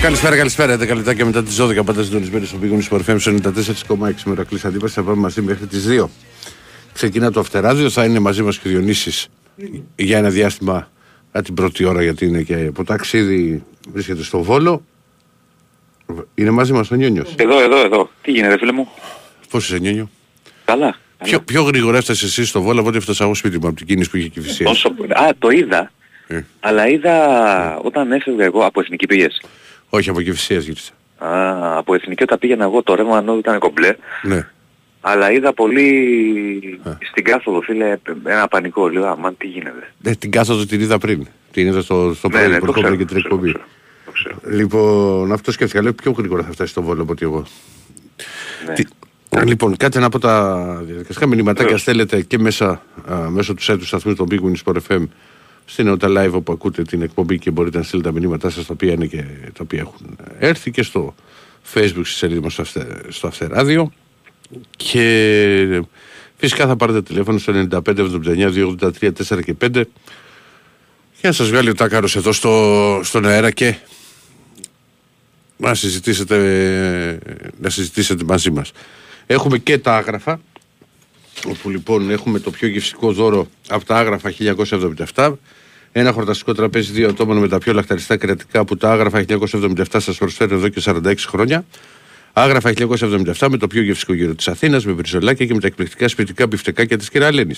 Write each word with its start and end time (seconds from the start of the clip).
Καλησπέρα, 0.00 0.36
καλησπέρα. 0.36 0.74
10 0.74 0.78
λεπτά 0.78 1.14
και 1.14 1.24
μετά 1.24 1.42
τις 1.42 1.60
12 1.60 1.84
πάντα 1.84 2.02
συντονισμένοι 2.02 2.46
στο 2.46 2.56
πηγούνι 2.56 2.86
Sport 2.90 3.00
FM 3.06 3.18
94,6 3.18 4.12
μερακλή 4.24 4.58
αντίπαση. 4.64 4.94
Θα 4.94 5.02
πάμε 5.02 5.16
μαζί 5.16 5.42
μέχρι 5.42 5.66
τις 5.66 5.86
2. 5.88 6.08
Ξεκινά 6.92 7.30
το 7.32 7.40
αυτεράδιο, 7.40 7.90
θα 7.90 8.04
είναι 8.04 8.18
μαζί 8.18 8.42
μας 8.42 8.58
και 8.58 8.68
ο 8.68 8.70
Διονύσης 8.70 9.28
για 9.96 10.18
ένα 10.18 10.28
διάστημα 10.28 10.90
την 11.44 11.54
πρώτη 11.54 11.84
ώρα 11.84 12.02
γιατί 12.02 12.26
είναι 12.26 12.42
και 12.42 12.66
από 12.68 12.84
ταξίδι 12.84 13.64
βρίσκεται 13.92 14.22
στο 14.22 14.42
Βόλο. 14.42 14.84
Είναι 16.34 16.50
μαζί 16.50 16.72
μας 16.72 16.90
ο 16.90 16.94
Νιόνιος. 16.94 17.34
Εδώ, 17.36 17.60
εδώ, 17.60 17.84
εδώ. 17.84 18.10
Τι 18.22 18.30
γίνεται, 18.30 18.58
φίλε 18.58 18.72
μου; 18.72 18.88
Πώς 19.50 19.64
είσαι, 19.64 19.78
Νιόνιο; 19.78 20.10
Καλά. 20.64 20.96
Πιο, 21.22 21.40
πιο 21.40 21.62
γρήγορα 21.62 21.96
έφτασες 21.96 22.28
εσύ 22.28 22.44
στο 22.44 22.62
Βόλο 22.62 22.80
από 22.80 22.88
ό,τι 22.88 22.98
έφτασα 22.98 23.24
εγώ 23.24 23.34
σπίτι 23.34 23.58
μου 23.58 23.66
από 23.66 23.76
την 23.76 23.86
κίνηση 23.86 24.10
που 24.10 24.16
είχε 24.16 24.28
κυφυσία. 24.28 24.70
Όσο... 24.70 24.88
Α, 24.88 25.30
το 25.38 25.50
είδα. 25.50 25.92
Ε. 26.26 26.44
Αλλά 26.60 26.88
είδα 26.88 27.76
όταν 27.78 28.12
έφευγα 28.12 28.44
εγώ 28.44 28.64
από 28.64 28.80
εθνική 28.80 29.06
πήγες. 29.06 29.40
Όχι, 29.90 30.10
από 30.10 30.22
κυφυσίας 30.22 30.64
γύρισα. 30.64 30.92
Α, 31.18 31.78
από 31.78 31.94
εθνική 31.94 32.22
όταν 32.22 32.38
πήγαινα 32.38 32.64
εγώ 32.64 32.82
το 32.82 32.94
ρεύμα 32.94 33.18
ενώ 33.18 33.36
ήταν 33.36 33.58
κομπλέ. 33.58 33.96
Ναι. 34.22 34.46
Αλλά 35.00 35.30
είδα 35.32 35.52
πολύ 35.52 36.80
Α. 36.82 36.90
στην 37.10 37.24
κάθοδο 37.24 37.60
φίλε 37.60 37.96
ένα 38.24 38.48
πανικό. 38.48 38.88
Λέω, 38.88 39.06
αμάν 39.06 39.36
τι 39.36 39.46
γίνεται. 39.46 39.92
Ναι, 39.98 40.14
την 40.14 40.30
κάθοδο 40.30 40.66
την 40.66 40.80
είδα 40.80 40.98
πριν. 40.98 41.26
Την 41.52 41.66
είδα 41.66 41.80
στο, 41.80 42.14
στο 42.14 42.28
ναι, 42.28 42.34
πρώτο 42.34 42.50
ναι, 42.50 42.58
που 42.58 42.66
ερχόταν 42.66 42.96
και 42.96 43.04
την 43.04 43.16
εκπομπή. 43.16 43.54
Λοιπόν, 44.50 45.32
αυτό 45.32 45.52
σκέφτηκα. 45.52 45.82
Λέω 45.82 45.92
πιο 45.92 46.10
γρήγορα 46.10 46.42
θα 46.42 46.52
φτάσει 46.52 46.70
στο 46.70 46.82
Βόλο 46.82 47.02
από 47.02 47.12
ότι 47.12 47.24
εγώ. 47.24 47.46
Ναι. 48.66 48.74
Τι, 48.74 48.84
Λοιπόν, 49.44 49.76
κάτι 49.76 49.98
από 49.98 50.18
τα 50.18 50.64
διαδικαστικά 50.84 51.26
μηνυματάκια 51.26 51.76
στέλνετε 51.76 52.22
και 52.22 52.38
μέσα 52.38 52.82
α, 53.12 53.30
μέσω 53.30 53.54
του 53.54 53.62
site 53.62 53.76
του 53.78 53.86
σταθμού 53.86 54.14
των 54.14 54.26
Big 54.30 54.38
Win 54.38 54.54
Sport 54.64 54.76
FM 54.88 55.04
στην 55.70 55.84
Νεότα 55.84 56.08
Live 56.10 56.32
όπου 56.32 56.52
ακούτε 56.52 56.82
την 56.82 57.02
εκπομπή 57.02 57.38
και 57.38 57.50
μπορείτε 57.50 57.78
να 57.78 57.84
στείλετε 57.84 58.08
τα 58.08 58.14
μηνύματά 58.18 58.50
σας 58.50 58.66
τα 58.66 58.72
οποία 58.72 58.92
είναι 58.92 59.06
και 59.06 59.24
τα 59.42 59.60
οποία 59.62 59.80
έχουν 59.80 60.18
έρθει 60.38 60.70
και 60.70 60.82
στο 60.82 61.14
facebook 61.74 62.02
στη 62.02 62.16
σελίδα 62.16 62.40
μας 62.40 62.60
στο 63.08 63.26
Αυτεράδιο 63.26 63.92
και 64.76 65.82
φυσικά 66.36 66.66
θα 66.66 66.76
πάρετε 66.76 67.02
τηλέφωνο 67.02 67.38
στο 67.38 67.66
95 67.70 67.80
79 67.82 68.76
283 68.78 69.10
4 69.28 69.44
και 69.44 69.54
5 69.60 69.70
για 71.20 71.28
να 71.28 71.32
σας 71.32 71.48
βγάλει 71.48 71.70
ο 71.70 71.74
Τάκαρος 71.74 72.16
εδώ 72.16 72.32
στο, 72.32 73.00
στον 73.04 73.26
αέρα 73.26 73.50
και 73.50 73.74
να 75.56 75.74
συζητήσετε, 75.74 76.38
να 77.60 77.70
συζητήσετε 77.70 78.24
μαζί 78.24 78.50
μας. 78.50 78.72
Έχουμε 79.26 79.58
και 79.58 79.78
τα 79.78 79.96
άγραφα, 79.96 80.40
όπου 81.46 81.70
λοιπόν 81.70 82.10
έχουμε 82.10 82.38
το 82.38 82.50
πιο 82.50 82.68
γευστικό 82.68 83.12
δώρο 83.12 83.46
από 83.68 83.84
τα 83.84 83.96
άγραφα 83.96 84.32
1977. 85.14 85.32
Ένα 85.92 86.12
χορταστικό 86.12 86.54
τραπέζι 86.54 86.92
δύο 86.92 87.08
ατόμων 87.08 87.36
με 87.36 87.48
τα 87.48 87.58
πιο 87.58 87.72
λαχταριστά 87.72 88.16
κρεατικά 88.16 88.64
που 88.64 88.76
τα 88.76 88.92
άγραφα 88.92 89.24
1977 89.28 89.84
σας 89.96 90.18
προσφέρει 90.18 90.54
εδώ 90.54 90.68
και 90.68 90.82
46 90.84 91.14
χρόνια. 91.26 91.64
Άγραφα 92.32 92.72
1977 92.76 93.48
με 93.50 93.56
το 93.56 93.66
πιο 93.66 93.82
γευστικό 93.82 94.14
γύρο 94.14 94.34
της 94.34 94.48
Αθήνας, 94.48 94.84
με 94.84 94.92
μπριζολάκια 94.92 95.46
και 95.46 95.54
με 95.54 95.60
τα 95.60 95.66
εκπληκτικά 95.66 96.08
σπιτικά 96.08 96.46
μπιφτεκάκια 96.46 96.98
της 96.98 97.10
κυρα-Λένης. 97.10 97.54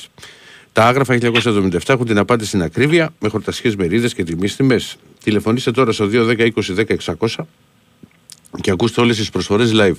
Τα 0.73 0.85
άγραφα 0.85 1.15
1977 1.15 1.79
έχουν 1.87 2.07
την 2.07 2.19
απάντηση 2.19 2.49
στην 2.49 2.63
ακρίβεια, 2.63 3.15
με 3.19 3.29
χορταστικές 3.29 3.75
μερίδες 3.79 4.15
και 4.15 4.25
τίμιες 4.25 4.57
τιμές. 4.57 4.97
Τηλεφωνήστε 5.25 5.71
τώρα 5.71 5.93
στο 5.93 6.09
210 6.13 6.51
20 6.55 6.75
10 6.75 7.15
600 7.19 7.47
και 8.61 8.71
ακούστε 8.71 9.01
όλες 9.01 9.17
τις 9.17 9.31
προσφορές 9.31 9.73
live. 9.75 9.97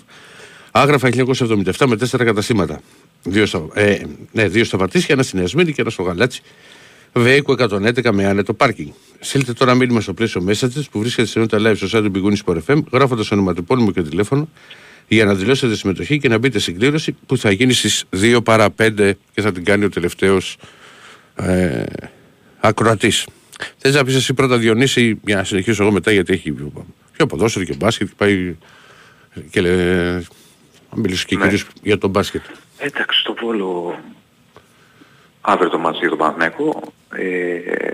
Άγραφα 0.71 1.09
1977 1.09 1.85
με 1.87 1.95
τέσσερα 1.97 2.23
καταστήματα. 2.23 2.81
Δύο 3.23 3.45
στα, 3.45 3.67
ε, 3.73 4.01
ναι, 4.31 4.47
δύο 4.47 4.63
στα 4.63 4.77
Πατήσια, 4.77 5.13
ένα 5.13 5.23
στην 5.23 5.39
Ιασμίνη 5.39 5.73
και 5.73 5.81
ένα 5.81 5.89
στο 5.89 6.03
Γαλάτσι. 6.03 6.41
Βέικο 7.13 7.55
111 7.59 8.11
με 8.11 8.25
άνετο 8.25 8.53
πάρκινγκ. 8.53 8.89
Στείλτε 9.19 9.53
τώρα 9.53 9.73
μήνυμα 9.73 10.01
στο 10.01 10.13
πλαίσιο 10.13 10.45
Messages 10.47 10.83
που 10.91 10.99
βρίσκεται 10.99 11.27
σε 11.27 11.39
νότα 11.39 11.57
live 11.61 11.75
στο 11.75 11.97
site 11.97 12.03
του 12.03 12.09
Μπιγούνι 12.09 12.37
Sport 12.45 12.57
FM, 12.67 12.83
γράφοντας 12.91 13.31
ονοματεπώνυμο 13.31 13.91
και 13.91 14.01
τηλέφωνο 14.01 14.49
για 15.07 15.25
να 15.25 15.33
δηλώσετε 15.33 15.75
συμμετοχή 15.75 16.19
και 16.19 16.29
να 16.29 16.37
μπείτε 16.37 16.59
στην 16.59 16.79
κλήρωση 16.79 17.15
που 17.25 17.37
θα 17.37 17.51
γίνει 17.51 17.73
στις 17.73 18.03
2 18.15 18.39
παρα 18.43 18.73
5 18.77 19.11
και 19.33 19.41
θα 19.41 19.51
την 19.51 19.63
κάνει 19.63 19.85
ο 19.85 19.89
τελευταίος 19.89 20.57
ε, 21.35 21.83
ακροατής. 22.59 23.27
Θες 23.77 23.93
να 23.93 24.03
πεις 24.03 24.15
εσύ 24.15 24.33
πρώτα 24.33 24.57
Διονύση 24.57 25.19
για 25.25 25.35
να 25.35 25.43
συνεχίσω 25.43 25.83
εγώ 25.83 25.91
μετά 25.91 26.11
γιατί 26.11 26.33
έχει 26.33 26.51
πιο 27.11 27.25
ποδόσφαιρο 27.25 27.65
και 27.65 27.75
μπάσκετ 27.75 28.07
και 28.07 28.13
πάει 28.17 28.55
και 29.49 29.61
να 29.61 30.21
μιλήσω 30.95 31.25
και 31.27 31.37
ναι. 31.37 31.51
για 31.81 31.97
τον 31.97 32.09
μπάσκετ. 32.09 32.41
Εντάξει, 32.77 33.19
στο 33.19 33.35
Βόλο 33.41 33.99
αύριο 35.45 35.69
το 35.69 35.77
μάτι 35.77 35.97
για 35.97 36.09
τον 36.09 36.17
Παναθηναϊκό. 36.17 36.93
Ε, 37.15 37.93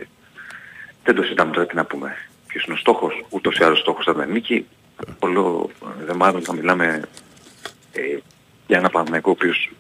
δεν 1.04 1.16
το 1.16 1.22
συζητάμε 1.22 1.52
τώρα 1.52 1.66
τι 1.66 1.76
να 1.76 1.86
πούμε. 1.86 2.16
Ποιος 2.48 2.64
είναι 2.66 2.74
ο 2.74 2.78
στόχος. 2.78 3.26
Ούτως 3.30 3.58
ή 3.58 3.64
άλλως 3.64 3.80
στόχος 3.80 4.06
θα 4.06 4.12
ήταν 4.16 4.32
νίκη. 4.32 4.66
Πολλό 5.20 5.70
δεν 6.06 6.16
μάλλον 6.16 6.42
θα 6.42 6.54
μιλάμε 6.54 7.02
ε, 7.92 8.18
για 8.68 8.78
ένα 8.78 8.90
Παναθηναϊκό 8.90 9.30
ο 9.30 9.34
οποίος 9.40 9.72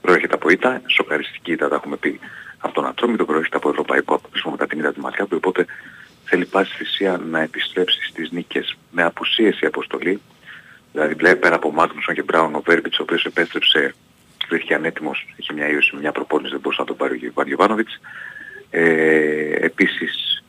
προέρχεται 0.00 0.34
από 0.34 0.48
ήττα. 0.50 0.82
Σοκαριστική 0.86 1.52
ήττα 1.52 1.68
τα 1.68 1.74
έχουμε 1.74 1.96
πει 1.96 2.20
αυτόν 2.58 2.84
τον 2.84 2.94
τρόμο. 2.94 3.16
Το 3.16 3.24
προέρχεται 3.24 3.56
από 3.56 3.68
ευρωπαϊκό 3.68 4.14
αποκλεισμό 4.14 4.50
μετά 4.50 4.66
την 4.66 4.78
ήττα 4.78 4.92
του 4.92 5.00
ματιά 5.00 5.26
του. 5.26 5.36
Οπότε 5.36 5.66
θέλει 6.24 6.44
πάση 6.44 6.74
θυσία 6.76 7.20
να 7.30 7.40
επιστρέψει 7.40 8.04
στις 8.10 8.30
νίκες 8.30 8.76
με 8.90 9.02
απουσίεση 9.02 9.64
η 9.64 9.66
αποστολή. 9.66 10.20
Δηλαδή 10.92 11.14
βλέπει 11.14 11.38
πέρα 11.38 11.54
από 11.54 11.72
Μάγνουσον 11.72 12.14
και 12.14 12.22
Μπράουν 12.22 12.54
ο 12.54 12.62
Βέρμπιτς 12.64 12.98
ο 12.98 13.02
οποίος 13.02 13.24
επέστρεψε 13.24 13.94
βρήκε 14.52 14.74
ανέτοιμος, 14.74 15.26
είχε 15.36 15.52
μια 15.52 15.68
ίωση, 15.68 15.96
μια 15.96 16.12
προπόνηση, 16.12 16.50
δεν 16.50 16.60
μπορούσε 16.60 16.80
να 16.80 16.86
τον 16.86 16.96
πάρει 16.96 17.26
ο 17.26 17.32
Βαριοβάνοβιτς. 17.34 18.00
Ε, 18.70 19.52
επίσης 19.52 20.44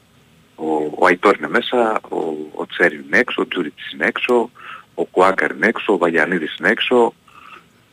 ο, 0.55 0.65
ο 0.95 1.05
Αϊτόρ 1.05 1.37
είναι 1.37 1.49
μέσα, 1.49 1.99
ο, 2.09 2.17
ο 2.53 2.65
Τσέρι 2.65 3.03
είναι 3.05 3.17
έξω, 3.17 3.41
ο 3.41 3.47
Τζούριτς 3.47 3.91
είναι 3.91 4.05
έξω, 4.05 4.49
ο 4.93 5.05
Κουάκαρ 5.05 5.51
είναι 5.51 5.67
έξω, 5.67 5.93
ο 5.93 5.97
Βαγιανίδης 5.97 6.55
είναι 6.59 6.69
έξω, 6.69 7.13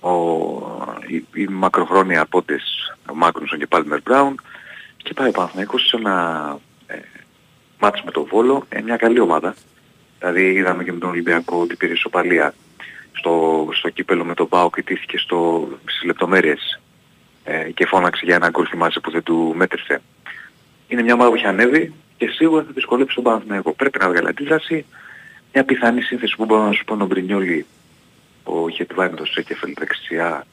ο, 0.00 0.12
οι, 1.06 1.25
οι 1.34 1.47
μακροχρόνια 1.47 2.21
απόντες, 2.21 2.97
ο 3.10 3.15
Μάγνουσον 3.15 3.59
και 3.59 3.66
Πάλμερ 3.66 4.00
Μπράουν 4.03 4.41
και 4.97 5.15
πάει 5.15 5.28
ο 5.28 5.32
Παναθηναϊκός 5.32 5.87
σε 5.87 5.97
ένα 5.97 6.59
ε, 6.87 6.98
μάτς 7.81 8.03
με 8.03 8.10
το 8.10 8.25
Βόλο, 8.25 8.66
ε, 8.69 8.81
μια 8.81 8.97
καλή 8.97 9.21
ομάδα. 9.21 9.54
Δηλαδή 10.19 10.53
είδαμε 10.53 10.84
και 10.84 10.92
με 10.92 10.98
τον 10.98 11.09
Ολυμπιακό 11.09 11.60
ότι 11.60 11.77
πήρε 11.77 11.92
ισοπαλία 11.92 12.54
στο, 13.12 13.69
στο 13.72 13.88
κύπελο 13.88 14.25
με 14.25 14.34
τον 14.34 14.48
Πάο 14.48 14.71
και 14.71 14.82
τήθηκε 14.82 15.19
στο, 15.19 15.69
στις 15.81 16.03
λεπτομέρειες 16.04 16.81
ε, 17.44 17.71
και 17.71 17.87
φώναξε 17.87 18.25
για 18.25 18.34
ένα 18.34 18.48
γκολ 18.48 18.66
θυμάσαι 18.71 19.00
που 19.00 19.10
δεν 19.10 19.22
του 19.22 19.53
μέτρησε. 19.56 20.03
Είναι 20.88 21.03
μια 21.03 21.15
ομάδα 21.15 21.31
που 21.31 21.37
έχει 21.37 21.47
ανέβει 21.47 21.93
και 22.16 22.28
σίγουρα 22.28 22.62
θα 22.62 22.71
δυσκολέψει 22.72 23.15
τον 23.15 23.25
Παναθηναϊκό. 23.25 23.72
Πρέπει 23.72 23.98
να 23.98 24.09
βγάλει 24.09 24.28
αντίδραση. 24.28 24.87
Μια 25.53 25.65
πιθανή 25.65 26.03
σύνθεση 26.03 26.37
που 26.37 26.44
μπορώ 26.44 26.62
να 26.62 26.72
σου 26.72 26.84
πω 26.84 26.94
ο 27.00 27.06
Μπρινιόλη, 27.06 27.66
ο 28.44 28.69
Χετβάιν 28.69 29.15
το 29.15 29.25
Σέκεφελ 29.25 29.75
δεξιά, 29.78 30.47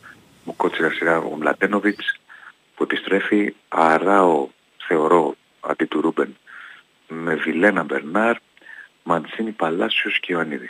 ο 0.45 0.53
Κότσιρα 0.53 0.89
σειρά 0.89 1.17
ο 1.17 1.35
Μλατένοβιτς 1.35 2.19
που 2.75 2.83
επιστρέφει 2.83 3.53
αράω 3.67 4.47
θεωρώ 4.87 5.35
αντί 5.59 5.85
του 5.85 6.01
Ρούμπεν 6.01 6.37
με 7.07 7.35
Βιλένα 7.35 7.83
Μπερνάρ, 7.83 8.37
Μαντσίνη 9.03 9.51
Παλάσιος 9.51 10.19
και 10.19 10.33
Ιωαννίδη. 10.33 10.69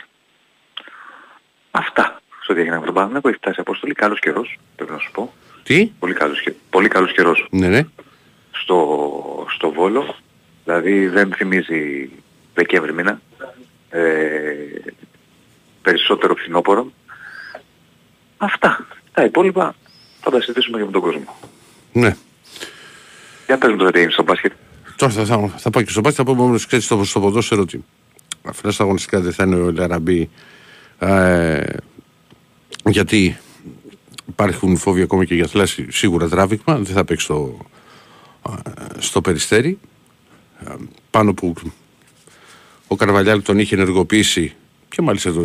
Αυτά 1.78 2.20
στο 2.42 2.54
διαγέννα 2.54 2.78
με 2.78 2.84
τον 2.84 2.94
Παναγιώτο. 2.94 3.28
Έχει 3.28 3.36
φτάσει 3.36 3.60
αποστολή. 3.60 3.94
Καλός 3.94 4.18
καιρός, 4.18 4.58
πρέπει 4.76 4.92
να 4.92 4.98
σου 4.98 5.10
πω. 5.12 5.32
Τι; 5.62 5.86
Πολύ 5.98 6.14
καλός, 6.14 6.48
πολύ 6.70 6.88
καλός 6.88 7.12
καιρός. 7.12 7.46
Ναι, 7.50 7.68
ναι. 7.68 7.86
Στο, 8.50 9.46
στο 9.54 9.70
Βόλο. 9.72 10.14
Δηλαδή 10.64 11.06
δεν 11.06 11.32
θυμίζει 11.32 12.10
Δεκέμβρη 12.54 12.92
μήνα. 12.92 13.20
Ε, 13.90 14.00
περισσότερο 15.82 16.34
φθινόπωρο. 16.34 16.92
Αυτά. 18.36 18.86
Τα 19.12 19.24
υπόλοιπα 19.24 19.74
θα 20.20 20.30
τα 20.30 20.40
συζητήσουμε 20.40 20.78
και 20.78 20.84
με 20.84 20.90
τον 20.90 21.00
κόσμο. 21.00 21.38
Ναι. 21.92 22.16
Για 23.46 23.58
πες 23.58 23.70
μου 23.70 23.76
το 23.76 23.90
τι 23.90 24.00
είναι 24.00 24.10
στο 24.10 24.22
μπάσκετ. 24.22 24.52
Τώρα 24.96 25.12
θα, 25.12 25.24
θα, 25.24 25.48
θα 25.56 25.70
πάω 25.70 25.82
και 25.82 25.90
στο 25.90 26.00
μπάσκετ, 26.00 26.24
θα 26.26 26.34
πω 26.34 26.42
όμως 26.42 26.66
ξέρεις 26.66 26.84
στο, 26.84 27.04
στο 27.04 27.20
ποδόσφαιρο 27.20 27.60
ότι 27.60 27.84
αυτά 28.42 28.70
στα 28.70 28.82
αγωνιστικά 28.82 29.20
δεν 29.20 29.32
θα 29.32 29.44
είναι 29.44 29.56
ο 29.56 29.70
Λαραμπή 29.70 30.30
ε, 30.98 31.62
γιατί 32.84 33.38
υπάρχουν 34.28 34.76
φόβοι 34.76 35.02
ακόμα 35.02 35.24
και 35.24 35.34
για 35.34 35.46
θλάση 35.46 35.86
σίγουρα 35.90 36.28
τράβηγμα, 36.28 36.74
δεν 36.76 36.94
θα 36.94 37.04
παίξει 37.04 37.24
στο, 37.24 37.56
ε, 38.48 38.70
στο 38.98 39.20
περιστέρι. 39.20 39.78
Ε, 40.66 40.74
πάνω 41.10 41.34
που 41.34 41.54
ο 42.86 42.96
Καρβαλιάλ 42.96 43.42
τον 43.42 43.58
είχε 43.58 43.74
ενεργοποιήσει 43.74 44.54
και 44.88 45.02
μάλιστα 45.02 45.32
το, 45.32 45.42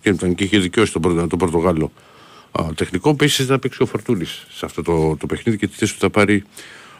και, 0.00 0.14
τον, 0.14 0.34
και 0.34 0.44
είχε 0.44 0.58
δικαιώσει 0.58 0.92
τον, 0.92 1.28
τον 1.28 1.38
Πορτογάλο 1.38 1.92
τεχνικό. 2.74 3.10
Επίσης 3.10 3.46
θα 3.46 3.58
παίξει 3.58 3.82
ο 3.82 3.86
Φορτούνης 3.86 4.46
σε 4.50 4.64
αυτό 4.64 4.82
το, 4.82 5.16
το 5.16 5.26
παιχνίδι 5.26 5.58
και 5.58 5.66
τη 5.66 5.76
θέση 5.76 5.92
του 5.92 5.98
θα 5.98 6.10
πάρει 6.10 6.44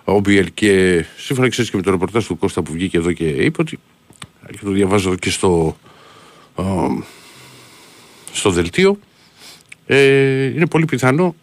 ο 0.04 0.20
Μπιέλ. 0.20 0.50
Και 0.54 1.04
σύμφωνα 1.16 1.48
και 1.48 1.70
με 1.72 1.82
το 1.82 1.90
ρεπορτάζ 1.90 2.26
του 2.26 2.38
Κώστα 2.38 2.62
που 2.62 2.72
βγήκε 2.72 2.96
εδώ 2.96 3.12
και 3.12 3.24
είπε 3.24 3.60
ότι 3.60 3.78
και 4.50 4.58
το 4.64 4.70
διαβάζω 4.70 5.14
και 5.14 5.30
στο, 5.30 5.76
στο 8.32 8.50
δελτίο, 8.50 8.98
ε, 9.86 10.44
είναι 10.44 10.66
πολύ 10.66 10.84
πιθανό 10.84 11.34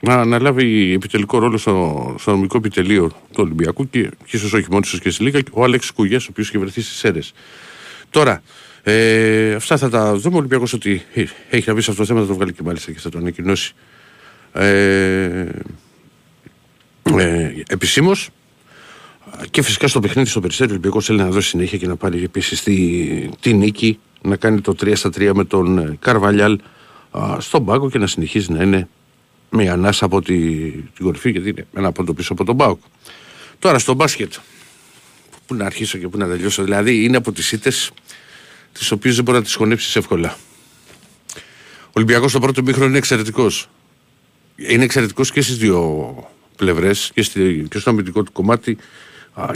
να 0.00 0.14
αναλάβει 0.14 0.92
επιτελικό 0.92 1.38
ρόλο 1.38 1.56
στο, 1.58 2.14
στο 2.18 2.30
νομικό 2.30 2.56
επιτελείο 2.56 3.08
του 3.08 3.42
Ολυμπιακού 3.42 3.90
και, 3.90 4.02
και 4.02 4.36
ίσως 4.36 4.52
όχι 4.52 4.66
μόνος 4.70 5.00
και 5.00 5.10
στη 5.10 5.22
Λίγα, 5.22 5.40
ο 5.52 5.64
Αλέξη 5.64 5.92
Κουγιάς, 5.92 6.24
ο 6.24 6.28
οποίος 6.30 6.48
είχε 6.48 6.58
βρεθεί 6.58 6.80
στις 6.80 7.04
αίρε. 7.04 7.20
Τώρα, 8.10 8.42
Ε, 8.84 9.54
αυτά 9.54 9.76
θα 9.76 9.88
τα 9.88 10.16
δούμε. 10.16 10.34
Ο 10.34 10.38
Ολυμπιακός 10.38 10.72
ότι 10.72 11.02
έχει 11.50 11.68
να 11.68 11.74
πει 11.74 11.80
σε 11.80 11.90
αυτό 11.90 12.02
το 12.02 12.08
θέμα, 12.08 12.20
θα 12.20 12.26
το 12.26 12.34
βγάλει 12.34 12.52
και 12.52 12.62
μάλιστα 12.62 12.92
και 12.92 12.98
θα 12.98 13.10
το 13.10 13.18
ανακοινώσει. 13.18 13.74
Ε, 14.52 15.46
ε, 17.18 17.52
Επισήμως. 17.66 18.30
Και 19.50 19.62
φυσικά 19.62 19.88
στο 19.88 20.00
παιχνίδι 20.00 20.28
στο 20.28 20.40
Περιστέριο 20.40 20.72
ο 20.72 20.76
Ολυμπιακός 20.76 21.06
θέλει 21.06 21.18
να 21.18 21.30
δώσει 21.30 21.48
συνέχεια 21.48 21.78
και 21.78 21.86
να 21.86 21.96
πάρει 21.96 22.22
επίσης 22.22 22.62
τη, 22.62 23.28
τη 23.40 23.54
νίκη, 23.54 23.98
να 24.22 24.36
κάνει 24.36 24.60
το 24.60 24.74
3 24.82 24.92
στα 24.96 25.08
3 25.08 25.30
με 25.34 25.44
τον 25.44 25.78
ε, 25.78 25.96
Καρβαλιάλ 26.00 26.58
στον 27.38 27.64
πάγκο 27.64 27.90
και 27.90 27.98
να 27.98 28.06
συνεχίζει 28.06 28.52
να 28.52 28.62
είναι 28.62 28.88
με 29.50 29.68
ανάσα 29.68 30.04
από 30.04 30.22
τη, 30.22 30.70
την 30.70 31.04
κορυφή, 31.04 31.30
γιατί 31.30 31.48
είναι 31.48 31.66
ένα 31.74 31.92
πόντο 31.92 32.14
πίσω 32.14 32.32
από 32.32 32.44
τον 32.44 32.56
Πάοκ. 32.56 32.80
Τώρα 33.58 33.78
στο 33.78 33.94
μπάσκετ. 33.94 34.32
Πού 35.46 35.54
να 35.54 35.64
αρχίσω 35.64 35.98
και 35.98 36.08
πού 36.08 36.18
να 36.18 36.28
τελειώσω. 36.28 36.62
Δηλαδή 36.62 37.04
είναι 37.04 37.16
από 37.16 37.32
τις 37.32 37.52
ήττες 37.52 37.90
τις 38.72 38.90
οποίες 38.90 39.14
δεν 39.14 39.24
μπορεί 39.24 39.36
να 39.38 39.44
τις 39.44 39.54
χωνέψεις 39.54 39.96
εύκολα. 39.96 40.36
Ο 41.86 41.92
Ολυμπιακός 41.92 42.30
στο 42.30 42.40
πρώτο 42.40 42.62
μήχρονο 42.62 42.88
είναι 42.88 42.98
εξαιρετικός. 42.98 43.68
Είναι 44.56 44.84
εξαιρετικός 44.84 45.30
και 45.30 45.40
στις 45.40 45.56
δύο 45.56 46.14
πλευρές, 46.56 47.10
και, 47.14 47.22
και 47.52 47.78
στο 47.78 47.90
αμυντικό 47.90 48.22
του 48.22 48.32
κομμάτι 48.32 48.76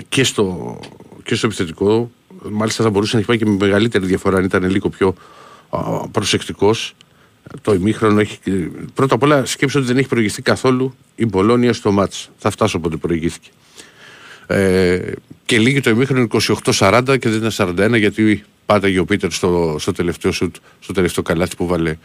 και 0.09 0.25
στο, 0.25 0.79
και 1.23 1.35
στο 1.35 1.47
επιθετικό. 1.47 2.11
Μάλιστα 2.43 2.83
θα 2.83 2.91
μπορούσε 2.91 3.13
να 3.13 3.19
έχει 3.19 3.29
πάει 3.29 3.39
και 3.39 3.47
με 3.47 3.57
μεγαλύτερη 3.61 4.07
διαφορά 4.07 4.39
αν 4.39 4.45
ήταν 4.45 4.71
λίγο 4.71 4.89
πιο 4.89 5.15
προσεκτικός. 6.11 6.95
Το 7.63 7.75
ημίχρονο 7.75 8.21
έχει. 8.21 8.39
Πρώτα 8.95 9.15
απ' 9.15 9.23
όλα 9.23 9.45
σκέψω 9.45 9.79
ότι 9.79 9.89
δεν 9.89 9.99
έχει 9.99 10.09
προηγηθεί 10.09 10.43
καθόλου 10.43 10.95
η 11.15 11.27
Μπολόνια 11.27 11.73
στο 11.73 11.93
μάτς. 11.93 12.31
Θα 12.39 12.51
φτάσω 12.51 12.79
όποτε 12.79 12.97
προηγήθηκε. 12.97 13.51
Ε, 14.47 15.13
και 15.45 15.59
λίγη 15.59 15.81
το 15.81 15.91
ημίχρονο 15.91 16.27
28-40 16.65 17.17
και 17.19 17.29
δεν 17.29 17.45
ήταν 17.45 17.95
41 17.95 17.99
γιατί 17.99 18.45
πάταγε 18.67 18.99
ο 18.99 19.05
Πίτερ 19.05 19.33
στο, 19.33 19.77
στο 19.79 19.93
τελευταίο 19.93 20.33
σουτ, 20.33 20.57
στο 20.81 20.93
τελευταίο 20.93 21.23
καλάθι 21.23 21.57
που 21.57 21.67
βάλε 21.67 21.97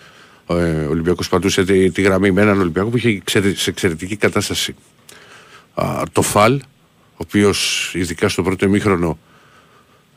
ε, 0.47 0.53
ο 0.85 0.89
Ολυμπιακός 0.89 1.29
πατούσε 1.29 1.63
τη, 1.63 1.91
τη 1.91 2.01
γραμμή 2.01 2.31
με 2.31 2.41
έναν 2.41 2.59
Ολυμπιακό 2.59 2.89
που 2.89 2.97
είχε 2.97 3.21
σε 3.55 3.69
εξαιρετική 3.69 4.15
κατάσταση. 4.15 4.75
Α, 5.73 6.03
το 6.11 6.21
Φαλ, 6.21 6.53
ο 6.53 7.17
οποίος 7.17 7.91
ειδικά 7.95 8.29
στο 8.29 8.43
πρώτο 8.43 8.65
ημίχρονο 8.65 9.19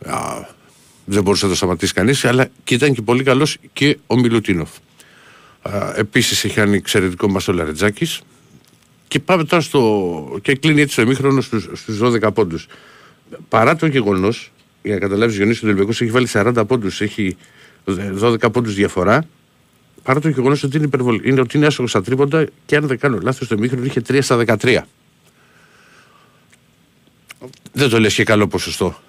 α, 0.07 0.47
δεν 1.05 1.23
μπορούσε 1.23 1.45
να 1.45 1.51
το 1.51 1.57
σταματήσει 1.57 1.93
κανείς 1.93 2.25
αλλά 2.25 2.49
και 2.65 2.75
ήταν 2.75 2.95
και 2.95 3.03
πολύ 3.03 3.23
καλός 3.23 3.57
και 3.73 3.99
ο 4.07 4.19
Μιλουτίνοφ. 4.19 4.71
Επίσης 5.97 6.45
είχε 6.45 6.61
ένα 6.61 6.75
εξαιρετικό 6.75 7.29
μα 7.29 7.41
ο 7.49 7.53
Λαρετζάκης. 7.53 8.21
Και 9.09 9.21
πάμε 9.21 9.45
τώρα 9.45 9.63
στο. 9.63 10.39
και 10.43 10.55
κλείνει 10.55 10.81
έτσι 10.81 10.97
το 10.97 11.03
ημίχρονο 11.03 11.41
στους 11.41 12.01
12 12.01 12.35
πόντους. 12.35 12.67
Παρά 13.49 13.77
το 13.77 13.87
γεγονός, 13.87 14.53
για 14.83 14.95
να 14.95 15.01
καταλάβεις, 15.01 15.37
Γιονίση 15.37 15.65
ο 15.65 15.69
Ολυμπιακός 15.69 16.01
έχει 16.01 16.11
βάλει 16.11 16.29
40 16.33 16.63
πόντους, 16.67 17.01
έχει 17.01 17.37
12 18.21 18.51
πόντους 18.53 18.75
διαφορά. 18.75 19.27
Παρά 20.03 20.21
το 20.21 20.29
γεγονός 20.29 20.63
ότι 20.63 20.77
είναι, 20.77 20.87
υπερβολ... 20.87 21.21
είναι, 21.25 21.41
ότι 21.41 21.57
είναι 21.57 21.67
άσχολος 21.67 21.91
στα 21.91 22.03
τρίποντα 22.03 22.47
και 22.67 22.77
αν 22.77 22.87
δεν 22.87 22.99
κάνω 22.99 23.19
λάθος, 23.23 23.49
το 23.49 23.55
ημίχρονο 23.59 23.85
είχε 23.85 24.03
3 24.09 24.19
στα 24.23 24.45
13. 24.47 24.79
Δεν 27.73 27.89
το 27.89 28.01
λες 28.01 28.15
και 28.15 28.25
καλό 28.25 28.49
ποσοστό. 28.49 29.03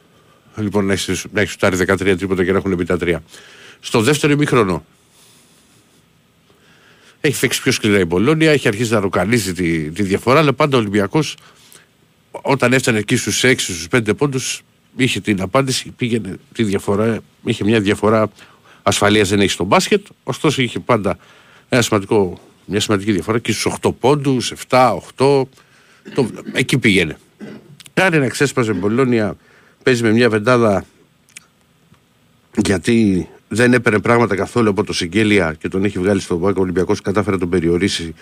Λοιπόν, 0.57 0.85
να 0.85 0.93
έχει 0.93 1.15
σουτάρει 1.45 1.77
13 1.87 1.97
τρίποντα 1.97 2.43
και 2.43 2.51
να 2.51 2.57
έχουν 2.57 2.75
μπει 2.75 2.85
τα 2.85 2.97
3. 3.01 3.15
Στο 3.79 4.01
δεύτερο 4.01 4.33
ημίχρονο 4.33 4.85
έχει 7.21 7.35
φέξει 7.35 7.61
πιο 7.61 7.71
σκληρά 7.71 7.99
η 7.99 8.05
Μπολόνια, 8.05 8.51
έχει 8.51 8.67
αρχίσει 8.67 8.91
να 8.91 8.99
ροκανίζει 8.99 9.53
τη, 9.53 9.91
τη 9.91 10.03
διαφορά, 10.03 10.39
αλλά 10.39 10.53
πάντα 10.53 10.77
ο 10.77 10.79
Ολυμπιακός 10.79 11.37
όταν 12.31 12.73
έφτανε 12.73 12.97
εκεί 12.97 13.15
στους 13.15 13.43
6, 13.45 13.53
στους 13.57 13.87
5 13.91 14.17
πόντους, 14.17 14.61
είχε 14.95 15.19
την 15.19 15.41
απάντηση, 15.41 15.89
πήγαινε 15.97 16.37
τη 16.53 16.63
διαφορά, 16.63 17.19
είχε 17.43 17.63
μια 17.63 17.79
διαφορά 17.79 18.29
ασφαλείας 18.83 19.29
δεν 19.29 19.39
έχει 19.39 19.49
στο 19.49 19.63
μπάσκετ, 19.63 20.05
ωστόσο 20.23 20.61
είχε 20.61 20.79
πάντα 20.79 21.17
ένα 21.69 21.81
σημαντικό, 21.81 22.39
μια 22.65 22.79
σημαντική 22.79 23.11
διαφορά 23.11 23.39
και 23.39 23.51
στους 23.51 23.73
8 23.81 23.89
πόντους, 23.99 24.53
7, 24.69 24.97
8, 25.17 25.43
το, 26.13 26.29
εκεί 26.53 26.77
πήγαινε. 26.77 27.17
Κάνει 27.93 28.17
να 28.17 28.27
ξέσπαζε 28.27 28.71
η 28.71 28.75
Μπολόνια, 28.77 29.37
παίζει 29.85 30.03
με 30.03 30.11
μια 30.11 30.29
βεντάδα 30.29 30.85
γιατί 32.55 33.27
δεν 33.47 33.73
έπαιρνε 33.73 33.99
πράγματα 33.99 34.35
καθόλου 34.35 34.69
από 34.69 34.83
το 34.83 34.93
Συγγέλια 34.93 35.55
και 35.59 35.67
τον 35.67 35.83
έχει 35.83 35.99
βγάλει 35.99 36.19
στον 36.19 36.41
Πάοκ. 36.41 36.57
Ο 36.57 36.61
Ολυμπιακός 36.61 37.01
κατάφερε 37.01 37.35
να 37.35 37.41
τον 37.41 37.49
περιορίσει. 37.49 38.15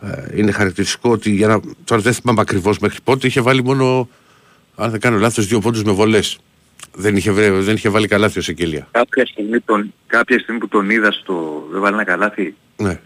Ε, 0.00 0.38
είναι 0.38 0.52
χαρακτηριστικό 0.52 1.10
ότι 1.10 1.30
για 1.30 1.46
να. 1.46 1.60
Τώρα 1.84 2.02
δεν 2.02 2.12
θυμάμαι 2.12 2.40
ακριβώς 2.40 2.78
μέχρι 2.78 2.98
πότε 3.04 3.26
είχε 3.26 3.40
βάλει 3.40 3.64
μόνο, 3.64 4.08
αν 4.76 4.90
δεν 4.90 5.00
κάνω 5.00 5.18
λάθος, 5.18 5.46
δύο 5.46 5.60
πόντους 5.60 5.82
με 5.82 5.92
βολές. 5.92 6.38
Δεν 6.94 7.16
είχε, 7.16 7.32
δεν 7.32 7.74
είχε 7.74 7.88
βάλει 7.88 8.08
καλάθι 8.08 8.38
ο 8.38 8.42
Σεγγέλια. 8.42 8.88
Κάποια 8.90 9.26
στιγμή, 9.26 9.60
τον, 9.60 9.92
κάποια 10.06 10.38
στιγμή 10.38 10.60
που 10.60 10.68
τον 10.68 10.90
είδα 10.90 11.12
στο. 11.12 11.66
Δεν 11.72 11.80
βάλει 11.80 11.94
ένα 11.94 12.04
καλάθι. 12.04 12.54
Ναι. 12.76 13.00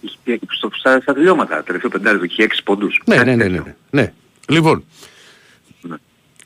Είχε, 0.00 0.38
στο, 0.48 0.70
στα, 0.72 1.00
στα 1.00 1.14
τελειώματα, 1.14 1.62
τελευταίο 1.62 1.90
πεντάρι, 1.90 2.18
είχε 2.22 2.42
έξι 2.42 2.62
πόντους. 2.62 3.02
Ναι, 3.06 3.16
ναι, 3.16 3.34
ναι, 3.34 3.34
ναι, 3.34 3.48
ναι, 3.48 3.74
ναι. 3.90 4.12
Λοιπόν, 4.48 4.76
ναι. 4.76 4.82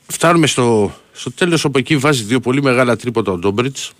Φτάνουμε 0.07 0.47
στο, 0.47 0.93
στο 1.11 1.31
τέλος 1.31 1.65
όπου 1.65 1.77
εκεί 1.77 1.97
βάζει 1.97 2.23
δύο 2.23 2.39
πολύ 2.39 2.61
μεγάλα 2.61 2.95
τρίποτα 2.95 3.31
ο 3.31 3.37
Ντόμπριτς 3.37 3.91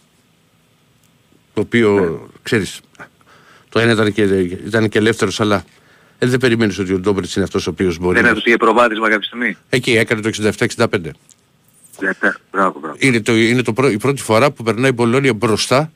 το 1.53 1.61
οποίο 1.61 1.99
ναι. 1.99 2.35
ξέρεις. 2.43 2.81
Το 3.69 3.79
ένα 3.79 3.91
ήταν 3.91 4.13
και, 4.13 4.23
ήταν 4.65 4.89
και 4.89 4.97
ελεύθερος, 4.97 5.39
αλλά 5.39 5.65
ε, 6.19 6.25
δεν 6.27 6.39
περιμένεις 6.39 6.79
ότι 6.79 6.93
ο 6.93 6.99
Ντόμπριτς 6.99 7.35
είναι 7.35 7.45
αυτός 7.45 7.67
ο 7.67 7.69
οποίος 7.69 7.97
μπορεί. 7.97 8.21
Δεν 8.21 8.25
έδωσε 8.25 8.57
προβάδισμα 8.57 9.09
κάποια 9.09 9.25
στιγμή. 9.25 9.57
Εκεί 9.69 9.91
έκανε 9.91 10.21
το 10.21 10.29
67-65. 10.57 10.87
Μπράβο, 12.51 12.79
μπράβο. 12.79 12.95
Είναι, 12.97 13.21
το, 13.21 13.35
είναι 13.35 13.61
το 13.61 13.73
η 13.91 13.97
πρώτη 13.97 14.21
φορά 14.21 14.51
που 14.51 14.63
περνάει 14.63 14.89
η 14.89 14.93
Μπολόνια 14.93 15.33
μπροστά 15.33 15.91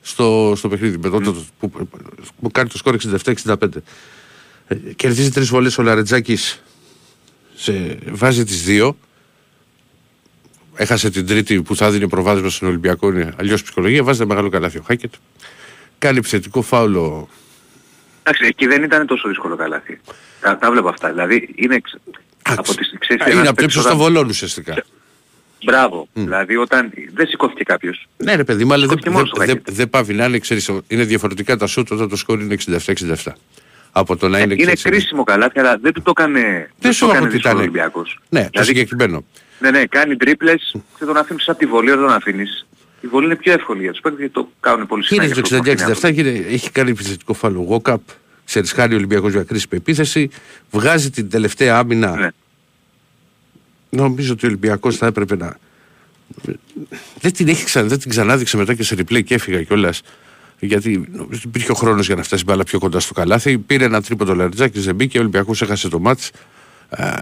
στο, 0.00 0.52
στο 0.56 0.68
παιχνίδι. 0.68 0.98
Mm. 0.98 1.10
Το, 1.10 1.20
το, 1.20 1.44
που, 1.58 1.70
που, 2.40 2.50
κάνει 2.50 2.68
το 2.68 2.78
σκορ 2.78 2.96
67-65. 3.44 3.54
Ε, 4.66 4.74
κερδίζει 4.96 5.30
τρεις 5.30 5.48
βολές 5.48 5.78
ο 5.78 5.82
Λαρετζάκης. 5.82 6.62
Βάζει 8.10 8.44
τις 8.44 8.62
δύο 8.62 8.96
έχασε 10.74 11.10
την 11.10 11.26
τρίτη 11.26 11.62
που 11.62 11.76
θα 11.76 11.90
δίνει 11.90 12.08
προβάδισμα 12.08 12.48
στον 12.48 12.68
Ολυμπιακό, 12.68 13.08
είναι 13.08 13.34
αλλιώς 13.36 13.62
ψυχολογία. 13.62 14.02
Βάζει 14.02 14.20
ένα 14.20 14.28
μεγάλο 14.28 14.48
καλάθι 14.48 14.78
ο 14.78 14.82
Χάκετ. 14.86 15.12
Κάνει 15.98 16.18
επιθετικό 16.18 16.62
φάουλο. 16.62 17.28
Εντάξει, 18.22 18.44
εκεί 18.46 18.66
δεν 18.66 18.82
ήταν 18.82 19.06
τόσο 19.06 19.28
δύσκολο 19.28 19.56
καλάθι. 19.56 20.00
Τα, 20.40 20.58
τα 20.58 20.70
βλέπω 20.70 20.88
αυτά. 20.88 21.08
Δηλαδή 21.08 21.48
είναι. 21.54 21.74
Εξ... 21.74 21.96
από 22.42 22.74
τις, 22.74 22.94
ξέρεις, 22.98 23.34
είναι 23.34 23.48
από 23.48 23.62
το 23.62 23.80
στο 23.80 23.96
βολόν 23.96 24.28
ουσιαστικά. 24.28 24.84
Μπράβο. 25.64 26.08
Mm. 26.14 26.20
Δηλαδή 26.20 26.56
όταν 26.56 26.92
δεν 27.14 27.26
σηκώθηκε 27.26 27.62
κάποιος. 27.62 28.08
Ναι 28.16 28.34
ρε 28.34 28.44
παιδί, 28.44 28.72
αλλά 28.72 28.86
δεν 28.86 28.98
δε, 29.36 29.44
δε, 29.44 29.54
δε 29.64 29.86
πάβει 29.86 30.14
να 30.14 30.24
είναι, 30.24 30.38
ξέρεις, 30.38 30.70
είναι 30.88 31.04
διαφορετικά 31.04 31.56
τα 31.56 31.66
σούτ 31.66 31.90
όταν 31.90 32.08
το 32.08 32.16
σκόρ 32.16 32.40
είναι 32.40 32.56
67-67. 32.66 33.32
Από 33.92 34.16
το 34.16 34.28
να 34.28 34.38
είναι, 34.38 34.54
είναι 34.58 34.72
κρίσιμο 34.82 35.24
καλάθι, 35.24 35.58
αλλά 35.58 35.78
δεν 35.82 35.92
του 35.92 36.02
το 36.02 36.12
έκανε, 36.16 36.70
δεν 36.78 36.92
το 36.98 37.10
έκανε 37.10 37.34
ήταν. 37.34 37.56
Ολυμπιακός. 37.56 38.18
Ναι, 38.28 38.38
δηλαδή, 38.38 38.50
το 38.56 38.64
συγκεκριμένο. 38.64 39.24
Ναι, 39.58 39.70
ναι, 39.70 39.86
κάνει 39.86 40.16
τρίπλες 40.16 40.76
και 40.98 41.04
τον 41.04 41.16
αφήνεις 41.16 41.48
από 41.48 41.58
τη 41.58 41.66
βολή, 41.66 41.90
δεν 41.90 41.98
τον 41.98 42.12
αφήνεις. 42.12 42.66
Η 43.00 43.06
βολή 43.06 43.26
είναι 43.26 43.36
πιο 43.36 43.52
εύκολη 43.52 43.82
για 43.82 43.90
τους 43.90 44.00
παίκτες 44.00 44.20
γιατί 44.20 44.34
το 44.34 44.48
κάνουν 44.60 44.86
πολύ 44.86 45.04
συχνά. 45.04 45.24
Είναι 45.24 45.34
το 45.34 45.60
66-67 46.02 46.16
έχει 46.50 46.70
κάνει 46.70 46.90
επιθετικό 46.90 47.32
φάλο 47.32 47.60
Γόκαπ, 47.60 48.00
ξέρεις 48.44 48.72
χάρη 48.72 48.92
ο 48.92 48.96
Ολυμπιακός 48.96 49.32
για 49.32 49.42
κρίση 49.42 49.66
επίθεση, 49.70 50.30
βγάζει 50.70 51.10
την 51.10 51.30
τελευταία 51.30 51.78
άμυνα. 51.78 52.16
Ναι. 52.16 52.28
Νομίζω 53.90 54.32
ότι 54.32 54.46
ο 54.46 54.48
Ολυμπιακός 54.48 54.96
θα 54.96 55.06
έπρεπε 55.06 55.36
να... 55.36 55.56
Δεν 57.20 57.32
την, 57.32 57.48
έχει 57.48 57.64
ξα... 57.64 57.84
δεν 57.84 57.98
την 57.98 58.10
ξανάδειξε 58.10 58.56
μετά 58.56 58.74
και 58.74 58.82
σε 58.82 58.96
replay 58.98 59.24
και 59.24 59.34
έφυγα 59.34 59.62
κιόλας. 59.62 60.02
Γιατί 60.60 61.08
υπήρχε 61.44 61.72
ο 61.72 61.74
χρόνος 61.74 62.06
για 62.06 62.14
να 62.14 62.22
φτάσει 62.22 62.44
μπάλα 62.44 62.64
πιο 62.64 62.78
κοντά 62.78 63.00
στο 63.00 63.14
καλάθι. 63.14 63.58
Πήρε 63.58 63.84
ένα 63.84 64.02
τρίποντο 64.02 64.34
λαριτζάκι, 64.34 64.80
δεν 64.80 64.94
μπήκε. 64.94 65.18
Ο 65.18 65.20
Ολυμπιακός 65.20 65.62
έχασε 65.62 65.88
το 65.88 65.98
μάτς 65.98 66.30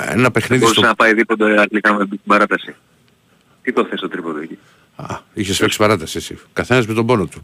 ένα 0.08 0.30
παιχνίδι 0.30 0.62
Μπορούσε 0.62 0.80
στο... 0.80 0.88
να 0.88 0.94
πάει 0.94 1.14
δίποντο 1.14 1.46
αγγλικά 1.46 1.94
με 1.94 2.06
την 2.06 2.20
παράταση. 2.26 2.74
Τι 3.62 3.72
το 3.72 3.84
θες 3.84 4.00
το 4.00 4.08
τρίποντο 4.08 4.38
εκεί; 4.38 4.58
Α, 4.96 5.18
είχες 5.34 5.58
παίξει 5.58 5.78
παράταση 5.78 6.18
εσύ. 6.18 6.38
Καθένας 6.52 6.86
με 6.86 6.94
τον 6.94 7.06
πόνο 7.06 7.26
του. 7.26 7.42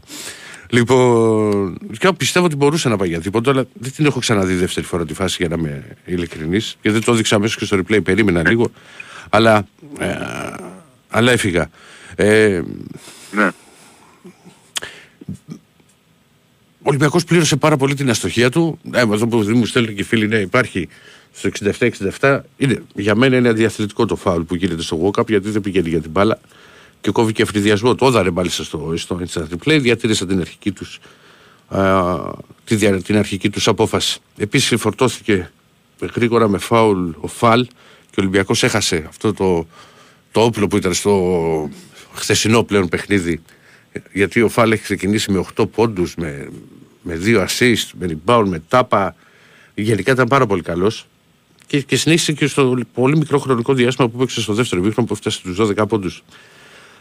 Λοιπόν, 0.69 1.77
και 1.99 2.13
πιστεύω 2.17 2.45
ότι 2.45 2.55
μπορούσε 2.55 2.89
να 2.89 2.97
πάει 2.97 3.07
για 3.07 3.21
τίποτα, 3.21 3.51
αλλά 3.51 3.65
δεν 3.73 3.91
την 3.91 4.05
έχω 4.05 4.19
ξαναδεί 4.19 4.53
δεύτερη 4.53 4.85
φορά 4.85 5.05
τη 5.05 5.13
φάση 5.13 5.35
για 5.39 5.47
να 5.47 5.55
είμαι 5.55 5.97
ειλικρινής. 6.05 6.77
Και 6.81 6.91
δεν 6.91 7.03
το 7.03 7.11
έδειξα 7.11 7.35
αμέσως 7.35 7.57
και 7.57 7.65
στο 7.65 7.77
replay, 7.77 8.03
περίμενα 8.03 8.41
ναι. 8.41 8.49
λίγο. 8.49 8.71
Αλλά, 9.29 9.67
ε, 9.99 10.15
αλλά 11.09 11.31
έφυγα. 11.31 11.69
Ε, 12.15 12.61
ναι. 13.31 13.49
Ο 16.85 16.89
Ολυμπιακός 16.89 17.23
πλήρωσε 17.23 17.55
πάρα 17.55 17.77
πολύ 17.77 17.93
την 17.93 18.09
αστοχία 18.09 18.49
του. 18.49 18.79
Ε, 18.91 18.99
εδώ 18.99 19.27
που 19.27 19.37
μου 19.37 19.65
στέλνουν 19.65 19.95
και 19.95 20.01
οι 20.01 20.03
φίλοι, 20.03 20.27
ναι, 20.27 20.37
υπάρχει 20.37 20.87
στο 21.31 21.49
67-67 22.19 22.39
είναι, 22.57 22.83
για 22.95 23.15
μένα 23.15 23.37
είναι 23.37 23.49
αδιαθλητικό 23.49 24.05
το 24.05 24.15
φάουλ 24.15 24.41
που 24.41 24.55
γίνεται 24.55 24.81
στο 24.81 25.01
Walkup 25.03 25.27
γιατί 25.27 25.49
δεν 25.49 25.61
πηγαίνει 25.61 25.89
για 25.89 26.01
την 26.01 26.11
μπάλα 26.11 26.39
και 27.01 27.11
κόβει 27.11 27.31
και 27.31 27.41
αφριδιασμό. 27.41 27.95
Το 27.95 28.05
έδαρε 28.05 28.31
μάλιστα 28.31 28.63
στο, 28.63 28.93
στο 28.95 29.19
instant 29.27 29.43
replay, 29.43 29.79
διατήρησαν 29.81 30.27
την 30.27 30.39
αρχική 30.39 30.71
τους, 30.71 30.99
α, 31.67 32.15
την, 32.63 33.03
την 33.03 33.17
αρχική 33.17 33.49
τους 33.49 33.67
απόφαση. 33.67 34.19
Επίσης 34.37 34.81
φορτώθηκε 34.81 35.51
γρήγορα 36.15 36.47
με 36.47 36.57
φάουλ 36.57 37.09
ο 37.19 37.27
Φαλ 37.27 37.63
και 38.09 38.19
ο 38.19 38.21
Ολυμπιακός 38.21 38.63
έχασε 38.63 39.05
αυτό 39.07 39.33
το, 39.33 39.67
το 40.31 40.41
όπλο 40.41 40.67
που 40.67 40.77
ήταν 40.77 40.93
στο, 40.93 41.69
χθεσινό 42.13 42.63
πλέον 42.63 42.89
παιχνίδι. 42.89 43.41
Γιατί 44.13 44.41
ο 44.41 44.49
Φάλ 44.49 44.71
έχει 44.71 44.83
ξεκινήσει 44.83 45.31
με 45.31 45.45
8 45.57 45.69
πόντους, 45.71 46.15
με, 46.15 46.49
με 47.01 47.19
2 47.23 47.45
assist, 47.47 47.89
με 47.99 48.17
rebound, 48.25 48.45
με 48.47 48.61
τάπα. 48.67 49.15
Γενικά 49.75 50.11
ήταν 50.11 50.27
πάρα 50.27 50.45
πολύ 50.45 50.61
καλός. 50.61 51.07
Και, 51.67 51.81
και 51.81 51.95
συνέχισε 51.95 52.33
και 52.33 52.47
στο 52.47 52.77
πολύ 52.93 53.17
μικρό 53.17 53.39
χρονικό 53.39 53.73
διάστημα 53.73 54.09
που 54.09 54.17
έπαιξε 54.17 54.41
στο 54.41 54.53
δεύτερο 54.53 54.81
βίχρονο 54.81 55.07
που 55.07 55.13
έφτασε 55.13 55.37
στου 55.37 55.73
12 55.77 55.87
πόντους. 55.87 56.23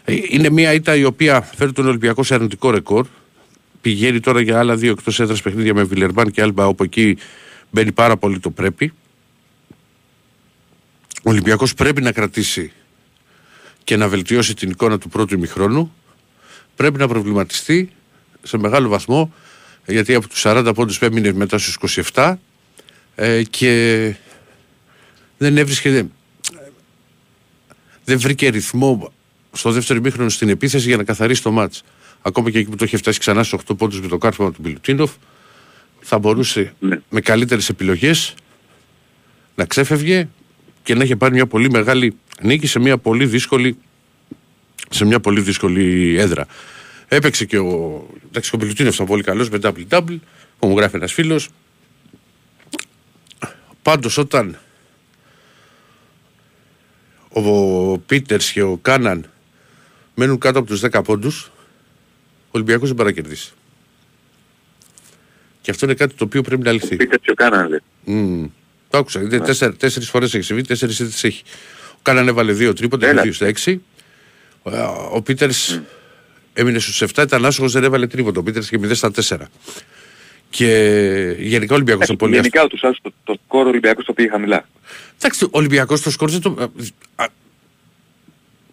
Ε, 0.04 0.14
είναι 0.28 0.50
μια 0.50 0.72
ήττα 0.72 0.96
η 0.96 1.04
οποία 1.04 1.40
φέρει 1.40 1.72
τον 1.72 1.86
Ολυμπιακό 1.86 2.22
σε 2.22 2.34
αρνητικό 2.34 2.70
ρεκόρ. 2.70 3.06
Πηγαίνει 3.80 4.20
τώρα 4.20 4.40
για 4.40 4.58
άλλα 4.58 4.76
δύο 4.76 4.90
εκτός 4.90 5.20
έδρας 5.20 5.42
παιχνίδια 5.42 5.74
με 5.74 5.82
Βιλερμπάν 5.82 6.30
και 6.30 6.42
Άλμπα, 6.42 6.66
όπου 6.66 6.84
εκεί 6.84 7.16
μπαίνει 7.70 7.92
πάρα 7.92 8.16
πολύ 8.16 8.38
το 8.38 8.50
πρέπει. 8.50 8.92
Ο 11.22 11.30
Ολυμπιακός 11.30 11.74
πρέπει 11.74 12.02
να 12.02 12.12
κρατήσει 12.12 12.72
και 13.84 13.96
να 13.96 14.08
βελτιώσει 14.08 14.54
την 14.54 14.70
εικόνα 14.70 14.98
του 14.98 15.08
πρώτου 15.08 15.34
ημιχρόνου. 15.34 15.94
Πρέπει 16.76 16.98
να 16.98 17.08
προβληματιστεί 17.08 17.92
σε 18.42 18.58
μεγάλο 18.58 18.88
βαθμό 18.88 19.32
γιατί 19.86 20.14
από 20.14 20.28
τους 20.28 20.42
40 20.46 20.72
πόντους 20.74 20.98
έμεινε 20.98 21.32
μετά 21.32 21.58
στους 21.58 22.02
27 22.12 22.34
ε, 23.14 23.42
και 23.42 24.14
δεν 25.38 25.56
έβρισκε 25.56 26.06
δεν 28.04 28.18
βρήκε 28.18 28.48
ρυθμό 28.48 29.12
στο 29.52 29.70
δεύτερο 29.70 29.98
ημίχρονο 29.98 30.28
στην 30.28 30.48
επίθεση 30.48 30.86
για 30.86 30.96
να 30.96 31.04
καθαρίσει 31.04 31.42
το 31.42 31.50
μάτς. 31.50 31.82
Ακόμα 32.22 32.50
και 32.50 32.58
εκεί 32.58 32.70
που 32.70 32.76
το 32.76 32.84
είχε 32.84 32.96
φτάσει 32.96 33.18
ξανά 33.18 33.42
στους 33.42 33.60
8 33.68 33.76
πόντους 33.76 34.00
με 34.00 34.08
το 34.08 34.18
κάρφωμα 34.18 34.52
του 34.52 34.62
Μπιλουτίνοφ 34.62 35.12
θα 36.00 36.18
μπορούσε 36.18 36.74
ναι. 36.78 37.00
με 37.08 37.20
καλύτερες 37.20 37.68
επιλογές 37.68 38.34
να 39.54 39.64
ξέφευγε 39.64 40.28
και 40.82 40.94
να 40.94 41.04
είχε 41.04 41.16
πάρει 41.16 41.34
μια 41.34 41.46
πολύ 41.46 41.70
μεγάλη 41.70 42.16
νίκη 42.40 42.66
σε 42.66 42.78
μια 42.78 42.98
πολύ 42.98 43.26
δύσκολη, 43.26 43.76
σε 44.94 45.04
μια 45.04 45.20
πολύ 45.20 45.40
δύσκολη 45.40 46.16
έδρα. 46.18 46.46
Έπαιξε 47.08 47.44
και 47.44 47.58
ο. 47.58 48.06
Εντάξει, 48.28 48.50
ο 48.54 48.58
Μπιλουτίνο 48.58 48.88
ήταν 48.88 49.06
πολύ 49.06 49.22
καλός 49.22 49.48
με 49.48 49.58
double 49.62 49.86
double, 49.88 50.18
που 50.58 50.68
μου 50.68 50.76
γράφει 50.76 50.96
ένας 50.96 51.12
φίλος. 51.12 51.48
Πάντως 53.82 54.18
όταν 54.18 54.58
ο 57.28 57.98
Πίτερς 57.98 58.52
και 58.52 58.62
ο 58.62 58.76
Κάναν 58.76 59.30
μένουν 60.14 60.38
κάτω 60.38 60.58
από 60.58 60.68
τους 60.68 60.80
10 60.80 61.00
πόντους, 61.04 61.50
ο 62.46 62.50
Ολυμπιακός 62.50 62.88
δεν 62.88 62.96
παρακερδίσει. 62.96 63.52
Και 65.60 65.70
αυτό 65.70 65.86
είναι 65.86 65.94
κάτι 65.94 66.14
το 66.14 66.24
οποίο 66.24 66.42
πρέπει 66.42 66.62
να 66.62 66.72
λυθεί. 66.72 66.94
Ο 66.94 66.96
Πίτερς 66.96 67.22
και 67.22 67.30
ο 67.30 67.34
Κάναν, 67.34 67.68
λέει. 67.68 67.80
Mm. 68.06 68.50
Το 68.90 68.98
άκουσα. 68.98 69.20
Ναι. 69.20 69.40
Τέσσερι 69.40 69.74
τέσσερις 69.74 70.08
φορές 70.08 70.34
έχει 70.34 70.44
συμβεί, 70.44 70.62
τέσσερις 70.62 70.98
ήττε 70.98 71.26
έχει. 71.26 71.42
Ο 71.92 71.98
Κάναν 72.02 72.28
έβαλε 72.28 72.52
δύο 72.52 72.72
τρίποτα, 72.72 73.22
δύο 73.22 73.32
στα 73.32 73.46
έξι. 73.46 73.82
Ο 75.10 75.22
Πίτερς 75.22 75.78
mm. 75.78 75.82
έμεινε 76.52 76.78
στους 76.78 77.02
7, 77.02 77.22
ήταν 77.22 77.44
άσχος, 77.44 77.72
δεν 77.72 77.84
έβαλε 77.84 78.06
τρίποτα. 78.06 78.40
Ο 78.40 78.42
Πίτερς 78.42 78.68
και 78.68 78.78
0 78.82 78.90
στα 78.94 79.10
4. 79.14 79.38
Και 80.50 81.36
γενικά 81.38 81.72
ο 81.72 81.74
Ολυμπιακός 81.74 82.04
ήταν 82.04 82.16
πολύ. 82.16 82.34
Γενικά 82.34 82.66
τους 82.66 82.80
το, 82.80 83.12
το 83.24 83.38
σκορ 83.44 83.66
Ολυμπιακός 83.66 84.04
το 84.04 84.12
πήγε 84.12 84.28
χαμηλά. 84.28 84.68
Εντάξει, 85.16 85.44
ο 85.44 85.48
Ολυμπιακός 85.50 86.00
το 86.00 86.10
σκορ 86.10 86.30
δεν 86.30 86.40
το. 86.40 86.72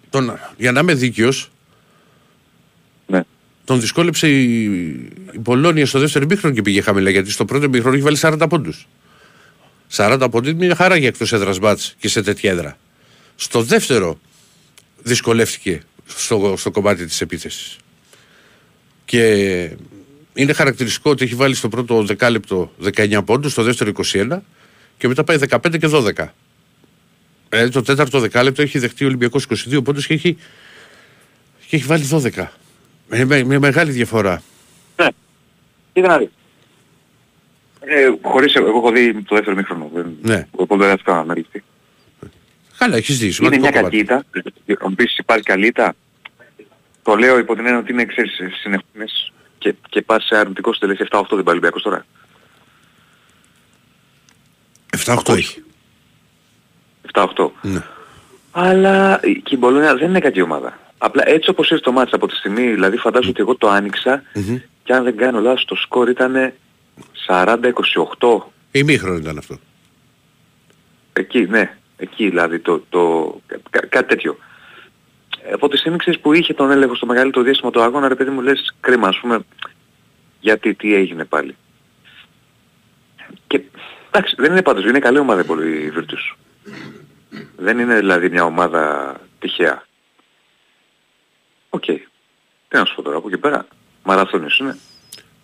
Τον, 0.10 0.40
για 0.58 0.72
να 0.72 0.80
είμαι 0.80 0.94
δίκαιος, 0.94 1.52
ναι. 3.08 3.22
τον 3.66 3.80
δυσκόλεψε 3.80 4.30
η, 4.30 4.64
η 5.32 5.40
Πολώνια 5.44 5.86
στο 5.86 6.00
δεύτερο 6.00 6.26
μήχρονο 6.26 6.56
και 6.56 6.62
πήγε 6.62 6.82
χαμηλά. 6.82 7.10
Γιατί 7.10 7.32
στο 7.32 7.46
πρώτο 7.46 7.70
μήχρονο 7.70 7.96
έχει 7.96 8.04
βάλει 8.04 8.18
40 8.22 8.46
πόντους. 8.50 8.88
40 9.96 10.28
πόντους 10.32 10.52
είναι 10.52 10.66
μια 10.66 10.76
χαρά 10.76 10.96
για 10.96 11.08
εκτός 11.08 11.34
έδρας 11.34 11.60
μπάτς 11.60 11.96
και 12.00 12.08
σε 12.08 12.22
τέτοια 12.22 12.52
έδρα. 12.52 12.78
Στο 13.36 13.62
δεύτερο 13.62 14.20
δυσκολεύτηκε 15.03 15.81
στο, 16.05 16.53
στο 16.58 16.72
κομμάτι 16.72 17.05
της 17.05 17.22
επίθεσης. 17.22 17.77
Και 19.05 19.77
είναι 20.34 20.53
χαρακτηριστικό 20.53 21.10
ότι 21.10 21.24
έχει 21.24 21.36
βάλει 21.36 21.55
στο 21.55 21.70
πρώτο 21.70 22.03
δεκάλεπτο 22.03 22.72
19 22.96 23.22
πόντους, 23.25 23.51
στο 23.51 23.63
δεύτερο 23.63 23.91
21 24.13 24.39
και 24.98 25.08
μετά 25.08 25.24
πάει 25.24 25.38
15 25.50 25.79
και 25.79 25.89
12. 25.91 26.27
Δηλαδή 27.50 27.72
το 27.72 27.81
τέταρτο 27.81 28.20
δεκάλεπτο 28.20 28.62
έχει 28.62 28.79
δεχτεί 28.79 29.03
ο 29.03 29.08
Ολυμπιακός 29.08 29.48
22 29.70 29.84
πόντους 29.84 30.08
και 30.08 30.13
έχει, 30.13 30.38
και 31.67 31.75
έχει 31.75 31.86
βάλει 31.86 32.08
12. 32.12 32.48
Με, 33.08 33.43
με, 33.43 33.60
μεγάλη 33.60 33.91
διαφορά. 33.91 34.41
Ναι. 34.96 35.08
Κοίτα 35.93 36.08
να 36.08 36.17
δεις. 36.17 36.29
Ε, 37.79 38.10
χωρίς, 38.22 38.55
εγώ 38.55 38.67
έχω 38.67 38.91
δει 38.91 39.24
το 39.24 39.36
δεύτερο 39.36 39.55
μήχρονο. 39.55 39.91
Ναι. 40.22 40.48
Οπότε 40.51 40.86
δεν 40.86 40.98
θα 40.98 41.03
κάνω 41.03 41.34
Καλά, 42.82 42.96
έχεις 42.96 43.18
δει. 43.18 43.34
Είναι 43.46 43.58
μια 43.58 43.72
κακήτα. 43.72 44.16
Αν 44.16 44.24
μου 44.82 44.96
πεις 44.96 45.18
υπάρχει 45.18 45.44
καλήτα. 45.44 45.96
Το 47.04 47.16
λέω 47.16 47.38
υπό 47.38 47.56
την 47.56 47.66
έννοια 47.66 47.80
ότι 47.80 47.92
είναι 47.92 48.06
ξέρεις 48.06 48.32
συνεχόμενες 48.62 49.34
και, 49.58 49.76
και 49.90 50.02
πας 50.02 50.26
σε 50.26 50.38
αρνητικό 50.38 50.74
στελέχη 50.74 51.04
7-8 51.10 51.22
δεν 51.30 51.44
πάει 51.44 51.56
Ολυμπιακός 51.56 51.82
τώρα. 51.82 52.06
7-8 55.06 55.36
έχει. 55.36 55.64
7-8. 57.12 57.26
Ναι. 57.62 57.84
Αλλά 58.52 59.20
και 59.44 59.56
η 59.56 59.58
Μπολόνια 59.60 59.96
δεν 59.96 60.10
είναι 60.10 60.20
κακή 60.20 60.42
ομάδα. 60.42 60.80
Απλά 60.98 61.30
έτσι 61.30 61.50
όπως 61.50 61.70
ήρθε 61.70 61.84
το 61.84 61.92
μάτς 61.92 62.14
από 62.14 62.28
τη 62.28 62.36
στιγμή, 62.36 62.72
δηλαδή 62.72 62.98
φαντάζομαι 62.98 63.32
ότι 63.32 63.42
εγώ 63.42 63.56
το 63.56 63.70
άνοιξα 63.70 64.24
mm-hmm. 64.36 64.62
και 64.84 64.94
αν 64.94 65.04
δεν 65.04 65.18
κάνω 65.18 65.40
λάθος 65.40 65.66
το 65.66 65.76
σκορ 65.76 66.10
ήταν 66.10 66.54
40-28. 67.28 67.58
Ημίχρονο 68.72 69.18
ήταν 69.18 69.38
αυτό. 69.38 69.58
Εκεί, 71.14 71.46
ναι. 71.50 71.76
Εκεί 72.01 72.29
δηλαδή 72.29 72.60
το, 72.60 72.84
το, 72.89 73.36
κά, 73.70 73.86
κάτι 73.86 74.08
τέτοιο. 74.08 74.38
Από 75.53 75.67
τη 75.70 75.77
στιγμή 75.77 75.98
που 76.22 76.34
είχε 76.34 76.53
τον 76.53 76.72
έλεγχο 76.72 76.96
στο 76.96 77.05
μεγαλύτερο 77.05 77.43
διάστημα 77.43 77.72
του 77.72 77.81
αγώνα, 77.81 78.08
ρε 78.08 78.15
παιδί 78.15 78.29
μου 78.29 78.41
λες 78.41 78.75
κρίμα, 78.79 79.08
ας 79.08 79.20
πούμε, 79.20 79.39
γιατί 80.39 80.74
τι 80.74 80.96
έγινε 80.96 81.25
πάλι. 81.25 81.55
Και 83.48 83.62
εντάξει, 84.12 84.36
δεν 84.38 84.51
είναι 84.51 84.62
πάντως, 84.62 84.84
είναι 84.84 85.00
καλή 85.00 85.17
ομάδα 85.17 85.43
πολύ 85.43 85.70
η 85.70 85.93
Virtus. 85.96 86.36
Δεν 87.58 87.79
είναι 87.79 87.96
δηλαδή 87.96 88.29
μια 88.29 88.43
ομάδα 88.43 89.15
τυχαία. 89.39 89.84
OK. 91.70 91.84
Okay. 91.88 91.98
Τι 92.67 92.77
να 92.77 92.86
σου 92.86 92.96
πω 92.96 93.01
τώρα 93.01 93.17
από 93.17 93.27
εκεί 93.27 93.38
πέρα. 93.38 93.67
Μαραθώνιος 94.03 94.60
είναι. 94.60 94.77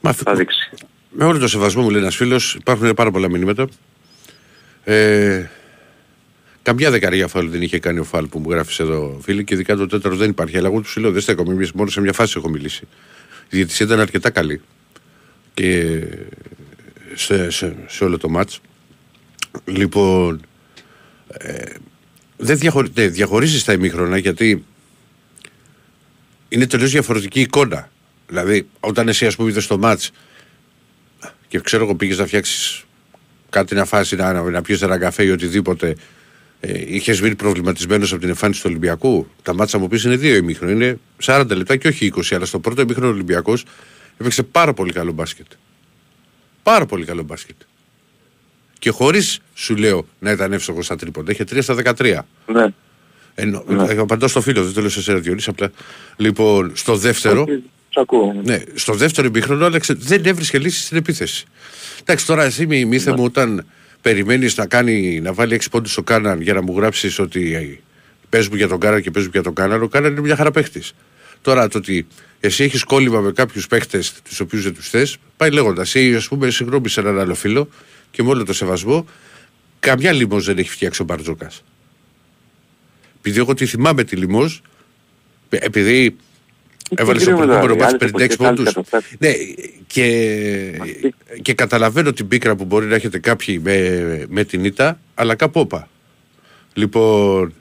Μα, 0.01 0.13
θα 0.13 0.33
δείξει. 0.33 0.69
Με 1.09 1.25
όλο 1.25 1.39
το 1.39 1.47
σεβασμό 1.47 1.81
μου 1.81 1.89
λέει 1.89 2.01
ένας 2.01 2.15
φίλος, 2.15 2.55
υπάρχουν 2.55 2.93
πάρα 2.93 3.11
πολλά 3.11 3.29
μηνύματα. 3.29 3.67
Ε, 4.83 5.49
Καμιά 6.67 6.91
δεκαριά 6.91 7.27
φάουλ 7.27 7.49
δεν 7.49 7.61
είχε 7.61 7.79
κάνει 7.79 7.99
ο 7.99 8.03
Φάλ 8.03 8.27
που 8.27 8.39
μου 8.39 8.51
γράφεις 8.51 8.79
εδώ, 8.79 9.19
φίλοι, 9.23 9.43
και 9.43 9.53
ειδικά 9.53 9.75
το 9.75 9.87
τέταρτο 9.87 10.17
δεν 10.17 10.29
υπάρχει. 10.29 10.57
Αλλά 10.57 10.67
εγώ 10.67 10.81
τους 10.81 10.97
λέω: 10.97 11.11
Δεν 11.11 11.21
στέκομαι. 11.21 11.69
Μόνο 11.73 11.89
σε 11.89 12.01
μια 12.01 12.13
φάση 12.13 12.33
έχω 12.37 12.49
μιλήσει. 12.49 12.87
Η 13.43 13.55
διαιτησία 13.55 13.85
ήταν 13.85 13.99
αρκετά 13.99 14.29
καλή. 14.29 14.61
Και 15.53 15.99
σε, 17.13 17.49
σε, 17.49 17.75
σε 17.87 18.03
όλο 18.03 18.17
το 18.17 18.29
μάτς. 18.29 18.59
Λοιπόν, 19.65 20.41
ε, 21.27 21.63
δεν 22.37 22.57
διαχωρι, 22.57 22.91
ναι, 22.93 23.07
διαχωρίζεις 23.07 23.63
τα 23.63 23.73
ημίχρονα 23.73 24.17
γιατί 24.17 24.65
είναι 26.49 26.67
τελείως 26.67 26.91
διαφορετική 26.91 27.41
εικόνα. 27.41 27.89
Δηλαδή, 28.27 28.67
όταν 28.79 29.07
εσύ 29.07 29.25
ας 29.25 29.35
πούμε 29.35 29.49
είδες 29.49 29.67
το 29.67 29.77
μάτς 29.77 30.11
και 31.47 31.59
ξέρω 31.59 31.83
εγώ 31.83 31.95
πήγες 31.95 32.17
να 32.17 32.25
φτιάξεις 32.25 32.85
κάτι 33.49 33.75
να 33.75 33.85
φάσει, 33.85 34.15
να, 34.15 34.33
να 34.33 34.61
πιεις 34.61 34.81
ένα 34.81 34.97
καφέ 34.97 35.23
ή 35.23 35.29
οτιδήποτε 35.29 35.95
ε, 36.59 36.95
είχες 36.95 37.21
βγει 37.21 37.35
προβληματισμένος 37.35 38.11
από 38.11 38.19
την 38.19 38.29
εμφάνιση 38.29 38.61
του 38.61 38.67
Ολυμπιακού; 38.69 39.27
Τα 39.41 39.53
μάτσα 39.53 39.77
μου 39.77 39.87
πεις 39.87 40.03
είναι 40.03 40.15
δύο 40.15 40.35
ημίχρονα. 40.35 40.73
Είναι 40.73 40.99
40 41.23 41.45
λεπτά 41.49 41.75
και 41.75 41.87
όχι 41.87 42.13
20. 42.15 42.21
Αλλά 42.31 42.45
στο 42.45 42.59
πρώτο 42.59 42.81
ημίχρονο 42.81 43.09
ο 43.09 43.13
Ολυμπιακός 43.13 43.65
έπαιξε 44.17 44.43
πάρα 44.43 44.73
πολύ 44.73 44.91
καλό 44.91 45.11
μπάσκετ. 45.11 45.45
Πάρα 46.63 46.85
πολύ 46.85 47.05
καλό 47.05 47.23
μπάσκετ. 47.23 47.55
Και 48.79 48.89
χωρίς 48.89 49.39
σου 49.53 49.75
λέω 49.75 50.05
να 50.19 50.31
ήταν 50.31 50.53
εύστοχος 50.53 50.85
στα 50.85 50.95
τρίποντα. 50.95 51.31
Είχε 51.31 51.43
3 51.43 51.57
στα 51.61 51.75
13. 51.97 52.19
Ναι. 52.45 52.65
Ενώ, 53.35 53.63
ναι. 53.67 53.83
Ε, 53.83 53.97
απαντώ 53.97 54.27
στο 54.27 54.41
φίλο, 54.41 54.63
δεν 54.63 54.73
το 54.73 54.81
λέω 54.81 54.89
σε 54.89 54.99
εσένα 54.99 55.19
Διονύση, 55.19 55.49
απλά. 55.49 55.71
Λοιπόν, 56.15 56.71
στο 56.75 56.95
δεύτερο. 56.95 57.45
Okay. 57.47 57.59
Ναι, 58.43 58.61
στο 58.73 58.93
δεύτερο 58.93 59.27
ημίχρονο 59.27 59.65
Άλεξε, 59.65 59.93
δεν 59.93 60.25
έβρισκε 60.25 60.59
λύση 60.59 60.81
στην 60.81 60.97
επίθεση. 60.97 61.45
Εντάξει, 62.01 62.25
τώρα 62.25 62.43
εσύ 62.43 62.65
μη 62.65 62.85
μήθε 62.85 63.09
ναι. 63.09 63.15
μου 63.15 63.23
όταν 63.23 63.65
περιμένεις 64.07 64.57
να, 64.57 64.65
κάνει, 64.65 65.19
να 65.21 65.33
βάλει 65.33 65.59
6 65.61 65.65
πόντους 65.71 65.91
στο 65.91 66.03
Κάναν 66.03 66.41
για 66.41 66.53
να 66.53 66.61
μου 66.61 66.77
γράψεις 66.77 67.19
ότι 67.19 67.81
πες 68.29 68.47
μου 68.47 68.55
για 68.55 68.67
τον 68.67 68.79
Κάναν 68.79 69.01
και 69.01 69.11
πες 69.11 69.23
μου 69.23 69.29
για 69.33 69.43
τον 69.43 69.53
Κάναν, 69.53 69.81
ο 69.81 69.87
Κάναν 69.87 70.11
είναι 70.11 70.21
μια 70.21 70.35
χαρά 70.35 70.51
παίχτης. 70.51 70.93
Τώρα 71.41 71.67
το 71.67 71.77
ότι 71.77 72.07
εσύ 72.39 72.63
έχεις 72.63 72.83
κόλλημα 72.83 73.19
με 73.19 73.31
κάποιους 73.31 73.67
παίχτες 73.67 74.13
τους 74.29 74.39
οποίους 74.39 74.63
δεν 74.63 74.73
τους 74.73 74.89
θες, 74.89 75.17
πάει 75.37 75.49
λέγοντας. 75.49 75.93
Ή 75.93 76.15
ας 76.15 76.27
πούμε, 76.27 76.49
συγγνώμη 76.49 76.89
σε 76.89 76.99
έναν 76.99 77.19
άλλο 77.19 77.35
φίλο 77.35 77.69
και 78.11 78.23
με 78.23 78.29
όλο 78.29 78.43
το 78.43 78.53
σεβασμό, 78.53 79.05
καμιά 79.79 80.11
λίμος 80.11 80.45
δεν 80.45 80.57
έχει 80.57 80.69
φτιάξει 80.69 81.01
ο 81.01 81.05
Μπαρτζόκας. 81.05 81.63
Επειδή 83.17 83.39
εγώ 83.39 83.53
τη 83.53 83.65
θυμάμαι 83.65 84.03
τη 84.03 84.15
λίμος, 84.15 84.61
επειδή 85.49 86.15
Έβαλες 86.95 87.21
στο 87.21 87.31
προηγούμενο 87.31 87.75
μάτς 87.75 87.95
56 87.99 88.33
πόντους. 88.37 88.73
Ναι, 89.19 89.31
και, 89.87 90.81
και 91.41 91.53
καταλαβαίνω 91.53 92.13
την 92.13 92.27
πίκρα 92.27 92.55
που 92.55 92.65
μπορεί 92.65 92.85
να 92.85 92.95
έχετε 92.95 93.19
κάποιοι 93.19 93.61
με, 93.63 94.25
με 94.29 94.43
την 94.43 94.65
ήττα, 94.65 94.99
αλλά 95.15 95.35
κάπου 95.35 95.59
όπα. 95.59 95.87
Λοιπόν... 96.73 97.53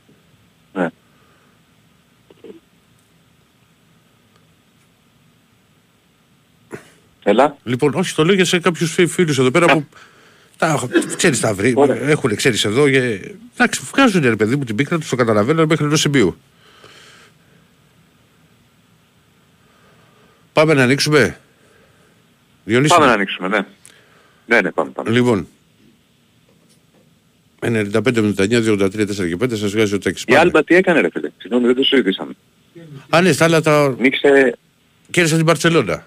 Ναι. 0.73 0.89
Έλα. 7.23 7.57
Λοιπόν, 7.65 7.95
όχι, 7.95 8.15
το 8.15 8.25
λέω 8.25 8.35
για 8.35 8.45
σε 8.45 8.59
κάποιους 8.59 8.97
φίλους 9.09 9.39
εδώ 9.39 9.51
πέρα 9.51 9.67
που... 9.67 9.87
Τα, 10.59 10.89
ξέρεις 11.17 11.41
τα 11.41 11.55
βρει, 11.55 11.75
έχουν 12.01 12.37
ξέρεις 12.37 12.65
εδώ, 12.65 12.87
εντάξει, 12.87 13.81
βγάζουν 13.93 14.23
ρε 14.23 14.37
παιδί 14.37 14.57
μου 14.57 14.65
την 14.65 14.77
πίκρα 14.77 14.99
τους, 14.99 15.09
το 15.09 15.17
καταλαβαίνω 15.17 15.67
μέχρι 15.67 15.85
ενός 15.85 16.01
σημείου. 16.01 16.37
Πάμε 20.57 20.75
να 20.75 20.83
ανοίξουμε. 20.83 21.39
Διονύση. 22.65 22.95
Πάμε 22.95 23.07
να 23.07 23.13
ανοίξουμε, 23.13 23.49
ναι. 23.49 23.67
Ναι, 24.47 24.61
ναι, 24.61 24.71
πάμε, 24.71 24.91
πάμε. 24.91 25.11
Λοιπόν, 25.11 25.49
95, 27.61 27.91
79, 27.93 28.35
83, 28.37 28.89
4 28.89 29.07
και 29.07 29.37
5 29.41 29.57
σας 29.57 29.71
βγάζει 29.71 29.95
ο 29.95 29.99
Τέκης. 29.99 30.25
Η 30.27 30.35
Άλμπα 30.35 30.65
τι 30.65 30.75
έκανε 30.75 31.01
ρε 31.01 31.09
φίλε, 31.13 31.31
συγγνώμη 31.39 31.67
δεν 31.67 31.75
το 31.75 31.83
συζητήσαμε. 31.83 32.33
Α, 33.09 33.21
ναι, 33.21 33.33
στα 33.33 33.45
άλλα 33.45 33.61
τα... 33.61 33.95
Νίξε... 33.99 34.59
Κέρδισε 35.11 35.37
την 35.37 35.47
Παρτσελώνα. 35.47 36.07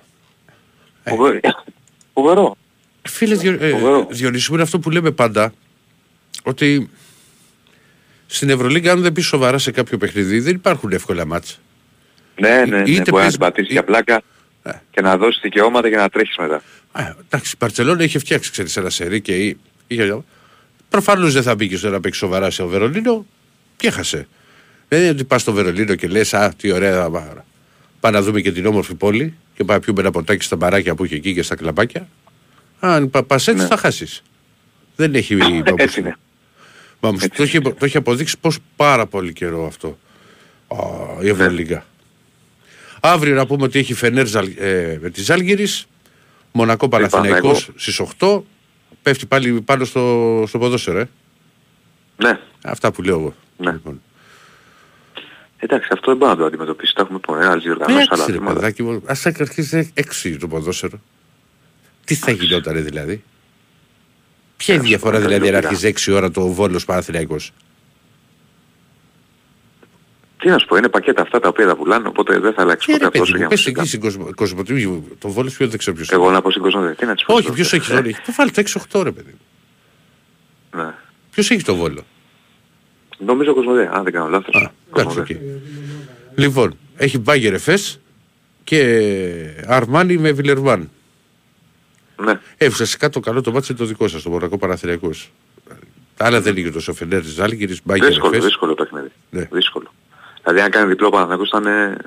Φοβερό. 2.13 2.58
Φίλε, 3.01 3.36
διο, 3.36 3.58
ε, 3.60 3.74
Διονύση 4.10 4.53
είναι 4.53 4.62
αυτό 4.62 4.79
που 4.79 4.89
λέμε 4.89 5.12
πάντα, 5.12 5.53
ότι 6.44 6.89
στην 8.25 8.50
Ευρωλίγκα 8.50 8.91
αν 8.91 9.01
δεν 9.01 9.12
πεις 9.12 9.25
σοβαρά 9.25 9.58
σε 9.58 9.72
κάποιο 9.72 9.98
παιχνίδι 9.98 10.39
δεν 10.39 10.56
υπάρχουν 10.56 10.91
εύκολα 10.91 11.25
μάτσα. 11.25 11.56
Ναι, 12.39 12.65
ναι, 12.65 12.77
ναι, 12.77 12.89
είτε 12.89 13.12
μπορεί 13.12 13.24
να 13.24 13.29
την 13.29 13.39
πατήσεις 13.39 13.72
για 13.72 13.84
πλάκα 13.84 14.22
ε. 14.63 14.72
και 14.92 15.01
να 15.01 15.18
δώσεις 15.18 15.42
δικαιώματα 15.42 15.89
και 15.89 15.96
να 15.96 16.10
τρέχεις 16.10 16.38
μετά. 16.38 16.62
Ε, 16.96 17.13
εντάξει, 17.25 17.51
η 17.54 17.58
Παρτσελώνα 17.58 18.04
είχε 18.04 18.20
φτιάξει, 18.20 18.51
ξέρεις, 18.51 18.78
ένα 18.78 18.89
σερί 18.89 19.22
και 19.22 19.56
είχε... 19.88 20.24
Προφανώς 20.89 21.34
δεν 21.34 21.44
θα 21.44 21.56
μπήκε 21.56 21.78
στο 21.78 21.89
να 21.89 22.00
παίξει 22.00 22.20
σοβαρά 22.20 22.50
σε 22.50 22.62
ο 22.62 22.68
Βερολίνο 22.68 23.25
και 23.75 23.88
έχασε. 23.88 24.28
Δεν 24.88 25.00
είναι 25.00 25.10
ότι 25.10 25.24
πας 25.24 25.42
στο 25.42 25.51
Βερολίνο 25.51 25.96
και 25.96 26.08
λες, 26.08 26.34
α, 26.34 26.54
τι 26.58 26.72
ωραία, 26.72 27.10
πάμε 28.00 28.18
να 28.18 28.22
δούμε 28.22 28.42
και 28.42 28.51
την 28.51 28.66
όμορφη 28.66 28.96
πόλη 28.96 29.38
και 29.56 29.63
πάμε 29.63 29.74
να 29.74 29.80
πιούμε 29.80 30.01
ένα 30.01 30.12
ποτάκι 30.12 30.44
στα 30.44 30.56
μπαράκια 30.56 30.96
που 30.96 31.04
έχει 31.04 31.16
εκεί 31.16 31.34
και 31.34 31.42
στα 31.42 31.56
κλαμπάκια. 31.56 32.08
Αν 32.80 33.10
πα 33.10 33.25
έτσι 33.30 33.54
ναι. 33.54 33.66
θα 33.66 33.78
χάσεις. 33.78 34.24
Δεν 34.96 35.16
έχει 35.16 35.38
Έτσι 35.75 36.00
είναι. 36.00 36.18
Μα, 37.00 37.10
έτσι. 37.10 37.30
Το, 37.30 37.44
έχει, 37.44 37.62
το 37.62 37.86
έχει 37.86 37.98
αποδείξει 37.98 38.38
πως 38.38 38.58
πάρα 38.75 39.06
πολύ 39.06 39.34
καιρό 39.34 39.66
αυτό 39.66 39.98
η 41.22 41.30
Ευρωλίγκα. 41.30 41.86
Ναι. 43.01 43.12
Αύριο 43.12 43.36
να 43.36 43.46
πούμε 43.46 43.63
ότι 43.63 43.79
έχει 43.79 43.94
Φενέρ 43.94 44.25
ε, 44.58 44.98
με 45.01 45.10
της 45.10 45.25
Ζάλγκυρης, 45.25 45.86
Μονακό 46.51 46.88
Παναθηναϊκός 46.88 47.70
στις 47.75 48.01
8, 48.20 48.41
πέφτει 49.01 49.25
πάλι 49.25 49.62
πάνω 49.62 49.86
στο, 49.86 50.44
στο 50.48 50.60
ποδόσφαιρο, 50.60 51.00
ε. 51.00 51.10
Ναι. 52.18 52.39
Αυτά 52.63 52.91
που 52.91 53.01
λέω 53.01 53.20
εγώ. 53.20 53.34
Ναι. 53.58 53.72
Λοιπόν. 53.72 54.01
Εντάξει, 55.58 55.89
αυτό 55.91 56.12
δεν 56.12 56.18
μπορεί 56.18 56.32
να 56.32 56.38
το 56.38 56.46
αντιμετωπίσει. 56.46 56.94
Τα 56.94 57.01
έχουμε 57.01 57.20
πούμε, 57.20 57.46
άλλες 57.46 57.63
διοργανώσεις, 57.63 58.10
άλλα 58.10 58.24
θέματα. 58.24 58.72
Ας 59.06 59.25
αρχίσει 59.25 59.91
έξι 59.94 60.38
το 60.38 60.48
ποδόσφαιρο. 60.48 61.00
Τι 62.06 62.15
θα 62.15 62.32
γινόταν 62.32 62.84
δηλαδή; 62.84 63.24
Ποια 64.58 64.74
είναι 64.74 64.84
η 64.84 64.88
διαφορά 64.88 65.20
δηλαδή 65.20 65.51
να 65.51 65.58
αρχίζει 65.58 65.94
6 66.06 66.13
ώρα 66.13 66.32
το 66.32 66.48
Βόλος 66.48 66.86
Παναθηναϊκός; 66.86 67.53
Τι 70.39 70.50
να 70.50 70.58
σου 70.58 70.65
πω, 70.67 70.75
είναι 70.75 70.89
πακέτα 70.89 71.22
αυτά 71.22 71.39
τα 71.39 71.48
οποία 71.48 71.67
τα 71.67 71.75
πουλάνε, 71.75 72.08
οπότε 72.08 72.39
δεν 72.39 72.53
θα 72.53 72.62
αλλάξει 72.62 72.91
ποτέ 72.91 73.05
αυτό. 73.05 73.38
Για 73.38 73.48
πες 73.48 73.65
εκεί 73.65 73.88
στην 73.88 74.01
Κοσμοτήμη, 74.36 75.03
το 75.19 75.29
Βόλος 75.29 75.55
ποιο 75.58 75.67
δεν 75.67 75.77
ξέρω 75.77 75.96
ποιος 75.96 76.10
Εγώ 76.10 76.31
να 76.31 76.41
πω 76.41 76.50
στην 76.51 76.62
Κοσμοτήμη, 76.62 76.96
τι 76.96 77.05
να 77.05 77.15
πω. 77.25 77.34
Όχι, 77.34 77.51
ποιος 77.51 77.74
έχει 77.74 77.89
τώρα, 77.89 78.01
το 78.01 78.34
βάλει 78.38 78.51
το 78.51 78.63
6-8 78.91 79.03
ρε 79.03 79.12
παιδί. 79.12 79.36
Ναι. 80.75 80.93
Ποιος 81.31 81.50
έχει 81.50 81.63
το 81.63 81.75
Βόλο; 81.75 82.01
Νομίζω 83.17 83.53
Κοσμοτήμη, 83.53 83.88
αν 83.91 84.03
δεν 84.03 84.13
κάνω 84.13 84.27
λάθος. 84.27 84.69
Λοιπόν, 86.36 86.77
έχει 86.96 87.19
Μπάγκερ 87.19 87.53
Εφές 87.53 88.00
και 88.63 89.56
Αρμάνι 89.67 90.17
με 90.17 90.32
Βιλερβάν. 90.32 90.89
Ναι. 92.15 92.39
Ε, 92.58 92.67
ουσιαστικά 92.67 93.10
το 93.10 93.19
καλό 93.19 93.41
το 93.41 93.52
μάτι 93.52 93.67
είναι 93.69 93.78
το 93.80 93.86
δικό 93.86 94.08
σας, 94.08 94.21
το 94.21 94.30
Μονακό 94.30 94.58
Παναθηναϊκός. 94.58 95.32
Τα 96.15 96.25
άλλα 96.25 96.41
δεν 96.41 96.58
είναι 96.58 96.69
τόσο 96.69 96.93
Φενέρ 96.93 97.21
της 97.21 97.39
Άλγηρης, 97.39 97.82
Μπάγκερ 97.84 98.08
Δύσκολο, 98.08 98.32
Εφές. 98.32 98.45
δύσκολο 98.45 98.73
παιχνίδι. 98.73 99.12
Ναι. 99.30 99.47
Δύσκολο. 99.52 99.91
Δηλαδή 100.43 100.62
αν 100.62 100.71
κάνει 100.71 100.88
διπλό 100.88 101.10
Παναθηναϊκός 101.10 101.49
θα 101.49 101.58
είναι... 101.58 101.97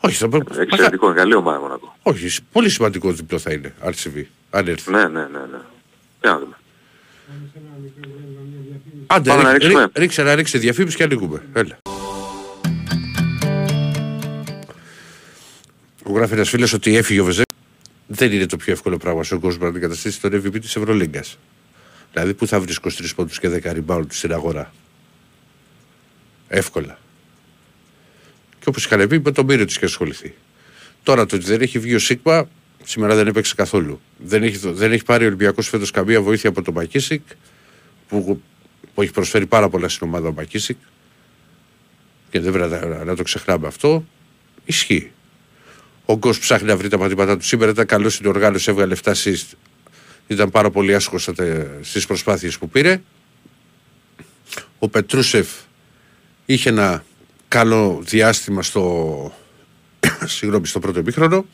Όχι, 0.00 0.14
θα 0.14 0.28
Εξαιρετικό, 0.60 1.06
είναι 1.06 1.14
καλή 1.14 1.34
ομάδα 1.34 1.60
Μονακό. 1.60 1.96
Όχι, 2.02 2.42
πολύ 2.52 2.68
σημαντικό 2.68 3.12
διπλό 3.12 3.38
θα 3.38 3.52
είναι, 3.52 3.74
RCV, 3.84 4.24
αν 4.50 4.68
έρθει. 4.68 4.90
Ναι, 4.90 5.08
ναι, 5.08 5.20
ναι. 5.20 5.38
ναι. 5.38 5.58
Για 6.20 6.30
να 6.30 6.38
δούμε. 6.38 6.56
Άντε, 9.06 9.30
Πάμε 9.30 9.56
ρί, 9.56 9.74
να 9.74 9.90
ρίξε 9.94 10.22
να 10.22 10.34
ρίξει 10.34 10.58
διαφήμιση 10.58 10.96
και 10.96 11.02
ανοίγουμε. 11.02 11.42
Έλα. 11.52 11.78
Μου 16.04 16.16
γράφει 16.16 16.32
ένας 16.32 16.48
φίλος 16.48 16.72
ότι 16.72 16.96
έφυγε 16.96 17.20
ο 17.20 17.24
Βεζέ. 17.24 17.42
Δεν 18.06 18.32
είναι 18.32 18.46
το 18.46 18.56
πιο 18.56 18.72
εύκολο 18.72 18.96
πράγμα 18.96 19.24
στον 19.24 19.40
κόσμο 19.40 19.62
να 19.62 19.68
αντικαταστήσει 19.68 20.20
τον 20.20 20.32
MVP 20.32 20.60
της 20.60 20.76
Ευρωλίγκας. 20.76 21.38
Δηλαδή 22.12 22.34
που 22.34 22.46
θα 22.46 22.60
βρει 22.60 22.74
23 22.82 22.88
πόντους 23.16 23.38
και 23.38 23.60
10 23.64 23.72
rebound 23.76 24.06
στην 24.08 24.32
αγορά; 24.32 24.72
Εύκολα. 26.48 26.98
Και 28.64 28.70
όπως 28.70 28.84
είχαν 28.84 29.08
πει 29.08 29.20
με 29.20 29.32
τον 29.32 29.44
Μύριο 29.44 29.64
της 29.64 29.78
και 29.78 29.84
ασχοληθεί. 29.84 30.34
Τώρα 31.02 31.26
το 31.26 31.36
ότι 31.36 31.44
δεν 31.44 31.60
έχει 31.60 31.78
βγει 31.78 31.94
ο 31.94 31.98
Σίγμα 31.98 32.48
σήμερα 32.84 33.14
δεν 33.14 33.26
έπαιξε 33.26 33.54
καθόλου. 33.54 34.00
Δεν 34.18 34.42
έχει, 34.42 34.56
δεν 34.56 34.92
έχει 34.92 35.04
πάρει 35.04 35.24
ο 35.24 35.26
Ολυμπιακός 35.26 35.68
φέτος 35.68 35.90
καμία 35.90 36.22
βοήθεια 36.22 36.48
από 36.48 36.62
τον 36.62 36.74
Μακίσικ 36.74 37.22
που, 38.08 38.42
που 38.94 39.02
έχει 39.02 39.12
προσφέρει 39.12 39.46
πάρα 39.46 39.68
πολλά 39.68 39.88
στην 39.88 40.06
ομάδα 40.06 40.28
ο 40.28 40.32
Μακίσικ 40.32 40.76
και 42.30 42.40
δεν 42.40 42.52
πρέπει 42.52 42.70
να, 42.70 43.04
να 43.04 43.16
το 43.16 43.22
ξεχνάμε 43.22 43.66
αυτό. 43.66 44.04
Ισχύει. 44.64 45.10
Ο 46.04 46.16
Γκος 46.16 46.38
ψάχνει 46.38 46.68
να 46.68 46.76
βρει 46.76 46.88
τα 46.88 46.98
πατήματά 46.98 47.36
του. 47.36 47.44
Σήμερα 47.44 47.70
ήταν 47.70 47.86
καλός 47.86 48.14
στην 48.14 48.26
οργάνωση, 48.26 48.70
έβγαλε 48.70 48.96
7 49.04 49.12
Ήταν 50.26 50.50
πάρα 50.50 50.70
πολύ 50.70 50.94
άσχος 50.94 51.28
στις 51.80 52.06
προσπάθειες 52.06 52.58
που 52.58 52.68
πήρε. 52.68 53.02
Ο 54.78 54.88
Πετρούσεφ 54.88 55.48
είχε 56.46 56.68
ένα 56.68 57.04
καλό 57.54 58.00
διάστημα 58.02 58.62
στο, 58.62 59.32
συγγνώμη, 60.24 60.66
στο 60.66 60.78
πρώτο 60.78 60.98
επίχρονο 60.98 61.46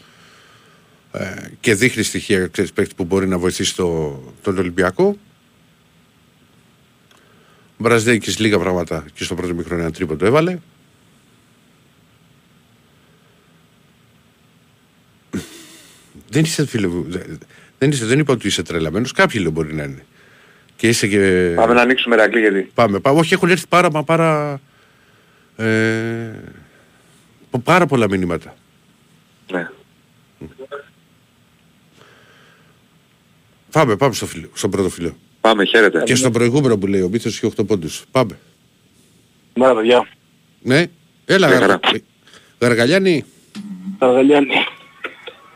ε, 1.13 1.35
και 1.61 1.75
δείχνει 1.75 2.03
στοιχεία 2.03 2.47
ξέρεις, 2.47 2.73
που 2.97 3.05
μπορεί 3.05 3.29
να 3.29 3.39
βοηθήσει 3.39 3.75
το, 3.77 4.19
τον 4.43 4.59
Ολυμπιακό. 4.59 5.17
Ο 7.77 7.83
Μπραζδέικης 7.83 8.39
λίγα 8.39 8.59
πράγματα 8.59 9.05
και 9.15 9.25
στο 9.25 9.35
πρώτο 9.35 9.53
επίχρονο 9.53 9.83
ένα 9.83 9.93
τρίποντο 9.93 10.27
έβαλε. 10.27 10.59
Δεν 16.29 16.43
είσαι 16.43 16.67
φίλε 16.67 16.89
δεν, 17.79 17.91
είσαι, 17.91 18.05
δεν 18.05 18.19
είπα 18.19 18.33
ότι 18.33 18.47
είσαι 18.47 18.63
τρελαμένος, 18.63 19.13
κάποιοι 19.13 19.41
λέει 19.43 19.53
μπορεί 19.53 19.75
να 19.75 19.83
είναι. 19.83 20.05
Και 20.77 20.89
είσαι 20.89 21.07
και... 21.07 21.53
Πάμε 21.57 21.75
να 21.75 21.81
ανοίξουμε 21.81 22.17
Ρακλή 22.17 22.41
γιατί. 22.41 22.71
Πάμε, 22.75 23.01
πάμε. 23.01 23.19
Όχι, 23.19 23.35
έχουν 23.35 23.51
έρθει 23.51 23.67
πάρα, 23.69 23.91
μα 23.91 24.05
πάρα... 24.05 24.61
Ε, 25.57 26.31
πάρα 27.65 27.87
πολλά 27.87 28.09
μηνύματα. 28.09 28.55
Ναι. 29.53 29.69
Πάμε, 33.71 33.97
πάμε 33.97 34.15
στο 34.15 34.27
φίλο, 34.27 34.49
στον 34.53 34.71
πρώτο 34.71 34.89
φίλο. 34.89 35.17
Πάμε, 35.41 35.65
χαίρετε. 35.65 36.03
Και 36.03 36.15
στον 36.15 36.33
προηγούμενο 36.33 36.79
που 36.79 36.87
λέει, 36.87 37.01
ο 37.01 37.09
Μίτσος 37.09 37.37
είχε 37.37 37.47
8 37.47 37.67
πόντους. 37.67 38.05
Πάμε. 38.11 38.39
Ναι, 39.55 39.75
παιδιά. 39.75 40.09
Ναι, 40.63 40.87
έλα, 41.25 41.49
ναι, 41.49 41.55
γαρα... 41.55 41.81
Γαργαλιάνη. 42.59 43.25
Γαργαλιάνη. 44.01 44.55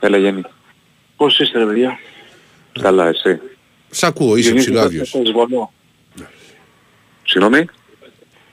Έλα 0.01 0.17
Γιάννη. 0.17 0.43
Πώς 1.17 1.39
είστε 1.39 1.59
ρε 1.59 1.67
παιδιά; 1.67 1.99
Καλά 2.81 3.09
εσύ. 3.09 3.41
Σ' 3.91 4.03
ακούω, 4.03 4.37
είσαι 4.37 4.55
ψηλάδιος. 4.55 5.15
Συγγνώμη; 7.25 7.67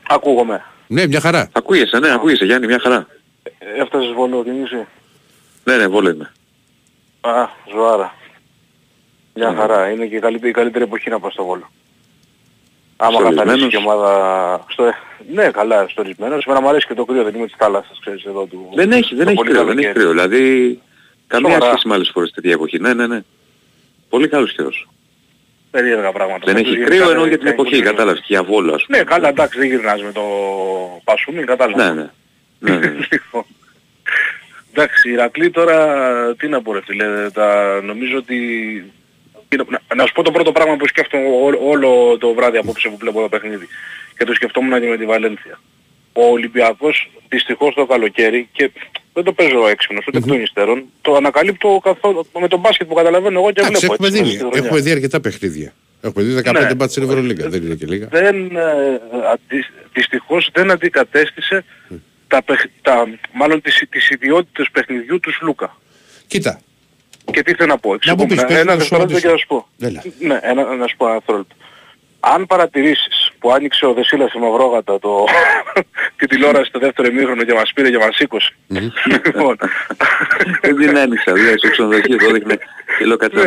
Ακούγομαι. 0.08 0.66
Ναι, 0.92 1.08
μια 1.08 1.20
χαρά. 1.20 1.50
Ακούγεσαι, 1.52 2.00
ναι, 2.00 2.14
ακούγεσαι 2.14 2.46
Γιάννη, 2.46 2.68
μια 2.68 2.80
χαρά. 2.80 3.08
Ε, 3.44 3.82
έφτασες 3.82 4.12
βολό, 4.12 4.44
τι 4.44 4.50
είσαι. 4.50 4.88
Ναι, 5.64 5.78
ναι, 5.78 5.88
βόλο 5.88 6.10
είμαι. 6.10 6.32
Α, 7.22 7.48
ζωάρα. 7.72 8.16
Μια 9.34 9.50
ναι. 9.50 9.58
χαρά. 9.58 9.90
Είναι 9.90 10.06
και 10.06 10.16
η 10.16 10.20
καλύτερη, 10.20 10.50
η 10.50 10.54
καλύτερη 10.54 10.84
εποχή 10.84 11.10
να 11.10 11.20
πάω 11.20 11.32
στο 11.32 11.46
Βόλο. 11.46 11.72
Άμα 12.98 13.22
καθαρίσει 13.22 13.68
και 13.68 13.78
ομάδα... 13.78 14.66
Στο... 14.70 14.84
Ναι, 15.34 15.52
καλά, 15.52 15.88
στορισμένος. 15.88 16.46
Εμένα 16.46 16.62
μου 16.62 16.70
αρέσει 16.70 16.88
και 16.88 16.94
το 16.94 17.06
κρύο, 17.06 17.24
δεν 17.24 17.36
είμαι 17.36 17.46
της 17.46 17.56
θάλασσας, 17.58 18.00
ξέρεις, 18.00 18.24
εδώ 18.24 18.46
του... 18.46 18.70
Δεν 18.76 18.92
έχει, 18.92 19.16
δεν 19.16 19.28
έχει 19.28 19.44
κρύο, 19.44 19.66
δεν 19.66 19.78
έχει 19.78 19.92
κρύο. 19.92 20.10
Δηλαδή 20.10 20.80
Καμία 21.32 21.62
σχέση 21.62 21.88
με 21.88 21.94
άλλες 21.94 22.10
φορές 22.14 22.32
τέτοια 22.32 22.52
εποχή. 22.52 22.80
Ναι, 22.80 22.94
ναι, 22.94 23.08
ναι. 23.08 23.22
Πολύ 24.10 24.28
καλός 24.28 24.54
καιρός. 24.54 24.88
Περίεργα 25.72 26.12
πράγματα. 26.12 26.52
Δεν 26.52 26.56
έχει 26.56 26.78
κρύο 26.78 27.10
ενώ 27.10 27.26
για 27.26 27.38
την 27.38 27.48
εποχή, 27.48 27.82
κατάλαβες, 27.82 28.20
και 28.20 28.26
για 28.28 28.44
βόλο 28.44 28.74
ας 28.74 28.86
πούμε. 28.86 28.98
Ναι, 28.98 29.04
καλά, 29.04 29.28
εντάξει, 29.28 29.60
δεν 29.60 29.68
γυρνάς 29.68 30.04
με 30.04 30.12
το 30.12 30.22
πασούνι, 31.04 31.44
κατάλαβες. 31.44 31.86
Ναι, 31.86 32.02
ναι. 32.02 32.10
ναι, 32.60 32.78
ναι. 32.78 32.96
Λοιπόν, 33.12 33.46
εντάξει, 34.72 35.10
η 35.10 35.12
Ηρακλή 35.12 35.50
τώρα, 35.50 35.78
τι 36.36 36.48
να 36.48 36.62
πω 36.62 36.74
ρε 36.74 36.82
φίλε, 36.82 37.30
τα, 37.30 37.80
νομίζω 37.84 38.18
ότι... 38.18 38.38
Να, 39.70 39.96
να 39.96 40.06
σου 40.06 40.14
πω 40.14 40.24
το 40.24 40.32
πρώτο 40.32 40.52
πράγμα 40.52 40.76
που 40.76 40.88
σκέφτομαι 40.88 41.28
όλο 41.66 42.18
το 42.18 42.34
βράδυ 42.34 42.58
απόψε 42.58 42.90
που 42.90 42.98
βλέπω 42.98 43.22
το 43.22 43.30
παιχνίδι 43.30 43.68
και 44.18 44.26
το 44.26 44.34
σκεφτόμουν 44.34 44.82
και 44.82 44.88
με 44.88 44.98
τη 44.98 45.06
Βαλένθια. 45.06 45.60
Ο 46.14 46.26
Ολυμπιακός 46.26 47.10
δυστυχώς 47.30 47.74
το 47.74 47.86
καλοκαίρι 47.86 48.50
και 48.52 48.72
δεν 49.14 49.24
το 49.24 49.34
παίζω 49.34 49.68
έξυπνος, 49.68 50.06
ούτε 50.08 50.18
εκ 50.18 50.26
των 50.26 50.42
υστέρων. 50.42 50.84
Το 51.02 51.16
ανακαλύπτω 51.16 51.80
καθόλου 51.84 52.28
με 52.40 52.48
τον 52.48 52.60
μπάσκετ 52.60 52.88
που 52.88 52.94
καταλαβαίνω 52.94 53.40
εγώ 53.40 53.52
και 53.52 53.62
βλέπω. 53.62 53.94
Έχουμε 53.94 54.10
δει, 54.10 54.42
έχουμε 54.54 54.80
δει 54.80 54.92
αρκετά 54.92 55.20
παιχνίδια. 55.20 55.74
Έχουμε 56.02 56.24
δει 56.24 56.42
15 56.46 56.54
ναι. 56.54 56.74
μπάτς 56.74 56.92
στην 56.92 57.04
Ευρωλίγκα, 57.04 57.50
δεν 57.50 57.64
είναι 57.64 57.76
και 57.76 57.86
λίγα. 57.86 58.08
Δεν, 58.08 58.56
ε, 58.56 59.02
δυστυχώς 59.94 60.50
δεν 60.54 60.72
αντικατέστησε 60.72 61.64
τα, 62.28 62.44
τα, 62.82 63.08
μάλλον 63.34 63.62
τις, 63.62 63.84
τις 63.90 64.10
ιδιότητες 64.10 64.68
παιχνιδιού 64.72 65.20
τους 65.20 65.36
Σλούκα. 65.36 65.78
Κοίτα. 66.28 66.62
Και 67.32 67.44
τι 67.44 67.54
θέλω 67.54 67.70
να 67.70 67.78
πω. 67.78 67.96
Να 68.06 68.16
μου 68.16 68.26
πεις, 68.26 68.42
ένα 68.42 68.76
δευτερόλεπτο 68.76 69.20
και 69.20 69.28
να 69.28 69.38
σου 69.38 69.48
πω. 69.48 69.68
Ναι, 70.20 70.40
ένα, 70.42 70.76
να 70.76 70.88
σου 70.88 70.96
πω 70.98 71.06
ένα 71.06 71.14
δευτερόλεπτο. 71.14 71.56
Αν 72.20 72.46
παρατηρήσεις 72.46 73.21
που 73.42 73.52
άνοιξε 73.52 73.86
ο 73.86 73.94
Δεσίλας 73.94 74.30
στη 74.30 74.40
Μαυρόγατα 74.40 75.00
το... 75.00 75.26
την 76.18 76.28
τηλεόραση 76.28 76.66
στο 76.70 76.80
δεύτερο 76.80 77.08
ημίχρονο 77.08 77.44
και 77.44 77.54
μας 77.54 77.72
πήρε 77.76 77.90
και 77.90 77.98
μας 77.98 78.16
σήκωσε. 78.16 78.54
λοιπόν. 79.12 79.58
Δεν 80.62 80.76
την 80.76 80.98
άνοιξα, 80.98 81.34
δηλαδή 81.34 81.58
στο 81.58 81.70
ξενοδοχείο 81.70 82.18
το 82.18 82.26
έδειχνε 82.30 82.58
και 82.98 83.06
λέω 83.06 83.18
κάτι 83.18 83.36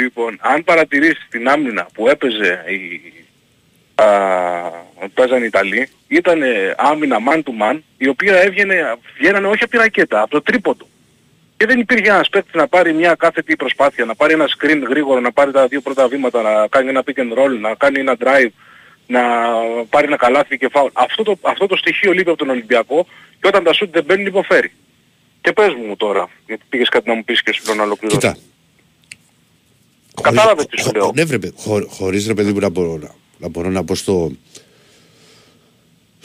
Λοιπόν, 0.00 0.38
αν 0.40 0.64
παρατηρήσεις 0.64 1.26
την 1.30 1.48
άμυνα 1.48 1.86
που 1.94 2.08
έπαιζε 2.08 2.64
η... 2.68 3.12
Α, 3.94 4.06
παίζανε 5.14 5.44
οι 5.44 5.46
Ιταλοί, 5.46 5.88
ήταν 6.08 6.42
άμυνα 6.76 7.16
man 7.28 7.36
to 7.36 7.62
man, 7.62 7.78
η 7.96 8.08
οποία 8.08 8.40
έβγαινε, 8.40 8.96
βγαίνανε 9.18 9.46
όχι 9.46 9.62
από 9.62 9.72
τη 9.72 9.76
ρακέτα, 9.78 10.20
από 10.20 10.30
το 10.30 10.42
τρίποντο. 10.42 10.86
Και 11.60 11.66
δεν 11.66 11.80
υπήρχε 11.80 12.10
ένας 12.10 12.28
παίκτης 12.28 12.54
να 12.54 12.68
πάρει 12.68 12.92
μια 12.94 13.14
κάθετη 13.14 13.56
προσπάθεια, 13.56 14.04
να 14.04 14.14
πάρει 14.14 14.32
ένα 14.32 14.46
screen 14.48 14.82
γρήγορο, 14.88 15.20
να 15.20 15.32
πάρει 15.32 15.52
τα 15.52 15.66
δύο 15.66 15.80
πρώτα 15.80 16.08
βήματα, 16.08 16.42
να 16.42 16.66
κάνει 16.68 16.88
ένα 16.88 17.02
pick 17.06 17.20
and 17.20 17.38
roll, 17.38 17.58
να 17.60 17.74
κάνει 17.74 18.00
ένα 18.00 18.16
drive, 18.20 18.50
να 19.06 19.20
πάρει 19.90 20.06
ένα 20.06 20.16
καλάθι 20.16 20.58
και 20.58 20.68
φάουλ. 20.68 20.90
Αυτό 20.92 21.22
το, 21.22 21.38
αυτό 21.42 21.66
το 21.66 21.76
στοιχείο 21.76 22.12
λείπει 22.12 22.28
από 22.28 22.38
τον 22.38 22.48
Ολυμπιακό 22.50 23.06
και 23.40 23.46
όταν 23.46 23.64
τα 23.64 23.72
σούτ 23.72 23.92
δεν 23.92 24.04
μπαίνουν 24.04 24.26
υποφέρει. 24.26 24.72
Και 25.40 25.52
πες 25.52 25.74
μου 25.86 25.96
τώρα, 25.96 26.28
γιατί 26.46 26.62
πήγες 26.68 26.88
κάτι 26.88 27.08
να 27.08 27.14
μου 27.14 27.24
πεις 27.24 27.42
και 27.42 27.52
σου 27.52 27.74
να 27.74 27.82
ολοκληρώσεις. 27.82 28.20
Κοίτα. 28.20 28.36
Κατάλαβες 30.22 30.66
τι 30.66 30.80
σου 30.80 30.92
λέω. 30.92 31.12
Ναι, 31.14 31.24
βρε, 31.24 31.38
χω, 31.56 31.86
χωρίς 31.88 32.26
ρε 32.26 32.34
παιδί 32.34 32.52
μου 32.52 32.58
να 32.58 32.68
μπορώ 32.68 32.96
να, 32.96 33.14
να, 33.38 33.48
μπορώ 33.48 33.68
να 33.68 33.84
πω 33.84 33.94
στο, 33.94 34.30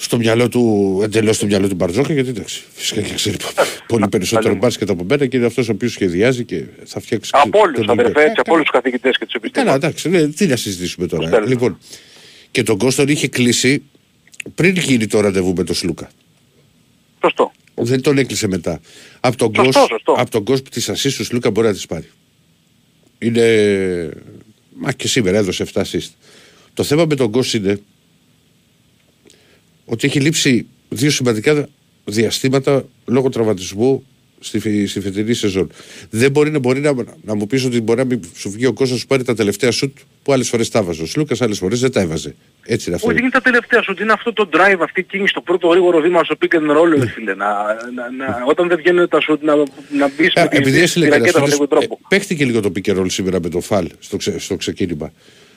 στο 0.05 0.17
μυαλό 0.17 0.49
του, 0.49 0.99
εντελώς 1.03 1.35
στο 1.35 1.45
μυαλό 1.45 1.67
του 1.67 1.75
Μπαρτζόκα, 1.75 2.13
γιατί 2.13 2.29
εντάξει, 2.29 2.63
φυσικά 2.73 3.01
και 3.01 3.13
ξέρει 3.13 3.37
πολύ 3.87 4.07
περισσότερο 4.07 4.55
μπάσκετ 4.55 4.89
από 4.89 5.03
μένα 5.03 5.25
και 5.25 5.37
είναι 5.37 5.45
αυτός 5.45 5.69
ο 5.69 5.71
οποίος 5.71 5.91
σχεδιάζει 5.91 6.43
και 6.45 6.63
θα 6.85 6.99
φτιάξει. 6.99 7.31
Από 7.33 7.59
όλους, 7.59 7.87
αδερφέ, 7.87 8.21
έτσι, 8.21 8.35
από 8.37 8.53
όλους 8.53 8.63
τους 8.63 8.73
καθηγητές 8.73 9.17
και 9.17 9.25
τους 9.25 9.33
επιστήμονες. 9.33 9.73
Καλά, 9.73 9.85
εντάξει, 9.85 10.09
ναι, 10.09 10.27
τι 10.27 10.47
να 10.47 10.55
συζητήσουμε 10.55 11.07
τώρα. 11.07 11.45
Λοιπόν, 11.47 11.77
και 12.51 12.63
τον 12.63 12.77
Κώστον 12.77 13.07
είχε 13.07 13.27
κλείσει 13.27 13.83
πριν 14.55 14.75
γίνει 14.75 15.07
το 15.07 15.19
ραντεβού 15.19 15.53
με 15.53 15.63
τον 15.63 15.75
Σλούκα. 15.75 16.09
Σωστό. 17.21 17.51
Δεν 17.73 18.01
τον 18.01 18.17
έκλεισε 18.17 18.47
μετά. 18.47 18.79
Από 19.19 19.37
τον 19.37 19.53
κόσμο 19.53 19.87
από 20.05 20.31
τον 20.31 20.43
κόσμο 20.43 20.65
της 20.71 20.89
Ασή 20.89 21.17
του 21.17 21.23
Σλούκα 21.23 21.49
μπορεί 21.49 21.67
να 21.67 21.73
τη 21.73 21.81
πάρει. 21.87 22.09
Είναι. 23.17 24.09
Μα 24.77 24.91
και 24.91 25.07
σήμερα 25.07 25.37
έδωσε 25.37 25.65
7 25.73 25.81
assist. 25.81 26.09
Το 26.73 26.83
θέμα 26.83 27.05
με 27.05 27.15
τον 27.15 27.31
Κώστα 27.31 27.57
είναι 27.57 27.79
ότι 29.85 30.07
έχει 30.07 30.19
λείψει 30.19 30.67
δύο 30.89 31.09
σημαντικά 31.09 31.67
διαστήματα 32.05 32.85
λόγω 33.05 33.29
τραυματισμού 33.29 34.05
στη, 34.39 34.87
στη 34.87 34.99
φετινή 34.99 35.33
σεζόν. 35.33 35.71
Δεν 36.09 36.31
μπορεί 36.31 36.51
να, 36.51 36.59
μπορεί 36.59 36.79
να, 36.79 36.93
να 37.21 37.35
μου 37.35 37.47
πεις 37.47 37.65
ότι 37.65 37.81
μπορεί 37.81 37.99
να 37.99 38.05
μην 38.05 38.19
σου 38.35 38.49
βγει 38.51 38.65
ο 38.65 38.73
κόσμος 38.73 39.01
που 39.01 39.07
πάρει 39.07 39.23
τα 39.23 39.35
τελευταία 39.35 39.71
σουτ 39.71 39.97
που 40.23 40.33
άλλες 40.33 40.49
φορές 40.49 40.69
τα 40.69 40.79
έβαζε. 40.79 41.01
Ο 41.01 41.05
Σλούκας 41.05 41.41
άλλες 41.41 41.57
φορές 41.57 41.79
δεν 41.79 41.91
τα 41.91 41.99
έβαζε. 41.99 42.35
Έτσι 42.65 42.85
είναι 42.87 42.95
αυτό. 42.95 43.09
Όχι, 43.09 43.19
είναι 43.19 43.29
τα 43.29 43.41
τελευταία 43.41 43.81
σουτ. 43.81 43.99
Είναι 43.99 44.11
αυτό 44.11 44.33
το 44.33 44.49
drive, 44.53 44.77
αυτή 44.79 44.99
η 44.99 45.03
κίνηση, 45.03 45.33
το 45.33 45.41
πρώτο 45.41 45.67
γρήγορο 45.67 45.99
βήμα 45.99 46.23
στο 46.23 46.35
pick 46.41 46.55
and 46.55 46.77
roll, 46.77 46.97
ναι. 46.97 47.07
φίλε. 47.07 47.35
Να, 47.35 47.47
να, 47.95 48.25
να, 48.25 48.43
όταν 48.47 48.67
δεν 48.67 48.77
βγαίνουν 48.77 49.09
τα 49.09 49.19
σουτ, 49.19 49.43
να, 49.43 49.55
να 49.55 50.11
μπεις 50.17 50.33
με 50.35 50.47
τη, 50.47 50.57
Επειδή 50.57 50.83
τη 50.83 50.99
ρακέτα 50.99 51.41
με 51.41 51.49
τον 51.49 51.67
τρόπο. 51.67 51.99
Ε, 52.01 52.05
παίχτηκε 52.07 52.45
λίγο 52.45 52.59
το 52.59 52.71
pick 52.75 52.91
and 52.91 52.99
roll 52.99 53.11
σήμερα 53.11 53.39
με 53.41 53.49
το 53.49 53.59
φαλ 53.59 53.89
στο, 53.99 54.17
ξε, 54.17 54.39
στο 54.39 54.55
ξεκίνημα. 54.55 55.11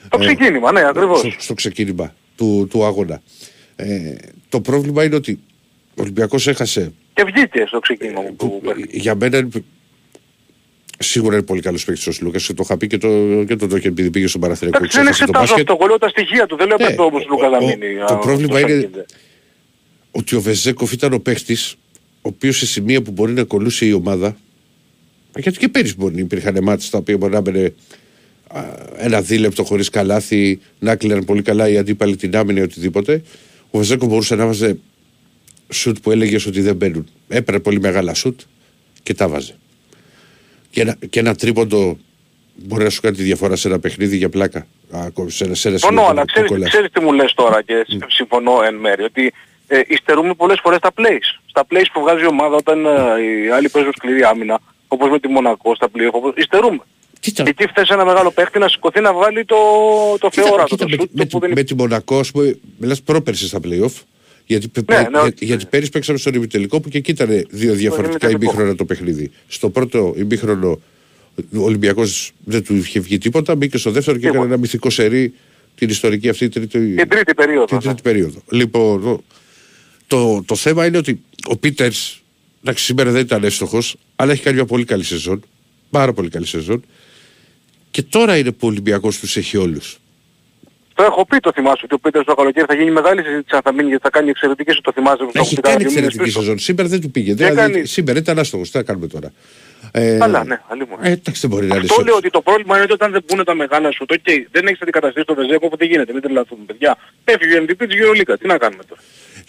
Το 0.09 0.17
ξεκίνημα, 0.17 0.71
ναι, 0.71 0.87
ακριβώς. 0.87 1.19
Στο, 1.19 1.31
στο 1.37 1.53
ξεκίνημα 1.53 2.15
του, 2.35 2.67
του 2.69 2.85
αγώνα. 2.85 3.21
Ε, 3.81 4.15
το 4.49 4.61
πρόβλημα 4.61 5.03
είναι 5.03 5.15
ότι 5.15 5.39
ο 5.89 6.01
Ολυμπιακός 6.01 6.47
έχασε. 6.47 6.93
Και 7.13 7.23
βγήκε 7.23 7.63
στο 7.67 7.79
ξεκίνημα 7.79 8.21
μου. 8.21 8.35
Που, 8.35 8.61
για 8.89 9.15
μένα 9.15 9.47
Σίγουρα 11.01 11.35
είναι 11.35 11.45
πολύ 11.45 11.61
καλός 11.61 11.85
παίκτης 11.85 12.07
ο 12.07 12.11
Λούκας 12.21 12.45
και 12.45 12.53
το 12.53 12.61
είχα 12.65 12.77
πει 12.77 12.87
και 12.87 12.97
το, 12.97 13.43
και 13.47 13.55
το 13.55 13.79
και 13.79 13.87
επειδή 13.87 14.09
πήγε 14.09 14.27
στον 14.27 14.41
Παραθυριακό. 14.41 14.85
Δεν 14.91 15.07
εξετάζω 15.07 15.53
αυτό, 15.53 15.77
εγώ 15.79 15.87
λέω 15.87 15.97
τα 15.97 16.09
στοιχεία 16.09 16.45
του, 16.45 16.55
δεν 16.55 16.67
λέω 16.67 16.77
ναι, 16.77 16.95
όμως 16.97 17.25
Λούκα 17.29 17.49
να 17.49 17.57
μείνει. 17.57 17.87
Το 18.07 18.15
πρόβλημα 18.15 18.59
είναι 18.59 18.89
ότι 20.11 20.35
ο 20.35 20.41
Βεζέκοφ 20.41 20.91
ήταν 20.91 21.13
ο 21.13 21.19
παίκτης 21.19 21.75
ο 22.01 22.19
οποίος 22.21 22.57
σε 22.57 22.65
σημεία 22.65 23.01
που 23.01 23.11
μπορεί 23.11 23.33
να 23.33 23.43
κολούσε 23.43 23.85
η 23.85 23.91
ομάδα 23.91 24.37
γιατί 25.35 25.57
και 25.57 25.67
πέρυσι 25.67 25.95
μπορεί 25.97 26.13
να 26.13 26.19
υπήρχαν 26.19 26.63
μάτια 26.63 26.89
τα 26.89 26.97
οποία 26.97 27.17
μπορεί 27.17 27.31
να 27.31 27.37
έμπαινε 27.37 27.73
ένα 28.97 29.21
δίλεπτο 29.21 29.63
χωρίς 29.63 29.89
καλάθι, 29.89 30.59
να 30.79 30.95
κλείναν 30.95 31.25
πολύ 31.25 31.41
καλά 31.41 31.69
οι 31.69 31.77
αντίπαλοι 31.77 32.15
την 32.15 32.37
άμυνα 32.37 32.59
ή 32.59 32.63
οτιδήποτε 32.63 33.21
ο 33.71 33.77
Βαζέκο 33.77 34.05
μπορούσε 34.05 34.35
να 34.35 34.45
βάζει 34.45 34.79
σουτ 35.69 35.97
που 36.01 36.11
έλεγες 36.11 36.45
ότι 36.45 36.61
δεν 36.61 36.75
μπαίνουν. 36.75 37.07
Έπαιρνε 37.27 37.59
πολύ 37.59 37.79
μεγάλα 37.79 38.13
σουτ 38.13 38.39
και 39.03 39.13
τα 39.13 39.27
βάζε. 39.27 39.55
Και 40.69 40.81
ένα, 40.81 40.97
και 41.09 41.19
ένα 41.19 41.35
τρίποντο 41.35 41.97
μπορεί 42.55 42.83
να 42.83 42.89
σου 42.89 43.01
κάνει 43.01 43.15
τη 43.15 43.23
διαφορά 43.23 43.55
σε 43.55 43.67
ένα 43.67 43.79
παιχνίδι 43.79 44.17
για 44.17 44.29
πλάκα. 44.29 44.67
Σε 45.27 45.43
ένα, 45.43 45.55
σε 45.55 45.69
συμφωνώ, 45.69 46.05
αλλά 46.05 46.25
ξέρεις, 46.25 46.67
ξέρεις, 46.67 46.91
τι 46.91 46.99
μου 46.99 47.13
λες 47.13 47.33
τώρα 47.33 47.61
και 47.61 47.85
mm. 47.89 47.97
συμφωνώ 48.07 48.61
εν 48.63 48.75
μέρει. 48.75 49.03
Ότι 49.03 49.33
ε, 49.67 49.81
υστερούμε 49.87 50.33
πολλές 50.33 50.59
φορές 50.61 50.79
τα 50.79 50.91
plays. 50.95 51.39
Στα 51.45 51.65
plays 51.69 51.85
που 51.93 52.01
βγάζει 52.01 52.23
η 52.23 52.27
ομάδα 52.27 52.55
όταν 52.55 52.85
ε, 52.85 52.89
οι 53.21 53.49
άλλοι 53.49 53.69
παίζουν 53.69 53.93
σκληρή 53.95 54.23
άμυνα, 54.23 54.59
όπως 54.87 55.09
με 55.09 55.19
τη 55.19 55.27
Μονακό 55.27 55.75
στα 55.75 55.87
playoff, 55.87 56.11
όπως, 56.11 56.33
υστερούμε. 56.35 56.79
Κοίτα. 57.19 57.43
Εκεί 57.47 57.67
φτάσει 57.67 57.93
ένα 57.93 58.05
μεγάλο 58.05 58.31
παίχτη 58.31 58.59
να 58.59 58.67
σηκωθεί 58.67 59.01
να 59.01 59.13
βγάλει 59.13 59.45
το, 59.45 59.55
το 60.19 60.29
θεόρατο. 60.31 60.75
το, 60.75 60.85
με, 60.89 60.97
με, 61.11 61.25
το 61.25 61.39
με, 61.39 61.47
με 61.47 61.63
τη 61.63 61.75
Μονακό, 61.75 62.19
ας 62.19 62.31
πούμε, 62.31 62.57
μιλάς 62.77 63.01
πρόπερση 63.01 63.47
στα 63.47 63.59
play-off. 63.63 63.93
Γιατί, 64.45 64.71
ναι, 64.89 64.97
ναι, 64.97 65.07
για, 65.09 65.33
γιατί 65.39 65.65
πέρυσι 65.65 65.91
παίξαμε 65.91 66.17
στον 66.17 66.33
ημιτελικό 66.33 66.79
που 66.79 66.89
και 66.89 66.97
εκεί 66.97 67.11
ήταν 67.11 67.45
δύο 67.49 67.73
διαφορετικά 67.73 68.29
ημίχρονα 68.29 68.75
το 68.75 68.85
παιχνίδι. 68.85 69.31
Στο 69.47 69.69
πρώτο 69.69 70.13
ημίχρονο 70.17 70.79
ο 71.55 71.63
Ολυμπιακός 71.63 72.31
δεν 72.43 72.63
του 72.63 72.75
είχε 72.75 72.99
βγει 72.99 73.17
τίποτα, 73.17 73.55
μπήκε 73.55 73.77
στο 73.77 73.91
δεύτερο 73.91 74.17
και 74.17 74.27
έκανε 74.27 74.45
ένα 74.45 74.57
μυθικό 74.57 74.89
σερί 74.89 75.33
την 75.75 75.89
ιστορική 75.89 76.29
αυτή 76.29 76.49
τρίτη, 76.49 76.95
την 76.95 77.09
τρίτη 77.09 77.33
περίοδο. 77.33 77.65
Την 77.65 77.79
τρίτη 77.79 77.93
ναι. 77.93 78.01
περίοδο. 78.01 78.41
Λοιπόν, 78.49 79.01
το, 79.01 79.23
το, 80.07 80.43
το 80.45 80.55
θέμα 80.55 80.85
είναι 80.85 80.97
ότι 80.97 81.21
ο 81.49 81.57
Πίτερς, 81.57 82.21
εντάξει 82.61 82.83
σήμερα 82.83 83.11
δεν 83.11 83.21
ήταν 83.21 83.43
εύστοχος, 83.43 83.95
αλλά 84.15 84.31
έχει 84.31 84.41
κάνει 84.41 84.55
μια 84.55 84.65
πολύ 84.65 84.85
καλή 84.85 85.03
σεζόν, 85.03 85.43
πάρα 85.89 86.13
πολύ 86.13 86.29
καλή 86.29 86.45
σεζόν 86.45 86.83
και 87.91 88.03
τώρα 88.03 88.37
είναι 88.37 88.51
που 88.51 88.67
ο 88.67 88.67
Ολυμπιακός 88.67 89.19
τους 89.19 89.37
έχει 89.37 89.57
όλους. 89.57 89.99
Το 90.99 91.05
έχω 91.05 91.25
πει 91.25 91.37
το 91.37 91.51
θυμάσαι 91.53 91.81
ότι 91.83 91.93
ο 91.93 91.99
Πίτερς 91.99 92.25
το 92.25 92.33
καλοκαίρι 92.35 92.65
θα 92.65 92.73
γίνει 92.73 92.91
μεγάλη 92.91 93.23
συζήτηση 93.23 93.55
αν 93.55 93.61
θα 93.63 93.73
μείνει 93.73 93.87
γιατί 93.87 94.03
θα 94.03 94.09
κάνει 94.09 94.29
εξαιρετική 94.29 94.81
το 94.81 94.91
θυμάσαι. 94.91 95.23
Που 95.23 95.31
έχει 95.33 95.55
κάνει 95.55 95.83
εξαιρετική 95.83 96.29
σεζόν. 96.29 96.59
Σήμερα 96.59 96.89
δεν 96.89 97.01
του 97.01 97.11
πήγε. 97.11 97.33
Δηλαδή, 97.33 97.55
κάνει... 97.55 97.85
Σήμερα 97.85 98.19
ήταν 98.19 98.39
άστοχος. 98.39 98.71
Τι 98.71 98.77
θα 98.77 98.83
κάνουμε 98.83 99.07
τώρα; 99.07 99.31
Ε, 99.91 100.17
Αλλά 100.21 100.43
ναι, 100.43 100.61
αλλήμον. 100.67 100.97
Ε, 101.01 101.11
εντάξει, 101.11 101.41
δεν 101.41 101.49
μπορεί 101.49 101.67
να 101.67 101.75
Αυτό 101.75 102.03
λέω 102.03 102.15
ότι 102.15 102.29
το 102.29 102.41
πρόβλημα 102.41 102.75
είναι 102.75 102.83
ότι 102.83 102.93
όταν 102.93 103.11
δεν 103.11 103.23
πούνε 103.25 103.43
τα 103.43 103.55
μεγάλα 103.55 103.91
σου, 103.91 104.05
το 104.05 104.15
okay, 104.23 104.45
δεν 104.51 104.67
έχεις 104.67 104.81
αντικαταστήσει 104.81 105.25
το 105.25 105.33
Βεζέκο, 105.33 105.65
οπότε 105.65 105.85
γίνεται, 105.85 106.13
μην 106.13 106.21
τρελαθούμε 106.21 106.63
παιδιά. 106.65 106.97
Έφυγε 107.23 107.57
ο 107.57 107.63
MVP 107.63 107.87
της 107.87 107.97
Γεωλίκα, 107.97 108.37
τι 108.37 108.47
να 108.47 108.57
κάνουμε 108.57 108.83
τώρα. 108.83 109.01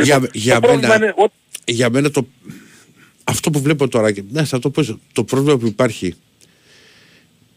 Για, 0.02 0.14
λοιπόν, 0.14 0.30
για, 0.32 0.60
μένα, 0.60 0.94
είναι, 0.94 1.14
ο... 1.16 1.32
για 1.64 1.90
μένα 1.90 2.10
το, 2.10 2.26
αυτό 3.24 3.50
που 3.50 3.60
βλέπω 3.60 3.88
τώρα, 3.88 4.12
και, 4.12 4.22
ναι, 4.30 4.44
θα 4.44 4.58
το, 4.58 4.70
πω, 4.70 5.00
το 5.12 5.24
πρόβλημα 5.24 5.58
που 5.58 5.66
υπάρχει 5.66 6.14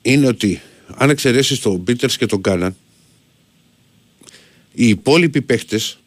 είναι 0.01 0.27
ότι 0.27 0.61
αν 0.87 1.09
εξαιρέσεις 1.09 1.59
τον 1.59 1.83
Πίτερς 1.83 2.17
και 2.17 2.25
τον 2.25 2.41
Κάναν, 2.41 2.75
οι 4.73 4.87
υπόλοιποι 4.87 5.41
παίχτες 5.41 5.97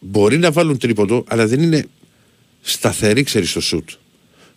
μπορεί 0.00 0.38
να 0.38 0.52
βάλουν 0.52 0.78
τρίποντο, 0.78 1.24
αλλά 1.28 1.46
δεν 1.46 1.62
είναι 1.62 1.86
σταθεροί, 2.60 3.22
ξέρεις 3.22 3.50
στο 3.50 3.60
σουτ. 3.60 3.90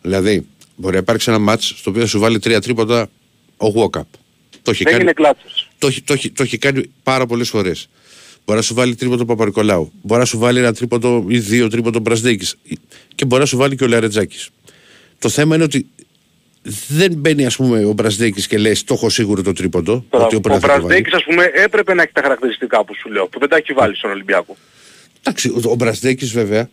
Δηλαδή, 0.01 0.45
μπορεί 0.75 0.93
να 0.93 0.99
υπάρξει 0.99 1.30
ένα 1.30 1.39
μάτς 1.39 1.73
στο 1.78 1.89
οποίο 1.89 2.01
θα 2.01 2.08
σου 2.08 2.19
βάλει 2.19 2.39
τρία 2.39 2.62
τρίποντα 2.62 3.10
ο 3.58 3.67
Walkup. 3.75 4.01
Το 4.62 4.71
έχει, 4.71 4.84
κάνει, 4.84 5.13
το, 5.78 5.88
έχει, 5.88 6.01
το, 6.01 6.13
έχει, 6.13 6.30
το 6.30 6.43
έχει 6.43 6.58
κάνει 6.58 6.91
πάρα 7.04 7.25
πολλές 7.25 7.49
φορές. 7.49 7.89
Μπορεί 8.45 8.60
να 8.60 8.65
σου 8.65 8.73
βάλει 8.73 8.95
τρίποντο 8.95 9.25
Παπαρικολάου. 9.25 9.91
Μπορεί 10.01 10.19
να 10.19 10.25
σου 10.25 10.38
βάλει 10.38 10.60
ένα 10.60 10.73
τρίποντο 10.73 11.25
ή 11.28 11.39
δύο 11.39 11.67
τρίποντο 11.67 11.99
Μπρασδέκη. 11.99 12.47
Και 13.15 13.25
μπορεί 13.25 13.41
να 13.41 13.47
σου 13.47 13.58
βάλει 13.58 13.75
και 13.75 13.84
ο 13.84 13.88
Λαρετζάκης. 13.88 14.49
Το 15.19 15.30
θέμα 15.30 15.56
είναι 15.56 15.63
ότι 15.63 15.88
δεν 16.88 17.13
μπαίνει 17.13 17.45
ας 17.45 17.56
πούμε 17.56 17.86
ο 17.86 17.91
Μπρασδέκης 17.91 18.47
και 18.47 18.58
λέει 18.58 18.78
το 18.86 18.93
έχω 18.93 19.10
σίγουρο 19.10 19.41
το 19.41 19.54
τρίποντο. 19.54 20.06
Τώρα, 20.10 20.25
ότι 20.25 20.36
ο 20.36 20.39
ο 20.43 20.58
Μπρασδέκης 20.58 21.13
ας 21.13 21.23
πούμε 21.23 21.51
έπρεπε 21.54 21.93
να 21.93 22.01
έχει 22.01 22.12
τα 22.12 22.21
χαρακτηριστικά 22.21 22.86
που 22.86 22.95
σου 22.95 23.12
λέω, 23.12 23.28
που 23.28 23.39
δεν 23.39 23.49
τα 23.49 23.56
έχει 23.56 23.73
βάλει 23.73 23.95
στον 23.95 24.12
Ολυμπιακό. 24.12 24.58
Εντάξει, 25.23 25.49
ο, 25.49 25.62
ο 25.63 25.75
Μπρασδέκης 25.75 26.32
βέβαια 26.32 26.69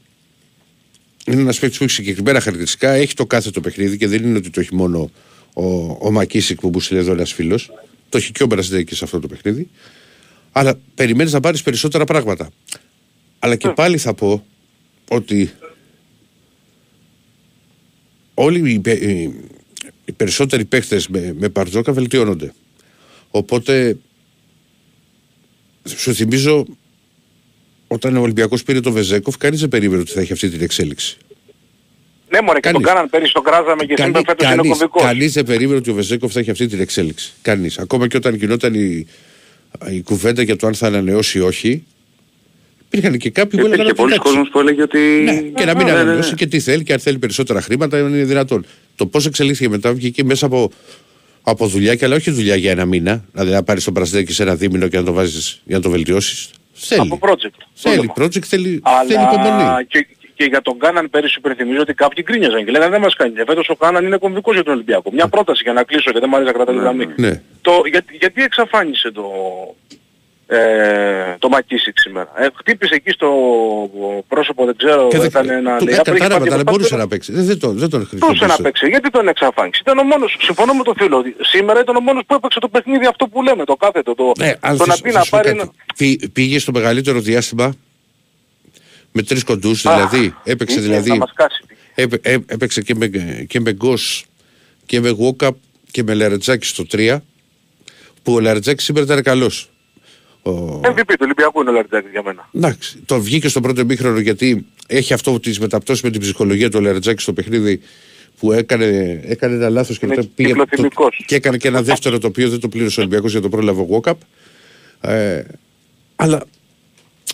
είναι 1.26 1.40
ένας 1.40 1.58
παίκτης 1.58 1.78
που 1.78 1.84
έχει 1.84 1.92
συγκεκριμένα 1.92 2.40
χαρακτηριστικά, 2.40 2.90
έχει 2.90 3.14
το 3.14 3.26
κάθε 3.26 3.50
το 3.50 3.60
παιχνίδι 3.60 3.96
και 3.96 4.06
δεν 4.06 4.22
είναι 4.22 4.36
ότι 4.36 4.50
το 4.50 4.60
έχει 4.60 4.74
μόνο 4.74 5.10
ο, 5.52 5.64
ο 6.00 6.10
Μακίσικ 6.10 6.60
που 6.60 6.70
μου 6.74 6.96
εδώ 6.98 7.12
ένας 7.12 7.32
φίλος. 7.32 7.72
Το 8.08 8.18
έχει 8.18 8.32
και 8.32 8.42
ο 8.42 8.46
Μπρασδέκης 8.46 9.02
αυτό 9.02 9.20
το 9.20 9.26
παιχνίδι. 9.26 9.68
Αλλά 10.52 10.78
περιμένεις 10.94 11.32
να 11.32 11.40
πάρεις 11.40 11.62
περισσότερα 11.62 12.04
πράγματα. 12.04 12.50
Αλλά 13.38 13.56
και 13.56 13.66
ναι. 13.66 13.74
πάλι 13.74 13.98
θα 13.98 14.14
πω 14.14 14.46
ότι 15.08 15.52
όλοι 18.34 18.70
οι, 18.70 18.80
οι, 20.12 20.14
περισσότεροι 20.16 20.64
παίχτες 20.64 21.08
με, 21.08 21.34
με 21.38 21.48
Παρτζόκα 21.48 21.92
βελτιώνονται. 21.92 22.52
Οπότε 23.30 23.96
σου 25.96 26.14
θυμίζω 26.14 26.66
όταν 27.86 28.16
ο 28.16 28.20
Ολυμπιακός 28.20 28.62
πήρε 28.62 28.80
το 28.80 28.92
Βεζέκοφ, 28.92 29.36
κανείς 29.36 29.60
δεν 29.60 29.68
περίμενε 29.68 30.00
ότι 30.00 30.10
θα 30.10 30.20
έχει 30.20 30.32
αυτή 30.32 30.48
την 30.48 30.62
εξέλιξη. 30.62 31.16
Ναι, 32.28 32.40
μωρέ, 32.40 32.60
και 32.60 32.70
τον 32.70 32.82
κάναν 32.82 33.10
πέρυσι, 33.10 33.32
τον 33.32 33.42
κράζαμε 33.42 33.84
και 33.84 33.94
σήμερα 33.96 34.22
φέτος 34.26 34.52
είναι 34.52 34.68
κομβικός. 34.68 35.02
Κανείς 35.02 35.32
δεν 35.32 35.44
περίμενε 35.44 35.78
ότι 35.78 35.90
ο 35.90 35.94
Βεζέκοφ 35.94 36.32
θα 36.32 36.40
έχει 36.40 36.50
αυτή 36.50 36.66
την 36.66 36.80
εξέλιξη. 36.80 37.32
Κανείς. 37.42 37.78
Ακόμα 37.78 38.08
και 38.08 38.16
όταν 38.16 38.34
γινόταν 38.34 38.74
η, 38.74 39.06
η 39.90 40.02
κουβέντα 40.02 40.42
για 40.42 40.56
το 40.56 40.66
αν 40.66 40.74
θα 40.74 40.86
ανανεώσει 40.86 41.38
ή 41.38 41.40
όχι, 41.40 41.84
υπήρχαν 42.92 43.18
και 43.18 43.30
κάποιοι 43.30 43.60
που 43.60 43.66
έλεγαν. 43.66 43.86
Και 43.86 43.94
πολλοί 43.94 44.16
κόσμος 44.16 44.48
που 44.48 44.58
έλεγε 44.58 44.82
ότι. 44.82 44.98
Ναι, 45.24 45.40
και 45.40 45.64
να 45.64 45.74
μην 45.76 45.86
ναι, 45.86 45.92
ανανεώσει 45.92 46.30
ναι. 46.30 46.36
και 46.36 46.46
τι 46.46 46.60
θέλει 46.60 46.82
και 46.82 46.92
αν 46.92 46.98
θέλει 46.98 47.18
περισσότερα 47.18 47.60
χρήματα 47.60 47.98
είναι 47.98 48.24
δυνατόν. 48.24 48.66
Το 48.96 49.06
πώς 49.06 49.26
εξελίχθηκε 49.26 49.68
μετά 49.68 49.92
βγήκε 49.92 50.24
μέσα 50.24 50.46
από, 50.46 50.70
από 51.42 51.66
δουλειά 51.66 51.94
και 51.94 52.04
αλλά 52.04 52.14
όχι 52.16 52.30
δουλειά 52.30 52.56
για 52.56 52.70
ένα 52.70 52.84
μήνα. 52.84 53.24
Δηλαδή 53.32 53.50
να 53.50 53.62
πάρεις 53.62 53.84
τον 53.84 53.94
Πρασδέκη 53.94 54.32
σε 54.32 54.42
ένα 54.42 54.54
δίμηνο 54.54 54.88
και 54.88 54.96
να 54.96 55.04
το 55.04 55.12
βάζεις 55.12 55.60
για 55.64 55.76
να 55.76 55.82
το 55.82 55.90
βελτιώσεις. 55.90 56.50
Θέλει. 56.72 57.00
Από 57.00 57.18
project. 57.22 57.66
Θέλει 57.74 58.12
project, 58.16 58.44
θέλει, 58.44 58.80
Αλλά 58.82 59.04
θέλει 59.04 59.22
υπομονή. 59.22 59.86
Και, 59.88 60.06
και 60.34 60.44
για 60.44 60.62
τον 60.62 60.78
Κάναν 60.78 61.10
πέρυσι 61.10 61.34
υπενθυμίζω 61.38 61.80
ότι 61.80 61.94
κάποιοι 61.94 62.24
γκρίνιαζαν 62.28 62.64
και 62.64 62.70
λέγανε 62.70 62.90
δεν 62.90 63.00
μας 63.00 63.14
κάνει. 63.14 63.32
Φέτος 63.46 63.68
ο 63.68 63.76
Κάναν 63.76 64.04
είναι 64.04 64.16
κομβικός 64.16 64.54
για 64.54 64.62
τον 64.62 64.72
Ολυμπιακό. 64.72 65.10
Μια 65.12 65.28
πρόταση 65.28 65.62
για 65.64 65.72
να 65.72 65.82
κλείσω 65.82 66.12
και 66.12 66.18
δεν 66.18 66.28
μου 66.28 66.36
αρέσει 66.36 66.50
να 66.50 66.56
κρατάει 66.56 66.76
τη 66.76 66.82
γραμμή. 66.82 67.06
Ναι. 67.16 67.42
Το, 67.60 67.82
για, 67.90 68.04
γιατί 68.20 68.42
εξαφάνισε 68.42 69.10
το, 69.10 69.24
ε, 70.52 71.36
το 71.38 71.48
Μακίσικ 71.48 71.98
σήμερα. 71.98 72.28
Ε, 72.36 72.46
χτύπησε 72.54 72.94
εκεί 72.94 73.10
στο 73.10 73.28
πρόσωπο, 74.28 74.64
δεν 74.64 74.76
ξέρω, 74.76 75.08
και 75.08 75.16
ήταν 75.16 75.50
ένα 75.50 75.76
του, 75.76 75.84
λιγά. 75.84 76.02
Κατάλαβα, 76.02 76.56
δεν 76.56 76.62
μπορούσε 76.62 76.96
να 76.96 77.08
παίξει. 77.08 77.32
Δεν, 77.32 77.44
δεν, 77.44 77.58
τον, 77.58 77.78
δεν 77.78 77.90
τον 77.90 78.08
Μπορούσε 78.12 78.46
να 78.46 78.56
παίξει. 78.56 78.88
Γιατί 78.88 79.10
τον 79.10 79.28
εξαφάνισε. 79.28 79.80
Ήταν 79.84 79.98
ο 79.98 80.02
μόνος, 80.02 80.36
συμφωνώ 80.40 80.74
με 80.74 80.82
τον 80.82 80.94
φίλο, 80.96 81.16
ότι 81.18 81.36
σήμερα 81.40 81.80
ήταν 81.80 81.96
ο 81.96 82.00
μόνος 82.00 82.22
που 82.26 82.34
έπαιξε 82.34 82.58
το 82.58 82.68
παιχνίδι 82.68 83.06
αυτό 83.06 83.26
που 83.26 83.42
λέμε, 83.42 83.64
το 83.64 83.76
κάθετο. 83.76 84.14
Το, 84.14 84.32
ναι, 84.38 84.54
το 84.76 84.86
να 84.86 84.96
πει 85.02 85.10
να 85.10 85.24
πάρει 85.30 85.48
ένα... 85.48 85.70
Πήγε 86.32 86.58
στο 86.58 86.72
μεγαλύτερο 86.72 87.20
διάστημα 87.20 87.74
με 89.12 89.22
τρεις 89.22 89.44
κοντούς, 89.44 89.82
δηλαδή 89.82 90.34
έπαιξε 90.44 90.80
δηλαδή... 90.80 91.22
έπαιξε 92.46 92.82
και 92.82 92.94
με, 92.94 93.06
και 93.48 93.60
με 93.60 93.72
Γκος 93.72 94.24
και 94.86 95.00
με 95.00 95.08
Γουόκαπ 95.08 95.56
και 95.90 96.02
με 96.02 96.14
Λαρετζάκη 96.14 96.66
στο 96.66 96.84
3 96.92 97.18
που 98.22 98.32
ο 98.32 98.40
Λαρετζάκης 98.40 98.84
σήμερα 98.84 99.04
ήταν 99.04 99.22
καλός. 99.22 99.71
Ο... 100.42 100.80
MVP 100.82 101.06
του 101.06 101.16
Ολυμπιακού 101.20 101.60
είναι 101.60 101.70
ο 101.70 101.72
Λαριτζάκης 101.72 102.10
για 102.10 102.22
μένα. 102.22 102.48
Εντάξει, 102.52 103.02
το 103.06 103.20
βγήκε 103.20 103.48
στο 103.48 103.60
πρώτο 103.60 103.80
εμίχρονο 103.80 104.18
γιατί 104.18 104.66
έχει 104.86 105.12
αυτό 105.12 105.40
τις 105.40 105.60
μεταπτώσεις 105.60 106.02
με 106.02 106.10
την 106.10 106.20
ψυχολογία 106.20 106.70
του 106.70 106.80
Λαριτζάκης 106.80 107.22
στο 107.22 107.32
παιχνίδι 107.32 107.80
που 108.38 108.52
έκανε, 108.52 109.20
έκανε 109.24 109.54
ένα 109.54 109.68
λάθος 109.68 109.98
και 109.98 110.06
μετά 110.06 110.22
πήγε 110.34 110.54
το, 110.54 110.66
και 111.26 111.34
έκανε 111.34 111.56
και 111.56 111.68
ένα 111.68 111.82
δεύτερο 111.82 112.18
το 112.18 112.26
οποίο 112.26 112.48
δεν 112.48 112.60
το 112.60 112.68
πλήρωσε 112.68 113.00
ο 113.00 113.02
Ολυμπιακός 113.02 113.30
για 113.30 113.40
το 113.40 113.48
πρόλαβο 113.48 113.88
Walkup. 113.90 114.14
Ε, 115.00 115.42
αλλά 116.16 116.42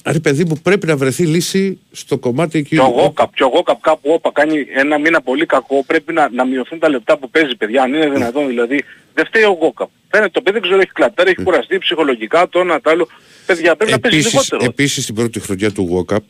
Ρε 0.05 0.19
παιδί 0.19 0.45
μου 0.45 0.61
πρέπει 0.63 0.87
να 0.87 0.97
βρεθεί 0.97 1.27
λύση 1.27 1.79
στο 1.93 2.19
κομμάτι 2.19 2.59
εκεί. 2.59 2.77
Και 2.77 2.81
ο 2.81 2.87
Γόκαπ, 2.87 3.35
και 3.35 3.45
ο 3.45 3.47
Γόκαπ 3.49 3.81
κάπου 3.81 4.13
όπα 4.13 4.31
κάνει 4.33 4.67
ένα 4.75 4.99
μήνα 4.99 5.21
πολύ 5.21 5.47
κακό, 5.47 5.85
πρέπει 5.87 6.13
να, 6.13 6.29
να 6.31 6.45
μειωθούν 6.45 6.79
τα 6.79 6.89
λεπτά 6.89 7.19
που 7.19 7.31
παίζει 7.31 7.57
παιδιά, 7.57 7.83
αν 7.83 7.95
είναι 7.95 8.09
δυνατόν 8.09 8.47
δηλαδή. 8.47 8.85
Δεν 9.19 9.27
φταίει 9.27 9.43
ο 9.43 9.57
Γόκαπ. 9.61 9.89
Φαίνεται 10.11 10.31
το 10.31 10.41
παιδί 10.41 10.59
δεν 10.59 10.63
ξέρω 10.63 10.81
έχει 10.81 10.93
κλατέρα, 10.93 11.31
έχει 11.31 11.43
κουραστεί 11.43 11.79
ψυχολογικά, 11.79 12.49
το 12.49 12.61
ένα, 12.61 12.81
το 12.81 12.91
άλλο. 12.91 13.09
Παιδιά 13.47 13.77
πρέπει 13.77 13.93
επίσης, 13.93 14.25
να 14.25 14.31
παίζει 14.31 14.49
λιγότερο. 14.49 14.65
Επίσης 14.65 15.03
στην 15.03 15.15
πρώτη 15.15 15.41
χρονιά 15.41 15.73
του 15.73 15.87
Γόκαπ, 15.91 16.23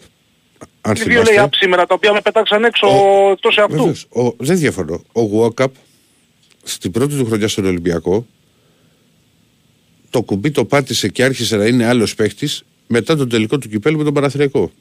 αν 0.81 0.96
οι 0.96 1.03
δύο 1.03 1.22
λέει 1.22 1.48
σήμερα 1.51 1.87
τα 1.87 1.94
οποία 1.94 2.12
με 2.12 2.20
πετάξαν 2.20 2.64
έξω 2.64 2.87
ο, 2.87 3.31
εκτός 3.31 3.59
αυτού. 3.59 3.77
Βεβαίως, 3.77 4.07
ο, 4.11 4.35
δεν 4.38 4.57
διαφωνώ. 4.57 5.05
Ο 5.12 5.20
Γουόκαπ 5.20 5.74
στην 6.62 6.90
πρώτη 6.90 7.16
του 7.16 7.27
χρονιά 7.27 7.48
στον 7.48 7.64
Ολυμπιακό 7.64 8.27
το 10.11 10.22
κουμπί 10.22 10.51
το 10.51 10.64
πάτησε 10.64 11.09
και 11.09 11.24
άρχισε 11.24 11.57
να 11.57 11.66
είναι 11.66 11.87
άλλος 11.87 12.14
παίχτης 12.14 12.64
μετά 12.87 13.16
τον 13.16 13.29
τελικό 13.29 13.59
του 13.59 13.68
κυπέλου 13.68 13.98
με 13.98 14.05
τον 14.05 14.14
Παναθηναϊκό. 14.14 14.72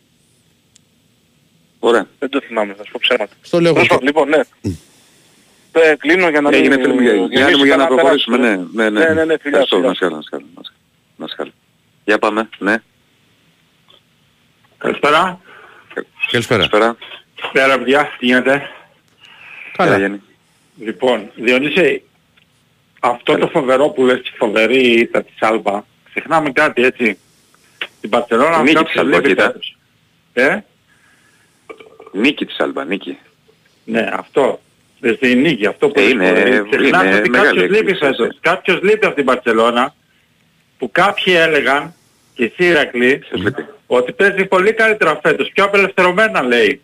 Ωραία. 1.80 2.08
Δεν 2.20 2.30
το 2.30 2.42
θυμάμαι, 2.42 2.74
θα 2.74 2.84
σου 2.84 2.92
πω 2.92 3.00
ψέματα. 3.02 3.34
Στο 3.42 3.62
λέω 3.62 3.74
εγώ. 3.78 3.98
Λοιπόν, 4.02 4.30
ναι. 4.30 4.42
Ε, 5.84 5.96
κλείνω 5.96 6.30
για 6.30 6.42
να 6.42 6.50
Έγινε 6.56 6.76
film 6.76 7.02
για, 7.02 7.14
για, 7.14 7.50
για 7.50 7.76
να 7.76 7.88
προχωρήσουμε. 7.88 8.38
Ναι, 8.38 8.56
ναι, 8.74 8.90
ναι. 8.90 9.06
ναι, 9.06 9.14
ναι, 9.14 9.26
ναι 9.26 9.38
φιλιά, 9.38 9.66
φιλιά. 9.70 9.96
Να 11.16 11.28
σκάλω, 11.28 11.52
Για 12.04 12.20
πάμε, 12.20 12.50
ναι. 12.58 12.76
Καλησπέρα. 14.78 15.40
Καλησπέρα. 16.32 16.68
Καλησπέρα, 17.36 17.78
παιδιά. 17.78 18.10
Τι 18.20 18.26
γίνεται; 18.26 18.70
Καλά. 19.78 20.20
Λοιπόν, 20.80 21.32
Διονύση, 21.36 22.04
αυτό 23.00 23.38
το 23.38 23.48
φοβερό 23.48 23.90
που 23.90 24.04
λες, 24.06 24.22
τη 24.22 24.32
φοβερή 24.38 25.00
ήττα 25.00 25.24
της 25.24 25.36
Άλμπα, 25.40 25.84
ξεχνάμε 26.10 26.52
κάτι 26.52 26.84
έτσι; 26.84 27.18
Την 28.02 28.10
Παρσελόνα 28.10 28.62
νίκη 28.62 28.84
της 28.84 28.98
Άλμπα, 28.98 29.22
κοίτα. 29.22 29.56
Ε; 30.34 30.60
Νίκη 32.12 32.46
της 32.46 32.60
Άλμπα, 32.60 32.86
νίκη. 32.86 33.18
Ναι, 33.84 34.10
αυτό. 34.14 34.60
Στη 35.16 35.36
νίκη, 35.36 35.66
αυτό 35.66 35.88
που 35.88 36.00
ε, 36.00 36.10
είναι, 36.10 36.26
είναι 36.26 37.16
ότι 37.18 37.30
κάποιος 37.30 37.70
λείπει 37.70 37.94
φέτος. 37.94 38.38
Κάποιος 38.42 38.82
λείπει 38.82 39.06
από 39.06 39.16
την 39.16 39.26
Παρσελόνα 39.26 39.96
που 40.78 40.92
κάποιοι 40.92 41.34
έλεγαν 41.38 41.94
και 42.34 42.44
εσύ 42.44 42.70
Ηρακλή 42.70 43.24
ότι 43.88 44.12
παίζει 44.12 44.46
πολύ 44.46 44.74
καλύτερα 44.74 45.20
φέτος, 45.24 45.52
πιο 45.54 45.64
απελευθερωμένα 45.64 46.44
λέει. 46.44 46.82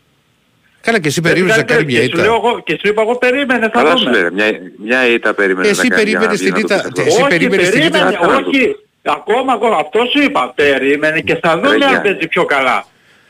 Καλά 0.82 0.99
και 0.99 1.08
εσύ 1.08 1.21
περίμενες 1.21 1.58
να 1.58 1.63
κάνει 1.63 1.86
μια 1.86 2.02
ήττα. 2.02 2.39
Και 2.63 2.78
σου 2.82 2.88
είπα 2.88 3.02
εγώ 3.02 3.17
περίμενες 3.17 3.69
θα 3.73 3.80
Καλά 3.84 3.97
σου 3.97 4.10
λέει, 4.10 4.30
μια, 4.34 4.45
μια 4.78 5.08
ήττα 5.08 5.34
περίμενες 5.34 5.69
εσύ 5.69 5.88
να 5.88 5.95
κάνει. 5.95 6.12
Περίμενες 6.12 6.39
την 6.39 6.56
ήττα, 6.56 6.86
εσύ 7.06 7.26
περίμενες 7.30 7.69
την 7.69 7.84
ήττα. 7.84 8.19
Όχι, 8.19 8.76
ακόμα 9.02 9.60
εγώ 9.62 9.76
αυτό 9.76 9.99
σου 10.12 10.21
είπα, 10.21 10.52
περίμενε 10.56 11.21
και 11.21 11.36
θα 11.36 11.60
δούμε 11.60 11.86
αν 11.86 12.02
παίζει 12.02 12.28
πιο 12.28 12.45
καλά. 12.45 12.86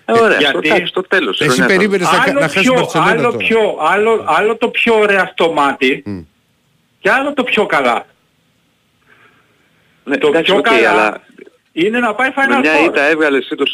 Ε, 0.06 0.20
ωραία, 0.20 0.38
Γιατί... 0.38 0.86
στο, 0.86 1.02
τέλος. 1.02 1.42
Εσύ 1.42 1.66
περίμενες 1.66 2.08
να, 2.12 2.34
να 2.34 2.48
χάσει 2.48 2.63
το 2.63 2.89
άλλο, 2.94 3.36
πιο, 3.36 3.78
άλλο, 3.80 4.24
άλλο 4.26 4.58
το 4.58 4.70
πιο 4.70 5.00
ωραία 5.00 5.32
στο 5.32 5.52
μάτι 5.52 6.04
mm. 6.08 6.24
και 7.00 7.10
άλλο 7.10 7.34
το 7.34 7.44
πιο 7.44 7.66
καλά. 7.66 8.06
Ναι, 10.04 10.18
το 10.18 10.30
πιο 10.30 10.58
okay, 10.58 10.62
καλά 10.62 10.89
αλλά... 10.89 11.22
είναι 11.72 12.00
να 12.00 12.13
πάει 12.13 12.30
Final 12.36 12.42
Four. 12.42 12.48
Με 12.50 12.60
μια 12.60 12.86
ήττα 12.86 13.02
έβγαλε 13.02 13.38
εσύ 13.38 13.56
το... 13.56 13.66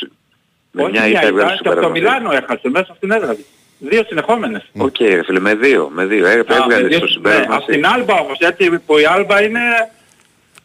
Με 0.72 0.90
μια 0.90 1.08
ήττα 1.08 1.26
έβγαλε 1.26 1.56
και 1.62 1.68
από 1.68 1.82
το 1.82 1.90
Μιλάνο 1.90 2.32
έχασε 2.32 2.70
μέσα 2.70 2.94
στην 2.96 3.12
έδρα 3.12 3.36
Δύο 3.82 4.04
συνεχόμενες. 4.08 4.70
OK, 4.78 4.96
okay, 5.00 5.22
φίλε, 5.26 5.40
με 5.40 5.56
δύο, 5.56 5.90
με 5.94 6.06
δύο. 6.06 6.28
Έβγαλε 6.28 6.92
στο 6.92 7.08
συμπέρασμα. 7.08 7.48
Ναι, 7.48 7.56
από 7.56 7.66
την 7.66 7.86
Άλμπα 7.86 8.14
όμως, 8.14 8.38
γιατί 8.38 8.80
που 8.86 8.98
η 8.98 9.06
Άλμπα 9.06 9.44
είναι 9.44 9.60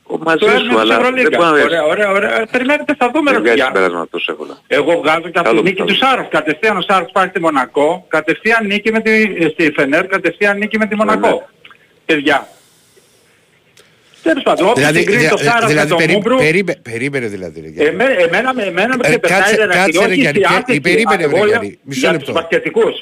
μαζί 0.06 0.38
σου, 0.70 0.78
αλλά 0.78 0.98
δεν 0.98 1.12
μπορεί 1.12 1.38
να 1.38 1.48
Ωραία, 1.48 1.84
ωραία, 1.84 2.10
ωραία. 2.10 2.46
Περιμένετε, 2.50 2.94
θα 2.98 3.10
δούμε. 3.14 3.32
Δεν 3.32 3.58
συμπέρασμα 3.58 4.08
τόσο 4.10 4.32
εύκολα. 4.32 4.58
Εγώ 4.66 5.00
βγάζω 5.02 5.28
και 5.28 5.38
από 5.38 5.54
τη 5.54 5.62
νίκη 5.62 5.82
τους 5.82 5.96
Σάροφ. 5.96 6.28
Κατευθείαν 6.28 6.76
ο 6.76 6.80
Σάροφ 6.80 7.10
πάει 7.12 7.28
στη 7.28 7.40
Μονακό, 7.40 8.04
κατευθείαν 8.08 8.66
νίκη 8.66 8.92
με 8.92 9.00
τη, 9.00 9.22
στη 9.52 9.72
Φενέρ, 9.76 10.06
κατευθείαν 10.06 10.58
νίκη 10.58 10.78
με 10.78 10.86
τη 10.86 10.96
Μονακό. 10.96 11.28
Ναι. 11.28 11.36
Παιδιά. 12.04 12.48
Τέλος 14.22 14.42
πάντων, 14.42 14.68
όποιος 14.68 14.86
δηλαδή, 14.86 14.98
συγκρίνει 14.98 15.28
το 15.28 15.36
Σάροφ 15.36 15.68
δηλαδή, 15.68 15.92
με 15.92 16.02
τον 16.02 16.10
Μούμπρου... 16.10 16.36
Περίμενε, 16.36 16.78
περίμενε 16.82 17.26
δηλαδή. 17.26 17.74
Εμένα, 17.78 18.54
εμένα 18.66 18.96
με 18.96 19.02
ξεπερνάει 19.02 19.40
Κάτσε 19.56 20.06
ρε 20.06 20.14
Γιάννη, 20.14 20.80
περίμενε 20.80 21.26
ρε 21.26 21.46
Γιάννη. 21.46 21.78
Μισό 21.82 22.10
λεπτό. 22.10 22.48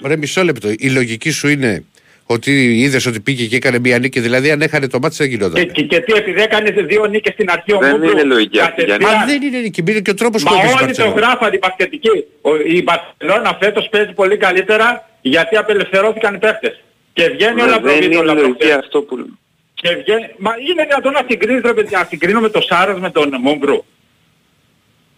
Ρε 0.04 0.16
μισό 0.16 0.44
λεπτό. 0.44 0.68
Η 0.78 0.90
λογική 0.90 1.30
σου 1.30 1.48
είναι 1.48 1.84
ότι 2.26 2.80
είδες 2.80 3.06
ότι 3.06 3.20
πήγε 3.20 3.46
και 3.46 3.56
έκανε 3.56 3.78
μία 3.78 3.98
νίκη. 3.98 4.20
Δηλαδή, 4.20 4.50
αν 4.50 4.60
έχανε 4.60 4.86
το 4.86 4.98
μάτι, 5.02 5.16
δεν 5.18 5.28
γινόταν. 5.28 5.64
Και, 5.64 5.70
και, 5.72 5.82
και, 5.82 6.00
τι, 6.00 6.12
επειδή 6.12 6.42
έκανε 6.42 6.70
δύο 6.70 7.06
νίκες 7.06 7.32
στην 7.32 7.50
αρχή, 7.50 7.72
ο 7.72 7.78
Δεν 7.78 8.02
είναι 8.02 8.22
λογική 8.22 8.60
αυτή. 8.60 8.84
Μα 8.86 9.24
δεν 9.26 9.42
είναι 9.42 9.58
νίκη, 9.58 9.84
είναι 9.88 10.00
και 10.00 10.10
ο 10.10 10.14
τρόπος 10.14 10.42
που 10.42 10.54
Μα 10.54 10.82
όλοι 10.82 10.94
το 10.94 11.08
γράφαν 11.08 11.52
οι 11.52 11.58
πασχετικοί. 11.58 12.24
Η 12.66 12.82
Μπαρσελόνα 12.82 13.58
φέτος 13.60 13.88
παίζει 13.88 14.12
πολύ 14.12 14.36
καλύτερα 14.36 15.08
γιατί 15.20 15.56
απελευθερώθηκαν 15.56 16.34
οι 16.34 16.38
παίχτες. 16.38 16.82
Και 17.12 17.28
βγαίνει 17.28 17.62
όλα 17.62 17.80
Δεν 17.80 18.02
είναι 18.02 18.20
λογική 18.22 18.72
αυτό 18.72 19.00
που... 19.00 19.38
Και 19.74 19.88
βγαίνει... 19.88 20.28
Μα 20.38 20.50
είναι 20.70 20.82
δυνατόν 20.82 21.12
να 21.12 21.24
συγκρίνεις 21.28 21.62
ρε 21.64 21.74
παιδιά, 21.74 21.98
να 21.98 22.04
συγκρίνω 22.04 22.40
με 22.40 22.48
τον 22.48 22.62
Σάρος 22.62 23.00
με 23.00 23.10
τον 23.10 23.34
Μούμπρου. 23.40 23.84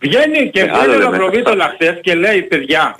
Βγαίνει 0.01 0.51
και 0.51 0.61
ε, 0.61 0.64
βγαίνει 0.64 0.95
ο 0.95 0.99
Λαμπροβίτολα 0.99 1.73
χθες 1.75 1.99
και 2.03 2.14
λέει 2.14 2.43
παιδιά, 2.43 2.97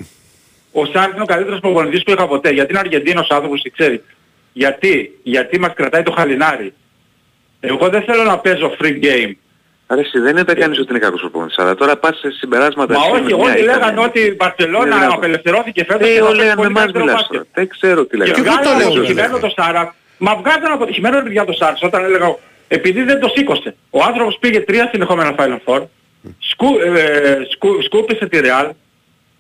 ο 0.81 0.85
Σάρτ 0.87 1.13
είναι 1.13 1.23
ο 1.23 1.27
καλύτερος 1.27 1.61
προπονητής 1.61 2.03
που 2.03 2.11
είχα 2.11 2.27
ποτέ. 2.27 2.51
Γιατί 2.51 2.71
είναι 2.71 2.79
Αργεντίνος 2.79 3.29
άνθρωπος 3.31 3.63
και 3.63 3.71
ξέρει. 3.71 4.03
Γιατί, 4.53 5.19
γιατί 5.23 5.59
μας 5.59 5.73
κρατάει 5.75 6.03
το 6.03 6.13
χαλινάρι. 6.13 6.75
Εγώ 7.61 7.89
δεν 7.89 8.03
θέλω 8.03 8.23
να 8.23 8.39
παίζω 8.39 8.77
free 8.81 9.05
game. 9.05 9.33
Αρέσει, 9.87 10.19
δεν 10.19 10.37
είναι 10.37 10.55
κανείς 10.55 10.79
ότι 10.79 10.91
είναι 10.91 10.99
κακός 10.99 11.21
προπονητής, 11.21 11.59
αλλά 11.59 11.75
τώρα 11.75 11.97
πας 11.97 12.19
σε 12.19 12.31
συμπεράσματα... 12.31 12.99
Μα 12.99 13.05
όχι, 13.05 13.33
όλοι 13.33 13.63
λέγανε 13.63 14.01
ότι 14.01 14.21
η 14.21 14.35
Μπαρσελόνα 14.37 15.09
απελευθερώθηκε 15.13 15.85
φέτος 15.85 16.09
και 16.09 16.21
όλοι 16.21 16.43
με 16.57 16.67
εμάς 16.67 16.93
μιλάς 16.95 17.29
Δεν 17.53 17.69
ξέρω 17.69 18.05
τι 18.05 18.17
λέγανε. 18.17 18.35
Και 18.35 18.51
βγάζω 18.51 18.87
αποτυχημένο 18.89 19.39
το 19.39 19.53
Σάρα. 19.57 19.95
Μα 20.19 20.37
βγάζω 20.37 20.73
αποτυχημένο 20.73 21.23
για 21.31 21.45
το 21.45 21.53
Σάρα 21.53 21.79
όταν 21.83 22.05
έλεγα 22.05 22.37
επειδή 22.69 23.03
δεν 23.03 23.21
το 23.21 23.29
σήκωσε. 23.35 23.75
Ο 23.91 24.03
άνθρωπος 24.03 24.37
πήγε 24.41 24.61
τρία 24.61 24.89
συνεχόμενα 24.93 25.35
Final 25.39 25.59
Four, 25.65 25.83
σκού, 26.39 26.67
ε, 26.79 27.47
σκού, 27.53 27.83
σκούπισε 27.83 28.27
τη 28.27 28.41
Real, 28.43 28.71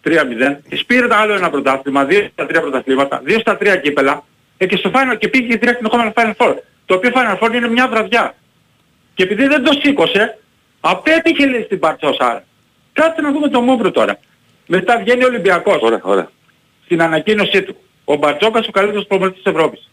3-0. 0.04 0.56
Της 0.68 0.84
πήρε 0.84 1.06
το 1.06 1.14
άλλο 1.14 1.32
ένα 1.32 1.50
πρωτάθλημα, 1.50 2.04
δύο 2.04 2.28
στα 2.32 2.46
τρία 2.46 2.60
πρωταθλήματα, 2.60 3.20
δύο 3.24 3.38
στα 3.38 3.56
τρία 3.56 3.76
κύπελα. 3.76 4.24
ε, 4.56 4.66
και, 4.66 4.76
στο 4.76 4.90
final, 4.94 5.18
και 5.18 5.28
πήγε 5.28 5.58
direct 5.60 5.74
στην 5.74 5.86
επόμενο 5.86 6.12
Final 6.16 6.32
Four. 6.36 6.54
Το 6.86 6.94
οποίο 6.94 7.10
Final 7.14 7.38
Four 7.38 7.54
είναι 7.54 7.68
μια 7.68 7.88
βραδιά. 7.88 8.34
Και 9.14 9.22
επειδή 9.22 9.46
δεν 9.46 9.62
το 9.62 9.72
σήκωσε, 9.82 10.38
απέτυχε 10.80 11.46
λέει 11.46 11.62
στην 11.62 11.78
Παρτσόσα. 11.78 12.44
Κάτσε 12.92 13.20
να 13.20 13.32
δούμε 13.32 13.48
το 13.48 13.60
Μούβρο 13.60 13.90
τώρα. 13.90 14.18
Μετά 14.66 14.98
βγαίνει 14.98 15.24
ο 15.24 15.26
Ολυμπιακός. 15.26 15.78
Ωραία, 15.80 16.00
ωραία. 16.02 16.28
Στην 16.84 17.02
ανακοίνωσή 17.02 17.62
του. 17.62 17.76
Ο 18.04 18.16
Μπαρτζόκας 18.16 18.68
ο 18.68 18.70
καλύτερος 18.70 19.06
προπονητής 19.06 19.42
της 19.42 19.52
Ευρώπης. 19.52 19.88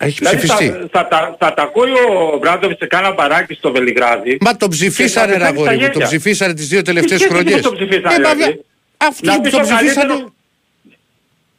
Έχει 0.00 0.18
δηλαδή 0.18 0.36
ψηφιστεί. 0.36 0.68
Θα, 0.70 0.88
θα, 0.92 1.08
θα, 1.10 1.36
θα 1.38 1.54
τα 1.54 1.62
ακούει 1.62 1.90
ο 1.90 2.38
Μπράντοβιτ 2.38 2.78
σε 2.78 2.86
κάνα 2.86 3.12
μπαράκι 3.12 3.54
στο 3.54 3.72
Βελιγράδι. 3.72 4.38
Μα 4.40 4.56
το 4.56 4.68
ψηφίσανε 4.68 5.36
ρε 5.36 5.46
αγόρι 5.46 5.76
μου, 5.76 5.90
το 5.92 6.00
ψηφίσανε 6.00 6.54
τις 6.54 6.68
δύο 6.68 6.82
τελευταίες 6.82 7.26
χρονιές. 7.26 7.60
το 7.60 7.72
ψηφίσανε 7.72 8.14
ε, 8.14 8.16
δηλαδή. 8.16 8.64
Αυτούς 8.98 9.36
που 9.36 9.50
το 9.50 9.60
ψηφίσανε... 9.60 10.24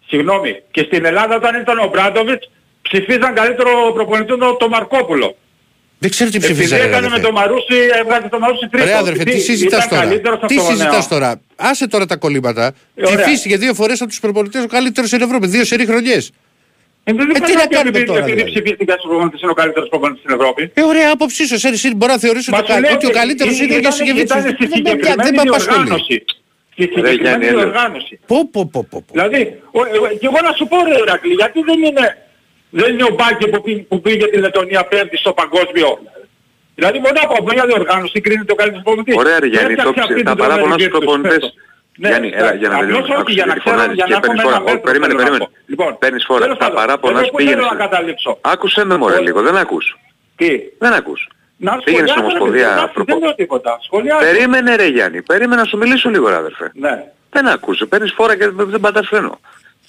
Συγγνώμη, 0.08 0.62
και 0.72 0.82
στην 0.82 1.06
Ελλάδα 1.06 1.36
όταν 1.36 1.62
ήταν 1.62 1.80
ο 1.80 1.88
Μπράντοβιτς 1.88 2.50
ψηφίζαν 2.82 3.34
καλύτερο 3.34 3.92
προπονητή 3.94 4.34
το 4.60 4.70
Μαρκόπουλο. 4.70 5.36
Δεν 6.02 6.10
ξέρω 6.10 6.30
τι 6.30 6.40
ψηφίζανε. 6.40 6.82
Επειδή 6.82 6.96
έκανε 6.96 7.10
με 7.10 7.20
το 7.20 7.32
Μαρούσι, 7.32 7.76
έβγαζε 8.00 8.28
το 8.30 8.40
Μαρούσι 8.40 8.68
τρίτο. 8.68 8.86
Ρε 8.86 8.94
αδερφέ, 8.94 9.24
τι 9.24 9.40
συζητάς 9.40 9.88
τώρα; 9.88 10.08
Τι 10.48 10.60
συζητάς 10.60 11.08
τώρα; 11.08 11.42
Άσε 11.56 11.88
τώρα 11.88 12.06
τα 12.06 12.16
κολλήματα. 12.16 12.74
Ψηφίστηκε 13.02 13.58
δύο 13.58 13.74
φορές 13.74 14.02
από 14.02 14.10
τους 14.10 14.20
προπονητές 14.20 14.64
ο 14.64 14.68
καλύτερος 14.68 15.10
στην 15.10 15.22
Ευρώπη. 15.22 15.48
Δύο 15.48 15.66
σερή 15.66 15.86
χρονιές. 15.86 16.32
Ε, 17.04 17.14
δεν 17.14 17.30
ε, 17.30 17.40
τι 17.40 17.56
να 17.56 17.66
κάνουμε 17.66 18.00
τώρα. 18.00 18.20
Επειδή 18.20 18.34
δηλαδή; 18.34 18.52
ψηφίστηκε 18.52 18.92
ο 18.92 19.08
προπονητής 19.08 19.42
είναι 19.42 19.52
ο 19.52 19.54
καλύτερος 19.54 19.90
προπονητής 19.90 20.22
στην 20.24 20.36
Ευρώπη. 20.36 20.72
Ε, 20.74 20.82
ωραία 20.82 21.12
άποψή 21.12 21.48
σου. 21.48 21.68
Εσύ 21.68 21.96
μπορεί 21.96 22.12
να 22.12 22.18
θεωρήσει 22.18 22.52
ότι 22.94 23.06
ο 23.06 23.10
καλύτερος 23.10 23.60
είναι 23.60 23.80
για 23.80 23.92
συγκεκριμένη 23.92 25.50
οργάνωση. 25.50 26.26
Στη 26.84 26.94
συγκεκριμένη 26.94 27.56
οργάνωση. 27.56 28.20
Πω, 28.28 28.50
πω, 28.52 28.70
πω, 28.72 28.88
πω. 28.90 29.04
Δηλαδή, 29.12 29.62
και 30.20 30.28
εγώ 30.32 30.40
να 30.48 30.54
σου 30.58 30.68
πω 30.68 30.78
ρε 30.88 30.98
Ηρακλή, 31.06 31.34
γιατί 31.34 31.62
δεν 31.62 31.84
είναι 31.84 32.18
δεν 32.70 32.94
είναι 32.94 33.04
ο 33.04 33.14
Μπάκε 33.18 33.48
που, 33.48 33.62
πήγε, 33.62 33.80
που 33.82 34.02
πήγε 34.02 34.28
τη 34.28 34.38
Λετωνία 34.38 34.84
πέμπτη 34.84 35.18
στο 35.18 35.34
παγκόσμιο. 35.34 36.00
Δηλαδή 36.76 37.00
μόνο 37.00 37.20
από 37.24 37.44
μια 37.44 37.66
διοργάνωση 37.66 38.22
κρίνεται 38.22 38.52
ο 38.52 38.56
καλύτερος 38.56 38.84
προπονητής. 38.84 39.16
Ωραία 39.16 39.40
ρε 39.40 39.48
Γιάννη, 39.48 39.76
το 39.76 39.94
τα 40.24 40.36
παράπονα 40.36 40.74
στους 40.74 40.88
προπονητές. 40.88 41.54
Ναι, 41.98 42.08
Γιάννη, 42.08 42.32
έλα, 42.34 42.54
για 42.54 42.70
να 42.70 42.80
τελειώσω. 42.80 43.14
Όχι, 43.14 43.34
για 43.34 43.46
να 43.46 43.56
ξέρω, 43.56 43.92
για 43.94 44.06
να 44.10 44.16
έχουμε 44.16 44.42
ένα 44.42 44.60
μέτρο. 44.60 44.80
Περίμενε, 44.80 45.14
περίμενε. 45.14 45.48
Λοιπόν, 45.66 45.98
παίρνεις 45.98 46.24
φορά. 46.28 46.58
Τα 46.58 46.72
παράπονα 46.72 47.22
πήγαινες. 47.36 47.66
Άκουσε 48.42 48.86
με 48.86 48.98
μωρέ 48.98 49.20
λίγο, 49.22 49.42
δεν 49.42 49.58
ακούς. 49.58 49.98
Τι; 50.36 50.50
Δεν 50.78 50.94
ακούς. 50.94 51.28
Πήγαινε 51.84 52.08
στην 52.08 52.22
Ομοσπονδία 52.22 52.92
Περίμενε 54.20 54.76
ρε 54.76 54.88
Γιάννη, 54.88 55.22
περίμενε 55.22 55.62
να 55.62 55.68
σου 55.68 55.78
μιλήσω 55.78 56.10
λίγο 56.10 56.30
ρε 56.30 56.36
αδερφέ. 56.36 56.72
Ναι. 56.74 57.04
Δεν 57.30 57.48
ακούσε, 57.48 57.86
παίρνεις 57.86 58.14
φόρα 58.16 58.38
και 58.38 58.50
δεν 58.50 58.80
πατάς 58.80 59.08
φρένο 59.08 59.40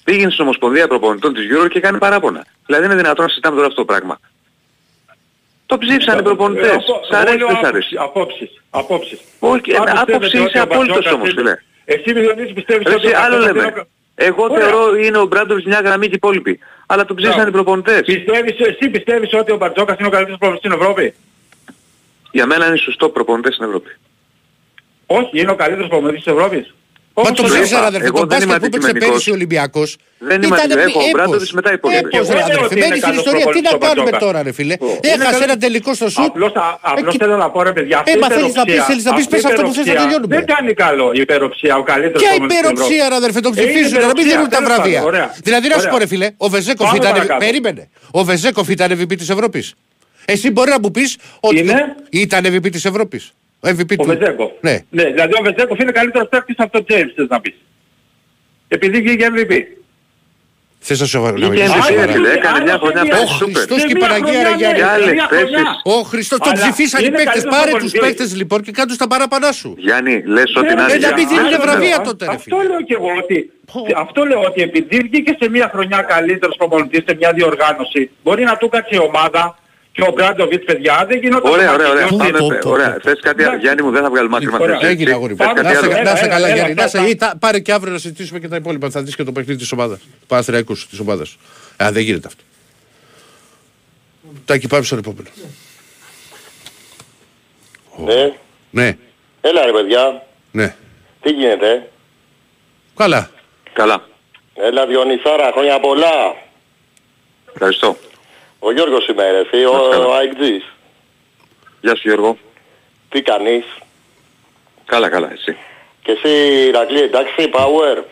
πήγαινε 0.03 0.31
στην 0.31 0.43
Ομοσπονδία 0.43 0.87
Προπονητών 0.87 1.33
της 1.33 1.43
Euro 1.53 1.69
και 1.69 1.79
κάνει 1.79 1.97
παράπονα. 1.97 2.45
Δηλαδή 2.65 2.85
είναι 2.85 2.95
δυνατόν 2.95 3.23
να 3.23 3.29
συζητάμε 3.29 3.55
τώρα 3.55 3.67
αυτό 3.67 3.79
το 3.81 3.85
πράγμα. 3.85 4.19
Το 5.65 5.77
ψήφισαν 5.77 6.19
οι 6.19 6.21
προπονητές. 6.21 6.75
Σ' 7.09 7.13
αρέσει 7.13 7.37
δεν 7.37 7.57
σ' 7.61 7.65
αρέσει. 7.65 7.95
Απόψεις. 7.99 8.61
Απόψεις. 8.69 9.19
Όχι, 9.39 9.71
απόψη 9.95 10.43
είσαι 10.43 10.59
απόλυτος 10.59 11.11
όμως 11.11 11.29
φίλε. 11.35 11.57
Εσύ 11.85 12.13
Διονύση 12.13 12.53
πιστεύεις 12.53 12.93
ότι... 12.93 13.13
άλλο 13.13 13.37
λέμε. 13.37 13.87
Εγώ 14.15 14.49
θεωρώ 14.57 14.95
είναι 14.95 15.17
ο 15.17 15.25
Μπράντοβιτς 15.25 15.65
μια 15.65 15.79
γραμμή 15.79 16.07
και 16.07 16.15
υπόλοιποι. 16.15 16.59
Αλλά 16.85 17.05
το 17.05 17.13
ψήφισαν 17.13 17.47
οι 17.47 17.51
προπονητές. 17.51 18.01
Πιστεύεις, 18.01 18.59
εσύ 18.59 18.89
πιστεύεις 18.89 19.33
ότι 19.33 19.51
ο 19.51 19.57
Μπαρτζόκας 19.57 19.97
είναι 19.97 20.07
ο 20.07 20.11
καλύτερος 20.11 20.39
προπονητής 20.39 20.69
στην 20.69 20.81
Ευρώπη; 20.81 21.13
Για 22.31 22.45
μένα 22.45 22.65
είναι 22.67 22.77
σωστό 22.77 23.09
προπονητές 23.09 23.53
στην 23.53 23.65
Ευρώπη. 23.65 23.89
Όχι, 25.05 25.39
είναι 25.39 25.51
ο 25.51 25.55
καλύτερος 25.55 25.87
προπονητής 25.89 26.23
της 26.23 26.33
Ευρώπης. 26.33 26.73
Μα 27.13 27.31
το 27.31 27.43
ψήφισα 27.43 27.79
αδερφέ, 27.79 28.09
τον 28.09 28.27
μπάσκετ 28.27 28.59
που 28.59 28.65
έπαιξε 28.65 28.91
πέρυσι 28.91 29.29
ο 29.29 29.33
Ολυμπιακός. 29.33 29.97
Δεν 30.17 30.41
είμαι 30.41 30.55
αντιβεβαίω, 30.63 30.99
ο 30.99 31.09
Μπράντοβιτς 31.13 31.51
μετά 31.51 31.73
υπόλοιποι. 31.73 32.07
Έπως 32.15 32.27
ρε 32.27 32.43
αδερφέ, 32.43 32.75
μένει 32.75 32.99
στην 32.99 33.13
ιστορία, 33.13 33.45
τι 33.45 33.61
να 33.61 33.77
κάνουμε 33.77 34.11
τώρα 34.11 34.43
ρε 34.43 34.51
φίλε; 34.51 34.75
Έχασε 35.01 35.43
ένα 35.43 35.57
τελικό 35.57 35.93
στο 35.93 36.09
σουτ. 36.09 36.35
Απλώς 36.81 37.15
θέλω 37.17 37.37
να 37.37 37.49
πω 37.49 37.63
ρε 37.63 37.71
παιδιά, 37.71 38.03
Ε, 38.05 38.17
μα 38.17 38.27
θέλεις 38.29 38.53
να 38.53 38.63
πεις, 38.63 38.83
θέλεις 38.83 39.03
να 39.03 39.13
πεις, 39.13 39.27
πες 39.27 39.45
αυτό 39.45 39.61
που 39.61 39.73
θες 39.73 39.85
να 39.85 39.93
τελειώνουμε. 39.93 40.35
Δεν 40.35 40.45
κάνει 40.45 40.73
καλό 40.73 41.11
η 41.13 41.19
υπεροψία, 41.19 41.75
ο 41.77 41.83
καλύτερος 41.83 42.21
Ποια 42.21 42.35
υπεροψία 42.35 43.09
ρε 43.09 43.15
αδερφέ, 43.15 43.39
το 43.39 43.51
ε, 43.55 43.61
ψηφίζουν, 43.61 43.99
να 43.99 44.05
μην 44.15 44.27
δίνουν 44.27 44.49
τα 44.49 44.61
βραβεία. 44.63 45.03
Δηλαδή 45.43 45.67
να 45.67 45.77
σου 45.79 45.89
πω 45.89 45.97
ρε 45.97 46.07
φίλε, 46.07 46.29
ο 46.37 46.49
Βεζέκοφ 46.49 46.93
ήταν, 46.93 47.35
περίμενε, 47.37 47.89
ο 48.11 48.23
Βεζέκοφ 48.23 48.69
ήταν 48.69 48.91
MVP 48.91 49.17
της 49.17 49.29
Ευρώπης. 49.29 49.73
Εσύ 50.25 50.51
μπορεί 50.51 50.69
να 50.69 50.79
μου 50.79 50.91
πεις 50.91 51.17
ότι 51.39 51.65
ήταν 52.09 52.45
MVP 52.45 52.71
της 52.71 52.85
Ευρώπης. 52.85 53.33
MVP 53.61 53.95
ο 53.97 54.03
Βεζέκοφ. 54.03 54.51
Ναι. 54.61 54.79
ναι. 54.89 55.03
Δηλαδή 55.03 55.33
ο 55.39 55.43
Βεζέκοφ 55.43 55.79
είναι 55.79 55.91
καλύτερος 55.91 56.27
παίκτης 56.29 56.55
από 56.57 56.71
τον 56.71 56.85
James, 56.89 57.11
θες 57.15 57.27
να 57.27 57.41
πεις 57.41 57.53
επειδή 58.73 59.01
βγήκε 59.01 59.27
MVP. 59.35 59.53
Θες 60.79 60.99
να 60.99 61.05
σου 61.05 61.21
Βγήκε 61.21 61.65
MVP, 61.67 62.35
έκανε 62.35 62.61
μια 62.63 62.77
χρονιά 62.77 63.01
Ο 63.01 63.25
Χριστός 63.25 63.85
και 63.85 63.91
η 63.91 63.97
Παναγία 63.97 64.43
ρε 64.43 64.55
Γιάννη. 64.57 65.19
Ο 65.83 66.01
Χριστός, 66.01 66.39
τον 66.39 66.53
ψηφίσαν 66.53 67.05
οι 67.05 67.11
παίκτες. 67.11 67.43
Πάρε 67.43 67.71
τους 67.79 67.91
παίκτες 67.91 68.35
λοιπόν 68.35 68.61
και 68.61 68.71
κάτω 68.71 68.93
στα 68.93 69.07
παραπανά 69.07 69.51
σου. 69.51 69.75
Γιάννη, 69.77 70.23
λες 70.25 70.55
ότι 70.55 70.73
να 70.73 70.83
είναι. 70.83 70.97
Δεν 70.97 71.13
μην 71.13 71.27
δίνουν 71.27 71.61
βραβεία 71.61 72.01
τότε 72.01 72.25
ρε 72.25 72.31
Αυτό 72.31 72.57
λέω 72.57 72.81
και 72.81 72.93
εγώ 72.93 73.09
ότι 73.23 73.51
αυτό 73.95 74.25
λέω 74.25 74.41
ότι 74.41 74.61
επειδή 74.61 74.99
βγήκε 74.99 75.37
σε 75.39 75.49
μια 75.49 75.69
χρονιά 75.73 76.01
καλύτερος 76.01 76.55
προπονητής 76.57 77.03
σε 77.07 77.15
μια 77.15 77.33
διοργάνωση, 77.33 78.09
μπορεί 78.23 78.43
να 78.43 78.57
του 78.57 78.69
κάτσει 78.69 78.95
η 78.95 78.99
ομάδα, 78.99 79.59
και 79.91 80.01
ο 80.01 80.11
Μπράντοβιτς 80.11 80.65
παιδιά 80.65 81.05
δεν 81.07 81.19
γινόταν. 81.19 81.51
Ωραία, 81.51 81.73
ωραία, 81.73 81.89
ωραία. 81.89 82.07
Πάμε, 82.07 82.59
ωραία. 82.63 82.97
Θες 83.01 83.19
κάτι 83.21 83.43
άλλο. 83.43 83.57
Γιάννη 83.57 83.81
μου 83.81 83.91
δεν 83.91 84.01
θα 84.01 84.09
βγάλει 84.09 84.29
μάκρυμα 84.29 84.57
θέση. 84.57 84.85
Έγινε 84.85 85.11
αγόρι. 85.11 85.35
Να 86.03 86.15
σε 86.15 86.27
καλά 86.27 86.53
Γιάννη. 86.53 86.73
Να 86.73 86.87
σε 86.87 87.17
πάρε 87.39 87.59
και 87.59 87.73
αύριο 87.73 87.93
να 87.93 87.99
συζητήσουμε 87.99 88.39
και 88.39 88.47
τα 88.47 88.55
υπόλοιπα. 88.55 88.89
Θα 88.89 89.01
δεις 89.01 89.15
και 89.15 89.23
το 89.23 89.31
παιχνίδι 89.31 89.59
της 89.59 89.71
ομάδας. 89.71 89.99
Του 89.99 90.27
Παναθηναϊκούς 90.27 90.87
της 90.87 90.99
ομάδας. 90.99 91.37
Α, 91.83 91.89
δεν 91.91 92.03
γίνεται 92.03 92.27
αυτό. 92.27 92.43
Τάκη 94.45 94.67
πάμε 94.67 94.83
στον 94.83 94.97
επόμενο. 94.97 95.29
Ναι. 97.97 98.33
Ναι. 98.69 98.97
Έλα 99.41 99.65
ρε 99.65 99.71
παιδιά. 99.71 100.23
Ναι. 100.51 100.75
Τι 101.21 101.31
γίνεται; 101.31 101.89
Καλά. 102.95 103.29
Καλά. 103.73 104.03
Έλα 104.53 104.85
Διονυσάρα, 104.85 105.51
χρόνια 105.51 105.79
πολλά. 105.79 106.35
Ευχαριστώ. 107.53 107.97
Ο 108.63 108.71
Γιώργος 108.71 109.07
είμαι 109.07 109.31
ρε 109.31 109.65
ο, 109.65 109.75
ο 110.09 110.17
Αιγτζής. 110.21 110.63
Γεια 111.81 111.95
σου 111.95 112.07
Γιώργο. 112.07 112.37
Τι 113.09 113.21
κάνεις; 113.21 113.65
Καλά, 114.85 115.09
καλά, 115.09 115.31
εσύ. 115.31 115.57
Και 116.03 116.11
εσύ 116.11 116.29
Ηρακλή, 116.67 117.01
εντάξει, 117.01 117.49
power. 117.53 118.03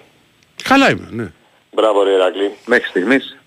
Καλά 0.64 0.90
είμαι, 0.90 1.08
ναι. 1.12 1.32
Μπράβο 1.72 2.04
ρε 2.04 2.12
Ηρακλή. 2.12 2.56
Μέχρι 2.66 2.88
στιγμής. 2.90 3.38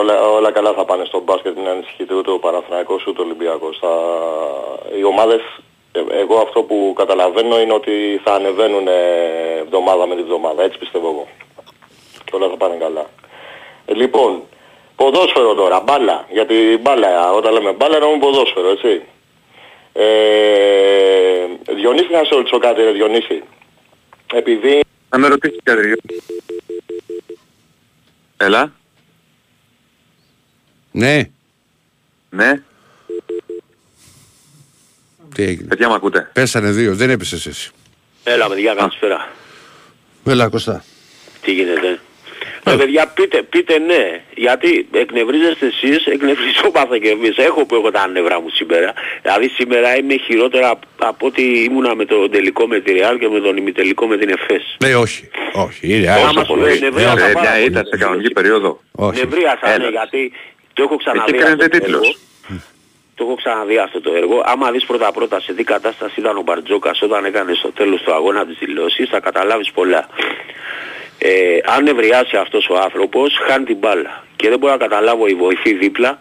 όλα, 0.00 0.20
όλα 0.20 0.52
καλά 0.52 0.72
θα 0.72 0.84
πάνε 0.84 1.04
στο 1.04 1.20
μπάσκετ, 1.20 1.54
την 1.54 1.68
ανησυχείτε 1.68 2.14
ούτε 2.14 2.30
ο 2.30 2.38
Παναθηναϊκός 2.38 3.06
ούτε 3.06 3.20
ο 3.20 3.24
Ολυμπιακός. 3.24 3.78
Θα... 3.80 3.92
Οι 4.98 5.04
ομάδες, 5.04 5.40
ε, 5.92 6.00
εγώ 6.20 6.36
αυτό 6.36 6.62
που 6.62 6.92
καταλαβαίνω 6.96 7.60
είναι 7.60 7.72
ότι 7.72 8.20
θα 8.24 8.34
ανεβαίνουν 8.34 8.86
εβδομάδα 9.58 10.06
με 10.06 10.14
τη 10.14 10.20
εβδομάδα, 10.20 10.62
έτσι 10.62 10.78
πιστεύω 10.78 11.08
εγώ. 11.08 11.28
Και 12.24 12.36
όλα 12.36 12.48
θα 12.48 12.56
πάνε 12.56 12.74
καλά. 12.74 13.06
Ε, 13.86 13.94
λοιπόν, 13.94 14.42
Ποδόσφαιρο 15.02 15.54
τώρα, 15.54 15.80
μπάλα. 15.80 16.26
Γιατί 16.30 16.78
μπάλα, 16.80 17.32
όταν 17.32 17.52
λέμε 17.52 17.72
μπάλα 17.72 17.94
εννοούμε 17.94 18.18
ποδόσφαιρο, 18.18 18.70
έτσι. 18.70 19.02
Ε, 19.92 20.04
Διονύση 21.74 22.10
να 22.10 22.24
σε 22.24 22.34
ρωτήσω 22.34 22.58
κάτι, 22.58 22.82
ρε 22.82 22.90
Διονύση. 22.90 23.42
Επειδή... 24.32 24.80
Να 25.10 25.18
με 25.18 25.28
ρωτήσεις 25.28 25.58
κάτι, 25.62 26.00
Έλα. 28.36 28.72
Ναι. 30.92 31.30
Ναι. 32.30 32.62
Τι 35.34 35.42
έγινε; 35.42 35.68
Παιδιά 35.68 35.88
μ' 35.88 35.92
ακούτε; 35.92 36.30
Πέσανε 36.32 36.70
δύο, 36.70 36.94
δεν 36.94 37.10
έπεσες 37.10 37.46
εσύ. 37.46 37.70
Έλα 38.24 38.48
παιδιά, 38.48 38.74
καλησπέρα. 38.74 39.28
Έλα 40.24 40.48
Κωστά. 40.48 40.84
Τι 41.40 41.52
γίνεται. 41.52 42.00
Ε, 42.64 42.74
παιδιά 42.76 43.06
πείτε, 43.06 43.42
πείτε 43.42 43.78
ναι, 43.78 44.22
γιατί 44.34 44.88
εκνευρίζεστε 44.92 45.66
εσείς, 45.66 46.06
εκνευριζόμαστε 46.06 46.98
και 46.98 47.08
εμείς. 47.08 47.36
Έχω 47.36 47.64
που 47.64 47.74
έχω 47.74 47.90
τα 47.90 48.06
νευρά 48.06 48.40
μου 48.40 48.48
σήμερα. 48.48 48.92
Δηλαδή 49.22 49.48
σήμερα 49.48 49.96
είμαι 49.96 50.16
χειρότερα 50.16 50.78
από 50.98 51.26
ότι 51.26 51.42
ήμουνα 51.42 51.94
με 51.94 52.04
το 52.04 52.28
τελικό 52.28 52.66
με 52.66 52.80
τη 52.80 52.92
Real 52.96 53.16
και 53.18 53.28
με 53.28 53.40
τον 53.40 53.56
ημιτελικό 53.56 54.06
με 54.06 54.16
την 54.16 54.28
ΕΦΕΣ. 54.28 54.76
Ναι, 54.84 54.94
όχι. 54.94 55.28
Όχι, 55.52 55.96
είναι 55.96 56.10
Άμα 56.10 56.44
σου 56.44 56.56
Νευρίασα 56.56 57.60
ήταν 57.64 57.86
σε 57.86 57.96
κανονική 57.96 58.32
περίοδο. 58.32 58.80
Νευρίασα, 59.14 59.78
ναι, 59.78 59.88
γιατί 59.88 60.32
το 60.72 60.82
έχω 60.82 60.96
ξαναδεί. 60.96 61.30
Εκεί 61.30 61.42
κρίνεται 61.42 61.68
τίτλος; 61.68 62.18
Το 63.14 63.24
έχω 63.24 63.34
ξαναδεί 63.34 63.78
αυτό 63.78 64.00
το 64.00 64.12
έργο. 64.14 64.42
Άμα 64.44 64.70
δεις 64.70 64.84
πρώτα 64.84 65.12
πρώτα 65.12 65.40
σε 65.40 65.52
τι 65.52 65.64
κατάσταση 65.64 66.20
ήταν 66.20 66.36
ο 66.36 66.42
Μπαρτζόκας 66.42 67.02
όταν 67.02 67.24
έκανε 67.24 67.54
στο 67.54 67.72
τέλος 67.72 68.02
του 68.02 68.12
αγώνα 68.12 68.46
της 68.46 68.56
δηλώσεις 68.58 69.08
θα 69.08 69.20
καταλάβεις 69.20 69.70
πολλά 69.72 70.08
ε, 71.24 71.58
αν 71.64 71.86
ευριάσει 71.86 72.36
αυτός 72.36 72.68
ο 72.68 72.78
άνθρωπος 72.78 73.38
χάνει 73.46 73.64
την 73.64 73.76
μπάλα 73.76 74.24
και 74.36 74.48
δεν 74.48 74.58
μπορώ 74.58 74.72
να 74.72 74.78
καταλάβω 74.78 75.26
η 75.26 75.34
βοηθή 75.34 75.72
δίπλα 75.74 76.18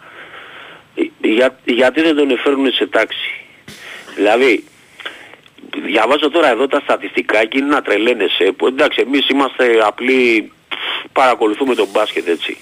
ε, 0.95 1.27
για, 1.27 1.59
γιατί 1.63 2.01
δεν 2.01 2.15
τον 2.15 2.31
εφέρουν 2.31 2.71
σε 2.71 2.87
τάξη. 2.87 3.31
Δηλαδή, 4.15 4.63
διαβάζω 5.85 6.29
τώρα 6.29 6.49
εδώ 6.49 6.67
τα 6.67 6.79
στατιστικά 6.79 7.45
και 7.45 7.57
είναι 7.57 7.67
να 7.67 7.81
τρελαίνεσαι. 7.81 8.51
Που, 8.57 8.67
εντάξει, 8.67 9.01
εμείς 9.05 9.29
είμαστε 9.29 9.79
απλοί, 9.83 10.51
παρακολουθούμε 11.13 11.75
τον 11.75 11.87
μπάσκετ 11.91 12.27
έτσι. 12.27 12.57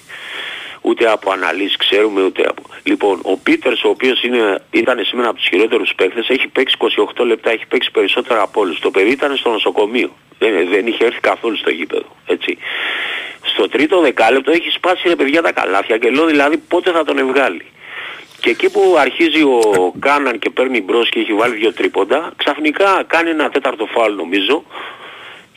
Ούτε 0.81 1.11
από 1.11 1.31
αναλύσεις 1.31 1.77
ξέρουμε, 1.77 2.21
ούτε 2.23 2.41
από... 2.47 2.61
Λοιπόν, 2.83 3.19
ο 3.23 3.37
Πίτερς, 3.37 3.83
ο 3.83 3.89
οποίος 3.89 4.23
είναι, 4.23 4.61
ήταν 4.71 5.05
σήμερα 5.05 5.27
από 5.29 5.37
τους 5.37 5.47
χειρότερους 5.47 5.93
παίκτες, 5.95 6.29
έχει 6.29 6.47
παίξει 6.47 6.75
28 7.17 7.25
λεπτά, 7.25 7.49
έχει 7.51 7.65
παίξει 7.67 7.91
περισσότερα 7.91 8.41
από 8.41 8.61
όλους. 8.61 8.79
Το 8.79 8.91
παιδί 8.91 9.11
ήταν 9.11 9.35
στο 9.37 9.49
νοσοκομείο. 9.49 10.15
Δεν, 10.39 10.69
δεν 10.69 10.87
είχε 10.87 11.05
έρθει 11.05 11.19
καθόλου 11.19 11.57
στο 11.57 11.69
γήπεδο. 11.69 12.15
Έτσι. 12.25 12.57
Στο 13.41 13.69
τρίτο 13.69 13.99
δεκάλεπτο 14.01 14.51
έχει 14.51 14.69
σπάσει 14.69 15.07
ρε 15.07 15.15
παιδιά 15.15 15.41
τα 15.41 15.51
καλάθια 15.51 15.97
και 15.97 16.09
λέω 16.09 16.25
δηλαδή 16.25 16.57
πότε 16.57 16.91
θα 16.91 17.03
τον 17.03 17.17
ευγάλει. 17.17 17.65
Και 18.39 18.49
εκεί 18.49 18.69
που 18.69 18.95
αρχίζει 18.99 19.41
ο 19.41 19.93
Κάναν 19.99 20.39
και 20.39 20.49
παίρνει 20.49 20.81
μπρος 20.81 21.09
και 21.09 21.19
έχει 21.19 21.33
βάλει 21.33 21.55
δύο 21.55 21.73
τρίποντα, 21.73 22.31
ξαφνικά 22.35 23.03
κάνει 23.07 23.29
ένα 23.29 23.49
τέταρτο 23.49 23.85
φάουλ 23.85 24.13
νομίζω 24.13 24.63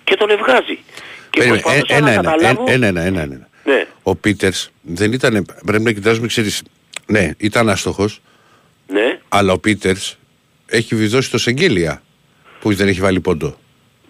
και 0.05 0.17
τον 0.17 0.31
ευγάζει. 0.31 0.79
Και 1.31 1.39
Περίμενε, 1.39 1.61
προσπαθούσα 1.61 1.97
ένα, 1.97 2.07
να 2.07 2.13
ένα, 2.13 2.23
καταλάβω... 2.23 2.65
ένα, 2.69 2.87
ένα, 2.87 3.03
ένα, 3.03 3.21
ένα. 3.23 3.49
Ναι, 3.65 3.87
Ο 4.03 4.17
Πίτερς 4.17 4.71
δεν 4.83 5.13
ήταν, 5.13 5.47
πρέπει 5.67 5.83
να 5.85 5.93
κοιτάζουμε, 5.93 6.27
ξέρεις, 6.27 6.63
ναι, 7.07 7.31
ήταν 7.39 7.69
άστοχος, 7.69 8.21
ναι. 8.87 9.21
αλλά 9.29 9.53
ο 9.53 9.59
Πίτερς 9.59 10.17
έχει 10.67 10.95
βιδώσει 10.95 11.31
το 11.31 11.39
Σεγγέλια 11.39 12.03
που 12.61 12.75
δεν 12.75 12.89
έχει 12.89 13.01
βάλει 13.01 13.21
πόντο. 13.21 13.57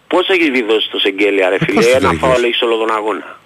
Πώς 0.07 0.29
έχεις 0.29 0.49
διδώσει 0.49 0.91
το 0.91 0.99
Σεγγέλια 0.99 1.49
ρε 1.49 1.55
Ε, 1.55 1.59
φίλε, 1.59 1.75
πώς 1.75 1.85
δεν 1.85 1.95
ένα 1.97 2.09
έχεις 2.09 2.19
φάουλ 2.21 2.33
δώσει. 2.33 2.45
έχεις 2.47 2.57
σε 2.59 2.65
όλο 2.65 2.77
τον 2.77 2.91
αγώνα. 2.91 3.41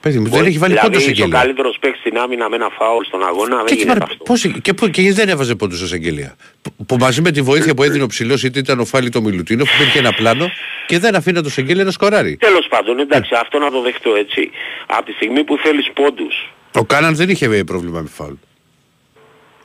Παιδί 0.00 0.18
μου, 0.18 0.28
δεν 0.28 0.44
έχει 0.44 0.58
βάλει 0.58 0.72
δηλαδή, 0.72 0.86
πόντο 0.86 0.98
είσαι 0.98 1.10
ο 1.10 1.14
Σεγγέλια. 1.14 1.38
καλύτερος 1.38 1.76
παίκτης 1.80 2.00
στην 2.00 2.18
άμυνα 2.18 2.48
με 2.48 2.56
ένα 2.56 2.68
φάουλ 2.78 3.04
στον 3.04 3.24
αγώνα, 3.26 3.56
δεν 3.56 3.64
Και, 3.66 3.74
γίνεται 3.74 3.98
και, 3.98 4.04
αυτό. 4.10 4.24
πώς, 4.24 4.46
και, 4.62 4.72
που- 4.74 4.88
και 4.88 5.12
δεν 5.12 5.28
έβαζε 5.28 5.54
πόντο 5.54 5.74
στο 5.76 5.86
Σεγγέλια. 5.86 6.36
Που, 6.62 6.84
που 6.86 6.96
μαζί 6.96 7.20
με 7.20 7.30
τη 7.30 7.42
βοήθεια 7.42 7.74
που 7.74 7.82
έδινε 7.82 8.02
ο 8.02 8.06
ψηλός, 8.06 8.42
είτε 8.42 8.58
ήταν 8.58 8.80
ο 8.80 8.84
Φάλι 8.84 9.08
το 9.10 9.20
Μιλουτίνο, 9.22 9.64
που 9.64 9.70
υπήρχε 9.80 9.98
ένα 9.98 10.12
πλάνο 10.12 10.50
και 10.86 10.98
δεν 10.98 11.14
αφήνε 11.14 11.40
το 11.40 11.50
Σεγγέλια 11.50 11.84
να 11.84 11.90
σκοράρει. 11.90 12.36
Τέλος 12.36 12.66
πάντων, 12.68 12.98
εντάξει, 12.98 13.34
αυτό 13.40 13.58
να 13.58 13.70
το 13.70 13.80
δεχτώ 13.82 14.14
έτσι. 14.14 14.50
Από 14.86 15.04
τη 15.04 15.12
στιγμή 15.12 15.44
που 15.44 15.56
θέλεις 15.62 15.90
πόντους, 15.94 16.52
Ο 16.74 16.84
Κάναν 16.84 17.14
δεν 17.16 17.28
είχε 17.28 17.64
πρόβλημα 17.64 18.00
με 18.00 18.08
φάουλ. 18.08 18.32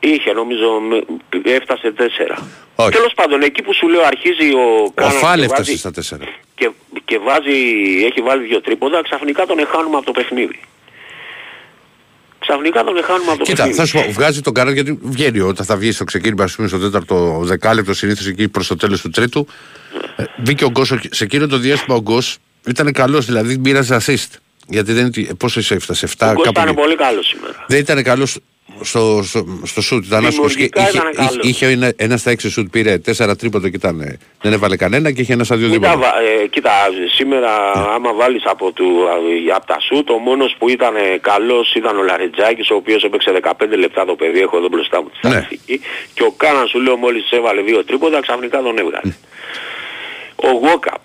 Είχε 0.07 0.31
νομίζω, 0.31 0.67
με- 0.89 1.03
έφτασε 1.51 1.91
τέσσερα. 1.91 2.47
Όχι. 2.75 2.91
Τέλος 2.91 3.13
πάντων, 3.15 3.41
εκεί 3.41 3.61
που 3.61 3.73
σου 3.73 3.87
λέω 3.89 4.01
αρχίζει 4.03 4.53
ο 4.53 4.83
Ο 4.85 4.91
Κάναν 4.95 5.11
Φάλ 5.11 5.39
και 5.39 5.43
έφτασε 5.45 5.61
βάζει- 5.63 5.77
στα 5.79 5.91
τέσσερα. 5.91 6.23
και, 6.55 6.71
και 7.05 7.17
βάζει, 7.19 7.57
έχει 8.09 8.21
βάλει 8.21 8.43
δύο 8.47 8.61
τρίποντα, 8.61 9.01
ξαφνικά 9.03 9.45
τον 9.45 9.59
εχάνουμε 9.59 9.95
από 9.97 10.05
το 10.05 10.11
παιχνίδι. 10.11 10.59
Ξαφνικά 12.39 12.83
τον 12.83 12.97
εχάνουμε 12.97 13.29
από 13.29 13.37
το 13.37 13.43
Κοίτα, 13.43 13.55
παιχνίδι. 13.63 13.77
θα 13.79 13.85
σου 13.85 13.97
πω, 14.05 14.11
βγάζει 14.11 14.41
τον 14.41 14.53
Κάναν 14.53 14.73
γιατί 14.73 14.99
βγαίνει 15.01 15.39
όταν 15.39 15.65
θα 15.65 15.75
βγει 15.77 15.91
στο 15.91 16.03
ξεκίνημα, 16.03 16.43
ας 16.43 16.55
πούμε, 16.55 16.67
στο 16.67 16.79
τέταρτο 16.79 17.39
δεκάλεπτο, 17.43 17.93
συνήθως 17.93 18.27
εκεί 18.27 18.49
προς 18.49 18.67
το 18.67 18.75
τέλος 18.75 19.01
του 19.01 19.09
τρίτου. 19.09 19.47
ε, 20.15 20.23
Μπήκε 20.37 20.65
ο 20.65 20.69
Γκος, 20.69 20.93
σε 21.09 21.23
εκείνο 21.23 21.47
το 21.47 21.57
διάστημα 21.57 21.95
ο 21.95 22.01
Γκος 22.01 22.37
ήταν 22.67 22.91
καλός, 22.91 23.25
δηλαδή 23.25 23.57
μοίραζε 23.57 23.97
assist. 24.05 24.37
Γιατί 24.67 24.93
δεν 24.93 25.11
είναι. 25.15 25.33
Πόσο 25.33 25.59
είσαι 25.59 25.73
έφτασε, 25.73 26.05
7 26.05 26.29
Ο 26.29 26.33
Γκος 26.33 26.43
κάπου. 26.43 26.59
ήταν 26.59 26.67
εκεί. 26.67 26.75
πολύ 26.81 26.95
καλός 26.95 27.27
σήμερα. 27.27 27.65
Δεν 27.67 27.79
ήταν 27.79 28.03
καλός 28.03 28.39
στο, 28.81 29.21
στο, 29.23 29.45
στο 29.63 29.81
σουτ. 29.81 30.05
Ήταν 30.05 30.25
άσχημος 30.25 30.55
και 30.55 30.69
Δημιουργικά 30.73 30.81
είχε, 30.89 30.97
ήταν 30.97 31.11
είχε, 31.11 31.27
καλός. 31.29 31.47
είχε 31.49 31.65
ένα, 31.67 31.93
ένας 31.95 32.19
στα 32.19 32.31
έξι 32.31 32.49
σουτ, 32.49 32.69
πήρε 32.71 32.97
τέσσερα 32.97 33.35
τρίποντο 33.35 33.69
και 33.69 33.75
ήταν, 33.75 33.99
ε, 33.99 34.17
δεν 34.41 34.53
έβαλε 34.53 34.75
κανένα 34.77 35.11
και 35.11 35.21
είχε 35.21 35.33
ένα 35.33 35.43
στα 35.43 35.55
δύο 35.55 35.67
Μην 35.69 35.81
τα 35.81 35.89
δίποντα. 35.89 36.07
βα- 36.11 36.21
ε, 36.43 36.47
κοίτα, 36.47 36.71
σήμερα 37.15 37.51
άμα 37.95 38.13
βάλεις 38.13 38.43
από, 38.45 38.71
του, 38.71 39.07
α, 39.09 39.55
από 39.55 39.65
τα 39.65 39.77
σουτ, 39.79 40.09
ο 40.09 40.17
μόνος 40.17 40.55
που 40.59 40.69
ήταν 40.69 40.95
ε, 40.95 41.17
καλός 41.21 41.73
ήταν 41.75 41.97
ο 41.99 42.03
Λαρετζάκης, 42.03 42.69
ο 42.69 42.75
οποίος 42.75 43.03
έπαιξε 43.03 43.31
15 43.31 43.75
λεπτά 43.77 44.05
το 44.05 44.15
παιδί, 44.15 44.39
έχω 44.39 44.57
εδώ 44.57 44.67
μπροστά 44.67 45.01
μου 45.01 45.09
τη 45.09 45.27
Ναι. 45.27 45.33
στατιστική. 45.33 45.81
Και 46.13 46.23
ο 46.23 46.31
Κάναν 46.37 46.67
σου 46.67 46.79
λέω 46.81 46.95
μόλις 46.95 47.31
έβαλε 47.31 47.61
δύο 47.61 47.83
τρίποτα, 47.85 48.19
ξαφνικά 48.21 48.61
τον 48.61 48.77
έβγαλε. 48.77 49.13
Ο 50.35 50.47
Γόκαπ, 50.67 51.03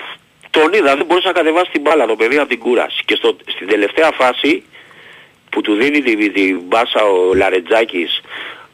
τον 0.51 0.73
είδα, 0.73 0.97
δεν 0.97 1.07
μπορούσε 1.07 1.27
να 1.27 1.33
κατεβάσεις 1.33 1.73
την 1.73 1.81
μπάλα 1.81 2.07
το 2.07 2.17
παιδί 2.17 2.37
από 2.39 2.49
την 2.49 2.59
κούραση. 2.59 3.03
Και 3.05 3.15
στο, 3.15 3.37
στην 3.55 3.67
τελευταία 3.69 4.11
φάση 4.13 4.63
που 5.51 5.61
του 5.61 5.75
δίνει 5.75 6.03
την 6.03 6.33
τη 6.33 6.55
μπάσα 6.55 7.05
ο 7.05 7.35
Λαρετζάκης 7.35 8.21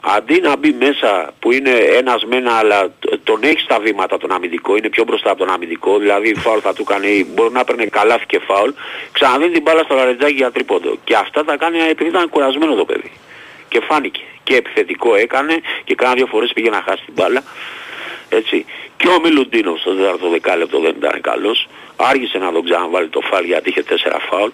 αντί 0.03 0.41
να 0.41 0.57
μπει 0.57 0.73
μέσα 0.81 1.33
που 1.39 1.53
είναι 1.53 1.71
ένας 1.71 2.25
με 2.25 2.37
ένα 2.37 2.53
αλλά 2.53 2.89
τ- 2.89 3.19
τον 3.25 3.41
έχει 3.43 3.61
στα 3.61 3.79
βήματα 3.79 4.19
τον 4.19 4.33
αμυντικό, 4.33 4.77
είναι 4.77 4.89
πιο 4.89 5.05
μπροστά 5.05 5.31
από 5.31 5.39
τον 5.39 5.51
αμυντικό, 5.51 5.99
δηλαδή 5.99 6.35
φάουλ 6.35 6.59
θα 6.63 6.73
του 6.75 6.85
κάνει, 6.85 7.27
μπορεί 7.35 7.53
να 7.53 7.65
παίρνει 7.65 7.87
καλάθι 7.87 8.27
και 8.27 8.39
φάουλ, 8.39 8.71
ξαναδίνει 9.13 9.51
την 9.53 9.63
μπάλα 9.63 9.83
στο 9.83 9.95
Λαρετζάκη 9.95 10.35
για 10.35 10.51
τρίποντο. 10.51 10.97
Και 11.05 11.15
αυτά 11.15 11.45
τα 11.45 11.57
κάνει 11.57 11.79
επειδή 11.79 12.11
ήταν 12.11 12.29
κουρασμένο 12.29 12.75
το 12.75 12.85
παιδί. 12.85 13.13
Και 13.69 13.81
φάνηκε. 13.81 14.21
Και 14.45 14.57
επιθετικό 14.57 15.15
έκανε 15.15 15.61
και 15.85 15.95
κάνα 15.95 16.15
δύο 16.15 16.27
φορές 16.27 16.53
πήγε 16.55 16.71
να 16.71 16.83
χάσει 16.89 17.05
την 17.05 17.15
μπάλα. 17.17 17.43
Έτσι. 18.29 18.65
Και 18.97 19.09
ο 19.09 19.21
Μιλουντίνος 19.23 19.81
στο 19.81 19.95
τέταρτο 19.95 20.29
δεκάλεπτο 20.29 20.81
δεν 20.81 20.95
ήταν 20.99 21.21
καλός. 21.21 21.69
Άργησε 21.97 22.39
να 22.39 22.53
τον 22.53 22.65
ξαναβάλει 22.65 23.09
το 23.09 23.21
φάουλ 23.21 23.45
γιατί 23.45 23.69
είχε 23.69 23.83
τέσσερα 23.83 24.19
φάουλ. 24.31 24.51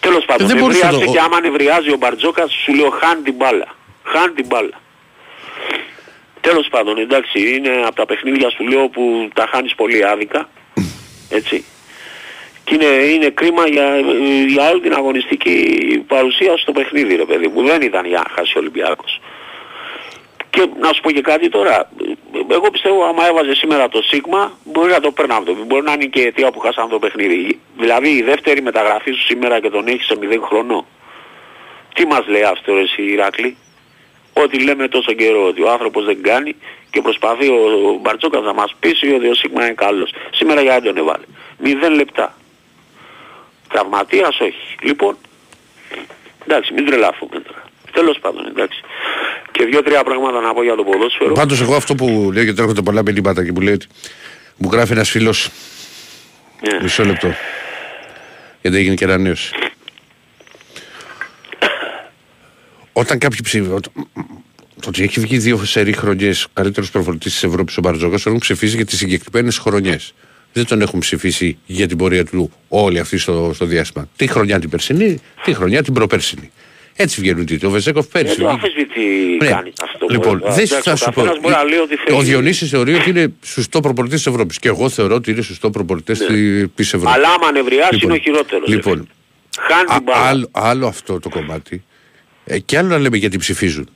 Τέλος 0.00 0.24
πάντων, 0.24 0.46
δεν 0.46 0.56
μπορούσε 0.58 0.78
νευρίασε 0.84 0.98
να 1.00 1.06
το- 1.06 1.12
και 1.12 1.18
άμα 1.24 1.40
νευριάζει 1.40 1.90
ο 1.92 1.96
Μπαρτζόκας 1.96 2.52
σου 2.64 2.74
λέω 2.74 2.90
χάνει 2.90 3.22
την 3.22 3.34
μπάλα. 3.34 3.66
Χάνει 4.04 4.32
την 4.34 4.46
μπάλα. 4.46 4.80
Τέλος 6.40 6.68
πάντων, 6.70 6.98
εντάξει, 6.98 7.54
είναι 7.54 7.82
από 7.86 7.94
τα 7.94 8.06
παιχνίδια 8.06 8.50
σου 8.50 8.64
λέω 8.68 8.88
που 8.88 9.28
τα 9.34 9.46
χάνεις 9.52 9.74
πολύ 9.74 10.06
άδικα. 10.06 10.48
Έτσι. 11.30 11.64
Και 12.64 12.74
είναι, 12.74 12.84
είναι 12.86 13.28
κρίμα 13.30 13.66
για, 13.68 13.96
για 14.46 14.70
όλη 14.70 14.80
την 14.80 14.92
αγωνιστική 14.94 15.56
παρουσία 16.06 16.56
στο 16.56 16.72
παιχνίδι, 16.72 17.16
ρε 17.16 17.24
παιδί 17.24 17.48
μου. 17.48 17.62
Δεν 17.66 17.82
ήταν 17.82 18.06
για 18.06 18.18
να 18.18 18.34
χάσει 18.34 18.52
ο 18.56 18.60
Ολυμπιάκος. 18.60 19.20
Και 20.50 20.68
να 20.80 20.92
σου 20.92 21.00
πω 21.00 21.10
και 21.10 21.20
κάτι 21.20 21.48
τώρα. 21.48 21.90
Εγώ 22.50 22.70
πιστεύω 22.70 23.04
άμα 23.04 23.26
έβαζε 23.26 23.54
σήμερα 23.54 23.88
το 23.88 24.02
Σίγμα 24.02 24.52
μπορεί 24.64 24.90
να 24.90 25.00
το 25.00 25.10
παίρνει 25.10 25.32
αυτό. 25.32 25.56
Μπορεί 25.66 25.82
να 25.82 25.92
είναι 25.92 26.04
και 26.04 26.20
η 26.20 26.26
αιτία 26.26 26.50
που 26.50 26.58
χάσαμε 26.58 26.88
το 26.88 26.98
παιχνίδι. 26.98 27.60
Δηλαδή 27.78 28.08
η 28.08 28.22
δεύτερη 28.22 28.62
μεταγραφή 28.62 29.12
σου 29.12 29.24
σήμερα 29.24 29.60
και 29.60 29.70
τον 29.70 29.86
έχεις 29.86 30.06
σε 30.06 30.18
0 30.20 30.38
χρονό. 30.42 30.86
Τι 31.94 32.06
μας 32.06 32.26
λέει 32.26 32.42
αυτό 32.42 32.74
ρε 32.74 32.80
εσύ 32.80 33.02
Ηράκλη. 33.02 33.56
Ότι 34.32 34.62
λέμε 34.64 34.88
τόσο 34.88 35.12
καιρό 35.12 35.46
ότι 35.46 35.62
ο 35.62 35.70
άνθρωπος 35.70 36.04
δεν 36.04 36.22
κάνει 36.22 36.56
και 36.90 37.00
προσπαθεί 37.00 37.48
ο 37.48 37.98
Μπαρτζόκας 38.00 38.42
να 38.42 38.52
μας 38.52 38.74
πείσει 38.80 39.14
ότι 39.14 39.28
ο 39.28 39.34
Σίγμα 39.34 39.64
είναι 39.64 39.74
καλός. 39.74 40.14
Σήμερα 40.30 40.62
γιατί 40.62 40.86
τον 40.86 40.96
έβαλε. 40.96 41.24
0 41.62 41.94
λεπτά. 41.94 42.34
Τραυματίας 43.68 44.40
όχι. 44.40 44.76
Λοιπόν, 44.82 45.16
εντάξει 46.44 46.72
μην 46.72 46.86
τρελαθούμε 46.86 47.40
τώρα. 47.40 47.59
Τέλος 47.92 48.18
πάντων 48.20 48.46
εντάξει. 48.46 48.80
Και 49.52 49.64
δύο-τρία 49.64 50.04
πράγματα 50.04 50.40
να 50.40 50.54
πω 50.54 50.62
για 50.62 50.74
το 50.74 50.82
ποδόσφαιρο. 50.84 51.32
Πάντως, 51.32 51.60
εγώ 51.60 51.74
αυτό 51.74 51.94
που 51.94 52.30
λέω 52.32 52.42
γιατί 52.42 52.60
έρχονται 52.60 52.82
πολλά 52.82 53.02
μηνύματα 53.02 53.44
και 53.44 53.52
που 53.52 53.60
λέει 53.60 53.74
ότι 53.74 53.86
μου 54.56 54.68
γράφει 54.72 54.92
ένας 54.92 55.10
φίλος 55.10 55.50
Ναι. 56.72 56.78
μισό 56.82 57.04
λεπτό. 57.04 57.34
Γιατί 58.62 58.76
έγινε 58.76 58.94
και 58.94 59.04
ανανέωση. 59.04 59.54
Όταν 62.92 63.18
κάποιοι 63.18 63.38
ψηφίζουν. 63.42 63.80
Το 64.80 64.88
ότι 64.88 65.02
έχει 65.02 65.20
βγει 65.20 65.38
δύο 65.38 65.64
σερή 65.64 65.92
χρονιές 65.92 66.46
καλύτερος 66.52 66.90
προπονητή 66.90 67.24
της 67.28 67.42
Ευρώπης 67.42 67.76
ο 67.76 67.80
Μπαρτζόκα, 67.80 68.16
τον 68.16 68.22
έχουν 68.26 68.38
ψηφίσει 68.38 68.76
για 68.76 68.84
τις 68.86 68.98
συγκεκριμένες 68.98 69.58
χρονιές. 69.58 70.14
Δεν 70.52 70.66
τον 70.66 70.80
έχουν 70.80 70.98
ψηφίσει 71.00 71.58
για 71.66 71.86
την 71.88 71.96
πορεία 71.96 72.24
του 72.24 72.52
όλοι 72.68 72.98
αυτοί 72.98 73.18
στο, 73.18 73.50
στο 73.54 73.64
διάστημα. 73.64 74.08
Τι 74.16 74.26
χρονιά 74.26 74.60
την 74.60 74.70
περσινή, 74.70 75.20
τι 75.44 75.54
χρονιά 75.54 75.82
την 75.82 75.92
προπέρσινη. 75.94 76.50
Έτσι 77.02 77.20
βγαίνουν 77.20 77.46
τίτλοι. 77.46 77.68
Ο 77.68 77.70
Βεζέκοφ 77.70 78.06
Δεν 78.06 78.22
πέρσι. 78.22 78.38
το 78.40 78.48
αμφισβητεί 78.48 79.36
Ναι. 79.40 79.48
κάνει 79.48 79.72
αυτό. 79.82 80.06
Λοιπόν, 80.10 80.38
μπορεί. 80.38 80.52
δεν 80.52 80.64
Εντάξει, 80.64 80.80
θα 80.82 80.92
ο 80.92 80.96
σου 80.96 81.04
πω. 81.04 81.10
καθένας 81.10 81.40
μπορεί 81.40 81.54
να 81.54 81.64
λέει 81.64 81.78
ότι 81.78 81.96
θέλει. 81.96 82.16
Ο 82.18 82.20
Διονύσης 82.20 82.70
θεωρεί 82.70 82.94
ότι 82.94 83.10
είναι 83.10 83.32
σωστό 83.44 83.80
προπονητής 83.80 84.16
της 84.22 84.26
Ευρώπης. 84.32 84.58
Και 84.58 84.68
εγώ 84.68 84.88
θεωρώ 84.88 85.14
ότι 85.14 85.30
είναι 85.30 85.42
σωστό 85.42 85.70
προπονητής 85.70 86.20
Ναι. 86.20 86.26
της 86.74 86.92
Ευρώπης. 86.94 87.14
Αλλά 87.16 87.28
άμα 87.28 87.52
νευριάσει 87.52 87.98
είναι 88.02 88.12
ο 88.12 88.16
χειρότερος. 88.16 88.68
Λοιπόν, 88.68 89.08
Χάνει 89.60 89.84
την 89.84 89.94
α- 89.94 90.00
μπάλα. 90.00 90.28
άλλο, 90.28 90.48
άλλο 90.52 90.86
αυτό 90.86 91.18
το 91.20 91.28
κομμάτι. 91.28 91.84
Ε, 92.44 92.58
και 92.58 92.78
άλλο 92.78 92.88
να 92.88 92.98
λέμε 92.98 93.16
γιατί 93.16 93.36
ψηφίζουν. 93.38 93.88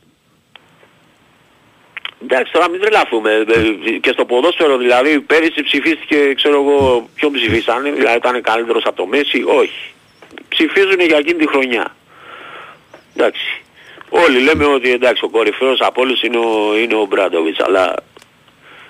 Εντάξει 2.22 2.52
τώρα 2.52 2.70
μην 2.70 2.80
τρελαθούμε. 2.80 3.30
Ε, 3.32 3.90
Και 4.00 4.10
στο 4.12 4.24
ποδόσφαιρο 4.24 4.76
δηλαδή 4.78 5.20
πέρυσι 5.20 5.62
ψηφίστηκε 5.62 6.16
ξέρω 6.36 6.54
εγώ 6.62 7.08
ποιον 7.14 7.32
ψηφίσανε. 7.32 7.90
Δηλαδή 7.90 8.16
ήταν 8.16 8.42
καλύτερος 8.42 8.82
από 8.86 8.96
το 8.96 9.06
Μέση. 9.06 9.42
Όχι. 9.60 9.92
Ψηφίζουν 10.48 11.00
για 11.06 11.16
εκείνη 11.16 11.38
τη 11.38 11.48
χρονιά. 11.48 11.96
Εντάξει. 13.16 13.62
Όλοι 14.08 14.38
λέμε 14.40 14.64
ότι 14.66 14.92
εντάξει 14.92 15.24
ο 15.24 15.28
κορυφαίος 15.28 15.80
από 15.80 16.00
όλους 16.02 16.22
είναι 16.22 16.36
ο, 16.38 16.76
είναι 16.76 16.94
ο 16.94 17.04
Μπράντοβιτς. 17.06 17.60
Αλλά 17.60 17.94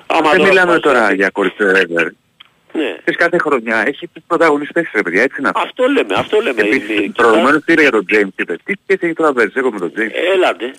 άμα 0.07 0.31
Δεν 0.31 0.39
τώρα 0.39 0.49
μιλάμε 0.49 0.73
μας- 0.73 0.81
τώρα 0.81 1.13
για 1.13 1.29
κορυφαίο 1.31 1.71
ever. 1.71 2.07
Ναι. 2.73 2.97
Θες 3.05 3.17
κάθε 3.17 3.39
χρονιά 3.39 3.85
έχει 3.87 4.07
τους 4.07 4.23
πρωταγωνιστές 4.27 4.91
ρε 4.95 5.03
παιδιά, 5.03 5.23
έτσι 5.23 5.37
είναι 5.39 5.49
αυτό. 5.49 5.61
Αυτό 5.67 5.89
λέμε, 5.89 6.15
αυτό 6.15 6.41
λέμε. 6.41 6.61
Επίσης, 6.63 6.89
Είναι- 6.89 7.13
προηγουμένως 7.17 7.63
πήρε 7.65 7.81
για 7.81 7.91
τον 7.91 8.07
James 8.13 8.29
είπε. 8.37 8.57
Τι 8.65 8.73
σχέση 8.83 8.99
έχει 9.07 9.13
τώρα 9.15 9.33
Βερζέκο 9.33 9.71
με 9.71 9.79
τον 9.79 9.93
James. 9.97 10.11
Έλατε. 10.35 10.75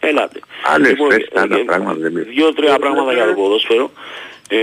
Έλατε. 0.00 0.40
Άλλες 0.74 0.88
Λοιπόν, 0.88 1.10
θέσεις, 1.10 1.28
άλλα 1.34 1.56
ε, 1.58 1.62
πράγματα 1.62 1.94
δεν 1.98 2.10
είναι. 2.10 2.20
Δύο-τρία 2.22 2.78
πράγματα 2.78 3.12
για 3.12 3.26
το 3.26 3.32
ποδόσφαιρο. 3.32 3.92
Ε, 4.48 4.58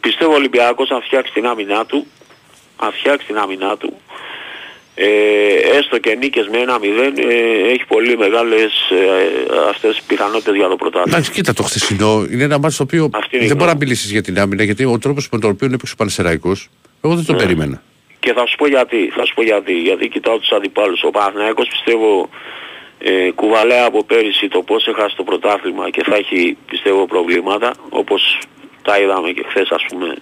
πιστεύω 0.00 0.32
ο 0.32 0.34
Ολυμπιακός 0.34 0.90
αν 0.90 1.02
φτιάξει 1.02 1.32
την 1.32 1.46
άμυνά 1.46 1.86
του, 1.86 2.06
αν 2.76 2.92
φτιάξει 2.92 3.26
την 3.26 3.38
άμυνά 3.38 3.76
του, 3.76 4.00
ε, 4.98 5.76
έστω 5.78 5.98
και 5.98 6.14
νίκες 6.14 6.48
με 6.48 6.58
ένα 6.58 6.78
μηδέν, 6.78 7.14
ε, 7.16 7.68
έχει 7.72 7.84
πολύ 7.88 8.16
μεγάλες 8.16 8.72
ε, 8.90 9.68
αυτές 9.68 10.02
πιθανότητες 10.06 10.54
για 10.54 10.68
το 10.68 10.76
πρωτάθλημα. 10.76 11.16
Εντάξει, 11.16 11.32
κοίτα 11.32 11.52
το 11.52 11.62
χθεσινό 11.62 12.26
είναι 12.30 12.44
ένα 12.44 12.58
μάτι 12.58 12.76
το 12.76 12.82
οποίο 12.82 13.10
Αυτή 13.12 13.36
είναι 13.36 13.44
η 13.44 13.48
δεν 13.48 13.56
μπορεί 13.56 13.68
να 13.70 13.76
γνώμη. 13.76 13.84
μιλήσεις 13.84 14.10
για 14.10 14.22
την 14.22 14.38
άμυνα 14.38 14.62
γιατί 14.62 14.84
ο 14.84 14.98
τρόπος 14.98 15.28
με 15.32 15.38
τον 15.38 15.50
οποίο 15.50 15.66
έπαιξε 15.66 15.92
ο 15.92 15.96
Πανεσαιραϊκό, 15.96 16.52
εγώ 17.02 17.14
δεν 17.14 17.24
το 17.24 17.32
Ναι. 17.32 17.38
περίμενα. 17.38 17.82
Και 18.18 18.32
θα 18.32 18.46
σου 18.46 18.56
πω 18.56 18.66
γιατί, 18.66 19.12
θα 19.16 19.24
σου 19.26 19.34
πω 19.34 19.42
γιατί. 19.42 19.72
Γιατί 19.72 20.08
κοιτάω 20.08 20.38
τους 20.38 20.50
αντιπάλους. 20.50 21.02
Ο 21.02 21.10
Παναθηναϊκός 21.10 21.68
πιστεύω 21.68 22.28
ε, 22.98 23.30
κουβαλάει 23.30 23.84
από 23.84 24.04
πέρυσι 24.04 24.48
το 24.48 24.62
πώς 24.62 24.86
έχασε 24.86 25.16
το 25.16 25.22
πρωτάθλημα 25.22 25.90
και 25.90 26.02
θα 26.02 26.16
έχει 26.16 26.56
πιστεύω 26.70 27.06
προβλήματα 27.06 27.70
όπως 27.88 28.38
τα 28.82 28.98
είδαμε 29.00 29.30
και 29.30 29.44
χθες 29.48 29.68
ας 29.70 29.84
πούμε 29.88 30.14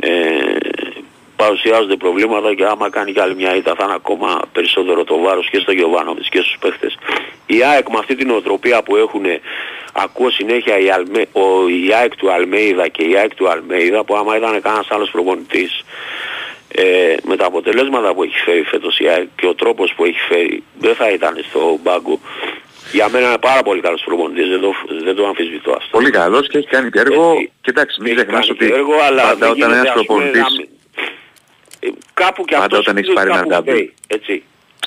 ε, 0.00 0.10
παρουσιάζονται 1.42 1.96
προβλήματα 1.96 2.54
και 2.54 2.64
άμα 2.64 2.90
κάνει 2.90 3.12
κι 3.12 3.20
άλλη 3.20 3.34
μια 3.34 3.56
ήττα 3.56 3.74
θα 3.78 3.84
είναι 3.84 3.98
ακόμα 4.02 4.40
περισσότερο 4.52 5.04
το 5.04 5.18
βάρος 5.18 5.50
και 5.50 5.58
στο 5.58 5.72
Γιωβάνοβιτς 5.72 6.28
και 6.28 6.40
στους 6.44 6.56
παίχτες. 6.60 6.98
Η 7.46 7.62
ΑΕΚ 7.64 7.88
με 7.88 7.98
αυτή 7.98 8.14
την 8.14 8.30
οτροπία 8.30 8.82
που 8.82 8.96
έχουν 8.96 9.24
ακούω 9.92 10.30
συνέχεια 10.30 10.78
η, 10.78 10.90
Αλμε, 10.90 11.22
ο, 11.32 11.68
η 11.68 11.94
ΑΕΚ 11.98 12.16
του 12.16 12.32
Αλμέιδα 12.32 12.88
και 12.88 13.02
η 13.02 13.16
ΑΕΚ 13.16 13.34
του 13.34 13.48
Αλμέιδα 13.48 14.04
που 14.04 14.16
άμα 14.16 14.36
ήταν 14.36 14.60
κανένας 14.60 14.90
άλλος 14.90 15.10
προπονητής 15.10 15.84
ε, 16.68 17.14
με 17.24 17.36
τα 17.36 17.46
αποτελέσματα 17.46 18.14
που 18.14 18.22
έχει 18.22 18.38
φέρει 18.44 18.62
φέτος 18.62 18.98
η 18.98 19.08
ΑΕΚ 19.08 19.28
και 19.36 19.46
ο 19.46 19.54
τρόπος 19.54 19.92
που 19.96 20.04
έχει 20.04 20.20
φέρει 20.28 20.62
δεν 20.78 20.94
θα 20.94 21.10
ήταν 21.10 21.44
στο 21.48 21.78
μπάγκο. 21.82 22.20
Για 22.92 23.08
μένα 23.08 23.26
είναι 23.26 23.38
πάρα 23.38 23.62
πολύ 23.62 23.80
καλός 23.80 24.02
προπονητής, 24.04 24.48
δεν 24.48 24.60
το, 24.60 24.72
δεν 25.04 25.14
το 25.14 25.26
αμφισβητώ 25.26 25.70
αυτό. 25.70 25.88
Πολύ 25.90 26.10
καλός 26.10 26.48
και 26.48 26.58
έχει 26.58 26.66
κάνει 26.66 26.90
και 26.90 26.98
έργο 26.98 27.30
Έτσι, 27.30 27.52
και 27.60 27.70
εντάξει 27.70 28.00
μην 28.02 28.14
ξεχνάς 28.14 28.50
ότι 28.50 28.66
έργο, 28.72 28.94
αλλά 29.08 29.22
πάντα 29.22 29.50
όταν 29.50 29.72
ένας 29.72 29.92
προπονητής... 29.92 30.77
Ε, 31.80 31.88
κάπου 32.14 32.44
και 32.44 32.56
αυτός 32.56 32.78
όταν 32.78 32.96
έχεις 32.96 33.12
πάρει 33.12 33.30
ένα 33.30 33.46
ντάμπι. 33.46 33.94
Έτσι. 34.06 34.42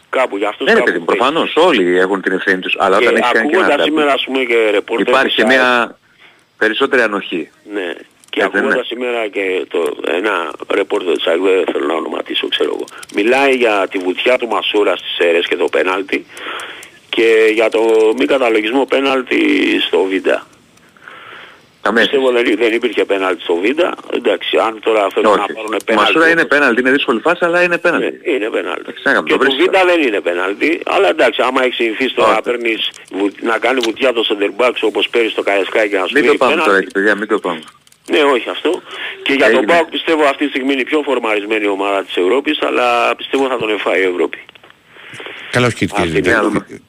Κάπου 0.10 0.38
για 0.38 0.50
αυτούς 0.50 0.68
ναι, 0.68 0.74
κάπου 0.74 0.86
παιδί, 0.86 1.00
προφανώς 1.00 1.56
όλοι 1.56 2.00
έχουν 2.00 2.22
την 2.22 2.32
ευθύνη 2.32 2.60
τους, 2.60 2.76
αλλά 2.80 2.98
όταν 2.98 3.16
έχεις 3.16 3.32
κάνει 3.32 3.50
και 3.50 3.58
ένα 3.58 3.84
σήμερα 3.84 4.14
ας 4.14 4.24
πούμε 4.24 4.44
και 4.44 4.70
ρεπορτέρ 4.72 5.08
Υπάρχει 5.08 5.46
μια 5.46 5.98
περισσότερη 6.58 7.02
ανοχή. 7.02 7.50
Ναι. 7.74 7.94
Και 8.30 8.44
ακούγοντας 8.44 8.88
σήμερα 8.88 9.28
και 9.28 9.66
το, 9.70 9.98
ένα 10.08 10.52
ρεπόρτερ 10.74 11.16
της 11.16 11.28
ΑΕΚ, 11.28 11.42
δεν 11.42 11.66
θέλω 11.72 11.86
να 11.86 11.94
ονοματίσω, 11.94 12.48
ξέρω 12.48 12.72
εγώ. 12.76 12.86
Μιλάει 13.16 13.54
για 13.54 13.88
τη 13.92 13.98
βουτιά 13.98 14.38
του 14.38 14.48
Μασούρα 14.48 14.96
στις 14.98 15.18
αίρες 15.18 15.48
και 15.48 15.56
το 15.56 15.68
πέναλτι 15.72 16.26
και 17.10 17.50
για 17.54 17.70
το 17.70 18.14
μη 18.18 18.26
καταλογισμό 18.26 18.86
πέναλτι 18.86 19.40
στο 19.88 20.04
Βίντα. 20.04 20.48
Πιστεύω 21.90 22.32
δεν, 22.32 22.56
δεν 22.58 22.74
υπήρχε 22.74 23.06
πέναλτι 23.06 23.42
στο 23.42 23.56
Βίντα. 23.56 23.94
Εντάξει, 24.14 24.58
αν 24.58 24.80
τώρα 24.84 25.08
θέλουν 25.14 25.32
να 25.32 25.46
πάρουν 25.46 25.76
πέναλτι... 25.86 25.94
Μασούρα 25.94 26.30
είναι 26.30 26.46
πέναλτι, 26.46 26.82
είναι 26.82 26.92
δύσκολη 26.92 27.20
φάση, 27.20 27.46
αλλά 27.46 27.64
είναι 27.64 27.78
πέναλτι. 27.78 28.20
Ναι, 28.24 28.34
είναι 28.34 28.50
πέναλτι. 28.50 28.94
Και 29.26 29.38
το 29.38 29.52
Βίντα 29.58 29.86
δεν 29.86 30.02
είναι 30.02 30.22
πέναλτι, 30.22 30.82
αλλά 30.86 31.10
εντάξει, 31.10 31.42
άμα 31.42 31.64
έχεις 31.64 31.76
συνηθίσει 31.76 32.14
τώρα 32.14 32.34
να, 32.34 32.42
παίρνεις, 32.42 32.92
να 33.42 33.58
κάνει 33.58 33.80
βουτιά 33.84 34.14
το 34.14 34.24
σεντερμπάξ 34.24 34.84
όπως 34.84 35.10
πέρυσι 35.10 35.32
στο 35.32 35.44
Καϊασκάκι 35.44 35.90
και 35.90 35.98
να 35.98 36.06
σου 36.06 36.14
Μην 36.14 36.26
το 36.26 36.34
πάμε 36.38 36.62
τώρα, 36.62 36.84
παιδιά, 36.94 37.16
μην 37.16 37.28
το 37.28 37.40
πάμε. 37.40 37.62
Ναι, 38.12 38.24
όχι 38.24 38.50
αυτό. 38.50 38.82
Και 39.24 39.34
για 39.34 39.52
τον 39.52 39.66
ΠΑΟΚ 39.66 39.90
πιστεύω 39.90 40.24
αυτή 40.24 40.44
τη 40.44 40.50
στιγμή 40.50 40.72
είναι 40.72 40.82
η 40.82 40.86
πιο 40.86 41.02
φορμαρισμένη 41.02 41.68
ομάδα 41.68 42.04
της 42.04 42.16
Ευρώπης, 42.18 42.62
αλλά 42.62 43.16
πιστεύω 43.16 43.48
θα 43.48 43.58
τον 43.58 43.70
εφάει 43.70 44.02
η 44.02 44.04
Ευρώπη. 44.04 44.46
Καλά, 45.52 45.68
όχι 45.68 45.88
και 45.88 45.88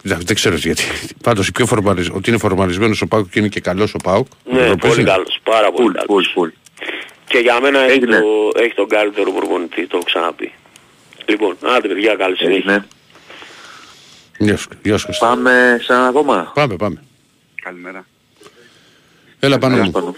δεν 0.02 0.34
ξέρω 0.34 0.56
γιατί. 0.56 0.82
Πάντως 1.22 1.50
πιο 1.50 1.66
ότι 2.12 2.30
είναι 2.30 2.38
φορμαρισμένος 2.38 3.02
ο 3.02 3.06
ΠΑΟΚ 3.06 3.28
και 3.30 3.38
είναι 3.38 3.48
και 3.48 3.60
καλός 3.60 3.94
ο 3.94 3.98
ΠΑΟΚ. 4.02 4.26
Ναι, 4.44 4.76
πολύ 4.76 5.04
καλός, 5.04 5.40
πάρα 5.42 5.72
πολύ 5.72 5.92
καλός. 5.92 6.36
Και 7.26 7.38
για 7.38 7.60
μένα 7.60 7.78
έχει, 7.78 8.06
το, 8.06 8.22
έχει 8.54 8.74
τον 8.74 8.88
καλύτερο 8.88 9.32
προπονητή, 9.32 9.86
το 9.86 9.96
έχω 9.96 10.04
ξαναπεί. 10.04 10.52
Λοιπόν, 11.26 11.56
άντε 11.60 11.88
παιδιά, 11.88 12.14
καλή 12.14 12.36
συνέχεια. 12.36 12.86
Γεια 14.82 14.96
σου. 14.98 15.08
Πάμε 15.18 15.78
σε 15.82 15.92
ένα 15.92 16.06
ακόμα. 16.06 16.52
Πάμε, 16.54 16.76
πάμε. 16.76 17.02
Καλημέρα. 17.62 18.06
Έλα 19.38 19.58
πάνω 19.58 19.76
μου 19.76 20.14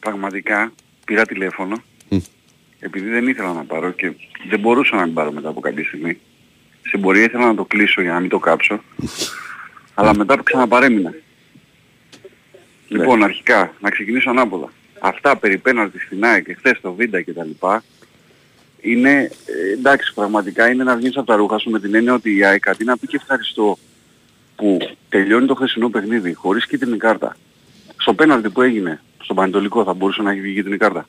πραγματικά 0.00 0.72
πήρα 1.04 1.26
τηλέφωνο 1.26 1.82
επειδή 2.80 3.08
δεν 3.08 3.28
ήθελα 3.28 3.52
να 3.52 3.64
πάρω 3.64 3.90
και 3.90 4.12
δεν 4.48 4.60
μπορούσα 4.60 4.96
να 4.96 5.04
μην 5.04 5.14
πάρω 5.14 5.32
μετά 5.32 5.48
από 5.48 5.60
κάποια 5.60 5.84
στιγμή. 5.84 6.20
Στην 6.90 7.02
πορεία 7.02 7.22
ήθελα 7.22 7.46
να 7.46 7.54
το 7.54 7.64
κλείσω 7.64 8.02
για 8.02 8.12
να 8.12 8.20
μην 8.20 8.28
το 8.28 8.38
κάψω. 8.38 8.80
αλλά 9.94 10.16
μετά 10.16 10.36
που 10.36 10.42
ξαναπαρέμεινα. 10.42 11.10
Ναι. 11.10 11.16
Λοιπόν, 12.88 13.22
αρχικά, 13.22 13.72
να 13.80 13.90
ξεκινήσω 13.90 14.30
ανάποδα. 14.30 14.72
Αυτά 15.00 15.36
περί 15.36 15.58
πέναρτη 15.58 15.98
στην 15.98 16.24
ΑΕΚ 16.24 16.44
και 16.44 16.54
χθες 16.54 16.80
το 16.80 16.92
Βίντα 16.92 17.20
και 17.20 17.32
τα 17.32 17.44
λοιπά, 17.44 17.82
είναι, 18.80 19.30
ε, 19.46 19.72
εντάξει, 19.72 20.14
πραγματικά 20.14 20.70
είναι 20.70 20.84
να 20.84 20.96
βγεις 20.96 21.16
από 21.16 21.26
τα 21.26 21.36
ρούχα 21.36 21.58
σου 21.58 21.70
με 21.70 21.80
την 21.80 21.94
έννοια 21.94 22.14
ότι 22.14 22.36
η 22.36 22.44
ΑΕΚ 22.44 22.68
αντί 22.68 22.84
να 22.84 22.96
πει 22.96 23.06
και 23.06 23.16
ευχαριστώ 23.16 23.78
που 24.56 24.78
τελειώνει 25.08 25.46
το 25.46 25.54
χθεσινό 25.54 25.90
παιχνίδι 25.90 26.34
χωρίς 26.34 26.66
κίτρινη 26.66 26.96
κάρτα. 26.96 27.36
Στο 27.96 28.14
πέναλτι 28.14 28.50
που 28.50 28.62
έγινε 28.62 29.00
στον 29.22 29.36
Πανετολικό 29.36 29.84
θα 29.84 29.94
μπορούσε 29.94 30.22
να 30.22 30.30
έχει 30.30 30.40
βγει 30.40 30.62
την 30.62 30.78
κάρτα. 30.78 31.08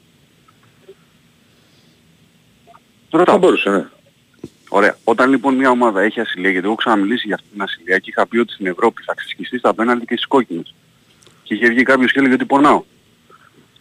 Ρωτάω. 3.09 3.35
Θα 3.35 3.39
μπορούσε, 3.39 3.69
ναι. 3.69 3.85
Ωραία. 4.73 4.97
Όταν 5.03 5.29
λοιπόν 5.29 5.55
μια 5.55 5.69
ομάδα 5.69 6.01
έχει 6.01 6.19
ασυλία, 6.19 6.49
γιατί 6.49 6.65
εγώ 6.65 6.75
ξαναμιλήσει 6.75 7.27
για 7.27 7.35
αυτή 7.35 7.47
την 7.51 7.61
ασυλία 7.61 7.97
και 7.97 8.09
είχα 8.09 8.27
πει 8.27 8.37
ότι 8.37 8.53
στην 8.53 8.65
Ευρώπη 8.65 9.01
θα 9.05 9.13
ξεσχιστεί 9.13 9.57
στα 9.57 9.73
πέναλτι 9.73 10.05
και 10.05 10.15
στις 10.15 10.27
κόκκινες. 10.27 10.73
Και 11.43 11.53
είχε 11.53 11.67
βγει 11.69 11.83
κάποιος 11.83 12.11
και 12.11 12.19
έλεγε 12.19 12.33
ότι 12.33 12.45
πονάω. 12.45 12.83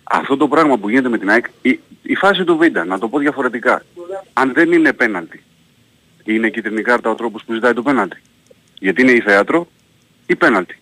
Αυτό 0.02 0.36
το 0.36 0.48
πράγμα 0.48 0.78
που 0.78 0.88
γίνεται 0.88 1.08
με 1.08 1.18
την 1.18 1.30
ΑΕΚ, 1.30 1.44
η, 1.62 1.80
η 2.02 2.14
φάση 2.14 2.44
του 2.44 2.56
Βίντα, 2.56 2.84
να 2.84 2.98
το 2.98 3.08
πω 3.08 3.18
διαφορετικά, 3.18 3.82
αν 4.32 4.52
δεν 4.52 4.72
είναι 4.72 4.92
πέναλτι, 4.92 5.42
είναι 6.24 6.50
κίτρινη 6.50 6.82
κάρτα 6.82 7.10
ο 7.10 7.14
τρόπος 7.14 7.44
που 7.44 7.52
ζητάει 7.52 7.72
το 7.72 7.82
πέναλτι. 7.82 8.20
Γιατί 8.78 9.02
είναι 9.02 9.12
η 9.12 9.20
θέατρο 9.20 9.68
ή 10.26 10.36
πέναλτι. 10.36 10.78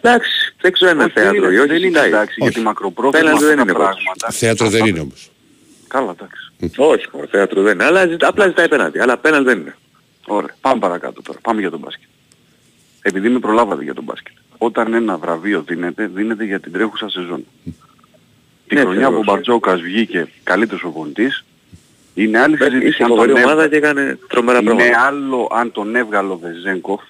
Εντάξει, 0.00 0.54
δεν 0.60 0.72
ξέρω 0.72 0.90
αν 0.90 1.00
είναι 1.00 1.10
θέατρο 1.14 1.50
ή 1.50 1.58
όχι. 1.58 1.68
Δεν 1.68 1.82
είναι 1.82 2.00
εντάξει, 2.00 2.34
γιατί 2.40 2.60
μακροπρόθεσμα 2.60 3.38
δεν 3.38 3.58
είναι 3.58 3.72
πράγματα. 3.72 4.30
Θέατρο 4.30 4.68
δεν 4.68 4.86
είναι 4.86 5.00
όμως. 5.00 5.30
Καλά, 5.88 6.10
εντάξει. 6.10 6.52
Όχι, 6.76 7.06
θέατρο 7.30 7.62
δεν 7.62 7.74
είναι. 7.74 7.84
Αλλά 7.84 8.16
απλά 8.20 8.46
ζητάει 8.46 8.68
πέναντι. 8.68 8.98
Αλλά 8.98 9.16
πέναντι 9.16 9.44
δεν 9.44 9.58
είναι. 9.58 9.76
Ωραία. 10.26 10.54
Πάμε 10.60 10.80
παρακάτω 10.80 11.22
τώρα. 11.22 11.38
Πάμε 11.42 11.60
για 11.60 11.70
τον 11.70 11.78
μπάσκετ. 11.78 12.08
Επειδή 13.02 13.28
με 13.28 13.38
προλάβατε 13.38 13.82
για 13.82 13.94
τον 13.94 14.04
μπάσκετ. 14.04 14.34
Όταν 14.58 14.94
ένα 14.94 15.16
βραβείο 15.16 15.62
δίνεται, 15.62 16.06
δίνεται 16.06 16.44
για 16.44 16.60
την 16.60 16.72
τρέχουσα 16.72 17.08
σεζόν. 17.08 17.44
Τη 18.66 18.74
ναι, 18.74 18.80
χρονιά 18.80 19.10
που 19.10 19.16
ο 19.16 19.22
Μπαρτζόκας 19.22 19.80
βγήκε 19.80 20.28
καλύτερος 20.42 20.80
προπονητής, 20.82 21.44
είναι 22.14 22.38
άλλη 22.38 22.56
συζήτηση 22.56 23.02
αν 23.02 23.08
τον 23.08 23.30
ομάδα 23.30 23.68
και 23.68 23.76
έκανε 23.76 24.18
τρομερά 24.28 24.60
Είναι 24.62 24.90
άλλο 25.06 25.48
αν 25.52 25.72
τον 25.72 25.96
έβγαλε 25.96 26.32
ο 26.32 26.36
Βεζέγκοφ 26.36 27.00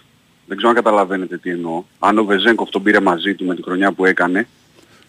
δεν 0.46 0.56
ξέρω 0.56 0.70
αν 0.70 0.76
καταλαβαίνετε 0.76 1.38
τι 1.38 1.50
εννοώ. 1.50 1.84
Αν 1.98 2.18
ο 2.18 2.24
Βεζέγκοφ 2.24 2.70
τον 2.70 2.82
πήρε 2.82 3.00
μαζί 3.00 3.34
του 3.34 3.44
με 3.44 3.54
τη 3.54 3.62
χρονιά 3.62 3.92
που 3.92 4.04
έκανε. 4.04 4.48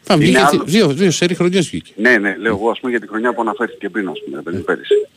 Θα 0.07 0.17
βγήκε 0.17 0.39
άλλο... 0.39 0.63
δύο, 0.65 0.87
δύο 0.87 1.11
σέρι 1.11 1.35
χρονιές 1.35 1.69
βγήκε. 1.69 1.93
Ναι, 1.95 2.17
ναι, 2.17 2.35
λέω 2.37 2.55
εγώ 2.55 2.69
ας 2.69 2.79
πούμε 2.79 2.91
για 2.91 3.01
τη 3.01 3.07
χρονιά 3.07 3.33
που 3.33 3.41
αναφέρθηκε 3.41 3.89
πριν, 3.89 4.09
ας 4.09 4.23
πούμε, 4.25 4.41
παιδί 4.41 4.61
πέρυσι. 4.61 5.07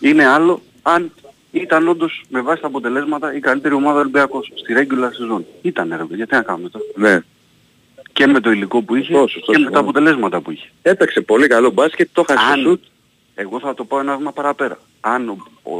Είναι 0.00 0.26
άλλο 0.26 0.62
αν 0.82 1.12
ήταν 1.50 1.88
όντως 1.88 2.24
με 2.28 2.40
βάση 2.40 2.60
τα 2.60 2.66
αποτελέσματα 2.66 3.34
η 3.34 3.40
καλύτερη 3.40 3.74
ομάδα 3.74 4.00
Ολυμπιακός 4.00 4.52
στη 4.54 4.74
regular 4.76 5.36
season. 5.36 5.42
Ήταν 5.62 5.88
ρε 5.96 6.14
γιατί 6.16 6.34
να 6.34 6.42
κάνουμε 6.42 6.68
τώρα. 6.68 6.84
Ναι. 6.94 7.20
Και 8.12 8.26
με 8.26 8.40
το 8.40 8.50
υλικό 8.50 8.82
που 8.82 8.94
είχε 8.94 9.12
τόσο, 9.12 9.40
τόσο, 9.40 9.52
και 9.52 9.64
με 9.64 9.70
τα 9.70 9.78
αποτελέσματα 9.78 10.40
που 10.40 10.50
είχε. 10.50 10.68
Έπαιξε 10.82 11.20
πολύ 11.20 11.46
καλό 11.46 11.70
μπάσκετ, 11.70 12.08
το 12.12 12.24
είχα 12.28 12.56
σουτ. 12.62 12.82
Εγώ 13.34 13.60
θα 13.60 13.74
το 13.74 13.84
πω 13.84 13.98
ένα 13.98 14.16
βήμα 14.16 14.32
παραπέρα. 14.32 14.78
Αν 15.00 15.28
ο, 15.28 15.36
ο, 15.62 15.76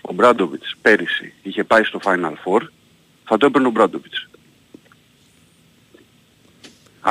ο 0.00 0.12
Μπράντοβιτς 0.12 0.76
πέρυσι 0.82 1.34
είχε 1.42 1.64
πάει 1.64 1.84
στο 1.84 2.00
Final 2.04 2.32
Four, 2.44 2.60
θα 3.24 3.36
το 3.36 3.46
έπαιρνε 3.46 3.66
ο 3.66 3.70
Μπράντοβιτς. 3.70 4.28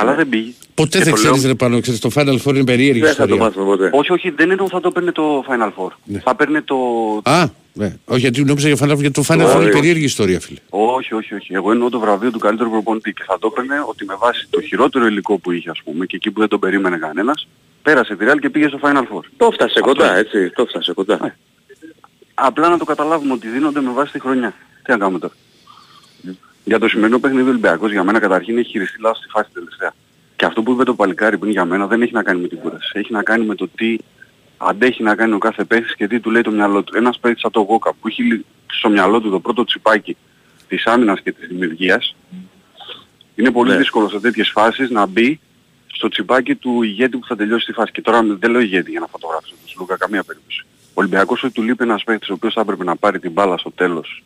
Αλλά 0.00 0.14
δεν 0.14 0.28
πήγε. 0.28 0.52
Ποτέ 0.74 0.98
δεν 0.98 1.12
ξέρεις 1.12 1.46
ρε 1.46 1.54
πάνω, 1.54 1.80
ξέρεις, 1.80 2.00
το 2.00 2.10
Final 2.14 2.36
Four 2.44 2.54
είναι 2.54 2.64
περίεργη 2.64 3.00
δεν 3.00 3.10
ιστορία. 3.10 3.36
Θα 3.36 3.52
το 3.52 3.64
ποτέ. 3.64 3.90
Όχι, 3.92 4.12
όχι, 4.12 4.30
δεν 4.30 4.50
εννοώ 4.50 4.68
θα 4.68 4.80
το 4.80 4.88
έπαιρνε 4.88 5.12
το 5.12 5.44
Final 5.48 5.82
Four. 5.82 5.90
Ναι. 6.04 6.18
Θα 6.18 6.30
έπαιρνε 6.30 6.62
το... 6.62 6.76
Α, 7.24 7.44
ναι. 7.72 7.96
Όχι, 8.04 8.20
γιατί 8.20 8.44
νόμιζα 8.44 8.68
για 8.68 8.76
Final 8.80 8.92
Four, 8.92 9.00
γιατί 9.00 9.10
το 9.10 9.24
Final 9.28 9.56
Four 9.56 9.60
είναι 9.60 9.70
περίεργη 9.70 10.04
ιστορία, 10.04 10.40
φίλε. 10.40 10.58
Όχι, 10.70 11.14
όχι, 11.14 11.34
όχι. 11.34 11.54
Εγώ 11.54 11.70
εννοώ 11.70 11.88
το 11.88 11.98
βραβείο 12.00 12.30
του 12.30 12.38
καλύτερου 12.38 12.70
προπονητή 12.70 13.12
και 13.12 13.22
θα 13.26 13.38
το 13.38 13.48
έπαιρνε 13.52 13.84
ότι 13.88 14.04
με 14.04 14.14
βάση 14.18 14.46
το 14.50 14.60
χειρότερο 14.60 15.06
υλικό 15.06 15.38
που 15.38 15.52
είχε, 15.52 15.70
ας 15.70 15.80
πούμε, 15.84 16.06
και 16.06 16.16
εκεί 16.16 16.30
που 16.30 16.40
δεν 16.40 16.48
τον 16.48 16.60
περίμενε 16.60 16.96
κανένας, 16.96 17.48
πέρασε 17.82 18.16
τη 18.16 18.24
Real 18.28 18.38
και 18.40 18.50
πήγε 18.50 18.68
στο 18.68 18.78
Final 18.82 19.16
Four. 19.16 19.22
Το 19.36 19.50
φτάσε 19.50 19.80
κοντά, 19.80 20.16
έτσι, 20.16 20.50
το 20.50 20.66
φτάσε 20.66 20.92
κοντά. 20.92 21.18
Ναι 21.22 21.34
απλά 22.40 22.68
να 22.68 22.78
το 22.78 22.84
καταλάβουμε 22.84 23.32
ότι 23.32 23.48
δίνονται 23.48 23.80
με 23.80 23.90
βάση 23.90 24.12
τη 24.12 24.20
χρονιά. 24.20 24.54
Τι 24.82 24.90
να 24.90 24.98
κάνουμε 24.98 25.18
τώρα. 25.18 25.34
Για 26.68 26.78
το 26.78 26.88
σημερινό 26.88 27.18
παιχνίδι 27.18 27.48
Ολυμπιακός 27.48 27.90
για 27.90 28.04
μένα 28.04 28.18
καταρχήν 28.18 28.58
έχει 28.58 28.68
χειριστεί 28.68 29.00
λάθος 29.00 29.18
στη 29.18 29.28
φάση 29.28 29.50
τελευταία. 29.52 29.92
Και 30.36 30.44
αυτό 30.44 30.62
που 30.62 30.72
είπε 30.72 30.84
το 30.84 30.94
παλικάρι 30.94 31.38
πριν 31.38 31.50
για 31.50 31.64
μένα 31.64 31.86
δεν 31.86 32.02
έχει 32.02 32.12
να 32.12 32.22
κάνει 32.22 32.40
με 32.40 32.48
την 32.48 32.58
κούραση. 32.58 32.90
Έχει 32.92 33.12
να 33.12 33.22
κάνει 33.22 33.44
με 33.44 33.54
το 33.54 33.68
τι 33.68 33.96
αντέχει 34.56 35.02
να 35.02 35.14
κάνει 35.14 35.34
ο 35.34 35.38
κάθε 35.38 35.64
παίχτης 35.64 35.94
και 35.96 36.06
τι 36.06 36.20
του 36.20 36.30
λέει 36.30 36.42
το 36.42 36.50
μυαλό 36.50 36.82
του. 36.82 36.96
Ένας 36.96 37.18
παίχτης 37.18 37.40
σαν 37.40 37.50
το 37.50 37.60
Γόκα 37.60 37.92
που 37.92 38.08
έχει 38.08 38.44
στο 38.66 38.88
μυαλό 38.88 39.20
του 39.20 39.30
το 39.30 39.40
πρώτο 39.40 39.64
τσιπάκι 39.64 40.16
της 40.68 40.86
άμυνας 40.86 41.20
και 41.20 41.32
της 41.32 41.48
δημιουργίας 41.48 42.16
είναι 43.34 43.50
πολύ 43.50 43.70
ναι. 43.70 43.76
δύσκολο 43.76 44.08
σε 44.08 44.20
τέτοιες 44.20 44.50
φάσεις 44.50 44.90
να 44.90 45.06
μπει 45.06 45.40
στο 45.86 46.08
τσιπάκι 46.08 46.54
του 46.54 46.82
ηγέτη 46.82 47.16
που 47.16 47.26
θα 47.26 47.36
τελειώσει 47.36 47.66
τη 47.66 47.72
φάση. 47.72 47.92
Και 47.92 48.02
τώρα 48.02 48.22
δεν 48.22 48.50
λέω 48.50 48.60
ηγέτη 48.60 48.90
για 48.90 49.00
να 49.00 49.06
φωτογράψω 49.06 49.50
τον 49.50 49.68
Σλούκα 49.68 49.96
καμία 49.96 50.22
περίπτωση. 50.22 50.64
Ο 50.88 50.92
Ολυμπιακός 50.94 51.42
ότι 51.42 51.52
του 51.52 51.62
λείπει 51.62 51.82
ένας 51.82 52.04
παίκτης 52.04 52.28
ο 52.28 52.32
οποίος 52.32 52.54
θα 52.54 52.60
έπρεπε 52.60 52.84
να 52.84 52.96
πάρει 52.96 53.18
την 53.18 53.32
μπάλα 53.32 53.58
στο 53.58 53.70
τέλος 53.70 54.22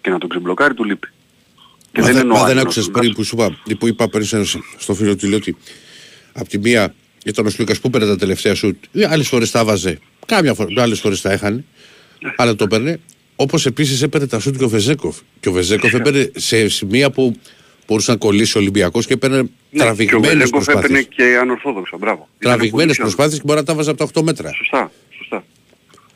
και 0.00 0.10
να 0.10 0.18
τον 0.18 0.28
ξεμπλοκάρει, 0.28 0.74
του 0.74 0.84
λείπει. 0.84 1.08
Και 1.94 2.00
μα 2.00 2.12
δεν, 2.12 2.26
μα 2.26 2.44
δεν 2.44 2.58
άκουσες 2.58 2.90
πριν 2.90 3.12
που 3.12 3.24
σου 3.24 3.36
είπα, 3.36 3.56
που 3.78 3.86
είπα 3.86 4.08
πριν 4.08 4.26
στο 4.78 4.94
φίλο 4.94 5.16
του, 5.16 5.30
ότι 5.34 5.56
από 6.32 6.48
τη 6.48 6.58
μία 6.58 6.94
ήταν 7.24 7.46
ο 7.46 7.50
Σλούκας 7.50 7.80
που 7.80 7.90
πήρε 7.90 8.06
τα 8.06 8.16
τελευταία 8.16 8.54
σου. 8.54 8.78
Άλλες 9.08 9.28
φορές 9.28 9.50
τα 9.50 9.64
βάζε. 9.64 9.98
Κάμια 10.26 10.54
φορά, 10.54 10.82
άλλες 10.82 11.00
φορές 11.00 11.20
τα 11.20 11.32
έχανε. 11.32 11.64
Αλλά 12.36 12.54
το 12.54 12.64
έπαιρνε. 12.64 13.00
Όπως 13.36 13.66
επίσης 13.66 14.02
έπαιρνε 14.02 14.26
τα 14.26 14.38
σουτ 14.38 14.56
και 14.56 14.64
ο 14.64 14.68
Βεζέκοφ. 14.68 15.16
Και 15.40 15.48
ο 15.48 15.52
Βεζέκοφ 15.52 15.94
έπαιρνε 15.94 16.30
σε 16.34 16.68
σημεία 16.68 17.10
που 17.10 17.36
μπορούσε 17.86 18.10
να 18.10 18.16
κολλήσει 18.16 18.58
ο 18.58 18.60
Ολυμπιακός 18.60 19.06
και 19.06 19.12
έπαιρνε 19.12 19.42
ναι, 19.42 19.48
τραβηγμένες 19.82 20.50
προσπάθειε. 20.50 20.80
έπαιρνε 20.80 21.02
και 21.02 21.38
ανορθόδοξα, 21.40 21.96
μπράβο. 21.96 22.28
Τραβηγμένες 22.38 22.96
προσπάθειες 22.96 23.38
και 23.38 23.44
μπορεί 23.44 23.58
να 23.58 23.64
τα 23.64 23.74
βάζει 23.74 23.90
από 23.90 23.98
τα 23.98 24.20
8 24.20 24.22
μέτρα. 24.22 24.52
Σωστά, 24.52 24.90
σωστά. 25.10 25.44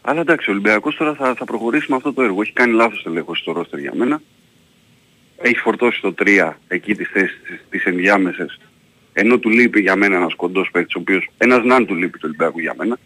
Αλλά 0.01 0.21
εντάξει, 0.21 0.51
ο 0.51 0.53
Ολυμπιακός 0.53 0.97
τώρα 0.97 1.15
θα, 1.15 1.35
θα 1.39 1.45
προχωρήσει 1.45 1.87
με 1.89 1.97
αυτό 1.97 2.13
το 2.13 2.23
έργο. 2.23 2.43
Έχει 2.43 2.53
κάνει 2.53 2.73
λάθος 2.73 3.03
τελέχο 3.03 3.35
στο 3.35 3.53
ρόστερ 3.53 3.81
για 3.81 3.93
μένα. 3.95 4.21
Έχει 5.43 5.57
φορτώσει 5.57 6.01
το 6.01 6.15
3 6.19 6.53
εκεί 6.69 6.95
τις 6.95 7.09
θέσεις 7.09 7.41
τις 7.71 7.85
ενδιάμεσες 7.85 8.59
ενώ 9.13 9.39
του 9.39 9.51
λείπει 9.51 9.81
για 9.81 9.97
μένα 9.97 10.17
ένας 10.17 10.35
κοντός 10.35 10.69
παίκτης, 10.73 10.95
ο 10.95 10.99
οποίος 10.99 11.31
ένας 11.39 11.65
ναν 11.65 11.87
του 11.87 11.95
λείπει 11.95 12.19
το 12.19 12.27
Ολυμπιακού 12.27 12.61
για 12.61 12.75
μένα. 12.79 12.99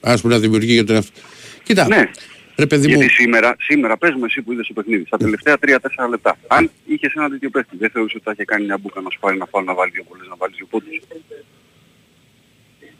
Ας 0.00 0.20
πούμε 0.20 0.34
να 0.34 0.40
δημιουργεί 0.40 0.72
για 0.72 0.84
τον 0.84 0.94
εαυτό. 0.94 1.20
Κοίτα, 1.62 1.88
ναι. 1.88 2.10
Ρε 2.56 2.66
παιδί 2.66 2.88
Γιατί 2.88 3.08
σήμερα, 3.08 3.56
σήμερα 3.58 3.96
πες 3.96 4.14
μου 4.14 4.24
εσύ 4.24 4.42
που 4.42 4.52
είδες 4.52 4.66
το 4.66 4.72
παιχνίδι, 4.72 5.04
στα 5.06 5.16
τελευταία 5.16 5.56
3-4 5.60 6.08
λεπτά, 6.08 6.38
αν 6.46 6.70
είχες 6.86 7.12
ένα 7.14 7.30
τέτοιο 7.30 7.50
παίκτη, 7.50 7.76
δεν 7.76 7.90
θεωρούσε 7.90 8.16
ότι 8.16 8.24
θα 8.24 8.32
είχε 8.32 8.44
κάνει 8.44 8.64
μια 8.64 8.78
μπουκα 8.78 9.00
να 9.00 9.10
σου 9.10 9.18
πάρει 9.18 9.36
να 9.36 9.46
φάλει 9.46 9.66
να 9.66 9.74
βάλει 9.74 9.90
δύο 9.90 10.04
πολλές, 10.08 10.26
να 10.28 10.36
βάλει 10.36 10.54
δύο 10.56 10.66
πόντους; 10.70 11.00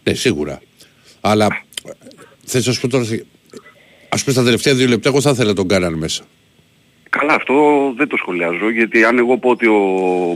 Ναι, 0.03 0.15
σίγουρα. 0.15 0.63
Αλλά 1.21 1.65
θες 2.45 2.67
να 2.67 2.73
σου 2.73 2.81
πω 2.81 2.89
τώρα, 2.89 3.05
ας 4.09 4.23
πούμε 4.23 4.35
στα 4.35 4.45
τελευταία 4.45 4.75
δύο 4.75 4.87
λεπτά 4.87 5.09
εγώ 5.09 5.21
θα 5.21 5.31
ήθελα 5.31 5.53
τον 5.53 5.69
κάναν 5.69 5.95
μέσα. 5.95 6.25
Καλά, 7.19 7.35
αυτό 7.35 7.55
δεν 7.97 8.09
το 8.09 8.17
σχολιάζω, 8.17 8.71
γιατί 8.71 9.05
αν 9.05 9.19
εγώ 9.19 9.39
πω 9.39 9.51
ότι 9.51 9.67
ο 9.67 9.81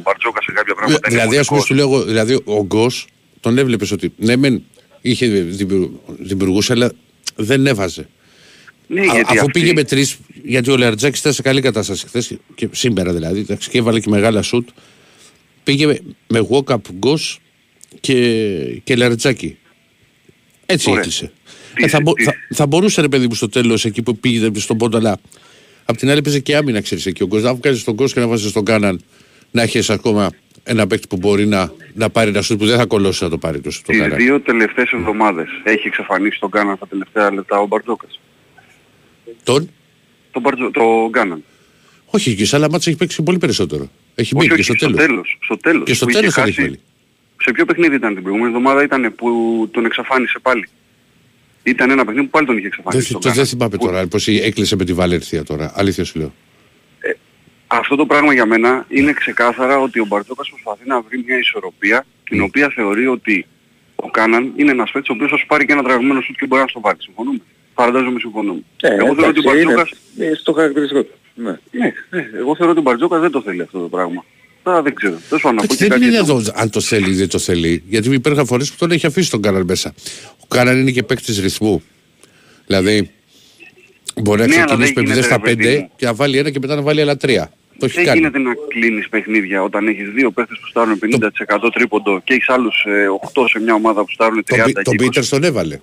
Μπαρτζόκα 0.03 0.43
σε 0.43 0.53
κάποια 0.53 0.75
πράγματα 0.75 1.09
Δηλαδή, 1.09 1.39
ας 1.39 1.47
πούμε, 1.47 1.61
σου 1.61 1.75
λέω, 1.75 2.03
δηλαδή 2.03 2.41
ο 2.45 2.65
Γκος 2.65 3.07
τον 3.41 3.59
έβλεπες 3.59 3.91
ότι 3.91 4.13
ναι, 4.17 4.37
μεν 4.37 4.63
είχε 5.01 5.27
δημιουργούσε, 6.19 6.73
αλλά 6.73 6.93
δεν 7.37 7.67
έβαζε. 7.67 8.09
Ναι, 8.87 9.01
Α, 9.01 9.23
αφού 9.27 9.41
αυτή... 9.41 9.51
πήγε 9.51 9.73
με 9.73 9.85
τρεις, 9.85 10.19
γιατί 10.43 10.71
ο 10.71 10.77
Λεαρτζάκης 10.77 11.21
ήταν 11.21 11.33
σε 11.33 11.43
καλή 11.43 11.61
κατάσταση 11.61 12.07
χθες 12.07 12.39
και 12.55 12.69
σήμερα 12.73 13.13
δηλαδή, 13.13 13.47
και 13.71 13.79
έβαλε 13.79 14.01
και 14.01 14.09
μεγάλα 14.09 14.43
σουτ. 14.43 14.69
Πήγε 15.65 15.87
με, 15.87 15.99
με 16.27 16.49
walk-up 16.51 16.77
Γκος 16.93 17.41
και, 18.01 18.81
και 18.85 18.97
Λεαρτζάκη. 18.97 19.57
Έτσι 20.67 20.91
έκλεισε. 20.91 21.33
Ε, 21.75 21.89
θα, 21.89 21.99
θα, 22.25 22.35
θα, 22.51 22.67
μπορούσε 22.67 23.01
ρε 23.01 23.09
παιδί 23.09 23.27
μου 23.27 23.35
στο 23.35 23.49
τέλος 23.49 23.85
εκεί 23.85 24.03
που 24.03 24.17
πήγε 24.17 24.51
στον 24.55 24.77
πόντο, 24.77 24.99
αλλά 24.99 25.21
Απ' 25.91 25.97
την 25.97 26.11
άλλη 26.11 26.23
παίζει 26.23 26.43
και 26.43 26.57
άμυνα, 26.57 26.81
ξέρεις 26.81 27.07
εκεί. 27.07 27.23
Ο 27.23 27.27
Γκος, 27.27 27.43
να 27.43 27.55
βγάζει 27.55 27.85
τον 27.85 27.97
κόσμο 27.97 28.15
και 28.15 28.21
να 28.21 28.27
βάζεις 28.27 28.51
στον 28.51 28.65
Κάναν 28.65 29.01
να 29.51 29.63
έχεις 29.63 29.91
ακόμα 29.91 30.31
ένα 30.63 30.87
παίκτη 30.87 31.07
που 31.07 31.17
μπορεί 31.17 31.47
να, 31.47 31.73
να 31.95 32.11
πάρει 32.11 32.31
ένα 32.31 32.43
σουτ 32.43 32.59
που 32.59 32.67
δεν 32.67 32.77
θα 32.77 32.87
κολώσει 32.87 33.23
να 33.25 33.31
το 33.31 33.39
πάρει 33.39 33.61
το 33.61 33.71
σουτ. 33.71 33.87
Τις 33.87 34.07
δύο 34.17 34.41
τελευταίες 34.41 34.91
εβδομάδες 34.93 35.49
έχει 35.65 35.87
εξαφανίσει 35.87 36.41
τον 36.41 36.51
Κάναν 36.51 36.77
στα 36.77 36.87
τελευταία 36.87 37.33
λεπτά 37.33 37.59
ο 37.59 37.67
Μπαρτζόκας. 37.67 38.21
Τον; 39.43 39.71
Τον, 40.31 40.43
Μπαρτζο... 40.43 40.71
το 40.71 41.09
Κάναν. 41.11 41.45
Όχι, 42.07 42.35
και 42.35 42.45
σε 42.45 42.57
άλλα 42.57 42.71
μάτια 42.71 42.93
έχει 42.93 43.01
παίξει 43.01 43.23
πολύ 43.23 43.39
περισσότερο. 43.39 43.91
Έχει 44.15 44.37
μείνει 44.37 44.55
και 44.55 44.63
στο 44.63 44.93
τέλος. 44.93 45.39
Στο 45.41 45.57
τέλος. 45.57 45.85
Και 45.85 45.95
στο 45.95 46.07
τέλος 46.07 46.35
θα 46.35 46.43
έχει 46.43 46.81
Σε 47.43 47.53
ποιο 47.53 47.65
παιχνίδι 47.65 47.95
ήταν 47.95 48.15
την 48.15 48.23
προηγούμενη 48.23 48.55
εβδομάδα 48.55 48.83
ήταν 48.83 49.15
που 49.17 49.29
τον 49.73 49.85
εξαφάνισε 49.85 50.39
πάλι. 50.43 50.69
Ήταν 51.63 51.91
ένα 51.91 52.05
παιχνίδι 52.05 52.25
που 52.25 52.31
πάλι 52.31 52.47
τον 52.47 52.57
είχε 52.57 52.67
εξαφανίσει. 52.67 53.19
Δεν, 53.21 53.33
δεν 53.33 53.47
θυμάμαι 53.47 53.77
τώρα 53.77 54.07
πώς 54.07 54.29
έκλεισε 54.29 54.77
με 54.77 54.85
τη 54.85 54.93
Βαλέρθια 54.93 55.45
τώρα. 55.45 55.73
Αλήθεια 55.75 56.05
σου 56.05 56.19
λέω. 56.19 56.33
Ε, 57.01 57.13
αυτό 57.67 57.97
το 57.97 58.07
πράγμα 58.07 58.33
για 58.33 58.47
μένα 58.47 58.87
είναι 58.89 59.13
ξεκάθαρα 59.13 59.79
ότι 59.79 60.01
ο 60.01 60.05
Μπαρτζόκας 60.07 60.49
προσπαθεί 60.49 60.89
να 60.89 61.01
βρει 61.01 61.25
μια 61.27 61.39
ισορροπία 61.39 62.07
την 62.25 62.43
οποία 62.43 62.73
θεωρεί 62.75 63.07
ότι 63.07 63.47
ο 63.97 64.11
Κάναν 64.11 64.53
είναι 64.57 64.71
ένας 64.71 64.91
παίκτης 64.91 65.11
ο 65.11 65.13
οποίος 65.13 65.31
θα 65.31 65.37
σου 65.37 65.47
πάρει 65.47 65.67
και 65.67 65.73
ένα 65.73 65.83
τραγμένο 65.83 66.21
σου 66.21 66.33
και 66.33 66.47
μπορεί 66.47 66.63
να 66.63 66.69
στο 66.69 66.81
βάλει. 66.81 67.03
Συμφωνούμε. 67.03 67.41
Φαντάζομαι 67.75 68.21
συμφωνούμε. 68.21 68.61
Ε, 68.81 68.95
εγώ 68.95 69.15
θεωρώ 69.15 69.29
ότι 69.29 69.39
ο 69.39 69.43
Μπαρτζόκας... 69.43 69.91
Είναι 70.19 70.35
στο 70.35 70.53
χαρακτηριστικό 70.53 71.03
του. 71.03 71.15
Ναι. 71.35 71.59
Ναι, 71.71 71.93
ναι. 72.11 72.29
Εγώ 72.37 72.57
θεωρώ 72.57 72.71
ότι 72.71 72.81
ο 72.81 72.83
Μπαρτζόκας 72.83 73.21
δεν 73.21 73.31
το 73.31 73.43
θέλει 73.43 73.63
αυτό 73.63 73.79
το 73.81 73.89
πράγμα. 73.89 74.25
Τώρα 74.69 74.83
δεν 74.83 74.95
ξέρω. 74.95 75.19
Δεν 75.89 76.03
είναι 76.03 76.17
εδώ 76.17 76.43
αν 76.55 76.71
το 76.71 76.81
θέλει 76.81 77.11
ή 77.11 77.15
δεν 77.15 77.29
το 77.29 77.39
θέλει. 77.39 77.83
Γιατί 77.89 78.11
υπήρχαν 78.11 78.47
φορές 78.47 78.71
που 78.71 78.77
τον 78.79 78.91
έχει 78.91 79.07
αφήσει 79.07 79.31
τον 79.31 79.43
Κάναν 79.43 79.65
μέσα. 79.67 79.95
Ο 80.39 80.47
Κάναν 80.49 80.81
είναι 80.81 80.91
και 80.91 81.03
παίκτης 81.03 81.41
ρυθμού. 81.41 81.83
Δηλαδή 82.67 83.11
μπορεί 84.23 84.41
να 84.41 84.47
ναι, 84.47 84.55
ξεκινήσει 84.55 84.93
παιχνίδι 84.93 85.23
στα 85.23 85.41
5 85.45 85.55
και 85.97 86.07
να 86.07 86.15
βάλει 86.15 86.39
ένα 86.39 86.51
και 86.51 86.59
μετά 86.61 86.75
να 86.75 86.83
βάλει 86.83 87.01
άλλα 87.01 87.17
τρία. 87.17 87.53
Το 87.79 87.85
έχει 87.87 88.05
δεν 88.05 88.15
γίνεται 88.15 88.39
να 88.39 88.53
κλείνεις 88.69 89.09
παιχνίδια 89.09 89.63
όταν 89.63 89.87
έχεις 89.87 90.11
δύο 90.11 90.31
παίχτες 90.31 90.59
που 90.59 90.67
στάρουν 90.67 90.99
50% 91.67 91.71
τρίποντο 91.73 92.21
και 92.25 92.35
έχεις 92.35 92.49
άλλους 92.49 92.87
8 93.35 93.43
ε, 93.45 93.49
σε 93.49 93.61
μια 93.61 93.75
ομάδα 93.75 94.05
που 94.05 94.11
στάρουν 94.11 94.45
30%. 94.51 94.71
Τον 94.83 94.97
Πίτερς 94.97 95.29
τον 95.29 95.45
έβαλε. 95.45 95.81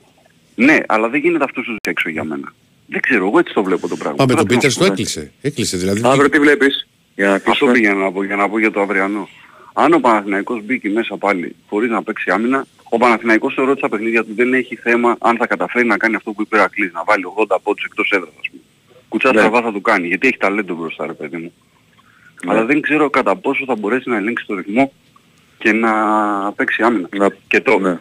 Ναι, 0.56 0.78
αλλά 0.88 1.10
δεν 1.10 1.20
γίνεται 1.20 1.44
αυτός 1.44 1.66
τους 1.66 1.76
έξω 1.82 2.10
για 2.10 2.24
μένα. 2.24 2.54
Δεν 2.88 3.02
ξέρω, 3.02 3.26
εγώ 3.26 3.40
έτσι 3.40 3.54
το 3.54 3.64
βλέπω 3.64 3.88
το 3.88 3.96
πράγμα. 3.96 4.16
Πάμε 4.16 4.34
τον 4.34 4.48
Πίτερς 4.48 4.76
το 4.76 4.86
έκλεισε. 4.86 5.32
Έκλεισε 5.42 5.78
δηλαδή. 5.78 6.02
Αύριο 6.04 6.30
τι 6.30 6.40
βλέπεις; 6.40 6.88
Για 7.16 7.28
να 7.28 7.34
Αυτό 7.34 7.66
πήγαινα 7.66 7.96
να 7.96 8.12
πω, 8.12 8.24
για 8.24 8.36
να 8.36 8.50
πω 8.50 8.60
για 8.60 8.72
το 8.72 8.82
αυριανό. 8.82 9.30
Αν 9.74 9.94
ο 9.94 10.00
Παναθηναϊκός 10.00 10.64
μπήκε 10.64 10.90
μέσα 10.90 11.18
πάλι 11.18 11.56
χωρίς 11.70 11.90
να 11.90 12.04
παίξει 12.04 12.32
άμυνα, 12.32 12.66
ο 12.90 12.98
Παναθηναϊκός 12.98 13.54
θεωρώ 13.54 13.72
ότι 13.72 13.80
στα 13.80 13.90
παιχνίδια 13.90 14.24
του 14.24 14.34
δεν 14.36 14.54
έχει 14.54 14.76
θέμα 14.76 15.16
αν 15.20 15.38
θα 15.38 15.48
καταφέρει 15.48 15.86
να 15.86 15.98
κάνει 15.98 16.16
αυτό 16.16 16.32
που 16.32 16.42
είπε 16.42 16.56
ο 16.56 16.60
Ρακλής, 16.60 16.92
να 16.94 17.04
βάλει 17.04 17.24
80 17.48 17.58
πόντους 17.64 17.84
εκτός 17.84 18.12
έδρας 18.12 18.34
ας 18.40 18.50
πούμε. 18.50 18.62
Κουτσά 19.10 19.34
ναι. 19.34 19.42
θα 19.42 19.72
το 19.72 19.80
κάνει, 19.80 20.08
γιατί 20.08 20.28
έχει 20.28 20.38
ταλέντο 20.38 20.76
μπροστά 20.76 21.06
ρε 21.06 21.14
παιδί 21.14 21.38
μου. 21.38 21.54
Ναι. 22.46 22.52
Αλλά 22.52 22.66
δεν 22.66 22.82
ξέρω 22.82 23.10
κατά 23.10 23.36
πόσο 23.36 23.66
θα 23.66 23.76
μπορέσει 23.76 24.10
να 24.10 24.18
ελέγξει 24.18 24.46
το 24.46 24.56
ρυθμό 24.56 24.92
και 25.58 25.72
να 25.72 25.92
παίξει 26.52 26.84
άμυνα. 26.84 27.10
Να... 27.16 27.30
Και 27.48 27.62
το. 27.62 27.80
Ναι. 27.80 28.00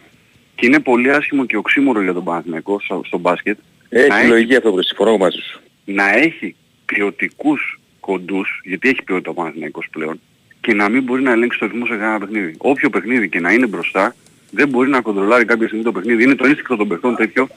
Και 0.55 0.67
είναι 0.67 0.81
πολύ 0.81 1.11
άσχημο 1.11 1.47
και 1.47 1.57
οξύμορο 1.57 2.03
για 2.03 2.13
τον 2.13 2.25
Παναθηναϊκό 2.25 2.81
στο, 2.81 3.03
στο 3.07 3.19
μπάσκετ. 3.19 3.59
Έχει 3.89 4.27
λογική 4.27 4.57
αυτό 4.57 4.71
που 4.71 4.83
συμφωνώ 4.83 5.17
μαζί 5.17 5.39
σου. 5.39 5.61
Να 5.85 6.13
έχει 6.13 6.57
ποιοτικούς 6.85 7.79
κοντούς, 8.05 8.61
γιατί 8.65 8.89
έχει 8.89 9.03
ποιότητα 9.03 9.31
ο 9.31 9.35
Παναθηναϊκός 9.35 9.87
πλέον, 9.91 10.21
και 10.61 10.75
να 10.75 10.89
μην 10.89 11.03
μπορεί 11.03 11.23
να 11.23 11.31
ελέγξει 11.31 11.59
το 11.59 11.67
ρυθμό 11.67 11.87
σε 11.87 11.97
κανένα 11.97 12.19
παιχνίδι. 12.19 12.55
Όποιο 12.59 12.91
παιχνίδι 12.91 13.29
και 13.29 13.41
να 13.41 13.53
είναι 13.53 13.67
μπροστά, 13.67 14.15
δεν 14.51 14.69
μπορεί 14.69 14.89
να 14.89 15.01
κοντρολάρει 15.01 15.45
κάποια 15.45 15.67
στιγμή 15.67 15.85
το 15.85 15.93
παιχνίδι. 15.93 16.23
Είναι 16.23 16.35
το 16.35 16.47
ένστικτο 16.47 16.77
των 16.77 16.89
παιχτών 16.89 17.17
τέτοιο 17.17 17.49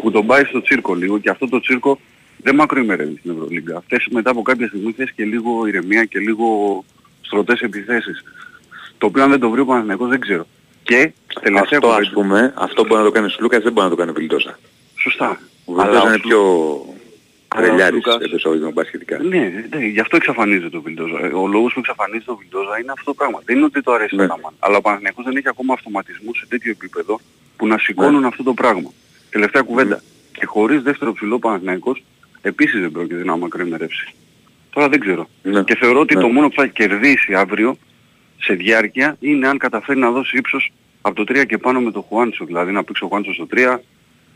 που 0.00 0.10
τον 0.10 0.26
πάει 0.26 0.44
στο 0.44 0.62
τσίρκο 0.62 0.94
λίγο 0.94 1.18
και 1.18 1.30
αυτό 1.30 1.48
το 1.48 1.60
τσίρκο 1.60 2.00
δεν 2.42 2.54
μακροημερεύει 2.54 3.16
στην 3.18 3.30
Ευρωλίγκα. 3.30 3.76
Αυτές 3.76 4.06
μετά 4.10 4.30
από 4.30 4.42
κάποια 4.42 4.66
στιγμή 4.66 4.92
θες 4.92 5.12
και 5.12 5.24
λίγο 5.24 5.66
ηρεμία 5.66 6.04
και 6.04 6.18
λίγο 6.18 6.46
στρωτές 7.20 7.60
επιθέσεις. 7.60 8.24
Το 8.98 9.06
οποίο 9.06 9.22
αν 9.22 9.30
δεν 9.30 9.40
το 9.40 9.50
βρει 9.50 9.60
ο 9.60 9.64
Παναθηναϊκός 9.64 10.08
δεν 10.08 10.20
ξέρω. 10.20 10.46
Και 10.82 11.12
τελευταία 11.42 11.78
αυτό, 11.82 11.90
ας 11.90 12.10
πούμε, 12.10 12.52
αυτό 12.56 12.86
μπορεί 12.86 13.00
να 13.00 13.06
το 13.06 13.10
κάνει 13.10 13.26
ο 13.26 13.36
Λούκας, 13.40 13.62
δεν 13.62 13.72
μπορεί 13.72 13.84
να 13.84 13.90
το 13.90 13.96
κάνει 13.96 14.10
ο 14.10 14.14
Βιλντόσα. 14.14 14.58
Σωστά. 14.94 15.40
Ο 15.64 15.80
Αλλά 15.80 16.02
είναι 16.06 16.18
πιο 16.18 16.40
Ρελιάρης 17.56 18.04
επεισόδιο 18.20 18.70
μπασχετικά. 18.70 19.18
Ναι, 19.18 19.52
ναι, 19.70 19.84
γι' 19.84 20.00
αυτό 20.00 20.16
εξαφανίζεται 20.16 20.68
το 20.68 20.82
Βιλντόζα. 20.82 21.18
Ε, 21.24 21.26
ο 21.26 21.46
λόγος 21.46 21.72
που 21.72 21.78
εξαφανίζεται 21.78 22.24
το 22.24 22.36
Βιλντόζα 22.36 22.78
είναι 22.78 22.92
αυτό 22.92 23.04
το 23.04 23.14
πράγμα. 23.14 23.42
Δεν 23.44 23.56
είναι 23.56 23.64
ότι 23.64 23.82
το 23.82 23.92
αρέσει 23.92 24.16
ναι. 24.16 24.26
το 24.26 24.28
Ταμάν. 24.28 24.52
Αλλά 24.58 24.76
ο 24.76 24.80
Παναθηναϊκός 24.80 25.24
δεν 25.24 25.36
έχει 25.36 25.48
ακόμα 25.48 25.72
αυτοματισμού 25.72 26.34
σε 26.34 26.46
τέτοιο 26.46 26.70
επίπεδο 26.70 27.20
που 27.56 27.66
να 27.66 27.78
σηκώνουν 27.78 28.20
ναι. 28.20 28.26
αυτό 28.26 28.42
το 28.42 28.54
πράγμα. 28.54 28.90
Τελευταία 29.30 29.62
κουβέντα. 29.62 29.94
Ναι. 29.94 30.00
Και 30.32 30.46
χωρίς 30.46 30.82
δεύτερο 30.82 31.12
ψηλό 31.12 31.38
Παναθηναϊκός 31.38 32.02
επίσης 32.40 32.80
δεν 32.80 32.90
πρόκειται 32.90 33.24
να 33.24 33.36
μακροημερεύσει. 33.36 34.14
Τώρα 34.70 34.88
δεν 34.88 35.00
ξέρω. 35.00 35.28
Ναι. 35.42 35.62
Και 35.62 35.76
θεωρώ 35.76 36.00
ότι 36.00 36.14
ναι. 36.14 36.20
το 36.20 36.28
μόνο 36.28 36.48
που 36.48 36.54
θα 36.54 36.66
κερδίσει 36.66 37.34
αύριο 37.34 37.76
σε 38.38 38.54
διάρκεια 38.54 39.16
είναι 39.20 39.48
αν 39.48 39.58
καταφέρει 39.58 39.98
να 39.98 40.10
δώσει 40.10 40.36
ύψος 40.36 40.72
από 41.00 41.24
το 41.24 41.40
3 41.40 41.46
και 41.46 41.58
πάνω 41.58 41.80
με 41.80 41.90
το 41.90 42.00
Χουάντσο. 42.00 42.44
Δηλαδή 42.44 42.72
να 42.72 42.84
παίξει 42.84 43.04
ο 43.04 43.06
Χουάντσος 43.06 43.34
στο 43.34 43.46
3, 43.54 43.76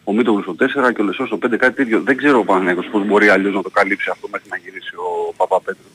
ο 0.04 0.12
Μίτογλου 0.12 0.42
στο 0.42 0.56
4 0.58 0.94
και 0.94 1.00
ο 1.00 1.04
Λεσόρ 1.04 1.26
στο 1.26 1.38
5 1.42 1.56
κάτι 1.56 1.74
τέτοιο. 1.74 2.02
Δεν 2.02 2.16
ξέρω 2.16 2.38
ο 2.38 2.44
Παναγιώτος 2.44 2.90
πώς 2.90 3.06
μπορεί 3.06 3.28
αλλιώς 3.28 3.54
να 3.54 3.62
το 3.62 3.70
καλύψει 3.70 4.10
αυτό 4.10 4.28
μέχρι 4.32 4.48
να 4.50 4.56
γυρίσει 4.56 4.94
ο 4.96 5.34
Παπαπέτρου. 5.36 5.88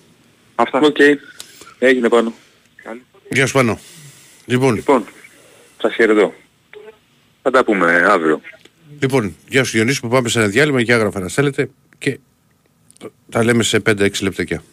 Αυτά. 0.56 0.80
OK. 0.80 0.96
Okay. 1.00 1.16
Έγινε 1.80 2.10
Πάνο. 2.10 2.34
Γεια 3.30 3.48
σου 3.48 3.54
πάνω. 3.54 3.80
Λοιπόν. 4.46 4.76
Λοιπόν. 4.76 5.06
Σας 5.82 5.94
χαιρετώ. 5.94 6.34
Θα 7.42 7.52
τα 7.52 7.64
πούμε 7.64 8.06
αύριο. 8.08 8.42
Λοιπόν, 9.00 9.36
γεια 9.48 9.64
σου 9.64 9.72
Διονύση 9.72 10.00
που 10.00 10.08
πάμε 10.08 10.30
σε 10.30 10.40
ένα 10.40 10.48
διάλειμμα 10.48 10.84
και 10.84 10.94
άγραφα 10.94 11.20
να 11.20 11.28
στέλνετε 11.28 11.70
και 11.98 12.20
τα 13.32 13.44
λέμε 13.44 13.64
σε 13.64 13.82
5-6 13.90 14.22
λεπτάκια. 14.22 14.64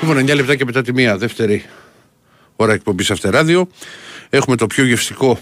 Λοιπόν, 0.00 0.18
9 0.18 0.34
λεπτά 0.34 0.56
και 0.56 0.64
μετά 0.64 0.82
τη 0.82 0.92
μία 0.92 1.16
δεύτερη 1.16 1.64
ώρα 2.56 2.72
εκπομπής 2.72 3.10
Αυτεράδιο. 3.10 3.68
Έχουμε 4.30 4.56
το 4.56 4.66
πιο 4.66 4.84
γευστικό 4.84 5.40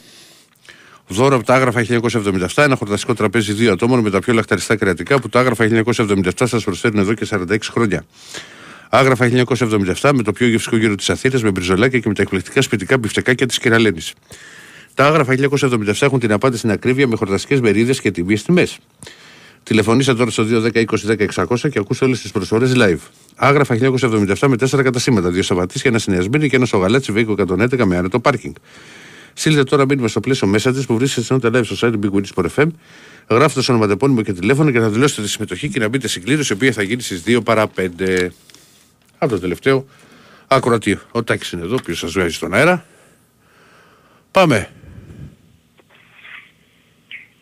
δώρο 1.09 1.37
από 1.37 1.45
τα 1.45 1.55
άγραφα 1.55 1.85
1977, 1.89 2.47
ένα 2.55 2.76
χορταστικό 2.76 3.14
τραπέζι 3.14 3.53
δύο 3.53 3.72
ατόμων 3.72 4.01
με 4.01 4.11
τα 4.11 4.18
πιο 4.18 4.33
λαχταριστά 4.33 4.76
κρεατικά 4.76 5.20
που 5.20 5.28
τα 5.28 5.41
άγραφα 5.41 5.68
1977 5.85 6.30
σας 6.45 6.64
προσφέρουν 6.64 6.99
εδώ 6.99 7.14
και 7.14 7.26
46 7.30 7.59
χρόνια. 7.70 8.05
Άγραφα 8.89 9.30
1977 10.01 10.11
με 10.14 10.22
το 10.22 10.33
πιο 10.33 10.47
γευστικό 10.47 10.76
γύρο 10.76 10.95
της 10.95 11.11
Αθήνα 11.11 11.39
με 11.43 11.51
μπριζολάκια 11.51 11.99
και 11.99 12.09
με 12.09 12.14
τα 12.14 12.22
εκπληκτικά 12.22 12.62
σπιτικά 12.62 12.99
μπιφτεκάκια 12.99 13.47
της 13.47 13.59
Κυραλένης. 13.59 14.12
Τα 14.95 15.07
άγραφα 15.07 15.35
1977 15.35 15.95
έχουν 16.01 16.18
την 16.18 16.33
απάντηση 16.33 16.59
στην 16.59 16.70
ακρίβεια 16.70 17.07
με 17.07 17.16
χορταστικές 17.16 17.61
μερίδες 17.61 18.01
και 18.01 18.11
τιμίε 18.11 18.39
τιμές. 18.39 18.78
Τηλεφωνήστε 19.63 20.15
τώρα 20.15 20.31
στο 20.31 20.47
210-20-10-600 20.73 21.71
και 21.71 21.79
ακούστε 21.79 22.05
όλες 22.05 22.21
τις 22.21 22.31
προσφορές 22.31 22.73
live. 22.77 22.99
Άγραφα 23.37 23.77
1977 23.81 24.49
με 24.49 24.57
4 24.61 24.83
κατασύμματα, 24.83 25.31
δύο 25.31 25.43
σαβατίσια, 25.43 25.91
ένα 25.91 25.99
συνειασμίνι 25.99 26.49
και 26.49 26.57
ένα 26.57 26.65
σογαλάτσι 26.65 27.13
Βέικο 27.13 27.35
111 27.49 27.85
με 27.85 27.97
άνετο 27.97 28.21
πάρκινγκ. 28.21 28.55
Στείλτε 29.33 29.65
τώρα 29.65 29.85
μήνυμα 29.85 30.09
στο 30.09 30.21
πλαίσιο 30.21 30.47
μέσα 30.47 30.73
της 30.73 30.87
που 30.87 30.97
βρίσκεται 30.97 31.27
σε 31.27 31.39
live 31.43 31.65
στο 31.65 31.89
site 31.89 32.05
Big 32.05 32.11
Wings 32.11 32.47
FM. 32.55 32.67
Γράφτε 33.31 33.61
το 33.61 33.73
ονοματεπώνυμο 33.73 34.23
και 34.23 34.33
τηλέφωνο 34.33 34.71
και 34.71 34.81
θα 34.81 34.89
δηλώσετε 34.89 35.23
τη 35.23 35.29
συμμετοχή 35.29 35.69
και 35.69 35.79
να 35.79 35.89
μπείτε 35.89 36.09
στην 36.09 36.23
κλήρωση 36.25 36.53
η 36.53 36.57
οποία 36.57 36.73
θα 36.73 36.83
γίνει 36.83 37.03
στις 37.03 37.23
2 37.27 37.41
παρα 37.45 37.71
5. 37.77 38.29
Από 39.19 39.33
το 39.33 39.41
τελευταίο 39.41 39.87
ακροατή. 40.47 40.99
Ο 41.13 41.25
Τάκης 41.25 41.53
είναι 41.53 41.63
εδώ, 41.63 41.77
ποιο 41.77 41.95
σας 41.95 42.13
βγάζει 42.13 42.35
στον 42.35 42.55
αέρα. 42.55 42.85
Πάμε. 44.31 44.71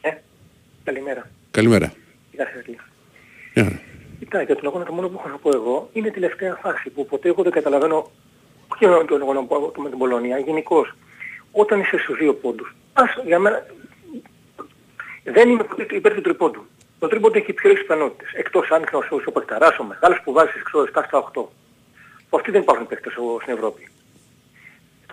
Ε, 0.01 0.11
καλημέρα. 0.85 1.31
Καλημέρα. 1.51 1.93
Γεια 3.55 3.81
Κοιτά, 4.19 4.43
για 4.43 4.57
τον 4.57 4.67
αγώνα 4.67 4.85
το 4.85 4.93
μόνο 4.93 5.09
που 5.09 5.17
έχω 5.19 5.29
να 5.29 5.39
πω 5.39 5.51
εγώ 5.55 5.91
είναι 5.93 6.09
η 6.09 6.11
τελευταία 6.11 6.55
φάση 6.55 6.91
που 6.91 7.07
ποτέ 7.07 7.29
εγώ 7.29 7.43
δεν 7.43 7.53
καταλαβαίνω 7.53 8.11
όχι 8.69 9.05
τον 9.07 9.21
αγώνα 9.23 9.41
με 9.77 9.89
την 9.89 9.99
Πολωνία, 9.99 10.39
γενικώς. 10.39 10.95
Όταν 11.53 11.81
είσαι 11.81 11.99
στους 11.99 12.19
δύο 12.19 12.35
πόντους, 12.35 12.75
ας, 12.93 13.11
για 13.25 13.39
μένα, 13.39 13.67
δεν 15.25 15.49
είμαι 15.49 15.67
υπέρ 15.91 16.15
του 16.15 16.21
τρίποντου. 16.21 16.67
Το 16.99 17.09
τρίποντο 17.09 17.39
έχει 17.39 17.53
πιο 17.53 17.73
πιθανότητες. 17.73 18.33
Εκτός 18.33 18.71
αν 18.71 18.79
είναι 18.79 19.21
ο 19.27 19.31
Πεκταράς, 19.31 19.79
ο 19.79 19.85
μεγάλος 19.85 20.21
που 20.25 20.33
βάζει 20.33 20.51
ξέρω, 20.65 20.85
7 20.85 21.03
στα 21.07 21.19
8. 21.19 21.49
Που 22.29 22.37
αυτοί 22.37 22.51
δεν 22.51 22.61
υπάρχουν 22.61 22.87
παίκτες 22.87 23.13
στην 23.43 23.55
Ευρώπη. 23.55 23.89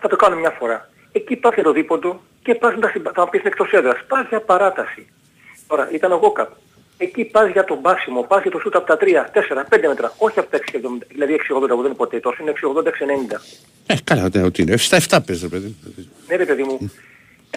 Θα 0.00 0.08
το 0.08 0.16
κάνω 0.16 0.36
μια 0.36 0.50
φορά. 0.50 0.90
Εκεί 1.12 1.32
υπάρχει 1.32 1.62
το 1.62 1.72
δίποντο 1.72 2.20
και 2.42 2.54
πας 2.54 2.74
να 2.76 3.12
θα 3.12 3.28
πεις 3.28 3.42
εκτός 3.42 3.72
έδρας. 3.72 4.04
Πας 4.08 4.28
για 4.28 4.40
παράταση. 4.40 5.08
Τώρα 5.66 5.90
ήταν 5.92 6.12
ο 6.12 6.16
Γόκαπ. 6.16 6.50
Εκεί 6.98 7.24
πας 7.24 7.50
για 7.50 7.64
τον 7.64 7.78
μπάσιμο, 7.78 8.22
πας 8.22 8.42
για 8.42 8.50
το 8.50 8.58
σούτ 8.58 8.76
από 8.76 8.86
τα 8.86 8.96
3, 8.96 9.26
4, 9.32 9.64
5 9.68 9.88
μέτρα. 9.88 10.12
Όχι 10.18 10.38
από 10.38 10.50
τα 10.50 10.58
6,70, 10.58 11.06
δηλαδή 11.08 11.32
6,80 11.32 11.60
που 11.60 11.76
δεν 11.76 11.84
είναι 11.84 11.94
ποτέ 11.94 12.20
τόσο, 12.20 12.36
είναι 12.40 12.52
6,80-6,90. 12.52 13.40
Ε, 13.86 13.94
καλά, 14.04 14.28
ναι, 14.32 14.42
ότι 14.42 14.62
είναι. 14.62 14.74
7-7 14.90 15.18
παίζει, 15.26 15.42
ρε 15.42 15.48
παιδί. 15.48 15.76
Ναι, 16.28 16.36
ρε 16.36 16.44
παιδί 16.44 16.62
μου. 16.62 16.92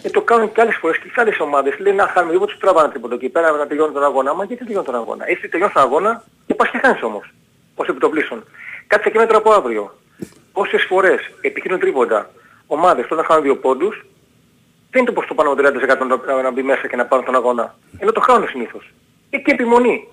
Ε, 0.01 0.09
το 0.09 0.21
κάνουν 0.21 0.51
και 0.51 0.61
άλλες 0.61 0.75
φορές 0.75 0.97
και 0.97 1.09
σε 1.13 1.21
άλλες 1.21 1.39
ομάδες. 1.39 1.79
Λένε 1.79 1.95
να 1.95 2.07
χάνουμε 2.07 2.33
λίγο, 2.33 2.45
τους 2.45 2.57
τραβάνε 2.57 2.91
τίποτα 2.93 3.15
εκεί 3.15 3.29
πέρα 3.29 3.51
να 3.51 3.67
τελειώνουν 3.67 3.93
τον 3.93 4.03
αγώνα. 4.03 4.33
Μα 4.33 4.43
γιατί 4.43 4.63
τελειώνουν 4.63 4.85
τον 4.85 4.95
αγώνα. 4.95 5.29
Εσύ 5.29 5.47
τελειώνεις 5.47 5.73
τον 5.73 5.83
αγώνα 5.83 6.23
και 6.45 6.53
πας 6.53 6.69
και 6.69 6.77
χάνεις 6.77 7.03
όμως. 7.03 7.33
Ως 7.75 7.87
επιτοπλίσεων. 7.87 8.43
Κάτσε 8.87 9.09
και 9.09 9.17
μέτρα 9.17 9.37
από 9.37 9.51
αύριο. 9.51 9.97
Πόσες 10.53 10.83
φορές 10.83 11.19
επιχειρούν 11.41 11.79
τρίποντα 11.79 12.29
ομάδες 12.67 13.05
όταν 13.09 13.25
χάνουν 13.25 13.43
δύο 13.43 13.57
πόντους 13.57 14.05
δεν 14.91 15.01
είναι 15.01 15.09
το 15.09 15.11
πως 15.11 15.27
το 15.27 15.33
πάνω 15.33 15.55
30% 15.57 16.41
να 16.43 16.51
μπει 16.51 16.63
μέσα 16.63 16.87
και 16.87 16.95
να 16.95 17.05
πάρουν 17.05 17.25
τον 17.25 17.35
αγώνα. 17.35 17.75
Ενώ 17.99 18.11
το 18.11 18.19
χάνουν 18.19 18.47
συνήθως. 18.47 18.91
Εκεί 19.33 19.51
επιμονή. 19.51 20.07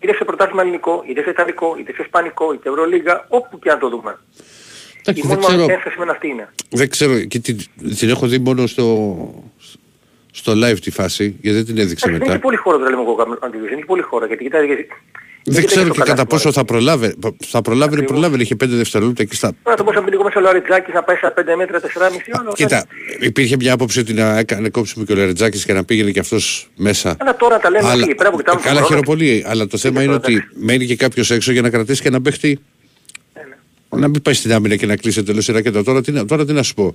Είτε 0.00 0.14
σε 0.14 0.24
πρωτάθλημα 0.24 0.62
ελληνικό, 0.62 1.04
είτε 1.06 1.22
σε 1.22 1.30
ιταλικό, 1.30 1.76
είτε 1.78 1.92
σε 1.92 2.02
ισπανικό, 2.02 2.52
είτε 2.52 2.68
ευρωλίγα, 2.68 3.26
όπου 3.28 3.58
και 3.58 3.70
αν 3.70 3.78
το 3.78 3.88
δούμε. 3.88 4.18
Εντάξει, 5.00 5.22
η 5.22 5.26
μόνη 5.26 5.56
μας 5.56 5.68
ένσταση 5.68 5.98
με 5.98 6.06
αυτή 6.10 6.28
είναι. 6.28 6.48
Δεν 6.70 6.88
ξέρω, 6.88 7.20
και 7.20 7.38
την, 7.38 7.56
την 7.98 8.08
έχω 8.08 8.26
δει 8.26 8.38
μόνο 8.38 8.66
στο, 8.66 8.84
στο 10.32 10.52
live 10.52 10.78
τη 10.80 10.90
φάση, 10.90 11.36
γιατί 11.40 11.56
δεν 11.56 11.66
την 11.66 11.78
έδειξε 11.78 12.10
μετά. 12.10 12.24
Δεν 12.24 12.32
έχει 12.32 12.42
πολύ 12.42 12.56
χώρο, 12.56 12.78
δεν 12.78 12.90
λέμε 12.90 13.02
εγώ, 13.02 13.14
δεν 13.40 13.72
έχει 13.72 13.84
πολύ 13.84 14.02
χώρο, 14.02 14.26
γιατί 14.26 14.42
κοιτάει, 14.44 14.86
δεν 15.44 15.66
ξέρω 15.66 15.88
και 15.88 16.00
κατά 16.00 16.26
πόσο 16.26 16.52
θα 16.52 16.64
προλάβει. 16.64 17.14
Θα 17.46 17.62
προλάβει, 17.62 18.02
προλάβει, 18.02 18.42
είχε 18.42 18.54
5 18.54 18.66
δευτερόλεπτα 18.68 19.22
εκεί 19.22 19.34
στα. 19.34 19.52
Τώρα 19.62 19.76
το 19.76 19.82
μπορούσαμε 19.82 20.10
λίγο 20.10 20.22
μέσα 20.22 20.38
ο 20.38 20.42
Λαριτζάκης 20.42 20.94
να 20.94 21.02
πάει 21.02 21.16
στα 21.16 21.32
5 21.36 21.42
μέτρα, 21.56 21.80
4,5 21.80 21.86
ώρα. 22.40 22.52
Κοίτα, 22.54 22.86
υπήρχε 23.20 23.56
μια 23.56 23.72
άποψη 23.72 24.00
ότι 24.00 24.12
να 24.12 24.38
έκανε 24.38 24.68
κόψιμο 24.68 25.04
και 25.04 25.12
ο 25.12 25.16
Λαριτζάκης 25.16 25.64
και 25.64 25.72
να 25.72 25.84
πήγαινε 25.84 26.10
και 26.10 26.20
αυτός 26.20 26.70
μέσα. 26.76 27.16
Αλλά 27.18 27.36
τώρα 27.36 27.58
τα 27.58 27.70
λέμε 27.70 27.88
αλλά, 27.88 28.04
εκεί, 28.04 28.14
πέρα 28.14 28.30
που 28.30 28.36
κοιτάμε. 28.36 28.60
Καλά 28.60 28.82
χαίρομαι 28.82 29.04
πολύ, 29.04 29.44
αλλά 29.46 29.66
το 29.66 29.78
θέμα 29.78 30.02
είναι 30.02 30.14
ότι 30.14 30.44
μένει 30.54 30.86
και 30.86 30.96
κάποιος 30.96 31.30
έξω 31.30 31.52
για 31.52 31.62
να 31.62 31.70
κρατήσει 31.70 32.02
και 32.02 32.08
ένα 32.08 32.20
παίχτη. 32.20 32.58
Ναι, 33.34 33.42
ναι. 33.42 34.00
Να 34.00 34.08
μην 34.08 34.22
πάει 34.22 34.34
στην 34.34 34.52
άμυνα 34.52 34.76
και 34.76 34.86
να 34.86 34.96
κλείσει 34.96 35.22
τελείως 35.22 35.48
η 35.48 35.52
ρακέτα. 35.52 35.84
Τώρα 35.84 36.02
τι, 36.02 36.24
τώρα 36.24 36.44
τι 36.44 36.52
να 36.52 36.62
σου 36.62 36.74
πω. 36.74 36.94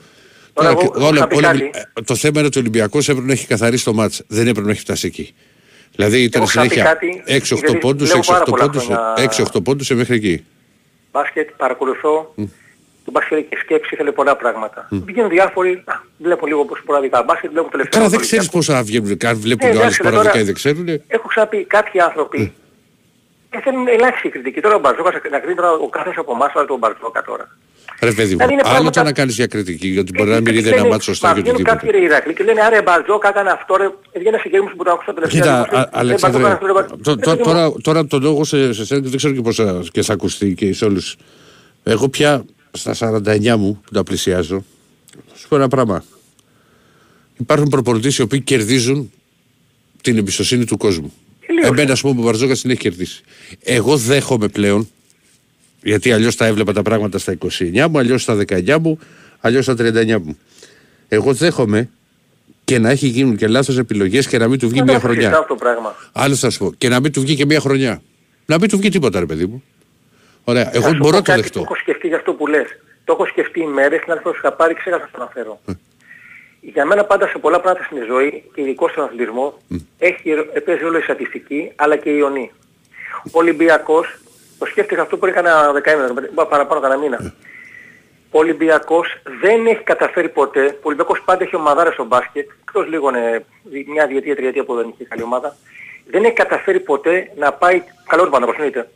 Τώρα, 0.53 0.75
όλα, 0.93 1.27
όλα, 1.31 1.57
το 2.05 2.15
θέμα 2.15 2.37
είναι 2.37 2.47
ότι 2.47 2.57
ο 2.57 2.61
Ολυμπιακός 2.61 3.09
έπρεπε 3.09 3.27
να 3.27 3.33
έχει 3.33 3.47
καθαρίσει 3.47 3.83
το 3.83 3.93
μάτς. 3.93 4.21
Δεν 4.27 4.47
έπρεπε 4.47 4.65
να 4.65 4.71
έχει 4.71 4.81
φτάσει 4.81 5.07
εκεί. 5.07 5.33
Δηλαδή 5.95 6.23
ήταν 6.23 6.47
συνέχεια 6.47 6.97
6-8 7.27 7.79
πόντους, 7.79 8.11
6-8 8.11 8.53
πόντους, 8.59 8.87
6-8 9.15 9.63
πόντους 9.63 9.89
μέχρι 9.89 10.15
εκεί. 10.15 10.45
Μπάσκετ, 11.11 11.49
παρακολουθώ. 11.57 12.33
Mm. 12.37 12.43
Το 13.05 13.11
μπάσκετ 13.11 13.49
και 13.49 13.57
σκέψη 13.57 13.89
ήθελε 13.93 14.11
πολλά 14.11 14.35
πράγματα. 14.35 14.87
Mm. 14.91 15.01
Βγαίνουν 15.05 15.29
διάφοροι, 15.29 15.83
α, 15.85 15.93
βλέπω 16.17 16.47
λίγο 16.47 16.65
πώς 16.65 16.81
ποραδικά 16.85 17.23
μπάσκετ, 17.23 17.51
βλέπω 17.51 17.69
τελευταία. 17.69 17.99
Καλά 17.99 18.11
δεν 18.11 18.19
ξέρεις 18.19 18.49
πόσα 18.49 18.83
βγαίνουν, 18.83 19.17
καν 19.17 19.37
βλέπουν 19.37 19.69
ε, 19.69 19.79
άλλες 19.81 19.97
ποραδικά 19.97 20.39
ή 20.39 20.43
δεν 20.43 20.53
ξέρουν. 20.53 20.87
Έχω 21.07 21.27
ξαναπεί 21.27 21.63
κάποιοι 21.63 21.99
άνθρωποι 21.99 22.53
mm. 22.55 23.59
θέλουν 23.63 23.87
ελάχιστη 23.87 24.29
κριτική. 24.29 24.61
Τώρα 24.61 24.75
ο 24.75 24.79
Μπαρζόκας 24.79 25.13
να 25.31 25.39
κρίνει 25.39 25.59
ο 25.81 25.89
καθένας 25.89 26.17
από 26.17 26.31
εμάς, 26.31 26.51
αλλά 26.55 26.65
τον 26.65 26.77
Μπαρζόκα 26.77 27.21
τώρα. 27.23 27.47
Ρε 28.01 28.11
παιδί 28.11 28.35
μου, 28.35 28.45
άλλο 28.63 28.89
το 28.89 29.03
να 29.03 29.11
κάνεις 29.11 29.35
για 29.35 29.47
κριτική, 29.47 29.87
γιατί 29.87 30.11
μπορεί 30.15 30.29
να 30.29 30.41
μην 30.41 30.55
είδε 30.55 30.69
ένα 30.69 30.85
μάτσο 30.85 31.13
σωστά 31.13 31.33
και 31.33 31.39
οτιδήποτε. 31.39 31.63
Κάποιοι 31.63 31.89
ρε 31.91 32.01
Ηρακλή 32.03 32.33
και 32.33 32.43
λένε 32.43 32.61
άρε 32.61 32.81
Μπαρτζόκα 32.81 33.29
έκανε 33.29 33.49
αυτό 33.49 33.75
ρε, 33.75 33.89
έβγαινε 34.11 34.37
σε 34.37 34.49
γέρμους 34.49 34.71
που 34.77 34.83
το 34.83 34.91
άκουσα 34.91 35.13
τελευταία. 35.13 35.41
Κοίτα, 35.41 35.89
Αλεξάνδρε, 35.91 36.57
τώρα 37.81 38.05
το 38.05 38.19
λόγο 38.19 38.43
σε 38.43 38.57
εσένα 38.57 39.01
δεν 39.01 39.17
ξέρω 39.17 39.33
και 39.33 39.41
πώς 39.41 39.61
και 39.91 40.01
θα 40.01 40.13
ακουστεί 40.13 40.53
και 40.53 40.73
σε 40.73 40.85
όλους. 40.85 41.15
Εγώ 41.83 42.09
πια 42.09 42.45
στα 42.71 42.95
49 42.99 43.55
μου 43.57 43.81
που 43.85 43.93
τα 43.93 44.03
πλησιάζω, 44.03 44.63
σου 45.35 45.47
πω 45.47 45.55
ένα 45.55 45.67
πράγμα. 45.67 46.03
Υπάρχουν 47.37 47.69
προπονητές 47.69 48.17
οι 48.17 48.21
οποίοι 48.21 48.41
κερδίζουν 48.41 49.11
την 50.01 50.17
εμπιστοσύνη 50.17 50.65
του 50.65 50.77
κόσμου. 50.77 51.13
Εμένα, 51.63 51.91
ας 51.91 52.01
πούμε, 52.01 52.21
ο 52.21 52.23
Μπαρτζόκα 52.23 52.53
την 52.53 52.69
έχει 52.69 52.79
κερδίσει. 52.79 53.23
Εγώ 53.63 53.97
δέχομαι 53.97 54.47
πλέον 54.47 54.89
γιατί 55.85 56.11
αλλιώς 56.11 56.35
τα 56.35 56.45
έβλεπα 56.45 56.73
τα 56.73 56.81
πράγματα 56.81 57.17
στα 57.17 57.37
29 57.59 57.87
μου, 57.89 57.97
αλλιώς 57.97 58.21
στα 58.21 58.37
19 58.47 58.77
μου, 58.81 58.99
αλλιώς 59.39 59.63
στα 59.63 59.73
39 59.73 60.17
μου. 60.23 60.37
Εγώ 61.07 61.33
δέχομαι 61.33 61.89
και 62.63 62.79
να 62.79 62.89
έχει 62.89 63.07
γίνει 63.07 63.35
και 63.35 63.47
λάθος 63.47 63.77
επιλογές 63.77 64.27
και 64.27 64.37
να 64.37 64.47
μην 64.47 64.59
του 64.59 64.69
βγει 64.69 64.81
μια 64.81 64.99
χρονιά. 64.99 65.37
Αυτό 65.37 65.55
πράγμα. 65.55 65.95
Άλλο 66.11 66.35
θα 66.35 66.49
σου 66.49 66.59
πω. 66.59 66.73
Και 66.77 66.89
να 66.89 66.99
μην 66.99 67.11
του 67.11 67.21
βγει 67.21 67.35
και 67.35 67.45
μια 67.45 67.59
χρονιά. 67.59 68.01
Να 68.45 68.57
μην 68.59 68.69
του 68.69 68.77
βγει 68.77 68.89
τίποτα, 68.89 69.19
ρε 69.19 69.25
παιδί 69.25 69.45
μου. 69.45 69.63
Ωραία. 70.43 70.69
Εγώ 70.75 70.93
μπορώ 70.93 71.17
να 71.17 71.21
το 71.21 71.35
δεχτώ. 71.35 71.59
Το 71.59 71.65
έχω 71.65 71.75
σκεφτεί 71.75 72.07
για 72.07 72.17
αυτό 72.17 72.33
που 72.33 72.47
λες. 72.47 72.67
Το 73.03 73.13
έχω 73.13 73.25
σκεφτεί 73.25 73.59
ημέρε, 73.59 73.97
την 73.97 74.11
άλλη 74.11 74.21
φορά 74.21 74.35
είχα 74.37 74.53
πάρει, 74.53 74.73
ξέχασα 74.73 75.03
να 75.03 75.09
το 75.11 75.21
αναφέρω. 75.21 75.59
Ε. 75.67 75.71
Για 76.61 76.85
μένα 76.85 77.03
πάντα 77.03 77.27
σε 77.27 77.37
πολλά 77.37 77.59
πράγματα 77.59 77.85
στην 77.85 78.05
ζωή 78.05 78.43
και 78.53 78.61
ειδικό 78.61 78.89
στον 78.89 79.03
αθλητισμό 79.03 79.57
έχει, 79.97 80.33
παίζει 80.65 80.83
όλο 80.83 80.97
η 80.97 81.01
στατιστική 81.01 81.71
αλλά 81.75 81.95
και 81.95 82.09
η 82.09 82.15
ιονή. 82.17 82.51
Ο 83.25 83.29
Ολυμπιακός 83.31 84.19
το 84.65 84.71
σκέφτηκα 84.71 85.01
αυτό 85.01 85.17
που 85.17 85.25
έκανε 85.25 85.49
ένα 85.49 85.71
δεκαήμερο, 85.71 86.13
παραπάνω 86.49 86.79
κανένα 86.79 87.01
μήνα. 87.01 87.33
Ο 88.31 88.39
Ολυμπιακός 88.39 89.07
δεν 89.41 89.65
έχει 89.65 89.83
καταφέρει 89.83 90.29
ποτέ, 90.29 90.65
ο 90.65 90.81
Ολυμπιακός 90.81 91.21
πάντα 91.25 91.43
έχει 91.43 91.55
ομαδάρες 91.55 91.93
στο 91.93 92.05
μπάσκετ, 92.05 92.49
εκτός 92.61 92.87
λίγο 92.87 93.09
είναι 93.09 93.45
μια 93.93 94.07
διετία, 94.07 94.35
τριετία 94.35 94.63
που 94.63 94.75
δεν 94.75 94.87
είχε 94.93 95.03
καλή 95.03 95.23
ομάδα, 95.23 95.55
δεν 96.11 96.23
έχει 96.23 96.33
καταφέρει 96.33 96.79
ποτέ 96.79 97.31
να 97.37 97.51
πάει, 97.53 97.83
καλό 98.07 98.23
το 98.23 98.29
πάνω, 98.29 98.45
προσνοείτε. 98.45 98.89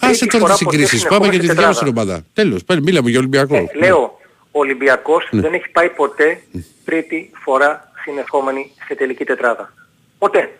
Άσε 0.00 0.26
τώρα 0.26 0.44
τις 0.44 0.56
συγκρίσεις, 0.56 1.06
πάμε 1.06 1.26
για 1.26 1.40
τη 1.40 1.46
δικιά 1.46 1.66
μας 1.66 1.82
ομάδα. 1.82 2.24
Τέλος, 2.32 2.62
μίλαμε 2.82 3.10
για 3.10 3.18
Ολυμπιακό. 3.18 3.56
Ε, 3.56 3.66
λέω, 3.74 4.18
ο 4.50 4.58
Ολυμπιακός 4.58 5.28
ναι. 5.30 5.40
δεν 5.40 5.54
έχει 5.54 5.68
πάει 5.68 5.88
ποτέ 5.88 6.40
τρίτη 6.84 7.30
φορά 7.44 7.92
συνεχόμενη 8.04 8.72
σε 8.86 8.94
τελική 8.94 9.24
τετράδα. 9.24 9.72
Ποτέ. 10.18 10.50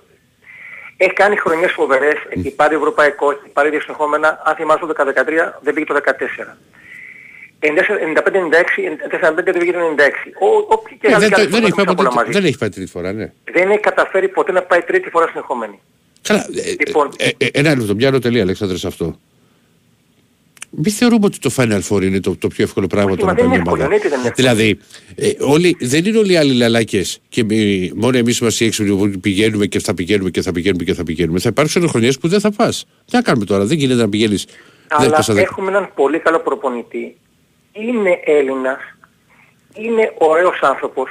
Έχει 0.97 1.13
κάνει 1.13 1.37
χρονιές 1.37 1.73
φοβερές, 1.73 2.15
έχει 2.29 2.51
πάρει 2.51 2.75
ευρωπαϊκό, 2.75 3.31
έχει 3.31 3.49
πάρει 3.53 3.71
διασυνεχόμενα, 3.71 4.43
αν 4.45 4.55
θυμάσαι 4.55 4.87
το 4.87 4.95
2013 4.97 5.03
δεν 5.61 5.75
πήγε 5.75 5.87
το 5.87 5.95
2014. 5.95 6.57
95-96, 7.61 7.69
4-5 9.31 9.35
δεν 9.45 9.59
πήγε 9.59 9.73
το 9.73 9.79
96. 9.79 10.11
Ο, 10.71 10.83
και 11.01 11.07
ε, 11.07 11.19
δεν, 11.19 11.31
δεν, 11.37 11.51
δεν, 11.51 11.65
έχει 11.65 11.75
πάει 11.75 12.31
δεν 12.31 12.45
έχει 12.45 12.59
πάει 12.59 12.69
τρίτη 12.69 12.91
φορά, 12.91 13.13
ναι. 13.13 13.33
Δεν 13.53 13.71
έχει 13.71 13.81
καταφέρει 13.81 14.29
ποτέ 14.29 14.53
να 14.53 14.63
πάει 14.63 14.81
τρίτη 14.81 15.11
φορά 15.11 15.29
συνεχόμενη. 15.29 15.81
Καλά, 16.23 16.47
ε, 16.55 16.85
λοιπόν, 16.87 17.11
ε, 17.17 17.29
ε, 17.37 17.47
ένα 17.53 17.75
λεπτό, 17.75 17.95
μια 17.95 18.21
τελεία, 18.21 18.43
Αλέξανδρε, 18.43 18.77
σε 18.79 18.87
αυτό. 18.87 19.19
Μην 20.71 20.93
θεωρούμε 20.93 21.27
ότι 21.27 21.39
το 21.39 21.51
Final 21.57 21.81
Four 21.89 22.03
είναι 22.03 22.21
το, 22.21 22.37
το 22.37 22.49
πιο 22.49 22.65
εύκολο 22.65 22.87
πράγμα 22.87 23.17
το 23.17 23.27
να 23.27 23.35
πάει 23.35 23.47
μια 23.47 23.63
ομάδα. 23.67 23.89
Δηλαδή, 24.35 24.79
ε, 25.15 25.31
όλοι, 25.41 25.77
δεν 25.81 26.05
είναι 26.05 26.19
όλοι 26.19 26.33
οι 26.33 26.37
άλλοι 26.37 26.55
λαλάκες 26.55 27.21
και 27.29 27.45
μόνο 27.95 28.19
εμείς 28.19 28.39
είμαστε 28.39 28.65
οι 28.65 28.67
έξυπνοι 28.67 29.11
που 29.11 29.21
πηγαίνουμε 29.21 29.67
και 29.67 29.79
θα 29.79 29.95
πηγαίνουμε 29.95 30.31
και 30.31 30.43
θα 30.43 30.53
πηγαίνουμε 30.53 30.85
και 30.85 30.95
θα 30.95 31.03
πηγαίνουμε. 31.03 31.39
Θα 31.39 31.49
υπάρξουν 31.49 31.89
χρονιές 31.89 32.19
που 32.19 32.29
δεν 32.29 32.41
θα 32.41 32.51
πας. 32.51 32.87
Τι 33.05 33.17
να 33.17 33.23
κάνουμε 33.23 33.45
τώρα, 33.45 33.65
δεν 33.65 33.79
γίνεται 33.79 34.01
να 34.01 34.09
πηγαίνεις. 34.09 34.47
Αλλά 34.89 35.23
έχουμε 35.35 35.71
έναν 35.71 35.91
πολύ 35.95 36.19
καλό 36.19 36.41
προπονητή. 36.41 37.17
Είναι 37.73 38.21
Έλληνας, 38.25 38.79
είναι 39.75 40.13
ωραίος 40.19 40.59
άνθρωπος, 40.63 41.11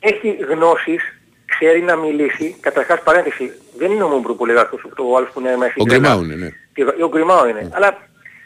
έχει 0.00 0.28
γνώσεις, 0.28 1.21
ξέρει 1.54 1.82
να 1.82 1.96
μιλήσει. 1.96 2.56
Καταρχάς 2.60 3.02
παρένθεση, 3.02 3.52
δεν 3.78 3.90
είναι 3.90 4.02
ο 4.02 4.08
Μούμπρου 4.08 4.36
που 4.36 4.46
λέγα 4.46 4.70
ο 4.96 5.16
άλλος 5.16 5.30
που 5.32 5.40
είναι 5.40 5.56
μέσα. 5.56 5.74
Ο 5.78 5.84
Γκριμάου 5.84 6.22
είναι, 6.22 6.34
ναι. 6.34 6.48
Ο 7.04 7.08
Γκριμάου 7.08 7.48
είναι. 7.48 7.70
Αλλά 7.74 7.98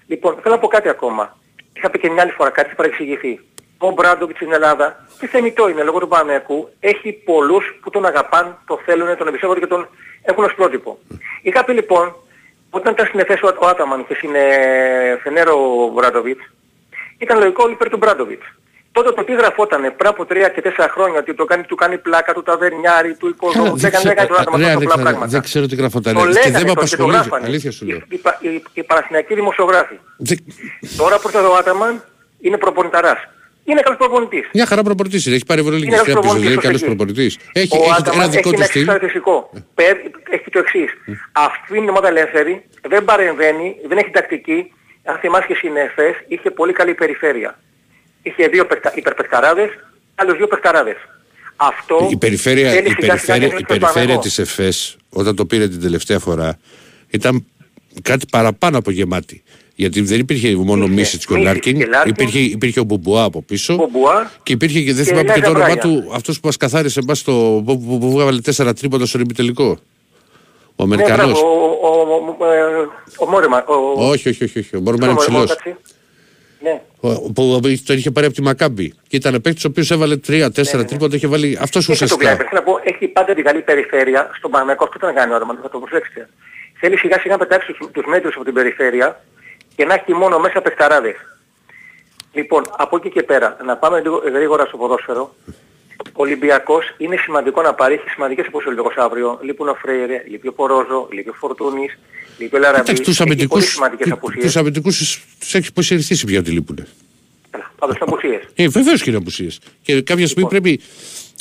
Λοιπόν, 0.07 0.37
θέλω 0.43 0.55
να 0.55 0.61
πω 0.61 0.69
κάτι 0.69 0.89
ακόμα. 0.89 1.37
Είχα 1.73 1.91
πει 1.91 1.99
και 1.99 2.11
μια 2.11 2.23
άλλη 2.23 2.31
φορά 2.31 2.51
κάτι 2.51 2.75
παρεξηγηθεί. 2.75 3.41
ο 3.79 3.91
Μπράντοβιτς 3.91 4.39
στην 4.39 4.53
Ελλάδα, 4.53 5.07
και 5.19 5.27
θεμητό 5.27 5.69
είναι 5.69 5.83
λόγω 5.83 5.99
του 5.99 6.09
Παναγιακού, 6.09 6.69
έχει 6.81 7.13
πολλούς 7.13 7.79
που 7.81 7.91
τον 7.91 8.07
αγαπάν, 8.07 8.59
τον 8.67 8.79
θέλουν, 8.85 9.17
τον 9.17 9.29
εμπιστεύονται 9.29 9.61
και 9.61 9.67
τον 9.67 9.89
έχουν 10.23 10.45
ως 10.45 10.55
πρότυπο. 10.55 10.99
Οι 11.43 11.51
κάποιοι 11.51 11.75
λοιπόν, 11.79 12.17
όταν 12.71 12.93
ήταν 12.93 13.07
στην 13.07 13.21
Εφέσο 13.21 13.55
ο 13.59 13.67
Άταμαν 13.67 14.07
και 14.07 14.15
στην 14.15 14.31
Φενέρο 15.23 15.55
ο 15.55 15.89
Μπράντοβιτς, 15.89 16.45
ήταν 17.19 17.39
λογικό 17.39 17.71
υπέρ 17.71 17.89
του 17.89 17.97
Μπράντοβιτς. 17.97 18.47
Τότε 18.97 19.13
το 19.13 19.25
τι 19.25 19.35
γραφόταν 19.35 19.81
πριν 19.97 20.09
από 20.09 20.25
τρία 20.25 20.49
και 20.49 20.61
τέσσερα 20.61 20.89
χρόνια 20.89 21.19
ότι 21.19 21.35
το 21.35 21.45
κάνει, 21.45 21.63
του 21.63 21.75
κάνει 21.75 21.99
πλάκα, 21.99 22.33
του 22.33 22.43
ταβερνιάρι, 22.43 23.15
του 23.15 23.29
οικοδόμου, 23.29 23.77
δεν 23.77 23.93
έκανε 23.95 24.27
το 24.27 24.35
άτομα 24.39 24.73
απλά 24.73 24.95
πράγματα. 24.95 25.27
Δεν 25.27 25.43
ξέρω 25.43 25.67
τι 25.67 25.77
γραφόταν. 25.77 26.15
Το 26.15 26.27
και 26.27 26.51
δεν 26.51 26.63
με 26.63 26.71
απασχολεί. 26.71 27.17
Αλήθεια 27.45 27.71
σου 27.71 27.87
λέω. 27.87 27.97
Οι, 27.97 28.21
οι, 28.41 28.63
οι 28.73 28.83
παραθυνιακοί 28.83 29.35
δημοσιογράφοι. 29.35 29.99
Τώρα 30.97 31.19
που 31.19 31.29
ήρθε 31.29 31.39
ο 31.39 31.57
Άταμαν 31.57 32.05
είναι 32.41 32.57
προπονηταράς. 32.57 33.19
Είναι 33.65 33.81
καλός 33.81 33.99
προπονητής. 33.99 34.49
Μια 34.55 34.67
χαρά 34.67 34.83
προπονητής 34.83 35.27
είναι. 35.27 35.35
Έχει 35.35 35.45
πάρει 35.45 35.61
Ευρωλίγη 35.61 35.91
και 36.05 36.11
είναι 36.47 36.55
καλός 36.55 36.81
προπονητής. 36.81 37.39
Έχει, 37.53 37.77
ο 37.77 37.83
έχει 37.83 38.17
ένα 38.17 38.29
δικό 38.29 38.51
του 38.51 38.63
στυλ. 38.63 38.89
Έχει 40.31 40.51
το 40.51 40.59
εξής. 40.59 40.91
Αυτή 41.33 41.77
είναι 41.77 41.87
η 41.87 41.89
ομάδα 41.89 42.09
ελεύθερη, 42.09 42.65
δεν 42.89 43.05
παρεμβαίνει, 43.05 43.77
δεν 43.89 43.99
έχει 43.99 44.11
τακτική. 44.11 44.73
Αν 45.05 45.17
θυμάσαι 45.17 45.47
και 45.47 45.55
συνεφές, 45.55 46.15
είχε 46.29 46.51
πολύ 46.51 46.73
καλή 46.73 46.95
περιφέρεια 46.95 47.59
είχε 48.27 48.49
δύο 48.49 48.67
υπερπεκταράδες, 48.95 49.69
άλλους 50.15 50.37
δύο 50.37 50.47
παιχταράδες. 50.47 50.97
Αυτό 51.57 52.09
η 52.11 52.17
περιφέρεια, 52.17 52.79
η 52.79 52.95
περιφέρεια, 52.95 53.47
η 53.59 53.65
περιφέρεια 53.65 54.19
της 54.19 54.39
ΕΦΕΣ 54.39 54.97
όταν 55.09 55.37
το 55.37 55.47
πήρε 55.47 55.69
την 55.69 55.81
τελευταία 55.81 56.19
φορά 56.19 56.59
ήταν 57.11 57.47
κάτι 58.03 58.27
παραπάνω 58.31 58.79
από 58.79 58.91
γεμάτη. 58.91 59.43
Γιατί 59.75 60.01
δεν 60.01 60.19
υπήρχε 60.19 60.57
μόνο 60.57 60.85
ο 60.85 60.89
Μίσιτς 60.89 61.23
και 61.27 61.33
ο 61.33 61.37
Λάρκιν, 61.37 61.81
υπήρχε, 62.07 62.39
υπήρχε 62.39 62.81
ο 62.81 62.85
Μπουμπουά 62.85 63.23
από 63.23 63.43
πίσω. 63.43 63.75
Μπουμπουά, 63.75 64.31
και 64.43 64.53
υπήρχε 64.53 64.83
και 64.83 64.93
δεν 64.93 65.05
θυμάμαι 65.05 65.33
και 65.33 65.41
το 65.41 65.51
όνομά 65.51 65.77
του, 65.77 66.11
αυτός 66.13 66.41
που 66.41 66.47
μας 66.47 66.57
καθάρισε 66.57 67.01
εμάς 67.01 67.23
το. 67.23 67.33
που, 67.67 67.81
που, 67.81 67.99
που 67.99 68.11
έβαλε 68.11 68.41
τέσσερα 68.41 68.73
τρίποτα 68.73 69.07
στο 69.07 69.19
ημιτελικό. 69.19 69.79
Ο 70.77 70.83
Αμερικανός. 70.83 71.27
Ναι, 71.27 71.49
ο, 71.49 71.53
ο, 71.83 71.97
ο, 73.67 74.03
ο, 74.03 74.09
όχι, 74.09 74.29
όχι, 74.29 74.45
όχι, 74.45 74.59
όχι. 74.59 74.77
Ο 74.77 74.81
Μόρμα 74.81 75.07
είναι 75.07 75.15
ψηλός. 75.15 75.57
Ναι. 76.67 76.81
Που 77.35 77.61
τον 77.87 77.97
είχε 77.97 78.11
πάρει 78.11 78.27
από 78.27 78.35
τη 78.35 78.43
Μακάμπη. 78.43 78.95
Και 79.09 79.17
ήταν 79.17 79.41
παίκτης 79.41 79.65
ο 79.65 79.69
οποίος 79.69 79.91
έβαλε 79.91 80.15
3-4 80.15 80.29
ναι, 80.29 80.41
ναι, 80.75 80.85
τρίποτα, 80.85 81.17
είχε 81.17 81.27
βάλει 81.27 81.59
αυτός 81.61 81.89
ουσιαστικά. 81.89 82.31
Έχει, 82.31 82.43
να 82.53 82.63
πω, 82.63 82.81
έχει 82.83 83.07
πάντα 83.09 83.35
τη 83.35 83.43
καλή 83.43 83.63
περιφέρεια 83.63 84.31
στον 84.37 84.51
Παναμαϊκό. 84.51 84.85
Αυτό 84.85 84.99
ήταν 84.99 85.15
κάνει 85.15 85.33
όνομα, 85.33 85.59
θα 85.63 85.69
το 85.69 85.79
προσέξετε. 85.79 86.29
Θέλει 86.79 86.97
σιγά 86.97 87.19
σιγά 87.19 87.37
να 87.37 87.47
πετάξει 87.47 87.73
τους, 87.73 87.89
τους 87.93 88.05
μέτρους 88.07 88.35
από 88.35 88.45
την 88.45 88.55
περιφέρεια 88.55 89.21
και 89.77 89.85
να 89.85 89.95
έχει 89.95 90.15
μόνο 90.15 90.39
μέσα 90.39 90.61
παιχταράδες. 90.61 91.17
Λοιπόν, 92.33 92.63
από 92.77 92.97
εκεί 92.97 93.11
και 93.11 93.23
πέρα, 93.23 93.57
να 93.65 93.77
πάμε 93.77 94.01
λίγο 94.01 94.23
γρήγορα 94.35 94.65
στο 94.67 94.77
ποδόσφαιρο. 94.77 95.35
Ο 96.13 96.23
Ολυμπιακός 96.23 96.95
είναι 96.99 97.17
σημαντικό 97.17 97.63
να 97.63 97.75
παρέχει 97.75 98.09
σημαντικές 98.09 98.47
αποσύλες 98.47 98.79
Ολυμπιακός 98.79 99.05
αύριο. 99.05 99.39
Λείπουν 99.43 99.69
ο 99.69 99.75
Φρέιρε, 99.75 100.23
λείπει 100.29 100.49
ο 100.49 100.53
Πορόζο, 100.53 101.09
λείπει 101.11 101.29
ο 101.29 101.33
Φορτούνης, 101.33 101.99
λείπει 102.39 102.57
ο 102.57 102.59
Λαραμπή. 102.59 103.01
Τους 103.01 103.21
αμυντικούς, 103.21 103.79
τους 104.41 104.57
αμυντικούς 104.57 104.99
τους 105.39 105.55
έχει 105.55 105.67
υποσυριστήσει 105.69 106.27
πια 106.27 106.39
ότι 106.39 106.51
λείπουν. 106.51 106.87
Πάντως 107.79 107.97
είναι 107.97 108.05
απουσίες. 108.09 108.43
Ε, 108.55 108.69
βεβαίως 108.69 109.03
και 109.03 109.11
είναι 109.11 109.19
απουσίες. 109.19 109.59
Και 109.83 110.03
κάποια 110.03 110.27
στιγμή 110.27 110.51
λοιπόν. 110.53 110.63
πρέπει... 110.63 110.81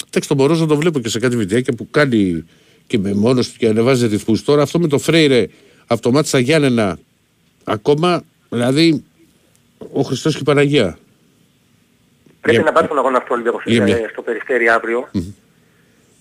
Εντάξει, 0.08 0.30
τον 0.30 0.38
Πορόζο 0.38 0.66
το 0.66 0.76
βλέπω 0.76 1.00
και 1.00 1.10
σε 1.10 1.20
κάτι 1.20 1.36
βιντεάκια 1.36 1.74
που 1.74 1.90
κάνει 1.92 2.46
και 2.88 2.98
με 2.98 3.14
μόνος 3.14 3.52
του 3.52 3.58
και 3.58 3.68
ανεβάζει 3.68 4.08
ρυθμούς. 4.08 4.44
Τώρα 4.44 4.62
αυτό 4.62 4.80
με 4.80 4.88
το 4.88 4.98
Φρέιρε 4.98 5.48
αυτομάτισα 5.88 6.40
Γιάννενα 6.40 7.00
ακόμα, 7.64 8.24
δηλαδή 8.50 9.04
ο 9.94 10.02
Χριστός 10.02 10.34
και 10.34 10.40
η 10.42 10.44
Παναγία. 10.44 10.98
Πρέπει 12.42 12.64
να 12.64 12.72
πάρει 12.72 12.88
τον 12.88 12.98
αγώνα 12.98 13.18
αυτό 13.18 13.34
Ολυμπιακός 13.34 13.64
yeah. 13.68 14.10
στο 14.12 14.22
περιστέρι 14.22 14.70
αύριο. 14.70 15.10
Mm-hmm. 15.14 15.34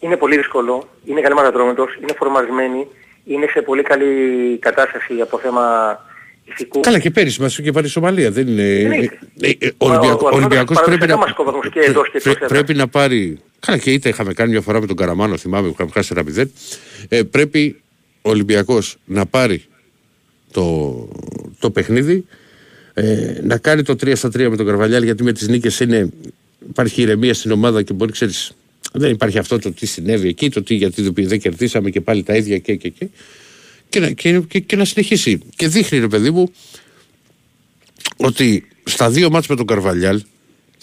Είναι 0.01 0.17
πολύ 0.17 0.37
δύσκολο, 0.37 0.89
είναι 1.05 1.21
καλή 1.21 1.35
μαραδρόμητος, 1.35 1.95
είναι 2.03 2.13
φορμαρισμένη, 2.17 2.87
είναι 3.25 3.47
σε 3.47 3.63
πολύ 3.63 3.83
καλή 3.83 4.59
κατάσταση 4.59 5.21
από 5.21 5.39
θέμα 5.39 5.63
ηθικού. 6.45 6.81
Καλά 6.81 6.99
και 6.99 7.11
πέρυσι 7.11 7.41
μας 7.41 7.61
και 7.61 7.73
πάρει 7.73 7.87
η 7.87 7.91
Σομαλία. 7.91 8.31
Δεν 8.31 8.49
είναι... 8.49 8.63
Ε, 9.41 9.51
ε, 9.59 9.71
ο 9.77 9.87
Ολυμπιακός 10.19 10.83
πρέπει 10.85 11.07
να... 11.07 11.19
Πρέπει 12.49 12.75
να 12.75 12.89
πάρει... 12.89 13.39
Καλά 13.61 13.79
και 13.79 13.93
είτε 13.93 14.09
είχαμε 14.09 14.33
κάνει 14.33 14.51
μια 14.51 14.61
φορά 14.61 14.81
με 14.81 14.87
τον 14.87 14.97
Καραμάνο, 14.97 15.37
θυμάμαι 15.37 15.67
που 15.67 15.73
είχαμε 15.73 15.91
χάσει 15.95 16.09
ένα 16.13 16.23
μηδέν. 16.23 16.53
Ε, 17.09 17.23
πρέπει 17.23 17.81
ο 18.23 18.31
Ολυμπιακός 18.31 18.97
να 19.05 19.27
πάρει 19.27 19.65
το, 20.53 20.95
το 21.59 21.71
παιχνίδι 21.71 22.27
ε, 22.95 23.41
να 23.43 23.59
κάνει 23.59 23.83
το 23.83 23.93
3 23.93 24.13
στα 24.17 24.29
3 24.29 24.49
με 24.49 24.57
τον 24.57 24.67
Καρβαλιάλ 24.67 25.03
γιατί 25.03 25.23
με 25.23 25.33
τις 25.33 25.49
νίκες 25.49 25.81
είναι, 25.81 26.09
υπάρχει 26.69 27.03
ηρεμία 27.03 27.35
στην 27.35 27.51
ομάδα 27.51 27.83
και 27.83 27.93
μπορεί 27.93 28.13
ξέρεις 28.13 28.53
δεν 28.97 29.11
υπάρχει 29.11 29.39
αυτό 29.39 29.59
το 29.59 29.73
τι 29.73 29.87
συνέβη 29.87 30.29
εκεί, 30.29 30.51
το 30.51 30.63
τι 30.63 30.75
γιατί 30.75 31.11
δεν 31.11 31.41
κερδίσαμε 31.41 31.91
και 31.91 32.01
πάλι 32.01 32.23
τα 32.23 32.35
ίδια 32.35 32.59
και 32.59 32.75
και 32.75 32.89
και 32.89 33.09
και 33.89 34.01
να, 34.01 34.11
και, 34.11 34.41
και, 34.41 34.59
και 34.61 34.77
να 34.77 34.85
συνεχίσει. 34.85 35.41
Και 35.57 35.69
δείχνει 35.69 35.99
ρε 35.99 36.09
παιδί 36.09 36.31
μου 36.31 36.53
ότι 38.17 38.69
στα 38.85 39.11
δύο 39.11 39.31
μάτς 39.31 39.47
με 39.47 39.57
τον 39.57 39.67
Καρβαλιάλ 39.67 40.23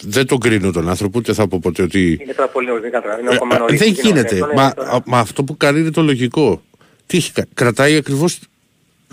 δεν 0.04 0.26
τον 0.26 0.38
κρίνω 0.38 0.72
τον 0.72 0.88
άνθρωπο, 0.88 1.18
ούτε 1.18 1.32
θα 1.32 1.48
πω 1.48 1.58
ποτέ 1.62 1.82
ότι... 1.82 2.18
Είναι 2.22 2.32
τώρα 2.32 2.48
πολύ 2.48 2.66
νωρίς, 2.66 2.90
δεν 2.90 3.76
Δεν 3.78 3.92
γίνεται. 3.92 4.38
Μα, 4.54 4.72
μα, 5.06 5.18
αυτό 5.18 5.44
που 5.44 5.56
κάνει 5.56 5.80
είναι 5.80 5.90
το 5.90 6.02
λογικό. 6.02 6.62
Τι 7.06 7.16
έχει, 7.16 7.32
κρατάει 7.54 7.96
ακριβώς 7.96 8.38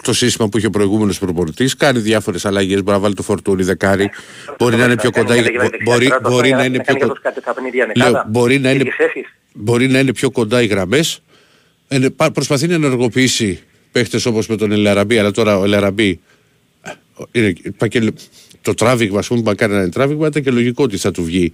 το 0.03 0.13
σύστημα 0.13 0.49
που 0.49 0.57
είχε 0.57 0.67
ο 0.67 0.69
προηγούμενος 0.69 1.19
προπονητής, 1.19 1.75
κάνει 1.75 1.99
διάφορες 1.99 2.45
αλλαγές. 2.45 2.83
Μπορεί 2.83 2.97
να 2.97 2.99
βάλει 2.99 3.13
το 3.15 3.23
φορτούνι 3.23 3.63
δεκάρι, 3.63 4.09
μπορεί 4.57 4.75
να 4.75 4.83
είναι 4.83 4.95
πιο 4.95 5.11
κοντά. 5.11 5.35
Μπορεί 6.21 6.51
να 6.51 6.63
είναι 6.63 6.79
πιο 6.79 6.97
κοντά. 6.97 7.13
Μπορεί 9.53 9.87
να 9.87 9.99
είναι 9.99 10.13
πιο 10.13 10.31
κοντά 10.31 10.61
οι 10.61 10.65
γραμμές. 10.65 11.21
Προσπαθεί 12.33 12.67
να 12.67 12.73
ενεργοποιήσει 12.73 13.59
παίχτες 13.91 14.25
όπως 14.25 14.47
με 14.47 14.55
τον 14.55 14.71
Ελαραμπή, 14.71 15.17
αλλά 15.17 15.31
τώρα 15.31 15.57
ο 15.57 15.63
Ελαραμπή 15.63 16.19
το 18.61 18.73
τράβηγμα, 18.73 19.19
ας 19.19 19.27
πούμε, 19.27 19.41
που 19.41 19.55
κάνει 19.55 19.73
ένα 19.73 19.89
τράβηγμα, 19.89 20.27
ήταν 20.27 20.43
και 20.43 20.51
λογικό 20.51 20.83
ότι 20.83 20.97
θα 20.97 21.11
του 21.11 21.23
βγει 21.23 21.51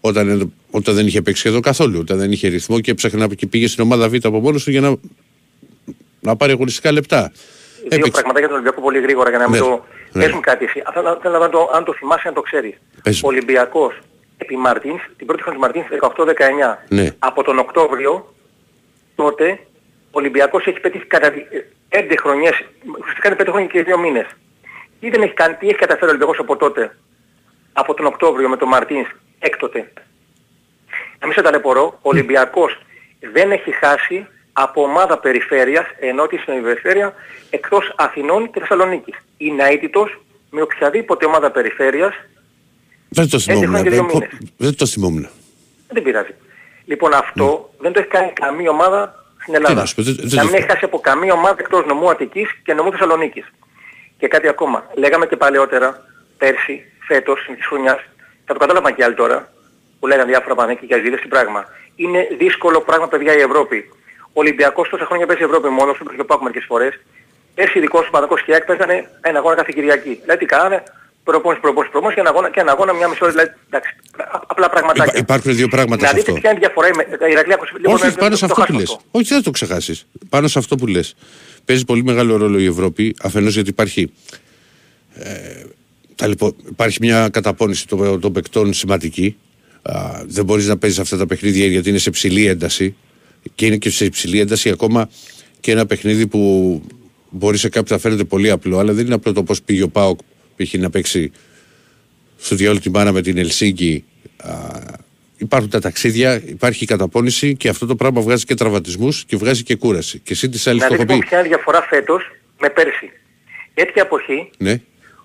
όταν, 0.00 0.52
όταν 0.70 0.94
δεν 0.94 1.06
είχε 1.06 1.22
παίξει 1.22 1.40
σχεδόν 1.40 1.60
καθόλου, 1.60 1.98
όταν 1.98 2.18
δεν 2.18 2.32
είχε 2.32 2.48
ρυθμό 2.48 2.80
και 2.80 2.90
έψαχνε 2.90 3.26
και 3.26 3.46
πήγε 3.46 3.66
στην 3.66 3.84
ομάδα 3.84 4.08
Β 4.08 4.14
από 4.22 4.40
μόνος 4.40 4.64
του 4.64 4.70
για 4.70 4.80
να, 4.80 4.94
να 6.20 6.36
πάρει 6.36 6.52
αγωνιστικά 6.52 6.92
λεπτά. 6.92 7.32
Δύο 7.88 7.98
Έπαιξε. 7.98 8.10
πραγματάκια 8.10 8.48
του 8.48 8.54
Ολυμπιακού 8.54 8.80
πολύ 8.80 9.00
γρήγορα 9.00 9.28
για 9.28 9.38
να 9.38 9.48
μην 9.48 9.60
ναι. 9.60 9.66
το... 9.66 9.84
Ναι. 10.12 10.24
Πες 10.24 10.32
μου 10.32 10.40
κάτι 10.40 10.64
εσύ. 10.64 10.82
Θέλω, 10.94 11.18
θέλω 11.22 11.38
να 11.38 11.48
το, 11.48 11.70
αν 11.74 11.84
το 11.84 11.92
θυμάσαι 11.94 12.28
να 12.28 12.34
το 12.34 12.40
ξέρεις. 12.40 12.74
Ο 13.22 13.26
Ολυμπιακός 13.26 13.98
επί 14.36 14.56
Μαρτίνς, 14.56 15.02
την 15.16 15.26
πρώτη 15.26 15.42
χρονιά 15.42 15.60
του 15.60 15.64
Μαρτίνς 15.66 15.86
18-19. 16.16 16.32
Ναι. 16.88 17.10
Από 17.18 17.42
τον 17.42 17.58
Οκτώβριο 17.58 18.34
τότε 19.14 19.58
ο 20.06 20.18
Ολυμπιακός 20.18 20.66
έχει 20.66 20.80
πετύχει 20.80 21.04
κατά 21.04 21.32
5 21.88 22.14
χρονιές, 22.20 22.64
ουσιαστικά 23.00 23.28
είναι 23.28 23.36
5 23.40 23.46
χρόνια 23.48 23.68
και 23.68 23.84
2 23.96 23.98
μήνες. 23.98 24.26
Τι, 25.00 25.10
δεν 25.10 25.22
έχει, 25.22 25.32
κάνει, 25.32 25.54
τι 25.54 25.66
έχει 25.68 25.78
καταφέρει 25.78 26.06
ο 26.06 26.08
Ολυμπιακός 26.08 26.38
από 26.38 26.56
τότε, 26.56 26.96
από 27.72 27.94
τον 27.94 28.06
Οκτώβριο 28.06 28.48
με 28.48 28.56
τον 28.56 28.68
Μαρτίνς 28.68 29.08
έκτοτε. 29.38 29.92
Να 31.18 31.26
μην 31.26 31.36
σε 31.36 31.42
ταλαιπωρώ, 31.42 31.98
ο 32.02 32.08
Ολυμπιακός 32.08 32.78
δεν 33.32 33.52
έχει 33.52 33.70
χάσει 33.70 34.26
από 34.52 34.82
ομάδα 34.82 35.18
περιφέρειας, 35.18 35.86
ενώ 36.00 36.26
τη 36.26 36.36
στην 36.36 36.62
περιφέρεια 36.62 37.14
εκτός 37.50 37.94
Αθηνών 37.96 38.50
και 38.50 38.60
Θεσσαλονίκης. 38.60 39.16
Είναι 39.36 39.64
αίτητος 39.64 40.20
με 40.50 40.62
οποιαδήποτε 40.62 41.26
ομάδα 41.26 41.50
περιφέρειας 41.50 42.14
δεν 43.14 43.28
το 43.30 43.38
θυμόμουν. 43.38 43.82
Δεν, 43.82 44.28
δεν 44.56 44.76
το 44.76 44.86
θυμόμουν. 44.86 45.28
Δεν 45.88 46.02
πειράζει. 46.02 46.34
Λοιπόν 46.84 47.14
αυτό 47.14 47.70
mm. 47.70 47.82
δεν 47.82 47.92
το 47.92 47.98
έχει 47.98 48.08
κάνει 48.08 48.32
καμία 48.32 48.70
ομάδα 48.70 49.24
στην 49.40 49.54
Ελλάδα. 49.54 49.86
να 50.20 50.44
μην 50.44 50.54
έχει 50.54 50.66
χάσει 50.66 50.84
από 50.84 51.00
καμία 51.00 51.32
ομάδα 51.32 51.56
εκτός 51.58 51.86
νομού 51.86 52.10
Αττικής 52.10 52.48
και 52.64 52.74
νομού 52.74 52.90
Θεσσαλονίκης. 52.90 53.52
Και 54.18 54.28
κάτι 54.28 54.48
ακόμα. 54.48 54.86
Λέγαμε 54.94 55.26
και 55.26 55.36
παλαιότερα, 55.36 56.04
πέρσι, 56.38 56.84
φέτος, 57.06 57.50
της 57.56 57.66
χρονιάς, 57.66 57.98
θα 58.44 58.52
το 58.52 58.58
κατάλαβα 58.58 58.90
και 58.90 59.04
άλλοι 59.04 59.14
τώρα, 59.14 59.52
που 60.00 60.06
λέγανε 60.06 60.30
διάφορα 60.30 60.54
πανέκια 60.54 60.86
και 60.86 60.94
αζίδες, 60.94 61.20
τι 61.20 61.28
πράγμα. 61.28 61.64
Είναι 61.96 62.28
δύσκολο 62.38 62.80
πράγμα 62.80 63.08
παιδιά 63.08 63.36
η 63.36 63.40
Ευρώπη. 63.40 63.88
Ο 64.32 64.40
Ολυμπιακός 64.40 64.88
τόσα 64.88 65.04
χρόνια 65.04 65.26
παίζει 65.26 65.42
Ευρώπη 65.42 65.68
μόνος 65.68 65.96
του, 65.98 66.16
το 66.16 66.24
πάω 66.24 66.42
μερικές 66.42 66.64
φορές. 66.66 66.92
Πέρσι 67.54 67.78
ειδικός 67.78 68.04
του 68.04 68.10
Παναγός 68.10 68.42
και 68.42 68.64
παίζανε 68.66 69.10
ένα 69.20 69.38
αγώνα 69.38 69.54
κάθε 69.54 69.72
Κυριακή. 69.74 70.18
Δηλαδή 70.22 70.38
τι 70.38 70.46
κάνανε, 70.54 70.82
προπόνηση, 71.24 71.60
προπόνηση, 71.60 71.92
προπόνηση 71.92 72.14
και 72.16 72.24
ένα 72.24 72.30
αγώνα, 72.30 72.50
και 72.50 72.60
ένα 72.60 72.72
αγώνα 72.72 72.92
μια 72.92 73.08
μισή 73.08 73.20
ώρα. 73.22 73.32
Δηλαδή, 73.32 73.50
εντάξει, 73.66 73.90
απλά 74.46 74.70
πραγματάκια. 74.70 75.18
υπάρχουν 75.18 75.54
δύο 75.54 75.68
πράγματα 75.68 76.06
σε 76.06 76.16
αυτό. 76.16 76.16
Να 76.16 76.22
δείτε 76.24 76.40
ποια 76.40 76.50
είναι 76.50 76.58
η 76.58 76.62
διαφορά. 76.64 76.88
Η 77.28 77.30
Ηρακλία 77.30 77.58
Όχι, 77.84 78.14
πάνω 78.14 78.36
σε 78.36 78.44
αυτό 78.44 78.62
που 78.66 78.72
λες. 78.72 78.98
Όχι, 79.10 79.24
δεν 79.28 79.38
θα 79.38 79.44
το 79.44 79.50
ξεχάσεις. 79.50 80.06
Πάνω 80.28 80.48
σε 80.48 80.58
αυτό 80.58 80.76
που 80.76 80.86
λες. 80.86 81.14
Παίζει 81.64 81.84
πολύ 81.84 82.04
μεγάλο 82.04 82.36
ρόλο 82.36 82.58
η 82.58 82.66
Ευρώπη, 82.66 83.14
αφενός 83.22 83.54
γιατί 83.54 83.68
υπάρχει... 83.68 84.12
Ε, 85.14 86.26
λοιπόν, 86.26 86.56
υπάρχει 86.68 86.98
μια 87.00 87.28
καταπώνηση 87.28 87.88
των, 87.88 88.20
των 88.20 88.32
παικτών 88.32 88.72
σημαντική. 88.72 89.36
Α, 89.82 90.22
δεν 90.26 90.44
μπορείς 90.44 90.66
να 90.66 90.78
παίζεις 90.78 90.98
αυτά 90.98 91.16
τα 91.16 91.26
παιχνίδια 91.26 91.66
γιατί 91.66 91.88
είναι 91.88 91.98
σε 91.98 92.10
ψηλή 92.10 92.46
ένταση 92.46 92.96
και 93.54 93.66
είναι 93.66 93.76
και 93.76 93.90
σε 93.90 94.04
υψηλή 94.04 94.40
ένταση 94.40 94.70
ακόμα 94.70 95.10
και 95.60 95.70
ένα 95.70 95.86
παιχνίδι 95.86 96.26
που 96.26 96.82
μπορεί 97.30 97.56
σε 97.56 97.68
κάποιον 97.68 97.98
να 97.98 97.98
φαίνεται 97.98 98.24
πολύ 98.24 98.50
απλό, 98.50 98.78
αλλά 98.78 98.92
δεν 98.92 99.04
είναι 99.04 99.14
απλό 99.14 99.32
το 99.32 99.42
πώς 99.42 99.62
πήγε 99.62 99.82
ο 99.82 99.88
Πάοκ 99.88 100.18
π.χ. 100.56 100.74
να 100.74 100.90
παίξει 100.90 101.32
στο 102.38 102.56
διάλογο 102.56 102.80
την 102.80 102.92
Πάνα 102.92 103.12
με 103.12 103.22
την 103.22 103.38
Ελσίνκη 103.38 104.04
υπάρχουν 105.42 105.70
τα 105.70 105.80
ταξίδια, 105.80 106.42
υπάρχει 106.44 106.84
η 106.84 106.86
καταπώνηση 106.86 107.56
και 107.56 107.68
αυτό 107.68 107.86
το 107.86 107.94
πράγμα 107.94 108.20
βγάζει 108.20 108.44
και 108.44 108.54
τραυματισμούς 108.54 109.24
και 109.24 109.36
βγάζει 109.36 109.62
και 109.62 109.76
κούραση. 109.76 110.18
Και 110.18 110.32
εσύ 110.32 110.48
της 110.48 110.66
άλλης 110.66 110.86
το 110.86 110.94
έχω 110.94 111.04
πει. 111.04 111.18
ποια 111.18 111.42
διαφορά 111.42 111.82
φέτος 111.82 112.22
με 112.60 112.68
πέρσι. 112.68 113.10
Τέτοια 113.74 114.02
εποχή 114.02 114.50
ναι. 114.58 114.72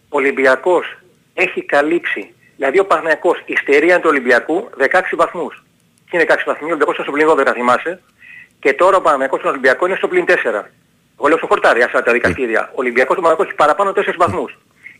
ο 0.10 0.18
Ολυμπιακός 0.18 0.86
έχει 1.34 1.66
καλύψει, 1.66 2.30
δηλαδή 2.56 2.80
ο 2.80 2.86
Παναγιακός 2.86 3.44
υστερία 3.46 4.00
του 4.00 4.08
Ολυμπιακού 4.10 4.70
16 4.78 5.02
βαθμούς. 5.16 5.64
Και 6.10 6.18
είναι 6.18 6.26
16 6.28 6.36
βαθμοί, 6.46 6.66
ο 6.66 6.74
Ολυμπιακός 6.74 6.96
είναι 6.96 7.06
στο 7.06 7.12
πλήν 7.12 7.28
12 7.28 7.54
θυμάσαι. 7.54 8.02
Και 8.60 8.74
τώρα 8.74 8.98
ο 8.98 9.02
Παναγιακός 9.02 9.40
στον 9.40 9.52
Ολυμπιακό 9.52 9.86
είναι 9.86 9.96
στο 9.96 10.08
πλήν 10.08 10.26
4. 10.28 10.32
Εγώ 11.20 11.28
λέω 11.28 11.38
στο 11.38 11.48
χορτάρι, 11.48 11.82
άσα 11.82 12.04
τα 12.04 12.12
δικαστήρια. 12.12 12.70
Ο 12.70 12.76
Ολυμπιακός 12.76 13.16
του 13.16 13.22
Παναγιακός 13.22 13.48
έχει 13.48 13.56
παραπάνω 13.64 13.92
4 13.92 14.18
βαθμούς. 14.18 14.58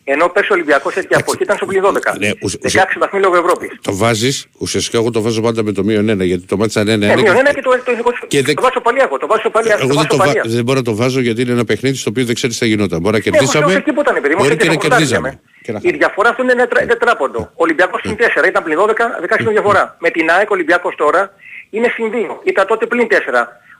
Ενώ 0.10 0.30
πέρσι 0.30 0.52
ο 0.52 0.56
Ολυμπιακός 0.56 0.96
έτσι 0.96 1.08
από 1.12 1.32
εκεί 1.34 1.44
ήταν 1.44 1.56
στο 1.56 1.66
πλήν 1.66 1.84
12. 1.86 1.92
Ναι, 2.20 2.30
16 2.40 2.78
βαθμοί 3.00 3.20
λόγω 3.20 3.36
Ευρώπης. 3.36 3.70
Το 3.82 3.96
βάζεις, 3.96 4.48
ουσιαστικά 4.58 4.98
εγώ 4.98 5.12
το 5.12 5.22
βάζω 5.22 5.42
πάντα 5.42 5.64
με 5.64 5.72
το 5.72 5.84
μείον 5.84 6.10
1 6.10 6.26
γιατί 6.26 6.46
το 6.46 6.58
μάτσα 6.58 6.82
είναι 6.82 6.94
1. 6.94 6.98
Ναι, 6.98 7.22
μείον 7.22 7.36
1 7.36 7.54
και 7.54 7.62
το, 7.62 7.70
το, 7.70 8.28
και 8.28 8.42
το, 8.42 8.54
το 8.54 8.62
βάζω 8.62 8.82
παλιάκο. 8.82 9.18
Το 9.18 9.28
βάζω 9.28 9.50
παλιάκο. 9.50 9.82
Εγώ 9.84 9.94
δεν, 9.94 10.08
το 10.08 10.18
βα, 10.18 10.34
δεν 10.46 10.64
μπορώ 10.64 10.78
να 10.78 10.84
το 10.84 10.96
βάζω 10.96 11.20
γιατί 11.20 11.42
είναι 11.42 11.52
ένα 11.52 11.66
παιχνίδι 11.66 11.96
στο 11.96 12.10
οποίο 12.10 12.26
δεν 12.26 12.36
ξέρεις 12.36 12.58
τι 12.58 12.64
θα 12.64 12.70
γινόταν. 12.70 13.00
Μπορεί 13.02 13.14
να 13.18 13.30
ναι, 13.30 13.38
κερδίσαμε, 13.38 13.74
εκεί 13.74 13.94
που 13.94 14.02
ήταν, 14.02 14.22
παιδί, 14.22 14.36
μπορεί 14.36 14.58
και 14.58 14.68
να 14.68 14.76
κερδίζαμε. 14.76 15.40
Η 15.82 15.92
διαφορά 15.92 16.30
αυτό 16.30 16.44
είναι 16.44 16.68
τετράποντο. 16.88 17.40
Ο 17.40 17.64
Ολυμπιακός 17.66 18.02
συν 18.02 18.16
4 18.44 18.48
ήταν 18.48 18.64
πλην 18.64 18.78
12, 18.80 19.36
16 19.36 19.40
είναι 19.40 19.52
διαφορά. 19.52 19.96
Με 20.00 20.10
την 20.10 20.30
ΑΕΚ 20.30 20.50
ο 20.50 20.54
Ολυμπιακός 20.54 20.96
τώρα 20.96 21.32
είναι 21.70 21.88
συν 21.96 22.12
2. 22.12 22.40
Ήταν 22.44 22.68
τότε 22.68 22.86
πλην 22.86 23.08
4. 23.12 23.14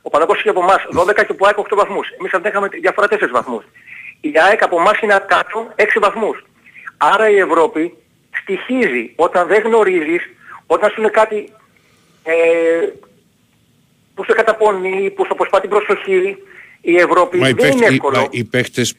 Ο 0.02 0.10
Παναγός 0.10 0.38
είχε 0.38 0.48
από 0.48 0.60
εμάς 0.60 0.80
12 0.98 1.14
και 1.14 1.26
από 1.28 1.46
ΑΕΚ 1.46 1.56
8 1.56 1.76
βαθμούς. 1.76 2.06
Εμείς 2.18 2.32
αντέχαμε 2.32 2.68
διαφορά 2.68 3.06
4 3.10 3.14
βαθμούς. 3.32 3.64
Η 4.20 4.32
ΑΕΚ 4.48 4.62
από 4.62 4.80
εμάς 4.80 5.00
είναι 5.00 5.24
κάτω 5.28 5.74
6 5.76 5.84
βαθμούς. 6.00 6.44
Άρα 6.96 7.30
η 7.30 7.36
Ευρώπη 7.36 7.94
στοιχίζει 8.40 9.12
όταν 9.16 9.46
δεν 9.46 9.62
γνωρίζεις, 9.62 10.22
όταν 10.66 10.90
σου 10.90 11.00
είναι 11.00 11.10
κάτι 11.10 11.52
ε, 12.22 12.32
που 14.14 14.24
σε 14.24 14.32
καταπονεί, 14.32 15.10
που 15.10 15.24
σου 15.24 15.32
αποσπά 15.32 15.60
την 15.60 15.70
προσοχή, 15.70 16.36
η 16.80 16.96
Ευρώπη 16.96 17.38
μα 17.38 17.50
δεν 17.50 17.72
είναι 17.72 17.86
εύκολο. 17.86 18.28
Οι, 18.30 18.38
οι 18.38 18.44
παίχτες, 18.44 18.94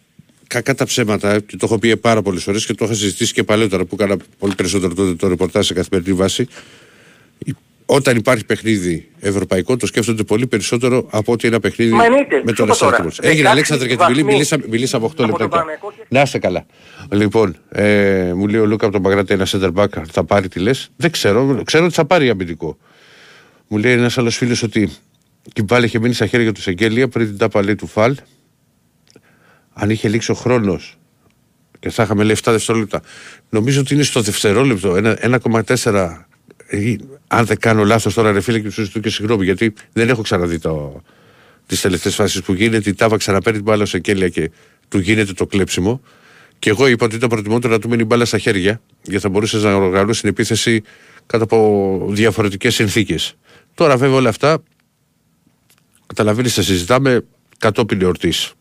κακά 0.47 0.76
τα 0.76 0.86
ψέματα, 0.86 1.39
και 1.39 1.57
το 1.57 1.65
έχω 1.65 1.80
πει 1.80 1.97
πάρα 1.97 2.22
πολλές 2.22 2.43
φορές 2.43 2.65
και 2.65 2.74
το 2.74 2.84
έχω 2.84 2.93
συζητήσει 2.93 3.34
και 3.34 3.43
παλαιότερα 3.43 3.86
που 3.86 3.95
έκανα 3.99 4.17
πολύ 4.39 4.55
περισσότερο 4.55 4.93
το, 4.93 5.15
το 5.15 5.28
ρεπορτάζ 5.28 5.65
σε 5.65 5.74
καθημερινή 5.74 6.15
βάση, 6.15 6.47
όταν 7.91 8.17
υπάρχει 8.17 8.45
παιχνίδι 8.45 9.09
ευρωπαϊκό, 9.19 9.77
το 9.77 9.85
σκέφτονται 9.85 10.23
πολύ 10.23 10.47
περισσότερο 10.47 11.07
από 11.09 11.31
ότι 11.31 11.47
ένα 11.47 11.59
παιχνίδι 11.59 11.93
με 12.43 12.51
τον 12.53 12.71
Αστράτημο. 12.71 13.09
Έγινε 13.21 13.49
Αλέξανδρα 13.49 13.87
και 13.87 13.95
την 13.95 14.25
μιλήσαμε, 14.25 14.63
μιλήσαμε 14.69 15.09
8 15.17 15.25
λεπτά. 15.25 15.65
Να 16.07 16.21
είστε 16.21 16.39
καλά. 16.39 16.65
Λοιπόν, 17.11 17.55
ε, 17.69 18.31
μου 18.35 18.47
λέει 18.47 18.61
ο 18.61 18.65
Λούκα 18.65 18.85
από 18.85 18.93
τον 18.93 19.03
Παγκράτη 19.03 19.33
ένα 19.33 19.47
center 19.49 19.73
back 19.73 19.87
θα 20.11 20.23
πάρει 20.23 20.47
τι 20.47 20.59
λες; 20.59 20.89
Δεν 20.95 21.11
ξέρω, 21.11 21.61
ξέρω 21.63 21.85
ότι 21.85 21.93
θα 21.93 22.05
πάρει 22.05 22.29
αμυντικό. 22.29 22.77
Μου 23.67 23.77
λέει 23.77 23.91
ένας 23.91 24.17
άλλος 24.17 24.37
φίλος 24.37 24.63
ότι 24.63 24.89
η 25.53 25.63
μπάλα 25.63 25.85
είχε 25.85 25.99
μείνει 25.99 26.13
στα 26.13 26.25
χέρια 26.25 26.51
του 26.51 26.61
Σεγγέλια 26.61 27.07
πριν 27.07 27.27
την 27.27 27.37
τάπα 27.37 27.63
λέει 27.63 27.75
του 27.75 27.87
Φαλ. 27.87 28.15
Αν 29.73 29.89
είχε 29.89 30.07
λήξει 30.07 30.31
ο 30.31 30.35
χρόνος 30.35 30.97
και 31.79 31.89
θα 31.89 32.03
είχαμε 32.03 32.23
λέει 32.23 32.35
7 32.43 32.51
δευτερόλεπτα. 32.51 33.01
Νομίζω 33.49 33.79
ότι 33.79 33.93
είναι 33.93 34.03
στο 34.03 34.21
δευτερόλεπτο, 34.21 34.97
1,4 35.21 36.28
αν 37.28 37.45
δεν 37.45 37.59
κάνω 37.59 37.84
λάθος 37.84 38.13
τώρα, 38.13 38.32
ρε 38.32 38.41
φίλε, 38.41 38.59
και 38.59 38.70
του 38.70 38.84
ζητώ 38.84 38.99
και 38.99 39.09
συγγνώμη, 39.09 39.43
γιατί 39.43 39.74
δεν 39.93 40.09
έχω 40.09 40.22
ξαναδεί 40.22 40.59
το, 40.59 41.01
τις 41.65 41.82
τελευταίες 41.82 42.15
φάσεις 42.15 42.41
που 42.41 42.53
γίνεται. 42.53 42.89
Η 42.89 42.93
Τάβα 42.93 43.17
ξαναπαίρνει 43.17 43.57
την 43.57 43.67
μπάλα 43.67 43.86
σε 43.86 43.99
κέλια 43.99 44.30
και 44.30 44.51
του 44.88 44.99
γίνεται 44.99 45.34
το 45.34 45.45
κλέψιμο. 45.45 46.01
Και 46.59 46.70
εγώ 46.70 46.88
είπα 46.88 47.05
ότι 47.05 47.15
ήταν 47.15 47.30
προτιμότερο 47.30 47.74
να 47.74 47.80
του 47.80 47.89
μείνει 47.89 48.03
μπάλα 48.03 48.26
στα 48.26 48.38
χέρια, 48.38 48.82
γιατί 49.01 49.22
θα 49.22 49.30
μπορούσε 49.30 49.57
να 49.57 49.76
οργανώσει 49.76 50.22
την 50.22 50.30
επίθεση 50.30 50.82
κάτω 51.26 51.43
από 51.43 52.07
διαφορετικές 52.09 52.76
συνθήκες. 52.76 53.36
Τώρα, 53.74 53.97
βέβαια, 53.97 54.15
όλα 54.15 54.30
αυτά 54.30 54.63
καταλαβαίνεις, 56.05 56.53
θα 56.53 56.61
συζητάμε 56.61 57.26
κατόπιν 57.57 58.01
εορτής. 58.01 58.53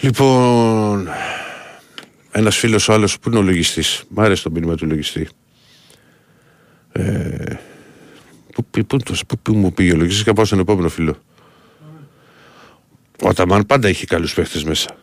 Λοιπόν, 0.00 1.08
ένας 2.30 2.56
φίλος 2.56 2.88
ο 2.88 2.92
άλλος 2.92 3.18
που 3.18 3.28
είναι 3.28 3.38
ο 3.38 3.42
λογιστής; 3.42 4.02
Μ' 4.08 4.20
άρεσε 4.20 4.42
το 4.42 4.50
μήνυμα 4.50 4.74
του 4.74 4.86
λογιστή. 4.86 5.28
Ε, 6.92 7.54
πού, 8.52 8.64
πού, 8.64 8.86
πού, 8.86 8.98
πού, 9.26 9.38
πού 9.42 9.54
μου 9.54 9.72
πήγε 9.72 9.92
ο 9.92 9.96
λογιστή 9.96 10.24
και 10.24 10.32
πάω 10.32 10.44
στον 10.44 10.58
επόμενο 10.58 10.88
φίλο. 10.88 11.16
Ο 13.22 13.28
Αταμάν 13.28 13.66
πάντα 13.66 13.88
είχε 13.88 14.06
καλούς 14.06 14.34
παίχτες 14.34 14.64
μέσα. 14.64 14.96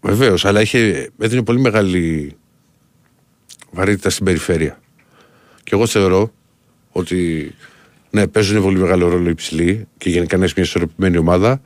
Βεβαίως, 0.00 0.44
αλλά 0.44 0.60
είχε, 0.60 1.10
έδινε 1.18 1.42
πολύ 1.42 1.60
μεγάλη 1.60 2.36
βαρύτητα 3.70 4.10
στην 4.10 4.24
περιφέρεια. 4.24 4.78
Και 5.62 5.70
εγώ 5.74 5.86
θεωρώ 5.86 6.32
ότι 6.90 7.54
ναι, 8.10 8.26
παίζουν 8.26 8.62
πολύ 8.62 8.78
μεγάλο 8.78 9.08
ρόλο 9.08 9.28
οι 9.28 9.34
ψηλοί 9.34 9.86
και 9.98 10.10
γενικά 10.10 10.36
να 10.36 10.44
έχει 10.44 10.52
μια 10.56 10.64
ισορροπημένη 10.64 11.16
ομάδα, 11.16 11.62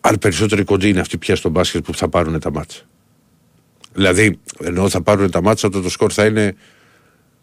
αλλά 0.00 0.18
περισσότερο 0.18 0.64
κοντή 0.64 0.88
είναι 0.88 1.00
αυτοί 1.00 1.18
πια 1.18 1.36
στο 1.36 1.48
μπάσκετ 1.48 1.84
που 1.84 1.94
θα 1.94 2.08
πάρουν 2.08 2.40
τα 2.40 2.52
μάτσα. 2.52 2.82
Δηλαδή, 3.98 4.38
ενώ 4.60 4.88
θα 4.88 5.02
πάρουν 5.02 5.30
τα 5.30 5.42
μάτσα, 5.42 5.68
τότε 5.68 5.82
το 5.82 5.90
σκορ 5.90 6.10
θα 6.14 6.24
είναι 6.24 6.54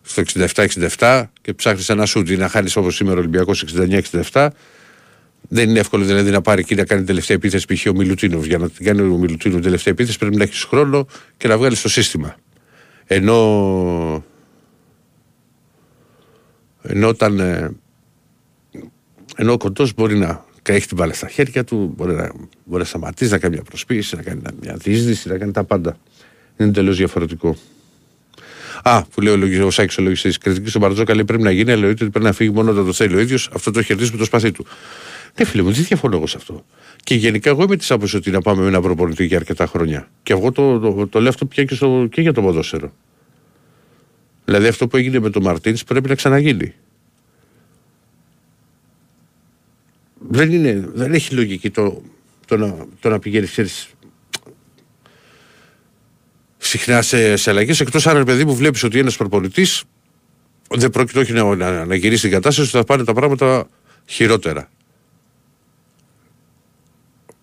στο 0.01 0.23
67-67 0.97 1.23
και 1.41 1.53
ψάχνεις 1.53 1.89
ένα 1.89 2.05
σουτ 2.05 2.29
ή 2.29 2.37
να 2.37 2.49
χάνεις 2.49 2.75
όπως 2.75 2.95
σήμερα 2.95 3.15
ο 3.15 3.19
Ολυμπιακός 3.19 3.65
69-67. 4.31 4.47
Δεν 5.47 5.69
είναι 5.69 5.79
εύκολο 5.79 6.05
δηλαδή 6.05 6.31
να 6.31 6.41
πάρει 6.41 6.61
εκεί 6.61 6.75
να 6.75 6.85
κάνει 6.85 7.03
τελευταία 7.03 7.37
επίθεση 7.37 7.65
π.χ. 7.73 7.85
ο 7.85 7.93
Μιλουτίνο. 7.93 8.39
Για 8.39 8.57
να 8.57 8.69
την 8.69 8.85
κάνει 8.85 9.01
ο 9.01 9.17
Μιλουτίνο 9.17 9.59
τελευταία 9.59 9.93
επίθεση 9.93 10.17
πρέπει 10.17 10.35
να 10.35 10.43
έχεις 10.43 10.63
χρόνο 10.63 11.07
και 11.37 11.47
να 11.47 11.57
βγάλεις 11.57 11.81
το 11.81 11.89
σύστημα. 11.89 12.35
Ενώ. 13.05 14.23
Ενώ 16.81 17.07
όταν. 17.07 17.39
Ε, 17.39 17.71
ενώ 19.35 19.53
ο 19.53 19.57
κοντός 19.57 19.93
μπορεί 19.93 20.17
να 20.17 20.45
έχει 20.63 20.87
την 20.87 20.97
μπάλα 20.97 21.13
στα 21.13 21.27
χέρια 21.27 21.63
του, 21.63 21.93
μπορεί 21.95 22.13
να, 22.13 22.31
μπορεί 22.63 22.81
να 22.81 22.87
σταματήσει, 22.87 23.31
να 23.31 23.37
κάνει 23.37 23.53
μια 23.53 23.63
προσποίηση, 23.63 24.15
να 24.15 24.21
κάνει 24.21 24.41
μια 24.61 24.75
διείσδυση, 24.75 25.27
να 25.29 25.37
κάνει 25.37 25.51
τα 25.51 25.63
πάντα. 25.63 25.97
Είναι 26.57 26.69
εντελώ 26.69 26.93
διαφορετικό. 26.93 27.57
Α, 28.83 29.03
που 29.03 29.21
λέει 29.21 29.59
ο, 29.61 29.65
ο 29.65 29.71
Σάκης 29.71 29.97
ο 29.97 30.01
λογιστής. 30.01 30.37
Κριτική 30.37 30.69
στον 30.69 30.81
Μπαρτζόκα 30.81 31.13
λέει 31.13 31.25
πρέπει 31.25 31.43
να 31.43 31.51
γίνει, 31.51 31.71
αλλά 31.71 31.87
ότι 31.87 32.09
πρέπει 32.09 32.25
να 32.25 32.31
φύγει 32.31 32.51
μόνο 32.51 32.71
όταν 32.71 32.85
το 32.85 32.93
θέλει 32.93 33.15
ο 33.15 33.19
ίδιος. 33.19 33.49
Αυτό 33.53 33.71
το 33.71 33.79
έχει 33.79 33.87
κερδίσει 33.87 34.11
με 34.11 34.17
το 34.17 34.25
σπαθί 34.25 34.51
του. 34.51 34.65
Ναι, 35.39 35.45
φίλε 35.45 35.61
μου, 35.61 35.71
δεν 35.71 35.83
διαφωνώ 35.83 36.15
εγώ 36.15 36.27
σε 36.27 36.37
αυτό. 36.37 36.65
Και 37.03 37.15
γενικά 37.15 37.49
εγώ 37.49 37.63
είμαι 37.63 37.75
της 37.75 37.91
άποψης 37.91 38.13
ότι 38.13 38.31
να 38.31 38.41
πάμε 38.41 38.61
με 38.61 38.67
ένα 38.67 38.81
προπονητή 38.81 39.25
για 39.25 39.37
αρκετά 39.37 39.67
χρόνια. 39.67 40.09
Και 40.23 40.33
εγώ 40.33 40.51
το, 40.51 40.79
το, 40.79 40.93
το, 40.93 41.07
το 41.07 41.19
λέω 41.19 41.29
αυτό 41.29 41.45
πια 41.45 41.63
και, 41.63 41.75
στο, 41.75 42.07
και 42.11 42.21
για 42.21 42.33
το 42.33 42.41
ποδόσφαιρο. 42.41 42.93
Δηλαδή 44.45 44.67
αυτό 44.67 44.87
που 44.87 44.97
έγινε 44.97 45.19
με 45.19 45.29
τον 45.29 45.41
Μαρτίνς 45.41 45.83
πρέπει 45.83 46.09
να 46.09 46.15
ξαναγίνει. 46.15 46.73
δεν, 50.29 50.51
είναι, 50.51 50.89
δεν 50.93 51.13
έχει 51.13 51.33
λογική 51.33 51.69
το, 51.69 52.01
το, 52.47 52.57
να, 52.57 52.75
το 52.99 53.09
να 53.09 53.19
πηγαίνεις 53.19 53.51
ξέρεις, 53.51 53.89
συχνά 56.77 57.01
σε, 57.01 57.35
σε 57.35 57.49
αλλαγές. 57.49 57.79
Εκτός 57.79 58.07
αν 58.07 58.25
παιδί 58.25 58.45
μου 58.45 58.55
βλέπεις 58.55 58.83
ότι 58.83 58.99
ένας 58.99 59.17
προπονητής 59.17 59.83
δεν 60.69 60.89
πρόκειται 60.89 61.19
όχι 61.19 61.33
να, 61.33 61.55
να, 61.55 61.85
να 61.85 61.95
γυρίσει 61.95 62.21
την 62.21 62.31
κατάσταση, 62.31 62.69
θα 62.69 62.83
πάνε 62.83 63.03
τα 63.03 63.13
πράγματα 63.13 63.67
χειρότερα. 64.05 64.69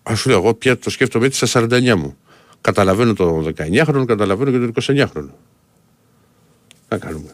Α 0.03 0.15
σου 0.15 0.29
λέω, 0.29 0.37
εγώ 0.37 0.53
πια 0.53 0.77
το 0.77 0.89
σκέφτομαι 0.89 1.25
έτσι 1.25 1.45
στα 1.45 1.61
49 1.61 1.93
μου. 1.95 2.17
Καταλαβαίνω 2.61 3.13
το 3.13 3.53
19χρονο, 3.57 4.05
καταλαβαίνω 4.05 4.51
και 4.51 4.71
το 4.71 4.81
29χρονο. 4.87 5.33
Να 6.89 6.97
κάνουμε. 6.97 7.31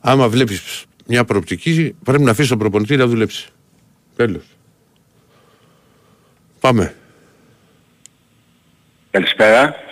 Άμα 0.00 0.28
βλέπεις 0.28 0.84
μια 1.06 1.24
προοπτική, 1.24 1.94
πρέπει 2.04 2.22
να 2.22 2.30
αφήσεις 2.30 2.50
τον 2.50 2.58
προπονητή 2.58 2.96
να 2.96 3.06
δουλέψει. 3.06 3.48
Τέλος. 4.16 4.44
Πάμε. 6.60 6.94
Καλησπέρα. 9.10 9.87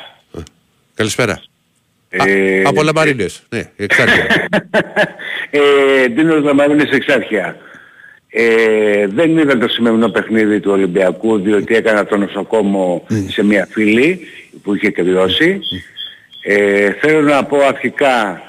Ε, 0.97 1.03
καλησπέρα. 1.03 1.43
Ε, 2.09 2.61
Α, 2.61 2.69
από 2.69 2.83
Λαμπαρίνες, 2.83 3.43
ναι, 3.49 3.71
εξάρχεια. 3.77 4.49
ε, 5.51 5.61
Δίνος 6.07 6.43
Λαμπαρίνες 6.43 6.91
εξάρχεια. 6.91 7.57
Ε, 8.31 9.07
δεν 9.07 9.39
είδα 9.39 9.59
το 9.59 9.69
σημερινό 9.69 10.09
παιχνίδι 10.09 10.61
του 10.61 10.71
Ολυμπιακού 10.71 11.39
διότι 11.39 11.75
έκανα 11.75 12.05
το 12.07 12.17
νοσοκόμο 12.17 13.07
σε 13.29 13.45
μια 13.45 13.69
φίλη 13.71 14.21
που 14.63 14.75
είχε 14.75 14.91
τελειώσει. 14.91 15.61
Ε, 16.43 16.93
θέλω 16.93 17.21
να 17.21 17.45
πω 17.45 17.59
αρχικά 17.59 18.43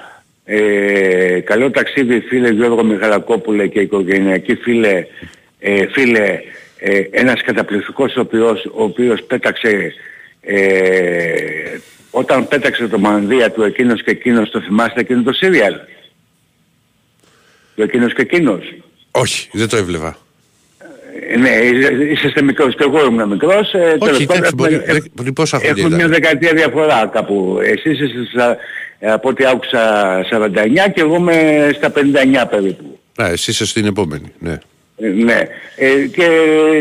ε, 0.46 1.40
καλό 1.40 1.72
ταξίδι 1.72 2.20
φίλε 2.20 2.50
Γιώργο 2.50 2.84
Μιχαλακόπουλε 2.84 3.68
και 3.68 3.80
οικογενειακή 3.80 4.56
φίλε, 4.56 5.06
ε, 5.60 5.88
φίλε 5.88 6.40
ε, 6.80 7.02
ένας 7.12 7.42
καταπληκτικός 7.42 8.16
ο 8.16 8.20
οποίος, 8.20 8.66
ο 8.66 8.84
οποίος 8.84 9.24
πέταξε 9.24 9.94
ε, 10.42 11.78
όταν 12.18 12.48
πέταξε 12.48 12.88
το 12.88 13.00
μανδύα 13.00 13.52
του 13.52 13.64
εκείνος 13.64 14.04
και 14.04 14.12
εκείνος 14.12 14.50
το 14.50 14.62
θυμάστε 14.62 15.00
εκείνο 15.00 15.24
το 15.24 15.34
σύριαλ. 15.34 15.74
Το 17.76 17.84
εκείνος 17.84 18.14
και 18.14 18.22
εκείνος; 18.22 18.62
Όχι, 19.12 19.50
δεν 19.52 19.70
το 19.70 19.78
έβλεπα. 19.78 20.18
Ναι, 21.38 21.50
είσαστε 22.12 22.42
μικρός 22.42 22.76
και 22.76 22.84
εγώ 22.84 23.06
ήμουν 23.06 23.30
μικρός. 23.30 23.74
Ε, 23.74 23.96
Όχι, 24.00 24.24
εντάξει, 24.24 24.56
μπορεί, 24.56 24.82
μπορεί 25.14 25.34
πόσα 25.34 25.58
χρόνια 25.58 25.84
Έχουμε 25.84 25.96
μια 25.96 26.08
δεκαετία 26.08 26.54
διαφορά 26.54 27.10
κάπου. 27.14 27.60
Εσείς 27.64 28.00
είστε 28.00 28.26
στα, 28.32 28.58
από 29.14 29.30
ό,τι 29.30 29.46
άκουσα 29.46 30.22
49 30.32 30.92
και 30.94 31.02
εγώ 31.02 31.16
είμαι 31.16 31.70
στα 31.76 31.92
59 31.96 32.50
περίπου. 32.50 33.00
Α, 33.22 33.28
εσείς 33.28 33.48
είστε 33.48 33.66
στην 33.66 33.86
επόμενη, 33.86 34.34
ναι. 34.40 34.58
Ε, 35.00 35.08
ναι, 35.08 35.42
ε, 35.76 36.08
και 36.08 36.28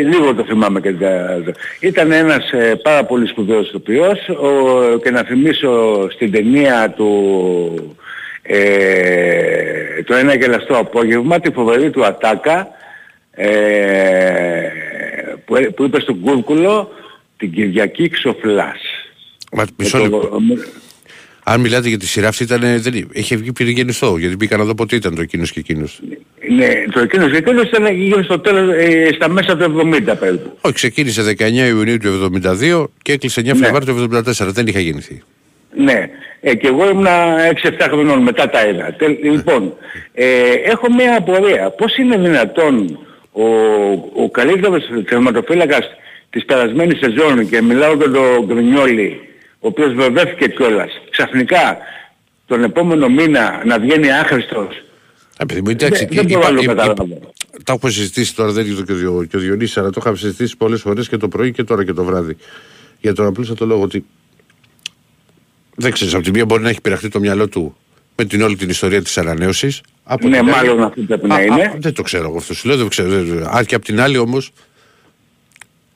λίγο 0.04 0.34
το 0.34 0.44
θυμάμαι 0.44 0.80
και 0.80 0.94
Ήταν 1.80 2.12
ένας 2.12 2.52
ε, 2.52 2.80
πάρα 2.82 3.04
πολύ 3.04 3.26
σπουδαίος 3.26 3.70
τοπιός 3.70 4.18
και 5.02 5.10
να 5.10 5.22
θυμίσω 5.22 6.06
στην 6.10 6.32
ταινία 6.32 6.90
του 6.96 7.96
ε, 8.42 10.02
το 10.02 10.14
ένα 10.14 10.34
γελαστό 10.34 10.76
απόγευμα 10.76 11.40
τη 11.40 11.50
φοβερή 11.50 11.90
του 11.90 12.04
ατάκα 12.04 12.68
ε, 13.30 14.68
που, 15.44 15.54
που 15.76 15.84
είπε 15.84 16.00
στον 16.00 16.20
Κούρκουλο 16.20 16.90
την 17.36 17.52
Κυριακή 17.52 18.08
ξοφλάς. 18.08 18.80
Μα, 19.52 19.64
μισό 19.76 19.98
λεπτό. 19.98 20.40
Αν 21.48 21.60
μιλάτε 21.60 21.88
για 21.88 21.98
τη 21.98 22.06
σειρά 22.06 22.28
αυτή, 22.28 22.42
ήταν, 22.42 22.60
δεν, 22.60 23.08
είχε 23.12 23.36
βγει 23.36 23.52
πυρηγενιστό, 23.52 24.16
γιατί 24.16 24.36
μπήκα 24.36 24.56
να 24.56 24.64
δω 24.64 24.74
πότε 24.74 24.96
ήταν 24.96 25.14
το 25.14 25.20
εκείνος 25.20 25.52
και 25.52 25.60
εκείνος. 25.60 26.00
Ναι, 26.48 26.68
το 26.92 27.00
εκείνος 27.00 27.30
και 27.30 27.36
εκείνος 27.36 27.64
ήταν 27.64 27.94
γύρω 27.94 28.22
στο 28.22 28.38
τέλος, 28.38 28.74
ε, 28.76 29.08
στα 29.14 29.28
μέσα 29.28 29.56
του 29.56 29.64
70 29.64 30.16
περίπου. 30.18 30.58
Όχι, 30.60 30.74
ξεκίνησε 30.74 31.22
19 31.22 31.66
Ιουνίου 31.66 31.98
του 31.98 32.30
72 32.44 32.84
και 33.02 33.12
έκλεισε 33.12 33.40
9 33.40 33.44
ναι. 33.44 33.54
Φλεβάρι 33.54 33.84
του 33.84 34.08
74, 34.14 34.22
δεν 34.52 34.66
είχε 34.66 34.80
γεννηθεί. 34.80 35.22
Ναι, 35.76 36.10
ε, 36.40 36.54
και 36.54 36.66
εγώ 36.66 36.90
ήμουν 36.90 37.06
6-7 37.06 37.86
χρονών, 37.90 38.22
μετά 38.22 38.50
τα 38.50 38.66
είδα. 38.66 38.96
Λοιπόν, 39.22 39.74
ε, 40.14 40.26
έχω 40.64 40.92
μια 40.92 41.16
απορία. 41.16 41.70
Πώς 41.70 41.96
είναι 41.96 42.18
δυνατόν 42.18 42.98
ο, 43.32 43.44
ο 44.22 44.30
καλύτερος 44.30 44.84
τερματοφύλακας 45.08 45.90
της 46.30 46.44
περασμένης 46.44 46.98
σεζόν 46.98 47.48
και 47.48 47.62
μιλάω 47.62 47.94
για 47.94 48.10
τον 48.10 48.44
Γκρινιόλη, 48.46 49.20
ο 49.60 49.68
οποίος 49.68 49.94
βεβαίθηκε 49.94 50.48
κιόλας, 50.48 50.90
ξαφνικά 51.10 51.78
τον 52.46 52.64
επόμενο 52.64 53.08
μήνα 53.08 53.62
να 53.64 53.78
βγαίνει 53.78 54.12
άχρηστος. 54.12 54.84
Επειδή 55.38 55.60
μου 55.62 55.70
εντάξει, 55.70 56.06
δεν, 56.10 56.26
δεν 56.28 56.38
μπορώ 56.38 56.74
να 56.74 56.94
Τα 57.64 57.72
έχω 57.72 57.90
συζητήσει 57.90 58.34
τώρα, 58.34 58.52
δεν 58.52 58.66
είναι 58.66 58.82
και 59.28 59.36
ο 59.36 59.40
Διονύσης, 59.40 59.76
αλλά 59.76 59.90
το 59.90 60.00
είχα 60.04 60.16
συζητήσει 60.16 60.56
πολλές 60.56 60.80
φορές 60.80 61.08
και 61.08 61.16
το 61.16 61.28
πρωί 61.28 61.52
και 61.52 61.64
τώρα 61.64 61.84
και 61.84 61.92
το 61.92 62.04
βράδυ. 62.04 62.36
Για 63.00 63.14
τον 63.14 63.26
απλούστατο 63.26 63.66
λόγο 63.66 63.82
ότι 63.82 64.04
δεν 65.74 65.92
ξέρεις. 65.92 66.14
Από 66.14 66.22
τη 66.22 66.30
μία 66.30 66.44
μπορεί 66.44 66.62
να 66.62 66.68
έχει 66.68 66.80
πειραχτεί 66.80 67.08
το 67.08 67.20
μυαλό 67.20 67.48
του 67.48 67.76
με 68.16 68.24
την 68.24 68.42
όλη 68.42 68.56
την 68.56 68.68
ιστορία 68.68 69.02
της 69.02 69.18
ανανέωσης. 69.18 69.80
Ναι, 70.22 70.42
μάλλον 70.42 70.82
αυτό 70.82 71.00
πρέπει 71.00 71.26
να 71.26 71.42
είναι. 71.42 71.74
δεν 71.78 71.94
το 71.94 72.02
ξέρω 72.02 72.28
εγώ 72.28 72.36
αυτό. 72.36 72.54
Σου 72.54 72.68
λέω, 72.68 72.76
δεν 72.76 72.88
ξέρω. 72.88 73.48
Αν 73.50 73.64
και 73.64 73.74
από 73.74 73.84
την 73.84 74.00
άλλη 74.00 74.16
όμως 74.18 74.52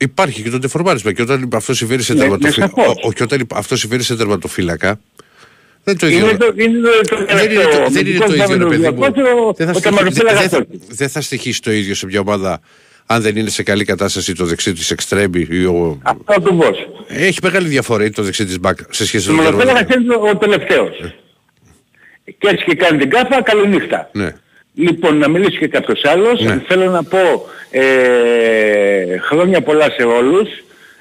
υπάρχει 0.01 0.41
και 0.41 0.49
το 0.49 0.59
τεφορμάρισμα. 0.59 1.11
Και 1.11 1.21
όταν 1.21 1.49
αυτό 1.53 1.73
συμβαίνει 1.73 2.01
σε 2.01 2.13
ναι, 2.13 2.19
τερματοφύλακα. 2.19 2.73
Και 3.15 3.23
όταν 3.23 3.47
αυτό 3.51 3.75
συμβαίνει 3.75 4.03
σε 4.03 4.15
τερματοφύλακα. 4.15 4.99
Δεν 5.83 5.97
το 5.97 6.07
ίδιο. 6.07 6.37
Δεν 7.89 8.07
είναι 8.07 8.19
το 8.25 8.33
ίδιο, 8.33 8.67
παιδί 8.67 8.89
μου. 8.89 9.53
Δεν 10.87 11.09
θα 11.09 11.21
στοιχήσει 11.21 11.61
το 11.61 11.71
ίδιο 11.71 11.95
σε 11.95 12.05
μια 12.05 12.19
ομάδα 12.19 12.61
αν 13.05 13.21
δεν 13.21 13.35
είναι 13.35 13.49
σε 13.49 13.63
καλή 13.63 13.85
κατάσταση 13.85 14.35
το 14.35 14.45
δεξί 14.45 14.73
της 14.73 14.91
εξτρέμι 14.91 15.47
ή 15.49 15.65
ο... 15.65 15.99
Αυτό 16.03 16.33
ακριβώς. 16.37 16.87
Έχει 17.07 17.39
μεγάλη 17.43 17.67
διαφορά 17.67 18.09
το 18.09 18.23
δεξί 18.23 18.45
της 18.45 18.59
μπακ 18.59 18.77
σε 18.89 19.05
σχέση 19.05 19.31
με 19.31 19.35
το 19.35 19.43
Μονοπέλαγας 19.43 19.95
είναι 19.95 20.15
ο 20.15 20.37
τελευταίος. 20.37 20.99
Ε. 20.99 21.15
Και 22.37 22.47
έτσι 22.47 22.65
και 22.65 22.75
κάνει 22.75 22.97
την 22.97 23.09
κάφα, 23.09 23.41
καληνύχτα. 23.41 24.09
Ναι. 24.13 24.33
Λοιπόν, 24.73 25.17
να 25.17 25.27
μιλήσει 25.27 25.57
και 25.57 25.67
κάποιος 25.67 26.05
άλλος. 26.05 26.41
Ναι. 26.41 26.63
Θέλω 26.67 26.91
να 26.91 27.03
πω 27.03 27.45
ε, 27.71 29.17
χρόνια 29.17 29.61
πολλά 29.61 29.91
σε 29.91 30.03
όλους. 30.03 30.49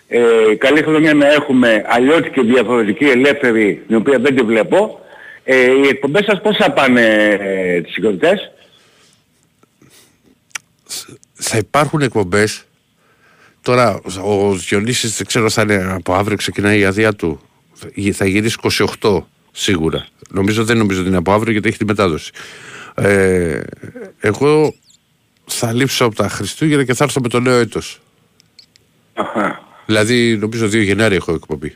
Ε, 0.08 0.54
καλή 0.58 0.82
χρονιά 0.82 1.14
να 1.14 1.32
έχουμε 1.32 1.84
αλλιώτικη 1.86 2.44
διαφορετική 2.44 3.04
ελεύθερη, 3.04 3.82
την 3.86 3.96
οποία 3.96 4.18
δεν 4.18 4.36
τη 4.36 4.42
βλέπω. 4.42 5.00
Ε, 5.44 5.56
οι 5.56 5.88
εκπομπές 5.88 6.24
σας 6.24 6.40
πώς 6.40 6.56
θα 6.56 6.72
πάνε 6.72 7.36
ε, 7.40 7.80
τις 7.80 7.92
συγκροτές 7.92 8.50
θα 11.32 11.58
υπάρχουν 11.58 12.00
εκπομπές 12.00 12.64
Τώρα 13.62 14.00
ο 14.24 14.54
Διονύσης 14.54 15.16
δεν 15.16 15.26
ξέρω 15.26 15.50
θα 15.50 15.62
είναι 15.62 15.92
από 15.92 16.14
αύριο 16.14 16.36
ξεκινάει 16.36 16.78
η 16.78 16.84
αδεία 16.84 17.12
του. 17.12 17.40
Θα 18.12 18.26
γυρίσει 18.26 18.56
28 19.00 19.22
σίγουρα. 19.52 20.06
Νομίζω 20.30 20.64
δεν 20.64 20.76
νομίζω 20.76 21.00
ότι 21.00 21.08
είναι 21.08 21.18
από 21.18 21.32
αύριο 21.32 21.52
γιατί 21.52 21.68
έχει 21.68 21.78
τη 21.78 21.84
μετάδοση. 21.84 22.30
Ε, 22.94 23.60
εγώ 24.20 24.74
θα 25.44 25.72
λείψω 25.72 26.04
από 26.04 26.14
τα 26.14 26.28
Χριστούγεννα 26.28 26.84
και 26.84 26.94
θα 26.94 27.04
έρθω 27.04 27.20
με 27.20 27.28
το 27.28 27.40
νέο 27.40 27.58
έτος. 27.58 28.00
Αχα. 29.14 29.62
Δηλαδή 29.86 30.36
νομίζω 30.36 30.66
2 30.66 30.82
Γενάρη 30.82 31.14
έχω 31.14 31.32
εκπομπή. 31.32 31.74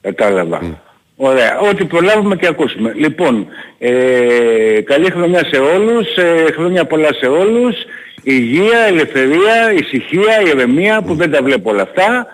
Κατάλαβα. 0.00 0.60
Mm. 0.62 0.74
Ωραία. 1.16 1.58
Ό,τι 1.58 1.84
προλάβουμε 1.84 2.36
και 2.36 2.46
ακούσουμε. 2.46 2.92
Λοιπόν, 2.96 3.46
ε, 3.78 4.80
καλή 4.84 5.10
χρονιά 5.10 5.44
σε 5.44 5.56
όλους, 5.56 6.16
ε, 6.16 6.52
χρόνια 6.56 6.84
πολλά 6.84 7.12
σε 7.12 7.26
όλους 7.26 7.74
υγεία, 8.22 8.78
ελευθερία, 8.86 9.72
ησυχία, 9.72 10.40
ηρεμία 10.46 11.02
που 11.02 11.14
δεν 11.14 11.30
τα 11.30 11.42
βλέπω 11.42 11.70
όλα 11.70 11.82
αυτά 11.82 12.26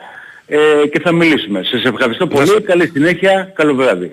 ε, 0.46 0.58
και 0.92 1.00
θα 1.00 1.12
μιλήσουμε. 1.12 1.62
Σας 1.62 1.84
ευχαριστώ 1.84 2.26
πολύ, 2.26 2.62
καλή 2.62 2.86
συνέχεια, 2.86 3.52
καλό 3.54 3.74
βράδυ. 3.74 4.12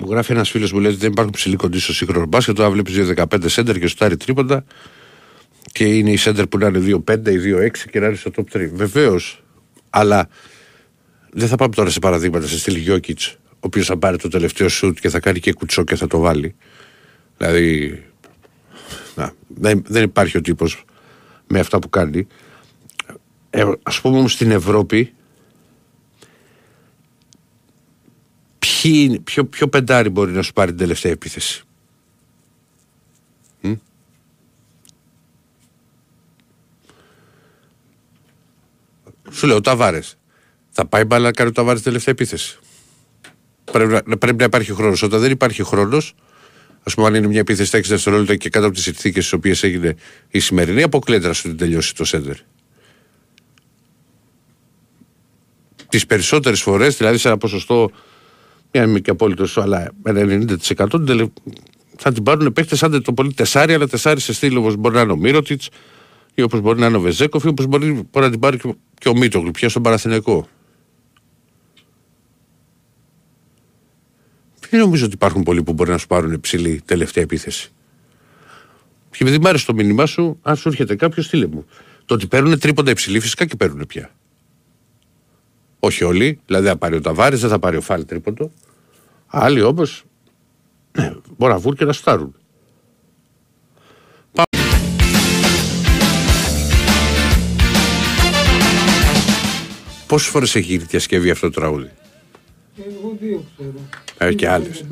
Μου 0.00 0.10
γράφει 0.10 0.32
ένας 0.32 0.50
φίλος 0.50 0.72
μου 0.72 0.80
λέει 0.80 0.90
ότι 0.90 1.00
δεν 1.00 1.10
υπάρχουν 1.10 1.32
ψηλοί 1.32 1.56
κοντοί 1.56 1.80
στο 1.80 1.92
σύγχρονο 1.92 2.26
μπάσκετ. 2.26 2.56
Τώρα 2.56 2.70
βλέπεις 2.70 2.94
2-15 3.16 3.24
σέντερ 3.46 3.78
και 3.78 3.86
στάρει 3.86 4.16
τρίποντα. 4.16 4.64
Και 5.72 5.84
είναι 5.84 6.10
οι 6.10 6.16
σέντερ 6.16 6.46
που 6.46 6.58
να 6.58 6.66
είναι 6.66 7.02
2-5 7.06 7.28
ή 7.28 7.38
2-6 7.38 7.70
και 7.90 8.00
να 8.00 8.06
είναι 8.06 8.16
στο 8.16 8.30
top 8.36 8.56
3. 8.56 8.68
Βεβαίως, 8.72 9.42
αλλά 9.90 10.28
δεν 11.30 11.48
θα 11.48 11.56
πάμε 11.56 11.74
τώρα 11.74 11.90
σε 11.90 11.98
παραδείγματα 11.98 12.46
σε 12.46 12.58
στυλ 12.58 12.74
Γιώκητς, 12.76 13.38
ο 13.50 13.58
οποίος 13.60 13.86
θα 13.86 13.98
πάρει 13.98 14.16
το 14.16 14.28
τελευταίο 14.28 14.68
σουτ 14.68 14.98
και 14.98 15.08
θα 15.08 15.20
κάνει 15.20 15.40
και 15.40 15.52
κουτσό 15.52 15.84
και 15.84 15.96
θα 15.96 16.06
το 16.06 16.18
βάλει. 16.18 16.54
Δηλαδή, 17.36 18.02
να, 19.14 19.32
δεν, 19.48 19.82
δεν 19.86 20.02
υπάρχει 20.02 20.36
ο 20.36 20.40
τύπος 20.40 20.84
με 21.46 21.58
αυτά 21.58 21.78
που 21.78 21.88
κάνει. 21.88 22.26
Ε, 23.50 23.64
ας 23.82 24.00
πούμε 24.00 24.18
όμως 24.18 24.32
στην 24.32 24.50
Ευρώπη 24.50 25.12
ποιοι, 28.82 29.20
ποιο, 29.20 29.44
ποιο 29.44 29.68
πεντάρι 29.68 30.08
μπορεί 30.08 30.32
να 30.32 30.42
σου 30.42 30.52
πάρει 30.52 30.70
την 30.70 30.78
τελευταία 30.78 31.12
επίθεση; 31.12 31.64
Σου 39.30 39.46
λέω, 39.46 39.56
ο 39.56 39.60
Ταβάρες. 39.60 40.18
Θα 40.70 40.86
πάει 40.86 41.04
μπάλα 41.04 41.24
να 41.24 41.32
κάνει 41.32 41.50
ο 41.50 41.52
Ταβάρες 41.52 41.82
τελευταία 41.82 42.14
επίθεση. 42.14 42.58
Πρέπει 43.72 44.02
να, 44.06 44.16
πρέπει 44.16 44.36
να 44.36 44.44
υπάρχει 44.44 44.72
χρόνος. 44.72 45.02
Όταν 45.02 45.20
δεν 45.20 45.30
υπάρχει 45.30 45.62
χρόνος, 45.62 46.14
ας 46.82 46.94
πούμε, 46.94 47.06
αν 47.06 47.14
είναι 47.14 47.26
μια 47.26 47.40
επίθεση 47.40 47.78
6 47.78 47.80
δευτερόλεπτα 47.88 48.36
και 48.36 48.48
κάτω 48.48 48.66
από 48.66 48.74
τις 48.74 48.84
συνθήκες 48.84 49.24
στις 49.24 49.38
οποίες 49.38 49.62
έγινε 49.62 49.94
η 50.28 50.38
σημερινή, 50.38 50.82
αποκλείεται 50.82 51.26
να 51.26 51.32
σου 51.32 51.54
τελειώσει 51.54 51.94
το 51.94 52.04
σέντερ. 52.04 52.36
Τις 55.88 56.06
περισσότερες 56.06 56.62
φορές, 56.62 56.96
δηλαδή 56.96 57.18
σε 57.18 57.28
ένα 57.28 57.38
ποσοστό, 57.38 57.90
μια 58.72 58.82
είμαι 58.82 59.00
και 59.00 59.10
απόλυτο, 59.10 59.46
αλλά 59.54 59.90
με 60.02 60.46
90% 60.76 61.26
θα 61.96 62.12
την 62.12 62.22
πάρουν 62.22 62.52
παίχτε 62.52 62.76
σαν 62.76 63.02
το 63.02 63.12
πολύ 63.12 63.32
τεσάρι, 63.32 63.74
αλλά 63.74 63.88
τεσάρι 63.88 64.20
σε 64.20 64.32
στήλο 64.32 64.60
όπως 64.60 64.76
μπορεί 64.76 64.94
να 64.94 65.00
είναι 65.00 65.12
ο 65.12 65.16
Μύρωτιτς 65.16 65.68
ή 66.34 66.42
όπως 66.42 66.60
μπορεί 66.60 66.80
να 66.80 66.86
είναι 66.86 66.96
ο 66.96 67.00
Βεζέκοφ 67.00 67.44
ή 67.44 67.48
όπως 67.48 67.66
μπορεί, 67.66 67.92
μπορεί 67.92 68.24
να 68.24 68.30
την 68.30 68.40
πάρει 68.40 68.58
και, 68.98 69.08
ο 69.08 69.16
Μίτογλου 69.16 69.50
πια 69.50 69.68
στον 69.68 69.82
Παραθυνιακό. 69.82 70.48
Δεν 74.70 74.80
νομίζω 74.80 75.04
ότι 75.04 75.14
υπάρχουν 75.14 75.42
πολλοί 75.42 75.62
που 75.62 75.72
μπορεί 75.72 75.90
να 75.90 75.98
σου 75.98 76.06
πάρουν 76.06 76.32
υψηλή 76.32 76.80
τελευταία 76.84 77.24
επίθεση. 77.24 77.72
Και 79.10 79.18
επειδή 79.20 79.38
μ' 79.38 79.46
άρεσε 79.46 79.66
το 79.66 79.74
μήνυμά 79.74 80.06
σου, 80.06 80.38
αν 80.42 80.56
σου 80.56 80.68
έρχεται 80.68 80.96
κάποιος, 80.96 81.24
στείλε 81.26 81.46
μου. 81.46 81.66
Το 82.04 82.14
ότι 82.14 82.26
παίρνουν 82.26 82.58
τρίποντα 82.58 82.90
υψηλή, 82.90 83.20
φυσικά 83.20 83.44
και 83.44 83.56
παίρνουν 83.56 83.86
πια. 83.86 84.10
Όχι 85.80 86.04
όλοι, 86.04 86.40
δηλαδή 86.46 86.66
θα 86.66 86.76
πάρει 86.76 86.96
ο 86.96 87.00
Ταβάρης, 87.00 87.40
δεν 87.40 87.50
θα 87.50 87.58
πάρει 87.58 87.76
ο 87.76 87.80
Φάλ 87.80 88.04
τρίποντο. 88.04 88.50
Άλλοι 89.26 89.62
όμω, 89.62 89.82
ναι, 90.92 91.12
μπορεί 91.36 91.52
να 91.52 91.58
βγουν 91.58 91.76
και 91.76 91.84
να 91.84 91.92
στάρουν. 91.92 92.34
Πόσες 100.06 100.28
φορές 100.28 100.54
έχει 100.54 100.66
γίνει 100.66 100.84
διασκευή 100.84 101.30
αυτό 101.30 101.50
το 101.50 101.60
τραγούδι; 101.60 101.90
Εγώ 102.76 103.16
δύο 103.20 103.44
ξέρω. 103.56 103.80
Ε, 104.18 104.34
και 104.34 104.48
άλλες. 104.48 104.84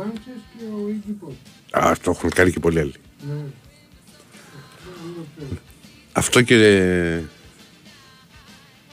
Α, 1.70 1.92
το 2.02 2.10
έχουν 2.10 2.30
κάνει 2.30 2.50
και 2.50 2.60
πολλοί 2.60 2.80
άλλοι. 2.80 2.94
Ναι. 3.28 3.42
Αυτό 6.12 6.42
και... 6.42 7.20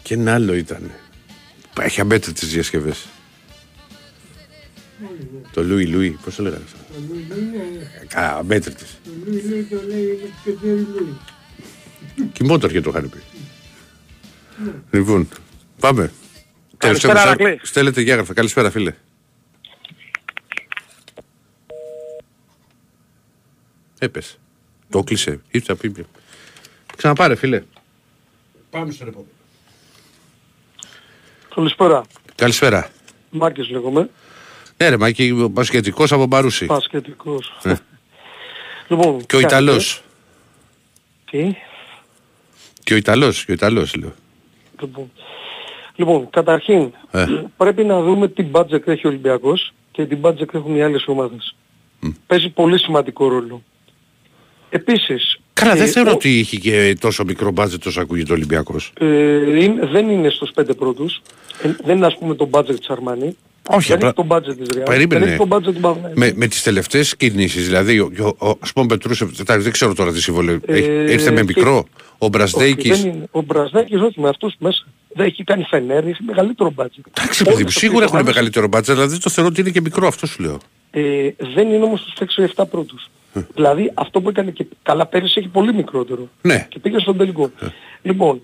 Και 0.02 0.14
ένα 0.14 0.34
άλλο 0.34 0.54
ήταν. 0.54 0.92
Έχει 1.80 2.02
αμέτρητες 2.02 2.50
διασκευές. 2.50 3.06
Το 5.52 5.64
Λούι 5.64 5.86
Λούι, 5.88 6.10
πώς 6.24 6.36
το 6.36 6.44
λέγανε 6.44 6.64
αυτό; 6.66 6.78
Το 6.94 7.00
Λούι 7.10 7.26
Λούι 7.30 7.68
είναι... 7.68 7.92
Αμέτρητες. 8.14 8.98
Το 9.04 9.12
Λούι 9.26 9.42
Λούι 9.42 9.64
το 9.64 9.82
λέει 9.88 10.34
και 10.44 10.52
Τζέρι 10.52 10.80
Λούι. 10.80 11.18
Και 12.16 12.44
οι 12.44 12.48
Μότορ 12.48 12.72
και 12.72 12.82
το 12.82 12.90
είχαν 12.90 13.10
πει. 13.10 13.22
Λοιπόν, 14.92 15.28
πάμε. 15.80 16.12
Καλησπέρα, 16.78 17.36
Στέλνετε 17.62 18.04
και 18.04 18.12
έγραφα. 18.12 18.34
Καλησπέρα, 18.34 18.72
φίλε. 18.72 18.94
Έπεσε. 24.00 24.36
Το 24.90 25.04
κλείσε. 25.04 25.40
Ήρθε 25.52 25.72
από 25.72 25.82
πει. 25.82 26.06
Ξαναπάρε, 26.96 27.36
φίλε. 27.36 27.64
Πάμε 28.70 28.92
στον 28.92 29.08
επόμενο. 29.08 29.32
Καλησπέρα. 31.56 32.06
Καλησπέρα. 32.36 32.90
Μάκης 33.30 33.70
λέγομαι. 33.70 34.10
Ναι 34.78 34.90
ρε 34.90 34.98
Μάκη, 34.98 35.34
μπασκετικός 35.52 36.12
από 36.12 36.26
Μπαρούσι. 36.26 36.66
Μπασκετικός. 36.66 37.58
Ναι. 37.64 37.76
Λοιπόν, 38.88 39.26
και 39.26 39.36
ο 39.36 39.40
Ιταλός. 39.40 40.02
Τι; 41.32 41.56
Και 42.84 42.94
ο 42.94 42.98
Ιταλός, 42.98 43.46
και 43.46 43.52
ο 43.52 43.54
Ιταλός 43.54 43.96
λέω. 43.96 44.14
Λοιπόν, 44.80 45.12
λοιπόν 45.96 46.30
καταρχήν 46.30 46.94
ε. 47.12 47.26
πρέπει 47.58 47.84
να 47.84 48.02
δούμε 48.02 48.28
τι 48.28 48.46
budget 48.52 48.88
έχει 48.88 49.08
ο 49.08 49.10
Ολυμπιακός 49.10 49.74
και 49.92 50.06
τι 50.06 50.18
budget 50.22 50.54
έχουν 50.54 50.76
οι 50.76 50.84
άλλες 50.84 51.08
ομάδες. 51.08 51.56
Mm. 52.04 52.12
Παίζει 52.28 52.50
πολύ 52.50 52.80
σημαντικό 52.80 53.28
ρόλο. 53.28 53.64
Επίσης... 54.70 55.40
Καλά, 55.62 55.74
ε, 55.74 55.78
δεν 55.78 55.88
θεωρώ 55.88 56.12
ο... 56.12 56.14
ότι 56.14 56.40
είχε 56.40 56.58
και 56.58 56.98
τόσο 57.00 57.24
μικρό 57.24 57.54
budget 57.56 57.86
όσο 57.86 58.02
ακούγεται 58.02 58.32
ο 58.32 58.36
Ολυμπιακός. 58.36 58.92
Ε, 59.00 59.40
δεν 59.92 60.10
είναι 60.10 60.30
στους 60.30 60.52
πέντε 60.52 60.74
πρώτους. 60.74 61.22
Ε, 61.64 61.70
δεν 61.84 61.98
είναι 61.98 62.06
ας 62.06 62.18
πούμε 62.18 62.36
το 62.36 62.50
budget 62.52 62.76
της 62.80 62.90
Αρμανί. 62.90 63.38
Όχι, 63.70 63.92
δεν 63.94 64.02
έχει 64.02 64.14
το 64.14 64.26
budget 64.30 64.56
της 64.58 64.68
Real. 64.78 64.86
Περίμενε. 64.86 65.26
Δεν 65.26 65.34
έχει 65.34 65.48
το 65.48 65.56
budget 65.56 65.74
του 65.74 66.12
Με, 66.14 66.32
με 66.36 66.48
τις 66.48 66.64
τελευταίες 66.64 67.16
κινήσεις, 67.16 67.66
δηλαδή, 67.66 68.00
ο, 68.00 68.12
ο, 68.20 68.48
ο, 68.48 68.58
ας 68.60 68.74
πούμε 68.74 68.88
Πετρούσεφ, 68.88 69.30
δεν 69.46 69.72
ξέρω 69.72 69.94
τώρα 69.94 70.12
τι 70.12 70.22
συμβολή, 70.22 70.60
ε, 70.66 71.12
ήρθε 71.12 71.32
με 71.32 71.44
μικρό, 71.44 71.86
ο 72.18 72.28
Μπρασδέκης. 72.28 73.12
Ο 73.32 73.42
Μπρασδέκης 73.42 74.02
όχι 74.02 74.20
με 74.20 74.30
αυτούς 74.30 74.54
μέσα. 74.60 74.86
Δεν 75.18 75.26
έχει 75.26 75.44
κάνει 75.44 75.64
φενέρ, 75.64 76.08
έχει 76.08 76.24
μεγαλύτερο 76.24 76.74
budget. 76.76 77.06
Εντάξει 77.18 77.44
παιδί 77.44 77.64
μου, 77.64 77.70
σίγουρα 77.70 78.06
έχουν 78.06 78.24
μεγαλύτερο 78.24 78.68
budget, 78.72 78.84
δηλαδή 78.84 79.20
το 79.20 79.30
θεωρώ 79.30 79.50
ότι 79.50 79.62
είναι 79.62 79.70
και 79.70 79.82
μικρό, 79.82 80.08
αυτό 80.08 80.28
σου 80.28 80.42
λέω. 80.42 80.58
Ε, 80.92 81.30
δεν 81.54 81.68
είναι 81.72 81.84
όμως 81.84 82.00
στους 82.00 82.54
6-7 82.56 82.64
πρώτους. 82.70 83.10
Ε. 83.34 83.42
Δηλαδή 83.54 83.92
αυτό 83.94 84.22
που 84.22 84.30
έκανε 84.30 84.52
και 84.52 84.66
καλά 84.84 85.06
πέρυσι 85.06 85.40
έχει 85.40 85.48
πολύ 85.48 85.74
μικρότερο. 85.74 86.30
Ναι. 86.42 86.68
Και 86.70 86.80
πήγε 86.80 87.00
στον 87.00 87.18
τελικό. 87.18 87.52
Ε. 87.60 87.66
Λοιπόν, 88.02 88.42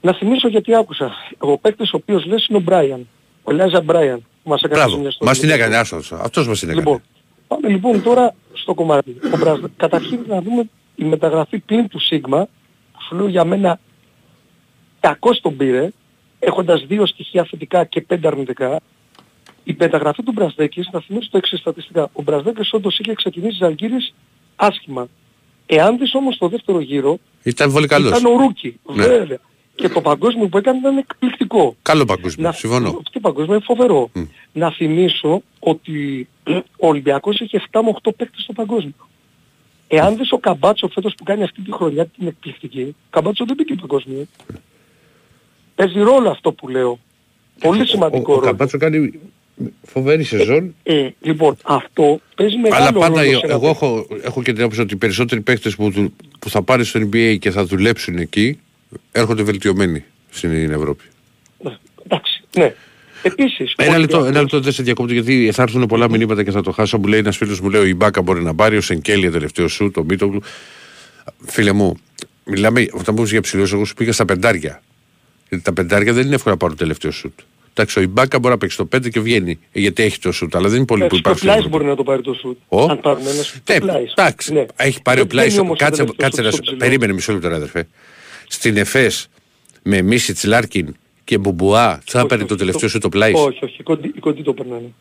να 0.00 0.12
θυμίσω 0.12 0.48
γιατί 0.48 0.74
άκουσα. 0.74 1.12
Ο 1.38 1.58
παίκτης 1.58 1.92
ο 1.92 1.96
οποίος 1.96 2.24
λες 2.26 2.46
είναι 2.46 2.58
ο 2.58 2.60
Μπράιαν. 2.60 3.08
Ο 3.42 3.52
Λάζα 3.52 3.80
Μπράιαν 3.80 4.24
που 4.42 4.50
μας 4.50 4.62
έκανε 4.62 4.96
μια 4.96 5.12
Μας 5.20 5.38
την 5.38 5.50
έκανε, 5.50 5.76
άσος. 5.76 6.12
Αυτός 6.12 6.48
μας 6.48 6.58
την 6.58 6.68
έκανε. 6.68 6.84
Λοιπόν, 6.84 7.02
πάμε 7.48 7.68
λοιπόν 7.68 8.02
τώρα 8.02 8.34
στο 8.52 8.74
κομμάτι. 8.74 9.16
Ο 9.64 9.68
Καταρχήν 9.76 10.18
να 10.28 10.42
δούμε 10.42 10.68
η 10.94 11.04
μεταγραφή 11.04 11.58
πλήν 11.58 11.88
του 11.88 12.00
Σίγμα, 12.00 12.48
που 12.92 12.98
σου 13.08 13.16
λέω 13.16 13.28
για 13.28 13.44
μένα 13.44 13.80
κακός 15.00 15.40
τον 15.40 15.56
πήρε, 15.56 15.90
έχοντας 16.38 16.86
δύο 16.86 17.06
στοιχεία 17.06 17.44
θετικά 17.44 17.84
και 17.84 18.00
πέντε 18.00 18.26
αρνητικά. 18.26 18.80
Η 19.64 19.76
μεταγραφή 19.78 20.22
του 20.22 20.32
Μπρασδέκης, 20.32 20.88
να 20.92 21.00
θυμίσω 21.00 21.28
το 21.30 21.36
εξής 21.38 21.60
στατιστικά. 21.60 22.10
Ο 22.12 22.22
Μπρασδέκης 22.22 22.72
όντως 22.72 22.98
είχε 22.98 23.14
ξεκινήσει 23.14 23.56
Ζαλγκύρης 23.56 24.14
άσχημα. 24.56 25.08
Εάν 25.66 25.98
δεις 25.98 26.14
όμως 26.14 26.38
το 26.38 26.48
δεύτερο 26.48 26.80
γύρο, 26.80 27.18
ήταν 27.42 27.72
πολύ 27.72 27.86
καλός. 27.86 28.18
Ήταν 28.18 28.32
ο 28.32 28.36
Ρούκι, 28.36 28.80
ναι. 28.94 29.06
βέβαια 29.06 29.38
και 29.78 29.88
το 29.88 30.00
παγκόσμιο 30.00 30.48
που 30.48 30.58
έκανε 30.58 30.78
ήταν 30.78 30.96
εκπληκτικό. 30.96 31.76
Καλό 31.82 32.04
παγκόσμιο, 32.04 32.46
να... 32.46 32.52
συμφωνώ. 32.52 33.02
Το 33.12 33.20
παγκόσμιο 33.20 33.54
είναι 33.54 33.64
φοβερό. 33.64 34.10
Mm. 34.14 34.26
Να 34.52 34.70
θυμίσω 34.70 35.42
ότι 35.58 36.28
ο 36.76 36.86
Ολυμπιακός 36.86 37.40
έχει 37.40 37.60
7 37.70 37.80
με 37.84 37.92
8 38.02 38.10
παίκτες 38.16 38.42
στο 38.42 38.52
παγκόσμιο. 38.52 39.08
Εάν 39.88 40.16
δεις 40.16 40.32
ο 40.32 40.38
Καμπάτσο 40.38 40.88
φέτος 40.88 41.14
που 41.14 41.24
κάνει 41.24 41.42
αυτή 41.42 41.60
τη 41.62 41.72
χρονιά 41.72 42.06
την 42.06 42.26
εκπληκτική, 42.26 42.82
ο 42.82 42.94
Καμπάτσο 43.10 43.44
δεν 43.44 43.56
μπήκε 43.56 43.74
παγκόσμιο. 43.74 44.26
Παίζει 45.78 45.98
ρόλο 46.00 46.30
αυτό 46.30 46.52
που 46.52 46.68
λέω. 46.68 46.98
Πολύ 47.60 47.86
σημαντικό 47.86 48.32
ο, 48.32 48.34
ρόλο. 48.34 48.46
Ο 48.46 48.46
Καμπάτσο 48.46 48.78
κάνει 48.78 49.12
φοβερή 49.82 50.24
σεζόν. 50.24 50.74
Ε, 50.82 51.08
λοιπόν, 51.20 51.56
αυτό 51.62 52.20
παίζει 52.34 52.56
μεγάλο 52.56 52.84
Αλλά 52.84 52.92
πάντα 52.92 53.24
ρόλο 53.24 53.40
εγώ 53.42 53.68
έχω, 53.68 54.06
έχω 54.22 54.42
και 54.42 54.52
την 54.52 54.60
άποψη 54.60 54.80
ότι 54.80 54.94
οι 54.94 54.96
περισσότεροι 54.96 55.40
παίκτες 55.40 55.76
που, 55.76 56.12
που 56.38 56.50
θα 56.50 56.62
πάρει 56.62 56.84
στο 56.84 57.00
NBA 57.00 57.36
και 57.38 57.50
θα 57.50 57.64
δουλέψουν 57.64 58.16
εκεί 58.16 58.60
έρχονται 59.12 59.42
βελτιωμένοι 59.42 60.04
στην 60.30 60.70
Ευρώπη. 60.70 61.04
Ναι, 61.58 61.76
εντάξει, 62.04 62.44
ναι. 62.56 62.74
Επίσης, 63.22 63.74
ένα 63.76 63.98
λεπτό, 63.98 64.24
ένα 64.24 64.40
λεπτό 64.40 64.60
δεν 64.60 64.72
σε 64.72 64.82
διακόπτω 64.82 65.12
γιατί 65.12 65.50
θα 65.52 65.62
έρθουν 65.62 65.86
πολλά 65.86 66.10
μηνύματα 66.10 66.44
και 66.44 66.50
θα 66.50 66.62
το 66.62 66.70
χάσω. 66.70 66.98
Μου 66.98 67.06
λέει 67.06 67.18
ένας 67.18 67.36
φίλος 67.36 67.60
μου 67.60 67.70
λέει: 67.70 67.88
Η 67.88 67.94
Μπάκα 67.94 68.22
μπορεί 68.22 68.42
να 68.42 68.54
πάρει, 68.54 68.76
ο 68.76 68.80
Σενκέλια 68.80 69.30
τελευταίος 69.30 69.72
σου, 69.72 69.90
το 69.90 70.04
Μίτογλου. 70.04 70.42
Φίλε 71.46 71.72
μου, 71.72 71.96
μιλάμε, 72.44 72.86
όταν 72.92 73.14
μου 73.18 73.24
για 73.24 73.40
ψηλό, 73.40 73.68
εγώ 73.72 73.84
σου 73.84 73.94
πήγα 73.94 74.12
στα 74.12 74.24
πεντάρια. 74.24 74.82
Γιατί 75.48 75.64
τα 75.64 75.72
πεντάρια 75.72 76.12
δεν 76.12 76.26
είναι 76.26 76.34
εύκολο 76.34 76.54
να 76.54 76.60
πάρω 76.60 76.72
το 76.72 76.78
τελευταίο 76.78 77.10
σουτ. 77.10 77.38
Εντάξει, 77.70 77.98
ο 77.98 78.02
Ιμπάκα 78.02 78.38
μπορεί 78.38 78.52
να 78.52 78.58
παίξει 78.58 78.76
το 78.76 78.88
5 78.96 79.10
και 79.10 79.20
βγαίνει. 79.20 79.58
Γιατί 79.72 80.02
έχει 80.02 80.18
το 80.18 80.32
σουτ, 80.32 80.56
αλλά 80.56 80.68
δεν 80.68 80.76
είναι 80.76 80.86
πολύ 80.86 81.06
που 81.06 81.16
υπάρχει. 81.16 81.48
Ο 81.48 81.52
Πλάις 81.52 81.68
μπορεί 81.68 81.84
να 81.84 81.96
το 81.96 82.02
πάρει 82.02 82.22
το 82.22 82.34
σουτ. 82.34 82.58
Ο; 82.68 82.82
Αν 82.82 83.00
πάρουν 83.00 83.26
ένα 83.26 83.42
σουτ. 83.42 83.70
Ναι, 83.70 83.92
εντάξει, 84.14 84.52
ναι. 84.52 84.66
έχει 84.76 85.02
πάρει 85.02 85.20
ο 85.20 85.26
Πλάις. 85.26 85.60
Κάτσε, 85.76 86.04
κάτσε 86.16 86.42
να 86.42 86.50
σου. 86.50 86.60
Περίμενε 86.78 87.12
μισό 87.12 87.32
λεπτό, 87.32 87.48
αδερφέ 87.48 87.86
στην 88.48 88.76
ΕΦΕΣ 88.76 89.28
με 89.82 90.02
Μίσιτς 90.02 90.44
Λάρκιν 90.44 90.96
και 91.24 91.38
Μπουμπουά 91.38 92.00
θα 92.04 92.20
έπαιρνε 92.20 92.44
το 92.44 92.56
τελευταίο 92.56 92.88
σουτ 92.88 92.98
ο 92.98 93.08
Πλάις; 93.08 93.34
Όχι, 93.34 93.64
όχι, 93.64 93.76
οι 94.14 94.20
κοντοί, 94.20 94.42
το 94.42 94.52
περνάνε. 94.52 94.92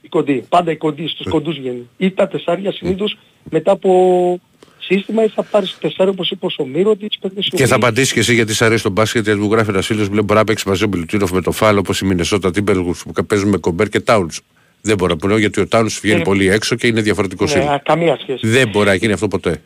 Οι 0.00 0.08
κοντοί, 0.08 0.44
πάντα 0.48 0.70
οι 0.70 0.76
κοντοί, 0.76 1.08
στους 1.08 1.26
κοντούς 1.28 1.58
βγαίνουν. 1.58 1.88
Ή 1.96 2.10
τα 2.10 2.28
τεσσάρια 2.28 2.72
συνήθως 2.72 3.18
μετά 3.50 3.72
από 3.72 4.40
σύστημα 4.82 5.24
ή 5.24 5.28
θα 5.28 5.42
πάρεις 5.42 5.78
τεσσάρια 5.80 6.12
όπως 6.12 6.30
είπε 6.30 6.46
ο 6.46 6.48
Σομίρο 6.48 6.96
της 6.96 7.18
Και 7.50 7.66
θα 7.66 7.74
απαντήσεις 7.74 8.12
και 8.12 8.20
εσύ 8.20 8.34
γιατί 8.34 8.54
σ' 8.54 8.62
αρέσει 8.62 8.82
το 8.82 8.90
μπάσκετ 8.90 9.24
γιατί 9.24 9.40
μου 9.40 9.52
γράφει 9.52 9.70
ένας 9.70 9.86
φίλος 9.86 10.06
που 10.06 10.12
λέει 10.12 10.22
μπορεί 10.24 10.38
να 10.38 10.44
παίξει 10.44 10.68
μαζί 10.68 10.84
ο 10.84 10.86
Μιλουτίνοφ 10.86 11.30
με 11.30 11.40
το 11.40 11.50
Φαλ 11.50 11.78
όπως 11.78 12.00
η 12.00 12.04
Μινεσότα 12.04 12.50
Τίμπεργουλβς 12.50 13.02
που 13.02 13.24
παίζουν 13.26 13.48
με 13.48 13.56
Γκομπέρ 13.56 13.88
και 13.88 14.00
Τάουνς. 14.00 14.40
Δεν 14.80 14.96
μπορώ 14.96 15.16
να 15.20 15.28
πω 15.28 15.38
γιατί 15.38 15.60
ο 15.60 15.68
Τάουνς 15.68 16.00
βγαίνει 16.00 16.20
ε, 16.20 16.24
πολύ 16.24 16.48
έξω 16.48 16.74
και 16.74 16.86
είναι 16.86 17.00
διαφορετικός 17.00 17.54
ναι, 17.54 17.80
καμία 17.82 18.18
σχέση. 18.20 18.46
Δεν 18.46 18.68
μπορεί 18.68 18.86
να 18.86 18.94
γίνει 18.94 19.12
αυτό 19.12 19.28
ποτέ. 19.28 19.62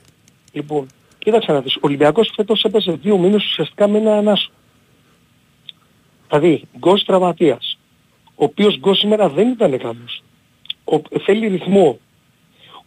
Λοιπόν, 0.53 0.87
Κοίταξε 1.27 1.53
να 1.53 1.61
δεις, 1.61 1.75
ο 1.75 1.81
Ολυμπιακός 1.81 2.33
φέτος 2.35 2.63
έπαιζε 2.63 2.99
δύο 3.03 3.19
μήνες 3.19 3.45
ουσιαστικά 3.45 3.89
με 3.89 3.99
έναν 3.99 4.17
άσο. 4.17 4.51
Δηλαδή, 6.29 6.63
Γκος 6.79 7.05
τραυματίας, 7.05 7.79
ο 8.35 8.45
οποίος 8.45 8.79
Γκος 8.79 8.99
σήμερα 8.99 9.29
δεν 9.29 9.49
ήταν 9.49 9.79
καλός. 9.79 10.23
Ο, 10.85 11.19
θέλει 11.25 11.47
ρυθμό. 11.47 11.99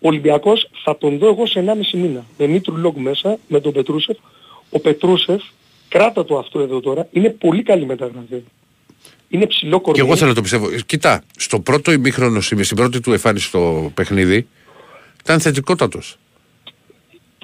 Ο 0.02 0.08
Ολυμπιακός 0.08 0.70
θα 0.84 0.98
τον 0.98 1.18
δω 1.18 1.28
εγώ 1.28 1.46
σε 1.46 1.60
1,5 1.60 1.98
μήνα. 1.98 2.26
Με 2.38 2.48
Μήτρου 2.48 2.78
Λόγκ 2.78 2.98
μέσα, 2.98 3.38
με 3.48 3.60
τον 3.60 3.74
Πετρούσεφ. 3.74 4.18
Ο 4.70 4.80
Πετρούσεφ, 4.80 5.42
κράτα 5.88 6.26
το 6.26 6.38
αυτό 6.38 6.60
εδώ 6.60 6.80
τώρα, 6.80 7.08
είναι 7.12 7.30
πολύ 7.30 7.64
καλή 7.64 7.86
μεταγραφή. 7.86 8.44
Είναι 9.28 9.46
ψηλό 9.46 9.80
κορμί. 9.80 10.00
Και 10.00 10.06
εγώ 10.06 10.16
θέλω 10.16 10.30
να 10.30 10.36
το 10.36 10.42
πιστεύω. 10.42 10.70
Κοίτα, 10.86 11.24
στο 11.38 11.60
πρώτο 11.60 11.92
ημίχρονο, 11.92 12.42
στην 12.42 12.76
πρώτη 12.76 13.00
του 13.00 13.12
εμφάνιση 13.12 13.46
στο 13.46 13.92
παιχνίδι, 13.94 14.48
ήταν 15.22 15.40
θετικότατος 15.40 16.18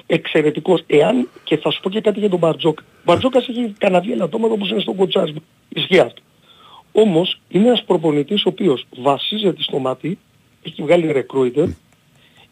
εξαιρετικός. 0.06 0.82
Εάν, 0.86 1.28
και 1.44 1.56
θα 1.56 1.70
σου 1.70 1.80
πω 1.80 1.90
και 1.90 2.00
κάτι 2.00 2.18
για 2.18 2.28
τον 2.28 2.38
Μπαρτζόκα. 2.38 2.82
Ο 2.82 3.02
Μπαρτζόκας 3.04 3.48
έχει 3.48 3.74
κανένα 3.78 4.00
δύο 4.00 4.12
ελαττώματα 4.12 4.54
όπως 4.54 4.70
είναι 4.70 4.80
στον 4.80 4.96
κοτσάσμα. 4.96 5.38
Ισχύει 5.68 5.98
αυτό. 5.98 6.22
Όμως 6.92 7.40
είναι 7.48 7.66
ένας 7.66 7.84
προπονητής 7.84 8.44
ο 8.44 8.48
οποίος 8.48 8.86
βασίζεται 8.96 9.62
στο 9.62 9.78
μάτι, 9.78 10.18
έχει 10.62 10.82
βγάλει 10.82 11.12
recruiter, 11.14 11.68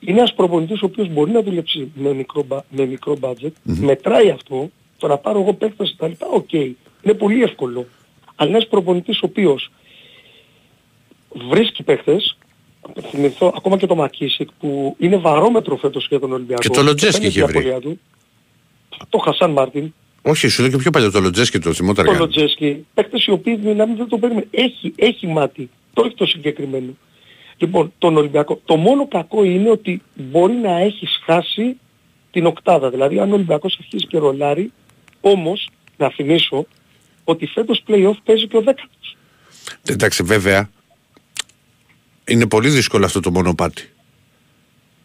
είναι 0.05 0.18
ένας 0.18 0.35
προπονητής 0.35 0.82
ο 0.82 0.86
οποίος 0.86 1.09
μπορεί 1.09 1.31
να 1.31 1.43
δουλέψει 1.43 1.93
με 1.94 2.12
μικρό, 2.12 2.47
με 2.68 2.86
μικρό 2.86 3.16
budget, 3.20 3.52
μετράει 3.62 4.31
αυτό, 4.31 4.70
το 4.98 5.06
να 5.06 5.16
πάρω 5.16 5.40
εγώ 5.40 5.52
παίκτες 5.52 5.94
τα 5.98 6.09
λοιπά, 6.09 6.26
OK, 6.26 6.48
okay, 6.52 6.70
είναι 7.02 7.14
πολύ 7.14 7.43
εύκολο. 7.43 7.86
Αλλά 8.35 8.51
ένας 8.51 8.66
προπονητής 8.66 9.22
ο 9.22 9.26
οποίος 9.26 9.70
βρίσκει 11.51 11.82
παίκτες, 11.82 12.36
θυμηθώ 13.10 13.52
ακόμα 13.56 13.76
και 13.76 13.86
το 13.86 13.94
Μακίσικ 13.94 14.48
που 14.59 14.97
είναι 14.98 15.16
βαρόμετρο 15.16 15.76
φέτος 15.76 16.06
για 16.09 16.20
τον 16.20 16.32
Ολυμπιακό. 16.32 16.62
Και 16.62 16.68
το 16.68 16.82
Λοτζέσκι 16.82 17.26
είχε 17.26 17.44
βρει. 17.44 17.78
Του. 17.81 18.01
Το 19.09 19.18
Χασάν 19.18 19.51
Μάρτιν. 19.51 19.93
Όχι, 20.22 20.48
σου 20.48 20.62
λέω 20.62 20.70
και 20.70 20.76
πιο 20.76 20.90
παλιό 20.90 21.10
το 21.10 21.20
Λοτζέσκι 21.20 21.59
το 21.59 21.72
θυμόταν. 21.72 22.05
Το 22.05 22.12
Λοτζέσκι. 22.12 22.86
Παίκτες 22.94 23.26
οι 23.26 23.31
οποίοι 23.31 23.60
να 23.62 23.86
μην 23.86 23.97
δεν 23.97 24.09
το 24.09 24.18
παίρνουμε. 24.18 24.47
Έχει, 24.51 24.93
έχει 24.97 25.26
μάτι. 25.26 25.70
Το 25.93 26.02
έχει 26.06 26.14
το 26.14 26.26
συγκεκριμένο. 26.26 26.97
Λοιπόν, 27.64 27.92
τον 27.98 28.16
Ολυμπιακό. 28.16 28.60
Το 28.64 28.76
μόνο 28.76 29.08
κακό 29.08 29.44
είναι 29.44 29.70
ότι 29.70 30.02
μπορεί 30.14 30.52
να 30.52 30.78
έχει 30.78 31.08
χάσει 31.24 31.76
την 32.30 32.46
οκτάδα. 32.46 32.90
Δηλαδή 32.90 33.18
αν 33.18 33.30
ο 33.30 33.34
Ολυμπιακός 33.34 33.76
αρχίσει 33.80 34.06
και 34.06 34.18
ρολάρει, 34.18 34.72
όμως 35.20 35.70
να 35.96 36.10
θυμίσω 36.10 36.66
ότι 37.24 37.46
φέτος 37.46 37.82
play-off 37.88 38.16
παίζει 38.24 38.46
και 38.46 38.56
ο 38.56 38.60
δέκατος. 38.60 39.16
Εντάξει 39.86 40.22
βέβαια, 40.22 40.70
είναι 42.24 42.46
πολύ 42.46 42.68
δύσκολο 42.68 43.04
αυτό 43.04 43.20
το 43.20 43.30
μονοπάτι. 43.30 43.88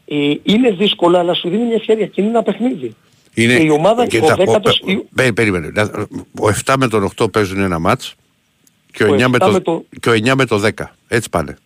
Ε, 0.06 0.34
είναι 0.44 0.72
δύσκολο, 0.72 1.18
αλλά 1.18 1.34
σου 1.34 1.50
δίνει 1.50 1.64
μια 1.64 1.76
ευκαιρία 1.76 2.06
και 2.06 2.22
είναι 2.22 2.30
ένα 2.30 2.44
παιχνίδι. 2.44 2.96
Είναι... 3.34 3.58
Και 3.58 3.64
η 3.64 3.70
ομάδα 3.70 4.08
και 4.08 4.18
ο 4.18 4.36
δέκατος... 4.36 4.82
Ο, 5.28 5.34
περίμενε. 5.34 5.72
Ο 6.40 6.48
7 6.66 6.76
με 6.78 6.88
τον 6.88 7.10
8 7.18 7.32
παίζουν 7.32 7.60
ένα 7.60 7.80
μάτς 7.80 8.16
και 8.92 9.04
ο, 9.04 9.14
9 9.14 9.28
με 9.28 9.38
το, 9.38 9.52
με 9.52 9.60
το... 9.60 9.86
και 10.00 10.10
ο 10.10 10.14
9 10.14 10.34
με 10.36 10.46
το 10.46 10.62
10. 10.78 10.84
Έτσι 11.08 11.30
πάνε. 11.30 11.58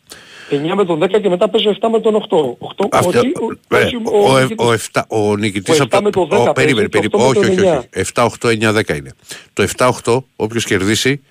9 0.50 0.74
με 0.76 0.86
τον 0.86 1.04
10 1.04 1.22
και 1.22 1.30
μετά 1.30 1.50
παίζω 1.50 1.76
7 1.82 1.88
με 1.92 2.00
τον 2.00 2.16
8. 2.16 2.58
8 2.84 2.88
Αυτό, 2.92 3.20
όχι, 3.20 3.32
ε, 3.68 3.76
όχι, 3.78 3.96
ο, 3.96 4.32
ο, 4.34 4.40
νικητής. 4.40 4.66
ο, 4.66 4.74
7, 4.94 5.02
ο 5.08 5.36
νικητής 5.38 5.80
Ο 5.80 5.84
από 5.84 5.98
7 5.98 6.02
με 6.04 6.10
το 6.12 6.28
10 6.32 6.48
ο, 6.50 6.52
περίμενε, 6.52 6.88
παίζει, 6.90 7.10
περίμενε, 7.10 7.10
το 7.10 7.18
8 7.30 7.34
με 7.34 7.40
όχι, 7.40 7.56
το 7.56 7.68
όχι, 7.70 7.78
όχι. 7.78 8.12
7, 8.14 8.28
8, 8.42 8.50
9, 8.50 8.74
10 8.94 8.96
είναι. 8.98 9.12
Το 9.54 9.64
7, 9.78 9.90
8, 10.04 10.24
όποιος 10.36 10.66
κερδίσει, 10.66 11.22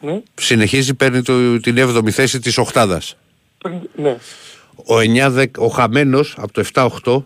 Ναι, 0.00 0.20
συνεχίζει, 0.34 0.94
παίρνει 0.94 1.22
το, 1.22 1.60
την 1.60 1.76
7η 1.78 2.10
θέση 2.10 2.40
της 2.40 2.58
οκτάδας. 2.58 3.16
παίρνει- 3.62 3.88
ναι. 3.96 4.16
Ο, 4.84 4.98
9, 4.98 5.30
10, 5.30 5.44
ο 5.58 5.66
χαμένος 5.68 6.34
από 6.38 6.52
το 6.52 6.60
7, 6.60 6.84
8, 7.04 7.24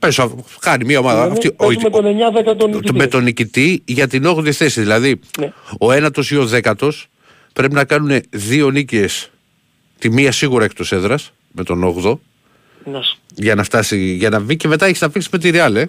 πες, 0.00 0.20
χάνει 0.60 0.84
μια 0.84 0.98
ομάδα. 0.98 1.20
Ναι, 1.20 1.26
ναι, 1.26 1.32
αυτή, 1.32 1.46
ο, 1.48 1.54
παίζει 1.66 1.78
με 1.82 1.90
τον 1.90 2.04
9-10 2.04 2.44
τον 2.44 2.56
το- 2.58 2.66
νικητή. 2.66 2.94
με 2.94 3.06
τον 3.06 3.22
νικητή 3.22 3.82
για 3.84 4.08
την 4.08 4.24
8η 4.26 4.50
θέση. 4.52 4.80
Δηλαδή, 4.80 5.20
Ναι. 5.38 5.52
ο 5.80 5.92
ένατος 5.92 6.30
ή 6.30 6.36
ο 6.36 6.46
δέκατος 6.46 7.06
πρέπει 7.52 7.74
να 7.74 7.84
κάνουν 7.84 8.20
δύο 8.30 8.70
νίκες, 8.70 9.30
τη 10.04 10.10
μία 10.10 10.32
σίγουρα 10.32 10.64
εκτός 10.64 10.92
έδρας, 10.92 11.32
με 11.52 11.64
τον 11.64 11.82
8ο, 11.84 12.18
Να 12.84 13.02
σου- 13.02 13.18
για 13.34 13.54
να 13.54 13.62
φτάσει, 13.62 13.98
για 14.14 14.30
να 14.30 14.40
βγει 14.40 14.56
και 14.56 14.68
μετά 14.68 14.86
έχεις 14.86 15.00
να 15.00 15.10
παίξει 15.10 15.28
με 15.32 15.38
τη 15.38 15.50
Real, 15.54 15.74
ε. 15.74 15.84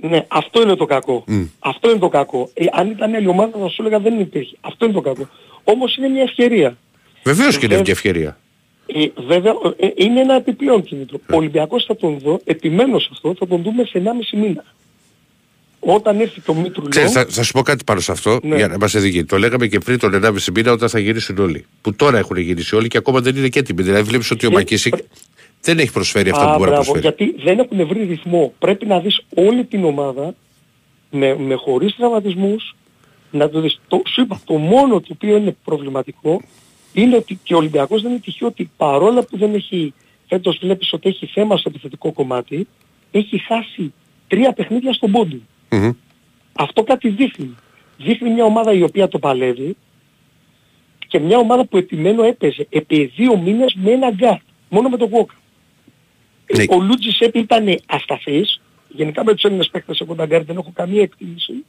Ναι, 0.00 0.24
αυτό 0.28 0.62
είναι 0.62 0.74
το 0.74 0.84
κακό. 0.86 1.24
Αυτό 1.58 1.90
είναι 1.90 1.98
το 1.98 2.08
κακό. 2.08 2.50
Ε, 2.54 2.64
αν 2.72 2.90
ήταν 2.90 3.14
άλλη 3.14 3.26
ομάδα 3.28 3.58
θα 3.58 3.68
σου 3.68 3.82
έλεγα 3.82 3.98
δεν 3.98 4.20
υπήρχε. 4.20 4.56
Αυτό 4.60 4.84
είναι 4.84 4.94
το 4.94 5.00
κακό. 5.00 5.28
Όμως 5.64 5.96
είναι 5.96 6.08
μια 6.08 6.22
ευκαιρία. 6.22 6.76
Βεβαίως 7.24 7.52
και 7.58 7.64
είναι 7.64 7.68
Βέβαια. 7.68 7.82
και 7.82 7.90
ευκαιρία. 7.90 8.38
Ε, 8.86 9.06
βέβαια 9.26 9.52
ε, 9.76 9.88
είναι 9.96 10.20
ένα 10.20 10.34
επιπλέον 10.34 10.82
κίνητρο. 10.82 11.18
Ο 11.32 11.36
Ολυμπιακός 11.36 11.84
θα 11.84 11.96
τον 11.96 12.18
δω, 12.18 12.40
επιμένω 12.44 12.98
σε 12.98 13.08
αυτό, 13.12 13.34
θα 13.38 13.46
τον 13.46 13.62
δούμε 13.62 13.84
σε 13.84 13.98
1,5 13.98 14.36
μήνα. 14.38 14.64
Όταν 15.88 16.20
έρθει 16.20 16.40
το 16.40 16.54
Μήτρου 16.54 16.88
Ξέρεις, 16.88 17.12
θα, 17.12 17.26
θα 17.28 17.42
σου 17.42 17.52
πω 17.52 17.62
κάτι 17.62 17.84
πάνω 17.84 18.00
σε 18.00 18.12
αυτό 18.12 18.38
Ναι. 18.42 18.56
για 18.56 18.68
να 18.68 18.74
είμαστε 18.74 18.98
δίκαιοι. 19.00 19.24
Το 19.24 19.38
λέγαμε 19.38 19.66
και 19.66 19.78
πριν 19.78 19.98
τον 19.98 20.24
1,5 20.24 20.30
μήνα 20.54 20.72
όταν 20.72 20.88
θα 20.88 20.98
γυρίσουν 20.98 21.38
όλοι. 21.38 21.64
Που 21.80 21.94
τώρα 21.94 22.18
έχουν 22.18 22.36
γυρίσει 22.36 22.76
όλοι 22.76 22.88
και 22.88 22.96
ακόμα 22.98 23.20
δεν 23.20 23.36
είναι 23.36 23.48
και 23.48 23.58
έτοιμοι. 23.58 23.82
Δηλαδή 23.82 24.02
βλέπεις 24.02 24.30
ότι 24.30 24.46
ο 24.46 24.48
Ε, 24.52 24.54
Μακίσικ 24.54 24.94
δεν 25.60 25.78
έχει 25.78 25.92
προσφέρει 25.92 26.30
αυτά 26.30 26.42
Α, 26.44 26.52
που 26.52 26.58
μπορεί 26.58 26.70
να 26.70 26.76
μπράβο, 26.76 26.92
προσφέρει. 26.92 27.14
γιατί 27.16 27.42
δεν 27.44 27.58
έχουν 27.58 27.86
βρει 27.86 28.04
ρυθμό. 28.04 28.52
Πρέπει 28.58 28.86
να 28.86 29.00
δεις 29.00 29.20
όλη 29.34 29.64
την 29.64 29.84
ομάδα 29.84 30.34
με, 31.10 31.36
με 31.38 31.54
χωρίς 31.54 31.96
τραυματισμούς, 31.96 32.74
να 33.30 33.48
το 33.50 33.60
δεις. 33.60 33.80
Το, 33.88 34.02
σου 34.06 34.20
είπα, 34.20 34.40
το 34.44 34.54
μόνο 34.54 35.00
το 35.00 35.08
οποίο 35.12 35.36
είναι 35.36 35.56
προβληματικό 35.64 36.42
είναι 36.92 37.16
ότι 37.16 37.38
και 37.42 37.54
ο 37.54 37.56
Ολυμπιακός 37.56 38.02
δεν 38.02 38.10
είναι 38.10 38.20
τυχαίο 38.20 38.48
ότι 38.48 38.70
παρόλα 38.76 39.22
που 39.22 39.38
δεν 39.38 39.54
έχει, 39.54 39.94
φέτος 40.28 40.58
βλέπεις 40.62 40.92
ότι 40.92 41.08
έχει 41.08 41.26
θέμα 41.26 41.56
στο 41.56 41.68
επιθετικό 41.68 42.12
κομμάτι, 42.12 42.66
έχει 43.10 43.38
χάσει 43.38 43.92
τρία 44.28 44.52
παιχνίδια 44.52 44.92
στον 44.92 45.10
πόντο. 45.10 45.36
Μμμ. 45.78 45.90
Αυτό 46.52 46.82
κάτι 46.82 47.08
δείχνει. 47.08 47.54
Δείχνει 47.98 48.30
μια 48.30 48.44
ομάδα 48.44 48.72
η 48.72 48.82
οποία 48.82 49.08
το 49.08 49.18
παλεύει 49.18 49.76
και 51.08 51.18
μια 51.18 51.38
ομάδα 51.38 51.64
που 51.64 51.76
επιμένω 51.76 52.22
έπαιζε 52.22 52.66
επί 52.70 53.04
δύο 53.16 53.38
μήνες 53.38 53.74
με 53.74 53.90
ένα 53.90 54.10
γκαρντ, 54.10 54.38
μόνο 54.68 54.88
με 54.88 54.96
τον 54.96 55.10
Walker. 55.12 55.36
Ναι. 56.56 56.64
Ο 56.68 56.80
Λούντζης 56.80 57.20
έπι 57.20 57.38
ήταν 57.38 57.78
ασταθής. 57.86 58.60
Γενικά 58.88 59.24
με 59.24 59.32
τους 59.32 59.42
Έλληνες 59.42 59.68
παίκτες 59.68 60.00
εγώ 60.00 60.14
τα 60.14 60.26
γκαρντ 60.26 60.44
δεν 60.44 60.56
έχω 60.56 60.72
καμία 60.74 61.02
εκτίμηση. 61.02 61.64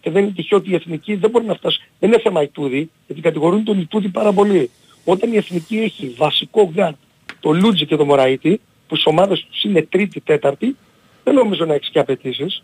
Και 0.00 0.10
δεν 0.10 0.22
είναι 0.22 0.32
τυχαίο 0.32 0.58
ότι 0.58 0.70
η 0.70 0.74
εθνική 0.74 1.14
δεν 1.14 1.30
μπορεί 1.30 1.44
να 1.44 1.54
φτάσει. 1.54 1.80
Δεν 1.98 2.10
είναι 2.10 2.20
θέμα 2.20 2.42
Ιτούδη, 2.42 2.90
γιατί 3.06 3.22
κατηγορούν 3.22 3.64
τον 3.64 3.80
Ιτούδη 3.80 4.08
πάρα 4.08 4.32
πολύ. 4.32 4.70
Όταν 5.04 5.32
η 5.32 5.36
εθνική 5.36 5.78
έχει 5.78 6.14
βασικό 6.16 6.70
γκαρντ 6.72 6.92
το 7.40 7.52
Λούτζι 7.52 7.86
και 7.86 7.96
το 7.96 8.06
Μωραΐτη, 8.08 8.60
που 8.88 8.94
στις 8.96 9.06
ομάδες 9.06 9.46
τους 9.50 9.62
είναι 9.62 9.82
τρίτη, 9.82 10.20
τέταρτη, 10.20 10.76
δεν 11.24 11.34
νομίζω 11.34 11.64
να 11.64 11.74
έχεις 11.74 11.88
και 11.88 11.98
απαιτήσεις. 11.98 12.62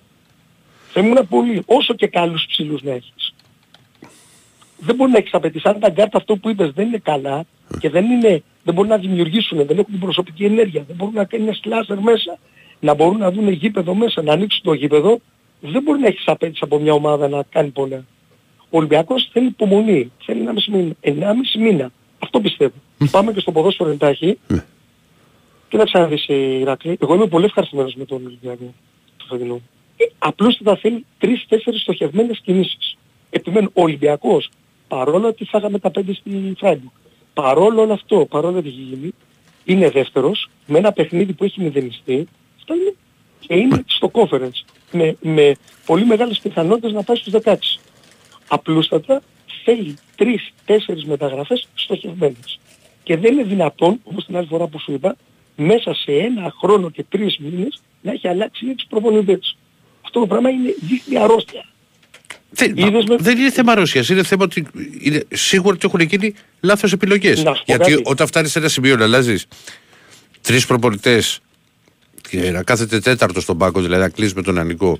Θα 0.92 1.00
ήμουν 1.00 1.28
πολύ, 1.28 1.62
όσο 1.66 1.94
και 1.94 2.06
καλούς 2.06 2.46
ψηλούς 2.46 2.82
να 2.82 2.90
έχεις. 2.92 3.34
Δεν 4.78 4.94
μπορεί 4.94 5.10
να 5.10 5.18
έχεις 5.18 5.34
απαιτήσεις. 5.34 5.66
Αν 5.66 5.80
τα 5.80 5.88
γκάρτα 5.88 6.18
αυτό 6.18 6.36
που 6.36 6.48
είπες 6.48 6.70
δεν 6.70 6.86
είναι 6.86 6.98
καλά 6.98 7.44
και 7.80 7.90
δεν, 7.90 8.04
είναι, 8.10 8.42
δεν 8.64 8.74
μπορούν 8.74 8.90
να 8.90 8.98
δημιουργήσουν, 8.98 9.58
δεν 9.66 9.78
έχουν 9.78 9.90
την 9.90 10.00
προσωπική 10.00 10.44
ενέργεια, 10.44 10.84
δεν 10.86 10.96
μπορούν 10.96 11.14
να 11.14 11.24
κάνουν 11.24 11.54
σλάσερ 11.54 11.98
μέσα, 11.98 12.38
να 12.80 12.94
μπορούν 12.94 13.18
να 13.18 13.30
δουν 13.30 13.48
γήπεδο 13.48 13.94
μέσα, 13.94 14.22
να 14.22 14.32
ανοίξουν 14.32 14.62
το 14.62 14.72
γήπεδο, 14.72 15.20
δεν 15.60 15.82
μπορεί 15.82 16.00
να 16.00 16.06
έχεις 16.06 16.26
απαιτήσει 16.26 16.60
από 16.64 16.78
μια 16.78 16.92
ομάδα 16.92 17.28
να 17.28 17.42
κάνει 17.50 17.68
πολλά. 17.68 18.04
Ο 18.70 18.76
Ολυμπιακός 18.76 19.28
θέλει 19.32 19.46
υπομονή, 19.46 20.12
θέλει 20.24 20.44
1,5 20.46 20.52
μήνα. 20.72 20.94
1,5 21.00 21.60
μήνα. 21.60 21.90
Αυτό 22.18 22.40
πιστεύω. 22.40 22.74
Πάμε 23.10 23.32
και 23.32 23.40
στο 23.40 23.52
ποδόσφαιρο 23.52 23.90
εντάχει. 23.90 24.38
Κοίταξε 25.68 25.98
να 25.98 26.06
δεις 26.06 26.28
ε, 26.28 26.34
Ηρακλή, 26.34 26.96
εγώ 27.00 27.14
είμαι 27.14 27.26
πολύ 27.26 27.44
ευχαριστημένος 27.44 27.94
με 27.94 28.04
τον 28.04 28.26
Ολυμπιακό 28.26 28.74
το 29.16 29.24
φετινό. 29.28 29.60
Ε, 30.00 30.04
απλώς 30.18 30.60
θα 30.64 30.76
θέλει 30.76 31.04
τρεις-τέσσερις 31.18 31.80
στοχευμένες 31.80 32.40
κινήσεις. 32.44 32.96
Επιμένω, 33.30 33.70
ο 33.74 33.82
Ολυμπιακός, 33.82 34.50
παρόλο 34.88 35.26
ότι 35.26 35.44
φάγαμε 35.44 35.78
τα 35.78 35.90
πέντε 35.90 36.12
στη 36.12 36.54
Φράιμπουργκ, 36.58 36.90
παρόλο 37.34 37.80
όλο 37.80 37.92
αυτό, 37.92 38.26
παρόλο 38.26 38.58
ότι 38.58 38.68
έχει 38.68 38.80
γίνει, 38.80 39.14
είναι 39.64 39.90
δεύτερος, 39.90 40.50
με 40.66 40.78
ένα 40.78 40.92
παιχνίδι 40.92 41.32
που 41.32 41.44
έχει 41.44 41.60
μηδενιστεί, 41.60 42.28
αυτό 42.56 42.74
είναι, 42.74 42.94
και 43.40 43.54
είναι 43.54 43.84
στο 43.86 44.10
conference, 44.12 44.64
με, 44.92 45.16
με 45.20 45.56
πολύ 45.86 46.04
μεγάλες 46.04 46.38
πιθανότητες 46.38 46.92
να 46.92 47.02
πάει 47.02 47.16
στους 47.16 47.32
16. 47.32 47.54
Απλούστατα 48.48 49.22
θέλει 49.64 49.96
τρεις-τέσσερις 50.16 51.04
μεταγραφές 51.04 51.68
στοχευμένες. 51.74 52.58
Και 53.02 53.16
δεν 53.16 53.32
είναι 53.32 53.42
δυνατόν, 53.42 54.00
όπως 54.04 54.24
την 54.24 54.36
άλλη 54.36 54.46
φορά 54.46 54.66
που 54.66 54.78
σου 54.78 54.92
είπα, 54.92 55.16
μέσα 55.56 55.94
σε 55.94 56.12
ένα 56.12 56.54
χρόνο 56.60 56.90
και 56.90 57.04
τρεις 57.08 57.38
μήνες 57.38 57.80
να 58.02 58.12
έχει 58.12 58.28
αλλάξει 58.28 58.66
έξι 58.68 58.86
προπονητές. 58.88 59.56
Αυτό 60.08 60.20
το 60.20 60.26
πράγμα 60.26 60.50
είναι 60.50 60.74
δείχνει 60.88 61.18
αρρώστια. 61.18 61.64
Δεν, 62.50 62.76
Είδες 62.76 63.04
με- 63.04 63.16
δεν 63.18 63.38
είναι 63.38 63.50
θέμα 63.50 63.72
αρρώστιας. 63.72 64.08
Είναι 64.08 64.22
θέμα 64.22 64.44
ότι 64.44 64.66
είναι 65.00 65.24
σίγουρο 65.32 65.74
ότι 65.74 65.86
έχουν 65.86 66.00
γίνει 66.00 66.34
λάθος 66.60 66.92
επιλογές. 66.92 67.42
Να 67.42 67.54
σου 67.54 67.58
πω 67.66 67.72
Γιατί 67.72 67.90
κάτι. 67.90 68.02
όταν 68.04 68.26
φτάνεις 68.26 68.50
σε 68.50 68.58
ένα 68.58 68.68
σημείο 68.68 68.96
να 68.96 69.04
αλλάζεις 69.04 69.46
τρεις 70.40 70.66
προπονητές 70.66 71.40
και 72.30 72.50
να 72.50 72.62
κάθεται 72.62 73.00
τέταρτος 73.00 73.42
στον 73.42 73.58
πάγκο, 73.58 73.80
δηλαδή 73.80 74.02
να 74.02 74.08
κλείσει 74.08 74.32
με 74.36 74.42
τον 74.42 74.58
Ανικό. 74.58 74.98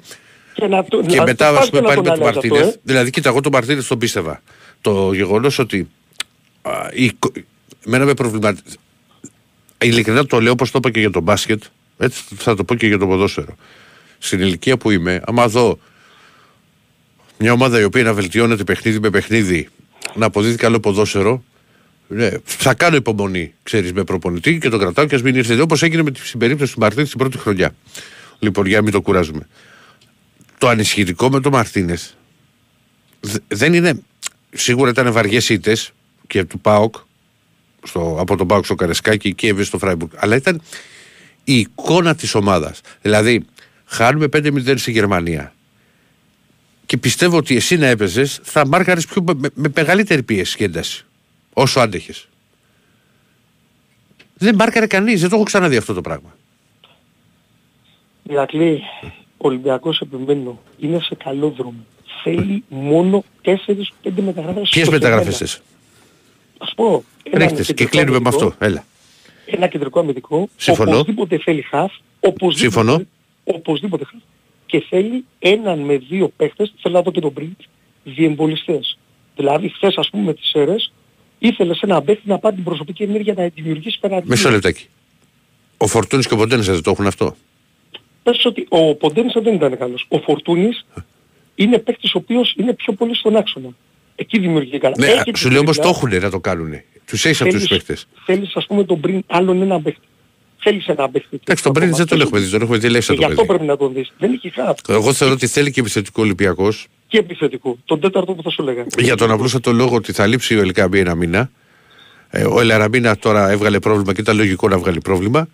Και, 0.54 0.66
να, 0.66 0.84
το- 0.84 1.02
Και 1.02 1.16
να- 1.16 1.22
μετά, 1.24 1.50
πας 1.52 1.58
ας 1.62 1.70
πούμε, 1.70 1.80
και 1.80 1.86
να 1.88 1.94
πάλι 1.94 2.02
τον 2.02 2.12
με 2.12 2.18
τον 2.18 2.22
αλλάζεις 2.22 2.36
αυτό, 2.38 2.48
Μαρτίνεθ. 2.54 2.74
ε. 2.76 2.80
Δηλαδή, 2.82 3.10
κοίτα, 3.10 3.28
εγώ 3.28 3.40
τον 3.40 3.52
Μαρτίνεθ 3.52 3.88
τον 3.88 3.98
πίστευα. 3.98 4.42
Το 4.80 5.12
γεγονός 5.12 5.58
ότι. 5.58 5.88
Α, 6.62 6.72
η, 6.92 7.10
κο- 7.18 7.32
εμένα 7.86 8.04
με 8.04 8.14
προβληματίζει. 8.14 8.76
Ειλικρινά 9.82 10.26
το 10.26 10.40
λέω 10.40 10.52
όπως 10.52 10.70
το 10.70 10.78
είπα 10.78 10.90
και 10.90 11.00
για 11.00 11.10
τον 11.10 11.22
μπάσκετ. 11.22 11.62
Έτσι 11.98 12.22
θα 12.36 12.54
το 12.54 12.64
πω 12.64 12.74
και 12.74 12.86
για 12.86 12.98
το 12.98 13.06
ποδόσφαιρο. 13.06 13.56
Στην 14.18 14.40
ηλικία 14.40 14.76
που 14.76 14.90
είμαι, 14.90 15.22
άμα 15.26 15.48
δω 15.48 15.78
μια 17.38 17.52
ομάδα 17.52 17.80
η 17.80 17.84
οποία 17.84 18.02
να 18.02 18.14
βελτιώνεται 18.14 18.64
παιχνίδι 18.64 19.00
με 19.00 19.10
παιχνίδι, 19.10 19.68
να 20.14 20.26
αποδίδει 20.26 20.56
καλό 20.56 20.80
ποδόσφαιρο, 20.80 21.42
ναι, 22.08 22.30
θα 22.44 22.74
κάνω 22.74 22.96
υπομονή, 22.96 23.54
ξέρεις, 23.62 23.92
με 23.92 24.04
προπονητή 24.04 24.58
και 24.58 24.68
τον 24.68 24.78
κρατάω 24.78 25.06
και 25.06 25.14
ας 25.14 25.22
μην 25.22 25.34
ήρθε. 25.34 25.60
Όπως 25.60 25.82
έγινε 25.82 26.02
με 26.02 26.10
την 26.10 26.38
περίπτωση 26.38 26.72
του 26.72 26.80
Μαρτίνες 26.80 27.06
στην 27.06 27.18
πρώτη 27.18 27.38
χρονιά. 27.38 27.74
Λοιπόν, 28.38 28.66
για 28.66 28.76
να 28.76 28.82
μην 28.82 28.92
το 28.92 29.00
κουράζουμε. 29.00 29.48
Το 30.58 30.68
ανισχυτικό 30.68 31.30
με 31.30 31.40
τον 31.40 31.52
Μαρτίνες 31.52 32.16
δεν 33.48 33.74
είναι. 33.74 34.02
Σίγουρα 34.52 34.90
ήταν 34.90 35.12
βαριές 35.12 35.48
ήττες 35.48 35.92
και 36.26 36.44
του 36.44 36.60
Πάοκ 36.60 36.94
στο, 37.82 38.16
από 38.20 38.36
τον 38.36 38.46
Πάοκ 38.46 38.64
στο 38.64 38.74
Καρεσκάκι 38.74 39.34
και 39.34 39.46
έβγαινε 39.46 39.64
στο 39.64 39.78
Φράιμπουργκ. 39.78 40.10
Αλλά 40.16 40.36
ήταν 40.36 40.62
η 41.44 41.58
εικόνα 41.58 42.14
της 42.14 42.34
ομάδας. 42.34 42.80
Δηλαδή, 43.02 43.44
χάνουμε 43.88 44.26
5-0 44.32 44.74
στη 44.78 44.90
Γερμανία. 44.90 45.52
Και 46.86 46.96
πιστεύω 46.96 47.36
ότι 47.36 47.56
εσύ 47.56 47.76
να 47.76 47.86
έπαιζες 47.86 48.40
θα 48.42 48.66
μάρκαρες 48.66 49.06
πιο 49.06 49.22
με, 49.22 49.34
με- 49.34 49.50
με 49.54 49.68
μεγαλύτερη 49.74 50.22
πίεση 50.22 50.56
και 50.56 50.64
ένταση. 50.64 51.04
Όσο 51.52 51.80
άντεχες. 51.80 52.28
Δεν 54.34 54.54
μάρκαρε 54.54 54.86
κανείς, 54.86 55.20
δεν 55.20 55.28
το 55.30 55.34
έχω 55.36 55.44
ξαναδεί 55.44 55.76
αυτό 55.76 55.94
το 55.94 56.00
πράγμα. 56.00 56.36
Ηρακλή, 58.22 58.82
ο 59.36 59.48
Ολυμπιακός 59.48 60.00
επιμένω, 60.00 60.60
είναι 60.78 61.00
σε 61.00 61.14
καλό 61.14 61.48
δρόμο. 61.50 61.84
Θέλει 62.22 62.64
μόνο 62.68 63.24
4-5 63.42 63.52
μεταγραφές. 64.22 64.68
Ποιες 64.70 64.86
στοχευμένα. 64.86 64.92
μεταγραφές 64.92 65.36
θες; 65.36 65.60
Ας 66.58 66.72
πω, 66.76 67.04
ένα 67.22 67.38
Ρίχτες 67.38 67.66
και 67.66 67.72
κεντρικό 67.72 67.90
κλείνουμε 67.90 68.18
με 68.18 68.28
αμυντικό, 68.28 68.46
αυτό. 68.46 68.64
Έλα. 68.66 68.84
Ένα 69.46 69.66
κεντρικό 69.66 70.00
αμυντικό, 70.00 70.48
Συμφωνώ. 70.56 70.90
οπωσδήποτε 70.94 71.38
θέλει 71.38 71.62
χαφ, 71.62 71.92
οπωσδήποτε, 72.20 72.58
Συμφωνώ. 72.58 73.02
Οπωσδήποτε 73.54 74.04
χαφ, 74.04 74.20
και 74.66 74.80
θέλει 74.88 75.24
έναν 75.38 75.78
με 75.78 75.96
δύο 75.96 76.28
παίχτες, 76.36 76.72
θέλω 76.80 76.94
να 76.94 77.02
δω 77.02 77.10
και 77.10 77.20
τον 77.20 77.32
πριν, 77.32 77.56
διεμβολιστές. 78.04 78.98
Δηλαδή 79.36 79.68
χθες 79.68 79.96
ας 79.96 80.10
πούμε 80.10 80.22
με 80.22 80.34
τις 80.34 80.52
αίρες, 80.54 80.92
ήθελε 81.38 81.74
σε 81.74 81.80
ένα 81.82 82.02
παίχτη 82.02 82.28
να 82.28 82.38
πάρει 82.38 82.54
την 82.54 82.64
προσωπική 82.64 83.02
ενέργεια 83.02 83.34
να 83.36 83.48
δημιουργήσει 83.54 83.98
πέναντι. 84.00 84.28
Μισό 84.28 84.50
λεπτάκι. 84.50 84.86
Ο 85.76 85.86
Φορτούνης 85.86 86.26
και 86.26 86.34
ο 86.34 86.36
Ποντένε 86.36 86.62
δεν 86.62 86.82
το 86.82 86.90
έχουν 86.90 87.06
αυτό; 87.06 87.36
Πες 88.22 88.44
ότι 88.44 88.66
ο 88.68 88.94
Ποντένης 88.94 89.32
δεν 89.42 89.54
ήταν 89.54 89.78
καλός. 89.78 90.06
Ο 90.08 90.18
Φορτούνης 90.18 90.86
είναι 91.54 91.78
παίκτης 91.78 92.14
ο 92.14 92.18
οποίος 92.18 92.54
είναι 92.58 92.72
πιο 92.72 92.92
πολύ 92.92 93.14
στον 93.16 93.36
άξονα. 93.36 93.68
Εκεί 94.16 94.38
δημιουργεί 94.38 94.78
καλά. 94.78 94.94
Ναι, 94.98 95.06
Έχει 95.06 95.22
σου 95.34 95.42
την 95.42 95.50
λέω 95.50 95.60
όμως 95.60 95.76
τριπλά. 95.76 95.92
το 95.92 95.98
έχουν 96.06 96.20
να 96.20 96.30
το 96.30 96.40
κάνουν. 96.40 96.72
Τους 97.06 97.24
έχεις 97.24 97.40
αυτούς 97.42 97.58
τους 97.58 97.68
Θέλεις- 97.68 97.84
παίχτες. 97.84 98.06
Θέλεις 98.24 98.56
ας 98.56 98.66
πούμε 98.66 98.84
τον 98.84 99.00
πριν 99.00 99.22
άλλον 99.26 99.62
έναν 99.62 99.82
παίχτη. 99.82 100.06
Θέλεις 100.60 100.86
έναν 100.86 101.10
παίχτη. 101.10 101.40
Εντάξει, 101.42 101.62
τον 101.62 101.72
Πρίνι 101.72 101.92
δεν 101.92 102.06
τον 102.06 102.20
έχουμε 102.20 102.40
δει, 102.40 102.50
τον 102.50 102.62
έχουμε 102.62 102.78
δει 102.78 102.88
λέξη 102.88 103.08
Και 103.08 103.14
το 103.14 103.18
γι' 103.18 103.24
αυτό 103.24 103.34
παιδί. 103.36 103.48
πρέπει 103.48 103.64
να 103.64 103.76
τον 103.76 103.92
δεις. 103.92 104.12
Δεν 104.18 104.32
έχει 104.32 104.50
χάπ 104.50 104.78
Εγώ 104.88 105.12
θεωρώ 105.12 105.34
ότι 105.34 105.46
θέλει 105.46 105.70
και 105.70 105.80
επιθετικό 105.80 106.22
Ολυμπιακός 106.22 106.86
και 107.08 107.18
επιθετικό. 107.18 107.78
Τον 107.84 108.00
τέταρτο 108.00 108.32
που 108.34 108.42
θα 108.42 108.50
σου 108.50 108.62
λέγα. 108.62 108.84
για 108.98 109.16
τον 109.16 109.30
απλούστατο 109.30 109.72
λόγο 109.72 109.94
ότι 109.94 110.12
θα 110.12 110.26
λείψει 110.26 110.56
ο 110.56 110.60
Ελκάμπη 110.60 110.98
ένα 110.98 111.14
μήνα. 111.14 111.50
Ε, 112.30 112.44
ο 112.44 112.60
Ελαραμπίνα 112.60 113.16
τώρα 113.16 113.50
έβγαλε 113.50 113.78
πρόβλημα 113.78 114.14
και 114.14 114.20
ήταν 114.20 114.36
λογικό 114.36 114.68
να 114.68 114.78
βγάλει 114.78 115.00
πρόβλημα. 115.00 115.48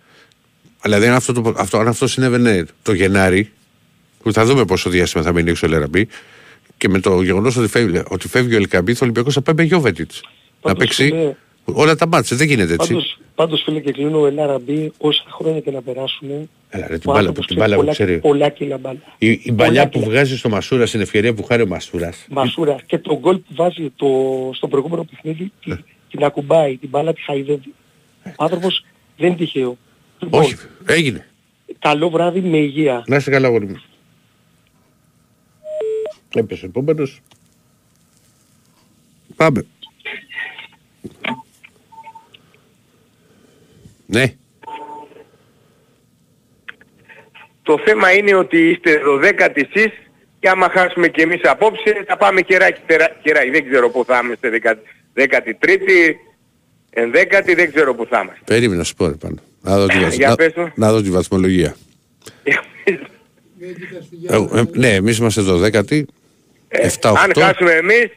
Αλλά 0.79 0.99
δεν 0.99 1.11
αυτό, 1.11 1.33
το, 1.33 1.53
αυτό, 1.57 1.77
αν 1.77 1.87
αυτό 1.87 2.07
συνέβαινε 2.07 2.65
το 2.81 2.93
Γενάρη, 2.93 3.51
που 4.23 4.33
θα 4.33 4.45
δούμε 4.45 4.65
πόσο 4.65 4.89
διάστημα 4.89 5.23
θα 5.23 5.33
μείνει 5.33 5.49
έξω 5.49 5.67
ο 5.67 5.69
Ελαραμπή, 5.69 6.07
και 6.77 6.89
με 6.89 6.99
το 6.99 7.21
γεγονός 7.21 7.57
ότι, 7.57 7.67
φεύγει, 7.67 8.01
ότι 8.07 8.27
φεύγει 8.27 8.53
ο 8.53 8.57
Ελκαμπή, 8.57 8.91
ο 8.91 8.97
Ολυμπιακός 9.01 9.33
θα 9.33 9.41
πάει 9.41 9.55
με 9.55 9.63
Γιώβετιτς. 9.63 10.21
Να 10.61 10.75
παίξει 10.75 11.35
όλα 11.65 11.95
τα 11.95 12.07
μάτια. 12.07 12.37
Δεν 12.37 12.47
γίνεται 12.47 12.73
έτσι. 12.73 12.93
Πάντως, 12.93 13.17
πάντως 13.35 13.61
φίλε 13.61 13.79
και 13.79 13.91
κλείνω 13.91 14.19
ο 14.19 14.25
Ελαραμπή 14.25 14.91
όσα 14.97 15.23
χρόνια 15.29 15.59
και 15.59 15.71
να 15.71 15.81
περάσουν. 15.81 16.49
Έλα, 16.69 16.87
ρε, 16.87 16.97
την 16.97 17.11
μπάλα, 17.11 17.31
που, 17.31 17.41
την 17.41 17.55
μπάλα 17.55 17.75
πολλά, 17.75 17.91
ξέρει. 17.91 18.19
Πολλά 18.19 18.49
κιλά 18.49 18.77
μπάλα. 18.77 18.99
Η, 19.17 19.39
η 19.43 19.51
μπαλιά 19.51 19.89
που 19.89 20.03
βγάζει 20.03 20.37
στο 20.37 20.49
Μασούρα 20.49 20.85
στην 20.85 21.01
ευκαιρία 21.01 21.33
που 21.33 21.43
χάρει 21.43 21.61
ο 21.61 21.67
Μασούρας. 21.67 22.25
Μασούρας. 22.29 22.81
Και 22.85 22.97
το 22.97 23.19
γκολ 23.19 23.35
που 23.35 23.53
βάζει 23.55 23.91
το, 23.95 24.07
στο 24.53 24.67
προηγούμενο 24.67 25.03
παιχνίδι 25.03 25.51
την, 25.63 25.83
την 26.09 26.23
ακουμπάει, 26.23 26.77
την 26.77 26.89
μπάλα 26.89 27.13
τη 27.13 27.21
χαϊδεύει. 27.21 27.73
Ο 28.25 28.43
άνθρωπος 28.43 28.85
δεν 29.17 29.27
είναι 29.27 29.37
τυχαίο. 29.37 29.77
Όχι, 30.29 30.55
έγινε. 30.85 31.27
Καλό 31.79 32.09
βράδυ 32.09 32.41
με 32.41 32.57
υγεία. 32.57 33.03
Να 33.07 33.15
είσαι 33.15 33.29
καλά 33.29 33.47
γόρι 33.47 33.65
μου. 33.65 33.81
Έπεσε 36.33 36.65
επόμενος. 36.65 37.19
Πάμε. 39.35 39.65
Ναι. 44.05 44.33
Το 47.63 47.79
θέμα 47.85 48.11
είναι 48.11 48.35
ότι 48.35 48.69
είστε 48.69 49.01
12 49.39 49.49
εσείς 49.53 49.93
και 50.39 50.49
άμα 50.49 50.69
χάσουμε 50.69 51.07
και 51.07 51.21
εμείς 51.21 51.41
απόψε 51.43 52.03
θα 52.07 52.17
πάμε 52.17 52.41
κεράκι 52.41 52.81
κεράκι. 53.21 53.49
Δεν 53.49 53.69
ξέρω 53.69 53.89
πού 53.89 54.05
θα 54.05 54.21
είμαστε 54.23 54.61
13η, 55.15 56.15
11η, 56.93 57.53
δεν 57.55 57.73
ξέρω 57.73 57.95
πού 57.95 58.05
θα 58.09 58.19
είμαστε. 58.23 58.41
Περίμενα 58.45 58.77
να 58.77 58.83
σου 58.83 58.95
πω 58.95 59.07
ρε 59.07 59.13
πάνω. 59.13 59.35
Να 59.61 59.77
δω 59.77 59.87
τη, 59.87 59.99
βαθ... 59.99 60.55
να... 60.55 60.71
να 60.75 60.91
δω 60.91 61.01
τη 61.01 61.09
βαθμολογία. 61.09 61.75
ε, 62.43 64.35
ε, 64.35 64.63
ναι, 64.71 64.93
εμείς 64.93 65.17
είμαστε 65.17 65.41
12η. 65.45 66.03
Ε, 66.67 66.89
7, 67.01 67.11
8. 67.11 67.15
Αν 67.23 67.31
χάσουμε 67.43 67.71
εμείς, 67.71 68.09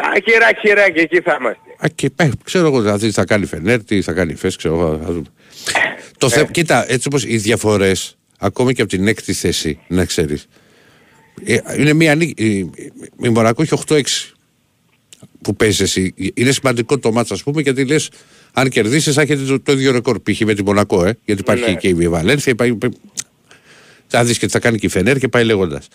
θα 0.00 0.20
χεράκι 0.24 0.60
χεράκι 0.68 0.98
εκεί 0.98 1.20
θα 1.20 1.36
είμαστε. 1.40 1.60
Α, 1.78 1.88
και, 1.94 2.10
ε, 2.16 2.28
ξέρω 2.44 2.66
εγώ 2.66 2.80
δηλαδή 2.80 3.10
θα 3.10 3.24
κάνει 3.24 3.46
Φενέρ, 3.46 3.84
τι 3.84 4.02
θα 4.02 4.12
κάνει 4.12 4.34
Φες, 4.34 4.56
ξέρω 4.56 4.74
εγώ. 4.74 5.00
Θα 5.04 5.12
δούμε. 5.12 5.26
Το 6.18 6.28
θε... 6.28 6.46
Κοίτα, 6.50 6.92
έτσι 6.92 7.08
όπως 7.08 7.24
οι 7.24 7.36
διαφορές, 7.36 8.16
ακόμη 8.38 8.74
και 8.74 8.82
από 8.82 8.90
την 8.90 9.06
έκτη 9.06 9.32
θέση, 9.32 9.78
να 9.88 10.04
ξέρεις, 10.04 10.48
είναι 11.78 11.92
μια 11.92 12.14
νίκη. 12.14 12.70
Η 13.22 13.28
Μονακό 13.28 13.62
έχει 13.62 13.78
8-6 13.86 14.02
που 15.42 15.56
παίζεις 15.56 15.80
εσύ. 15.80 16.14
Είναι 16.34 16.50
σημαντικό 16.50 16.98
το 16.98 17.12
μάτσα, 17.12 17.34
ας 17.34 17.42
πούμε, 17.42 17.62
γιατί 17.62 17.84
λες, 17.84 18.10
αν 18.52 18.68
κερδίσεις, 18.68 19.14
θα 19.14 19.22
έχετε 19.22 19.44
το, 19.44 19.60
το 19.60 19.72
ίδιο 19.72 19.92
ρεκόρ 19.92 20.20
π.χ. 20.20 20.40
με 20.40 20.54
τη 20.54 20.62
Μονακό, 20.62 21.04
ε, 21.04 21.18
γιατί 21.24 21.40
υπάρχει 21.40 21.70
ναι. 21.70 21.74
και 21.74 21.88
η 21.88 22.08
Βαλένθια. 22.08 22.52
Υπάρχει, 22.52 22.78
θα 24.06 24.24
δεις 24.24 24.38
και 24.38 24.46
τι 24.46 24.52
θα 24.52 24.58
κάνει 24.58 24.78
και 24.78 24.86
η 24.86 24.88
Φενέρ 24.88 25.18
και 25.18 25.28
πάει 25.28 25.44
λέγοντας. 25.44 25.88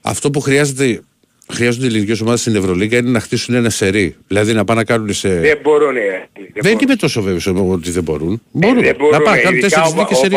Αυτό 0.00 0.30
που 0.30 0.40
χρειάζεται 0.40 1.02
χρειάζονται 1.50 1.84
οι 1.84 1.88
ελληνικές 1.88 2.20
ομάδες 2.20 2.40
στην 2.40 2.56
Ευρωλίγα 2.56 2.98
είναι 2.98 3.10
να 3.10 3.20
χτίσουν 3.20 3.54
ένα 3.54 3.70
σερί. 3.70 4.16
Δηλαδή 4.26 4.52
να 4.52 4.64
πάνε 4.64 4.80
να 4.80 4.86
κάνουν 4.86 5.12
σε. 5.12 5.28
Δεν 5.28 5.58
μπορούν. 5.62 5.96
Ε, 5.96 6.28
δεν, 6.32 6.46
δεν 6.54 6.78
είμαι 6.80 6.96
τόσο 6.96 7.22
βέβαιος 7.22 7.46
ότι 7.46 7.90
δεν 7.90 8.02
μπορούν. 8.02 8.32
Ε, 8.32 8.38
μπορούν. 8.50 8.82
δεν 8.82 8.96
μπορούν. 8.98 9.18
Να 9.18 9.20
πάνε 9.20 9.36
να 9.36 9.42
κάνουν 9.42 9.60
τέσσερις 9.60 9.94
νίκε 9.94 10.14
σερί. 10.14 10.36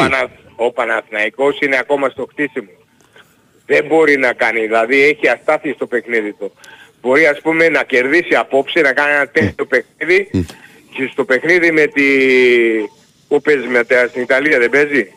Ο, 0.56 0.72
Παναθηναϊκός 0.72 1.60
είναι 1.60 1.77
ακόμα 1.77 2.10
στο 2.10 2.27
χτίσιμο. 2.32 2.69
Δεν 3.65 3.86
μπορεί 3.86 4.18
να 4.18 4.34
κάνει. 4.34 4.60
Δηλαδή 4.60 5.02
έχει 5.02 5.27
αστάθεια 5.27 5.73
στο 5.73 5.86
παιχνίδι 5.88 6.34
του. 6.34 6.52
Μπορεί 7.02 7.27
ας 7.27 7.41
πούμε 7.41 7.69
να 7.69 7.84
κερδίσει 7.84 8.36
απόψε, 8.36 8.82
να 8.82 8.94
κάνει 8.94 9.14
ένα 9.14 9.27
τέτοιο 9.27 9.65
παιχνίδι 9.65 10.30
και 10.94 11.10
στο 11.11 11.26
παιχνίδι 11.26 11.72
με 11.72 11.86
τη... 11.86 12.03
Πού 13.27 13.41
παίζει 13.41 13.68
με 13.68 13.86
στην 14.10 14.22
Ιταλία 14.22 14.60
δεν 14.60 14.69
παίζει; 14.69 15.11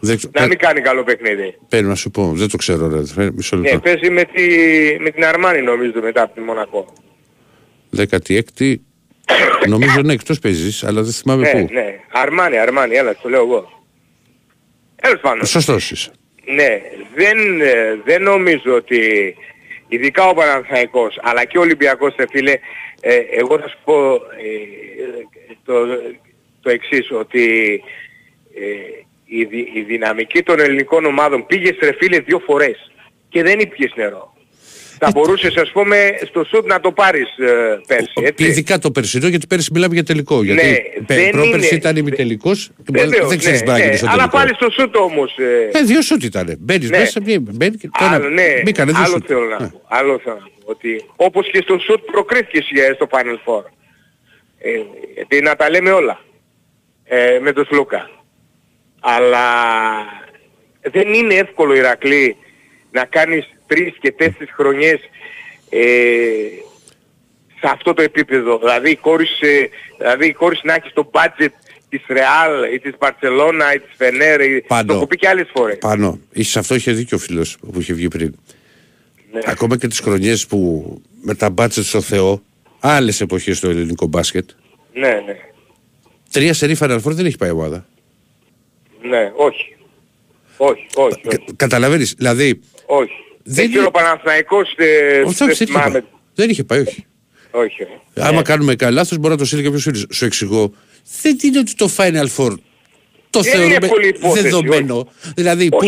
Δεν... 0.00 0.18
Να 0.32 0.46
μην 0.46 0.58
κάνει 0.58 0.80
καλό 0.80 1.04
παιχνίδι. 1.04 1.58
Παίρνω 1.68 1.88
να 1.88 1.94
σου 1.94 2.10
πω, 2.10 2.32
δεν 2.34 2.48
το 2.48 2.56
ξέρω 2.56 2.88
ρε. 2.88 3.30
Μισό 3.30 3.56
λεπτό. 3.56 3.74
Ναι, 3.74 3.80
παίζει 3.80 4.10
με, 4.10 4.24
τη... 4.24 4.42
με 5.00 5.10
την 5.10 5.24
Αρμάνη 5.24 5.62
νομίζω 5.62 6.00
μετά 6.02 6.22
από 6.22 6.34
τη 6.34 6.40
Μονακό. 6.40 6.92
16η, 7.96 8.74
νομίζω 9.68 10.00
ναι 10.02 10.12
εκτός 10.12 10.38
παίζεις, 10.38 10.84
αλλά 10.84 11.02
δεν 11.02 11.12
θυμάμαι 11.12 11.52
ναι, 11.52 11.60
πού. 11.60 11.72
Ναι, 11.72 12.00
Αρμάνη, 12.12 12.58
Αρμάνη, 12.58 12.94
έλα, 12.94 13.16
το 13.16 13.28
λέω 13.28 13.42
εγώ. 13.42 13.84
Έλος 14.96 15.20
πάνω. 15.20 15.44
Σωστός 15.44 15.90
είσαι. 15.90 16.10
Ναι, 16.54 16.80
δεν, 17.14 17.60
ε, 17.60 18.00
δεν 18.04 18.22
νομίζω 18.22 18.74
ότι 18.74 19.34
ειδικά 19.88 20.28
ο 20.28 20.34
Παναθηναϊκός 20.34 21.18
αλλά 21.22 21.44
και 21.44 21.58
ο 21.58 21.60
Ολυμπιακός 21.60 22.14
φίλε, 22.30 22.52
ε, 23.00 23.16
εγώ 23.16 23.58
θα 23.58 23.68
σου 23.68 23.78
πω 23.84 24.14
ε, 24.14 24.18
το, 25.64 25.72
το 26.60 26.70
εξής, 26.70 27.10
ότι 27.10 27.72
ε, 28.54 29.01
η, 29.40 29.48
η 29.74 29.80
δυναμική 29.80 30.42
των 30.42 30.60
ελληνικών 30.60 31.04
ομάδων 31.04 31.46
πήγε 31.46 31.72
σε 31.80 31.96
φίλε 31.98 32.18
δύο 32.18 32.38
φορές 32.46 32.92
και 33.28 33.42
δεν 33.42 33.58
ήπιες 33.58 33.92
νερό. 33.94 34.32
Θα 34.98 35.06
ε, 35.06 35.10
μπορούσες 35.10 35.56
ας 35.56 35.70
πούμε 35.70 35.96
στο 36.26 36.44
σουτ 36.44 36.66
να 36.66 36.80
το 36.80 36.92
πάρεις 36.92 37.36
ε, 37.38 37.80
πέρσι. 37.86 38.12
Έτσι. 38.22 38.44
Ειδικά 38.44 38.78
το 38.78 38.90
περσινό 38.90 39.28
γιατί 39.28 39.46
πέρσι 39.46 39.70
μιλάμε 39.72 39.94
για 39.94 40.04
τελικό. 40.04 40.42
Γιατί 40.42 40.82
ναι, 41.08 41.30
πρόπερσι 41.30 41.74
ήταν 41.74 41.96
ημιτελικός 41.96 42.70
και 42.92 43.06
δεν 43.28 43.38
ξέρεις 43.38 43.62
ναι, 43.62 43.72
ναι, 43.72 43.98
Αλλά 44.06 44.28
πάλι 44.28 44.54
στο 44.54 44.70
σουτ 44.70 44.96
όμως. 44.96 45.36
Ε, 45.38 45.78
ε 45.78 45.82
δύο 45.82 46.02
σουτ 46.02 46.22
ήταν. 46.22 46.56
Μπαίνεις 46.58 46.90
ναι. 46.90 46.98
μέσα, 46.98 47.20
μπαίνει 47.40 47.76
και 47.76 47.88
άλλο, 47.92 48.28
ναι, 48.28 48.44
άλλο 48.94 49.22
θέλω 49.26 49.44
να 49.44 49.56
πω. 49.56 49.82
Άλλο 49.88 50.20
θέλω 50.24 50.34
να 50.34 50.42
πω. 50.42 50.50
Ότι 50.64 51.04
όπως 51.16 51.50
και 51.50 51.60
στο 51.62 51.78
σουτ 51.78 52.00
προκρίθηκες 52.12 52.64
στο 52.94 53.08
Final 53.10 53.38
Four. 53.44 53.62
Ε, 54.58 54.70
γιατί 55.14 55.40
να 55.40 55.56
τα 55.56 55.70
λέμε 55.70 55.90
όλα. 55.90 56.20
Ε, 57.04 57.38
με 57.42 57.52
τον 57.52 57.64
Σλούκα. 57.64 58.10
Αλλά 59.04 59.46
δεν 60.80 61.12
είναι 61.12 61.34
εύκολο 61.34 61.74
Ηρακλή 61.74 62.36
να 62.90 63.04
κάνεις 63.04 63.48
τρεις 63.66 63.94
και 64.00 64.12
τέσσερις 64.12 64.50
χρονιές 64.52 65.00
ε, 65.70 65.80
σε 67.60 67.68
αυτό 67.72 67.94
το 67.94 68.02
επίπεδο. 68.02 68.58
Δηλαδή 68.58 68.98
χωρίς, 69.00 69.40
ε, 69.40 69.68
δηλαδή 69.98 70.32
χωρίς 70.32 70.60
να 70.62 70.74
έχεις 70.74 70.92
το 70.92 71.10
budget 71.12 71.48
της 71.88 72.02
Ρεάλ 72.08 72.72
ή 72.74 72.78
της 72.78 72.94
Μπαρτσελώνα 72.98 73.74
ή 73.74 73.78
της 73.78 73.90
Φενέρ 73.96 74.40
ή 74.40 74.64
το 74.86 74.92
έχω 74.94 75.06
πει 75.06 75.16
και 75.16 75.28
άλλες 75.28 75.48
φορές. 75.54 75.78
Πάνω. 75.78 76.18
Σε 76.32 76.58
αυτό 76.58 76.74
είχε 76.74 76.92
δίκιο 76.92 77.16
ο 77.16 77.20
φίλος 77.20 77.56
που 77.72 77.80
είχε 77.80 77.92
βγει 77.92 78.08
πριν. 78.08 78.34
Ναι. 79.32 79.40
Ακόμα 79.44 79.76
και 79.76 79.88
τις 79.88 80.00
χρονιές 80.00 80.46
που 80.46 81.00
με 81.22 81.34
τα 81.34 81.54
budget 81.56 81.70
στο 81.70 82.00
Θεό, 82.00 82.42
άλλες 82.80 83.20
εποχές 83.20 83.56
στο 83.56 83.68
ελληνικό 83.68 84.06
μπάσκετ. 84.06 84.50
Ναι, 84.92 85.22
ναι. 85.26 85.36
Τρία 86.30 86.54
σερή 86.54 86.76
Final 86.80 86.98
δεν 87.02 87.26
έχει 87.26 87.36
πάει 87.36 87.48
η 87.48 87.52
ομάδα. 87.52 87.86
Ναι, 89.02 89.32
όχι. 89.36 89.76
Όχι, 90.56 90.86
όχι. 90.94 91.20
όχι. 91.26 91.44
Καταλαβαίνεις, 91.56 92.14
δηλαδή... 92.16 92.60
Όχι. 92.86 93.12
Δεν 93.44 93.70
ξέρω 93.70 93.86
ο 93.86 93.90
Παναθηναϊκός 93.90 94.74
ε, 94.76 95.22
δεν 95.38 95.54
θυμάμαι. 95.54 96.04
Δεν 96.34 96.50
είχε 96.50 96.64
πάει, 96.64 96.80
όχι. 96.80 97.06
Όχι. 97.50 97.86
Άμα 98.14 98.32
ναι. 98.32 98.42
κάνουμε 98.42 98.74
καλά, 98.74 98.92
λάθος 98.92 99.18
μπορεί 99.18 99.32
να 99.32 99.38
το 99.38 99.44
στείλει 99.44 99.62
κάποιος 99.62 99.82
φίλος. 99.82 100.06
Σου 100.10 100.24
εξηγώ. 100.24 100.72
Δεν 101.22 101.36
είναι 101.42 101.58
ότι 101.58 101.74
το 101.74 101.90
Final 101.96 102.26
Four 102.36 102.54
το 103.32 103.42
θεωρούμε 103.42 103.78
δεδομένο. 104.34 105.08
Δηλαδή, 105.34 105.68
που, 105.68 105.78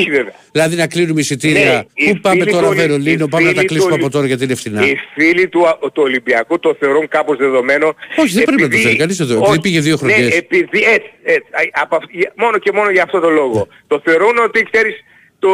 δηλαδή 0.53 0.77
να 0.77 0.87
κλείνουμε 0.87 1.21
εισιτήρια. 1.21 1.87
Ναι, 1.99 2.13
πού 2.13 2.21
πάμε 2.21 2.45
τώρα 2.45 2.69
Βερολίνο, 2.69 3.27
πάμε 3.27 3.47
να 3.47 3.55
τα 3.55 3.65
κλείσουμε 3.65 3.95
από 3.95 4.11
τώρα 4.11 4.27
γιατί 4.27 4.45
είναι 4.45 4.55
φθηνά. 4.55 4.87
Οι 4.87 4.97
φίλοι 5.15 5.49
του, 5.49 5.61
του 5.81 6.03
Ολυμπιακού 6.03 6.59
το 6.59 6.77
θεωρούν 6.79 7.09
κάπως 7.09 7.37
δεδομένο. 7.37 7.95
Όχι, 8.17 8.33
δεν 8.35 8.45
πρέπει 8.45 8.63
να 8.63 8.69
το 8.69 8.77
θεωρεί 8.77 8.97
κανείς 8.97 9.21
εδώ. 9.21 9.39
Επειδή 9.39 9.61
πήγε 9.61 9.81
δύο 9.81 9.93
ναι, 9.93 9.99
χρονιές. 9.99 10.29
Ναι, 10.29 10.35
επειδή 10.35 10.83
έτσι, 10.95 11.11
έτσι, 11.23 11.49
από, 11.73 11.99
μόνο 12.37 12.59
και 12.59 12.73
μόνο 12.73 12.91
για 12.91 13.03
αυτό 13.03 13.21
το 13.21 13.31
λόγο. 13.31 13.69
Το 13.87 14.01
θεωρούν 14.05 14.39
ότι 14.39 14.69
ξέρεις 14.71 14.95
το, 15.39 15.51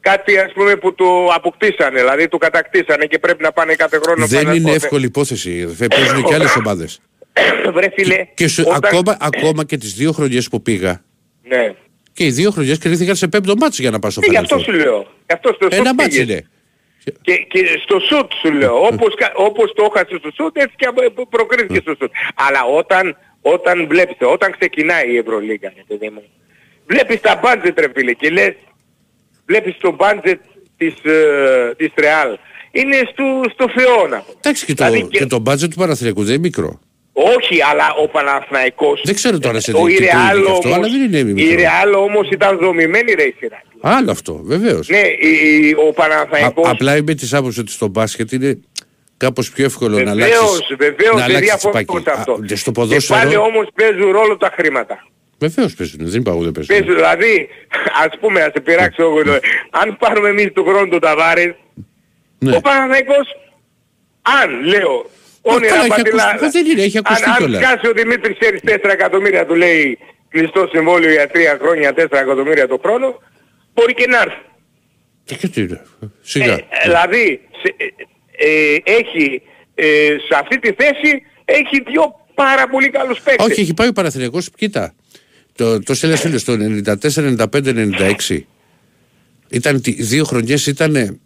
κάτι 0.00 0.38
ας 0.38 0.52
πούμε 0.52 0.76
που 0.76 0.94
το 0.94 1.28
αποκτήσανε, 1.34 1.98
δηλαδή 1.98 2.28
το 2.28 2.38
κατακτήσανε 2.38 3.04
και 3.04 3.18
πρέπει 3.18 3.42
να 3.42 3.52
πάνε 3.52 3.74
κάθε 3.74 3.98
χρόνο. 4.02 4.26
Δεν 4.26 4.48
είναι 4.54 4.70
εύκολη 4.70 5.04
υπόθεση. 5.04 5.76
Παίζουν 5.88 6.24
και 6.24 6.34
άλλες 6.34 6.56
ομάδες. 6.60 7.00
Βρε 7.72 7.90
φίλε. 7.94 8.26
Και, 8.34 8.48
σου, 8.48 8.64
όταν... 8.66 8.80
ακόμα, 8.84 9.16
ακόμα 9.20 9.64
και 9.64 9.76
τις 9.76 9.94
δύο 9.94 10.12
χρονιές 10.12 10.48
που 10.48 10.62
πήγα. 10.62 11.04
Ναι. 11.42 11.74
Και 12.12 12.24
οι 12.24 12.30
δύο 12.30 12.50
χρονιές 12.50 12.78
κρίθηκαν 12.78 13.16
σε 13.16 13.28
πέμπτο 13.28 13.54
μάτσο 13.56 13.82
για 13.82 13.90
να 13.90 13.98
πάω 13.98 14.10
στο 14.10 14.20
ε, 14.24 14.30
Γι' 14.30 14.36
αυτό 14.36 14.58
σου 14.58 14.72
λέω. 14.72 15.06
Αυτό 15.26 15.52
στο 15.52 15.68
Ένα 15.70 15.94
μάτσο 15.94 16.20
είναι. 16.20 16.48
Και, 17.20 17.36
και 17.36 17.80
στο 17.82 18.00
σουτ 18.00 18.32
σου 18.42 18.52
λέω. 18.52 18.86
όπως, 18.86 19.14
όπως 19.34 19.72
το 19.72 19.90
έχασες 19.94 20.18
στο 20.18 20.30
σουτ 20.34 20.56
έτσι 20.56 20.74
και 20.76 20.88
προκρίθηκε 21.30 21.80
στο 21.80 21.94
σουτ. 22.00 22.12
Αλλά 22.34 22.64
όταν, 22.76 23.16
όταν 23.40 23.86
βλέπεις, 23.86 24.16
όταν 24.20 24.52
ξεκινάει 24.58 25.12
η 25.12 25.16
Ευρωλίγα, 25.16 25.72
παιδί 25.86 26.10
μου, 26.10 26.22
βλέπεις 26.86 27.20
τα 27.20 27.40
μπάντζετ 27.42 27.78
ρε 27.78 27.86
φίλε 27.94 28.12
και 28.12 28.30
λες, 28.30 28.54
βλέπεις 29.46 29.76
το 29.80 29.92
μπάντζετ 29.92 30.40
της, 30.76 30.94
ε, 31.04 31.74
της 31.76 31.90
Real. 31.96 32.34
Είναι 32.70 32.96
στο, 33.12 33.24
στο 33.52 33.68
Θεό 33.68 34.06
να 34.06 34.24
Εντάξει 34.36 34.64
και, 34.64 34.74
δηλαδή, 34.74 35.00
το, 35.00 35.06
και... 35.06 35.18
και 35.18 35.26
το 35.26 35.38
μπάντζετ 35.38 35.70
του 35.70 35.76
Παναθηναϊκού 35.76 36.24
δεν 36.24 36.32
είναι 36.32 36.42
μικρό. 36.42 36.80
Όχι, 37.18 37.62
αλλά 37.70 37.94
ο 38.02 38.08
Παναθηναϊκός... 38.08 39.00
Δεν 39.04 39.14
ξέρω 39.14 39.38
τώρα 39.38 39.60
σε 39.60 39.72
τι 39.72 39.78
είναι 39.78 40.08
αυτό, 40.50 40.68
αλλά 40.74 40.88
δεν 40.88 41.22
είναι 41.22 41.42
Η 41.42 41.54
Ρεάλ 41.54 41.94
όμως 41.94 42.28
ήταν 42.30 42.58
δομημένη 42.58 43.12
ρε 43.12 43.32
Σιράκη. 43.38 43.66
Άλλο 43.80 44.10
αυτό, 44.10 44.40
βεβαίως. 44.44 44.88
Ναι, 44.88 44.98
η, 44.98 45.74
ο 45.88 45.92
Παναθηναϊκός... 45.92 46.66
Α, 46.66 46.70
απλά 46.70 46.96
είμαι 46.96 47.14
της 47.14 47.34
άποψης 47.34 47.58
ότι 47.58 47.70
στο 47.70 47.86
μπάσκετ 47.88 48.32
είναι 48.32 48.58
κάπως 49.16 49.50
πιο 49.50 49.64
εύκολο 49.64 49.98
να 49.98 50.14
Βεβαίως, 50.14 50.38
αλλάξεις, 50.38 50.76
βεβαίως, 50.78 51.14
να 51.14 51.26
δεν 51.26 51.36
αλλάξεις 51.36 51.40
διαφωνώ 51.48 51.74
τσιπάκι. 51.84 52.02
σε 52.04 52.10
αυτό. 52.10 52.32
Α, 52.32 52.38
και 52.46 52.56
στο 52.56 52.70
Και 52.70 52.80
πάλι 52.80 52.88
ποδόσφαιρο, 52.88 53.42
όμως 53.42 53.66
παίζουν 53.74 54.10
ρόλο 54.10 54.36
τα 54.36 54.52
χρήματα. 54.56 55.06
βεβαίως 55.38 55.74
παίζουν, 55.74 55.98
δεν 56.02 56.20
είπα 56.20 56.30
εγώ 56.30 56.42
δεν 56.42 56.52
παίζουν. 56.52 56.76
Παίζουν, 56.76 56.94
δηλαδή, 56.94 57.48
ας 58.04 58.18
πούμε, 58.20 58.40
ας 58.42 58.50
σε 58.54 58.60
πειράξω 58.60 59.02
εγώ, 59.02 59.22
λέω, 59.22 59.38
αν 59.70 59.96
πάρουμε 59.98 60.28
εμείς 60.28 60.52
του 60.52 60.64
χρόνου 60.64 60.88
τον 60.88 61.00
Ταβάρες, 61.00 61.54
Ναι. 62.38 62.56
ο 62.56 62.60
Παναθηναϊκός, 62.60 63.26
αν, 64.42 64.64
λέω, 64.64 65.10
όνειρα 65.54 65.68
καλά, 65.72 65.84
έχει 65.84 65.88
πατηλά, 66.02 66.26
ακουστεί. 66.34 66.62
Δεν 66.62 66.70
είναι, 66.72 66.82
έχει 66.82 66.98
ακουστεί 66.98 67.24
αν, 67.24 67.30
αν 67.30 67.36
κιόλας. 67.38 67.62
σκάσει 67.64 67.86
ο 67.86 67.92
Δημήτρης 67.92 68.36
ξέρεις 68.38 68.60
4 68.64 68.90
εκατομμύρια 68.92 69.46
του 69.46 69.54
λέει 69.54 69.98
κλειστό 70.28 70.68
συμβόλαιο 70.72 71.12
για 71.12 71.26
3 71.34 71.36
χρόνια, 71.60 71.92
4 71.96 71.98
εκατομμύρια 72.10 72.68
το 72.68 72.78
χρόνο, 72.84 73.18
μπορεί 73.74 73.94
και 73.94 74.06
να 74.06 74.18
έρθει. 74.20 74.40
Και 75.24 75.34
και 75.34 75.48
τι 75.48 75.60
είναι, 75.60 75.82
σιγά. 76.20 76.52
Ε, 76.52 76.64
δηλαδή, 76.84 77.40
σε- 77.62 77.74
ε, 77.76 78.74
ε, 78.74 78.78
έχει, 78.84 79.42
ε, 79.74 79.84
σε 80.28 80.38
αυτή 80.40 80.58
τη 80.58 80.72
θέση, 80.72 81.22
έχει 81.44 81.82
δύο 81.90 82.02
πάρα 82.34 82.68
πολύ 82.68 82.88
καλούς 82.90 83.20
παίκτες. 83.20 83.46
Όχι, 83.46 83.60
έχει 83.60 83.74
πάει 83.74 83.88
ο 83.88 83.92
Παναθηναϊκός, 83.92 84.50
κοίτα. 84.56 84.94
Το, 85.56 85.82
το 85.82 85.94
στέλνες 85.94 86.20
φίλες, 86.20 86.44
το 86.44 86.52
94, 86.52 87.24
95, 87.24 87.72
96. 87.72 88.46
Ήταν, 89.48 89.80
τι- 89.82 90.02
δύο 90.02 90.24
χρονιές 90.24 90.66
ήταν, 90.66 91.20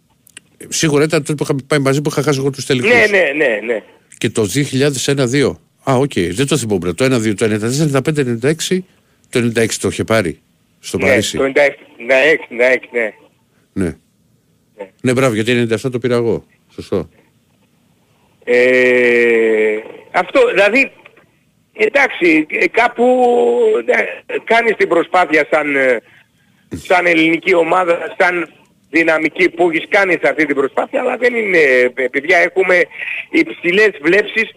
σίγουρα 0.67 1.03
ήταν 1.03 1.19
τότε 1.19 1.33
που 1.35 1.43
είχαμε 1.43 1.59
πάει 1.67 1.79
μαζί 1.79 2.01
που 2.01 2.09
είχα 2.11 2.21
χάσει 2.21 2.39
εγώ 2.39 2.49
τους 2.49 2.65
τελικούς. 2.65 2.89
Ναι, 2.91 3.05
ναι, 3.09 3.31
ναι, 3.45 3.59
ναι. 3.65 3.83
Και 4.21 4.29
το 4.29 4.47
2001-2. 4.53 5.51
Α, 5.89 5.95
οκ, 5.95 6.11
δεν 6.13 6.47
το 6.47 6.57
θυμόμαι. 6.57 6.93
Το 6.93 7.05
1-2, 7.05 7.33
το 7.35 7.45
94, 7.45 8.01
95, 8.03 8.37
96. 8.69 8.79
Το 9.29 9.51
96 9.55 9.67
το 9.81 9.87
είχε 9.87 10.03
πάρει 10.03 10.39
στο 10.79 10.97
Ναι, 10.97 11.07
Παρίσι. 11.07 11.37
το 11.37 11.43
96, 11.43 11.47
96, 11.47 11.53
96, 11.53 12.77
ναι. 12.91 13.13
Ναι. 13.73 13.95
Ναι, 15.01 15.13
μπράβο, 15.13 15.33
γιατί 15.33 15.67
97 15.69 15.91
το 15.91 15.99
πήρα 15.99 16.15
εγώ. 16.15 16.45
Σωστό. 16.73 17.09
Ε, 18.43 19.75
αυτό, 20.11 20.49
δηλαδή, 20.49 20.91
εντάξει, 21.73 22.45
ε, 22.49 22.67
κάπου 22.67 23.25
ναι, 23.85 23.95
κάνεις 24.43 24.75
την 24.75 24.87
προσπάθεια 24.87 25.47
σαν, 25.51 25.75
ε, 25.75 26.01
σαν 26.75 27.05
ελληνική 27.05 27.53
ομάδα, 27.53 28.15
σαν 28.17 28.49
δυναμική 28.91 29.49
που 29.49 29.69
έχεις 29.69 29.85
κάνει 29.89 30.11
σε 30.21 30.29
αυτή 30.29 30.45
την 30.45 30.55
προσπάθεια, 30.55 30.99
αλλά 30.99 31.17
δεν 31.17 31.35
είναι, 31.35 31.57
ε, 31.95 32.07
παιδιά, 32.07 32.37
έχουμε 32.37 32.83
υψηλές 33.29 33.91
βλέψεις 34.01 34.49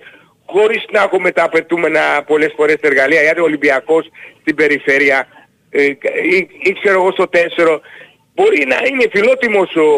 χωρίς 0.47 0.85
να 0.91 1.03
έχουμε 1.03 1.31
τα 1.31 1.45
απαιτούμενα 1.45 2.01
πολλές 2.27 2.53
φορές 2.57 2.77
εργαλεία, 2.81 3.23
γιατί 3.23 3.41
ο 3.41 3.45
Ολυμπιακός 3.45 4.11
στην 4.41 4.55
περιφέρεια 4.55 5.27
ε, 5.71 5.85
ή, 6.37 6.49
ή 6.59 6.73
ξέρω 6.83 7.01
εγώ 7.01 7.13
στο 7.13 7.25
4 7.33 7.81
μπορεί 8.35 8.65
να 8.67 8.77
είναι 8.89 9.07
φιλότιμος 9.13 9.77
ο, 9.77 9.89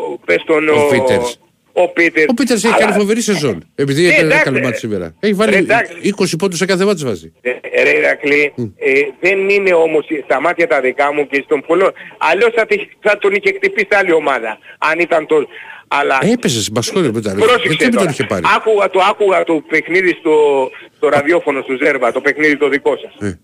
ο, 0.00 0.18
πες 0.24 0.42
τον, 0.46 0.68
Ο 0.68 0.88
Πίτερς. 0.90 1.40
ο 1.42 1.47
Πίτερ. 1.88 2.28
Ο 2.28 2.34
Πίτερς 2.34 2.64
έχει 2.64 2.72
Αλλά- 2.74 2.84
κάνει 2.84 2.98
φοβερή 2.98 3.20
σεζόν. 3.20 3.64
Επειδή 3.74 4.02
Ναι, 4.02 4.08
έκανε 4.08 4.20
ένα 4.24 4.28
εντάξει. 4.34 4.44
καλό 4.52 4.64
μάτι 4.64 4.78
σήμερα. 4.78 5.14
Έχει 5.20 5.34
βάλει 5.34 5.54
Εντάξει. 5.56 5.92
20 6.02 6.36
πόντους 6.38 6.58
σε 6.58 6.64
κάθε 6.64 6.84
μάτι 6.84 7.04
βάζει. 7.04 7.32
Ε, 7.40 7.82
Ρε 7.82 7.96
Ηρακλή, 7.98 8.52
ε, 8.76 8.90
δεν 9.20 9.48
είναι 9.48 9.72
όμως 9.72 10.06
στα 10.24 10.40
μάτια 10.40 10.66
τα 10.66 10.80
δικά 10.80 11.12
μου 11.12 11.26
και 11.26 11.42
στον 11.44 11.64
πολλό. 11.66 11.92
Αλλιώς 12.18 12.52
θα, 12.54 12.66
τη- 12.66 12.88
θα 13.00 13.18
τον 13.18 13.32
είχε 13.34 13.52
χτυπήσει 13.56 13.88
άλλη 13.90 14.12
ομάδα. 14.12 14.58
Αν 14.78 14.98
ήταν 14.98 15.26
το... 15.26 15.48
Αλλά 15.88 16.18
Έπεσε 16.32 16.60
στην 16.62 16.74
Πασχόλη 16.74 17.12
μετά. 17.12 17.32
ρε. 17.34 17.38
πρόσεξε 17.38 17.66
Γιατί 17.68 17.82
δεν 17.82 17.90
τον 17.90 17.98
τώρα. 18.00 18.10
είχε 18.10 18.24
πάρει. 18.24 18.42
Άκουγα 18.56 18.90
το, 18.90 19.00
άκουγα 19.10 19.44
το 19.44 19.54
παιχνίδι 19.68 20.16
στο, 20.20 20.34
στο 20.96 21.08
ραδιόφωνο 21.08 21.62
του 21.62 21.76
Ζέρβα, 21.84 22.12
το 22.12 22.20
παιχνίδι 22.20 22.56
το 22.56 22.68
δικό 22.68 22.96
σας. 22.96 23.28
Ε. 23.28 23.38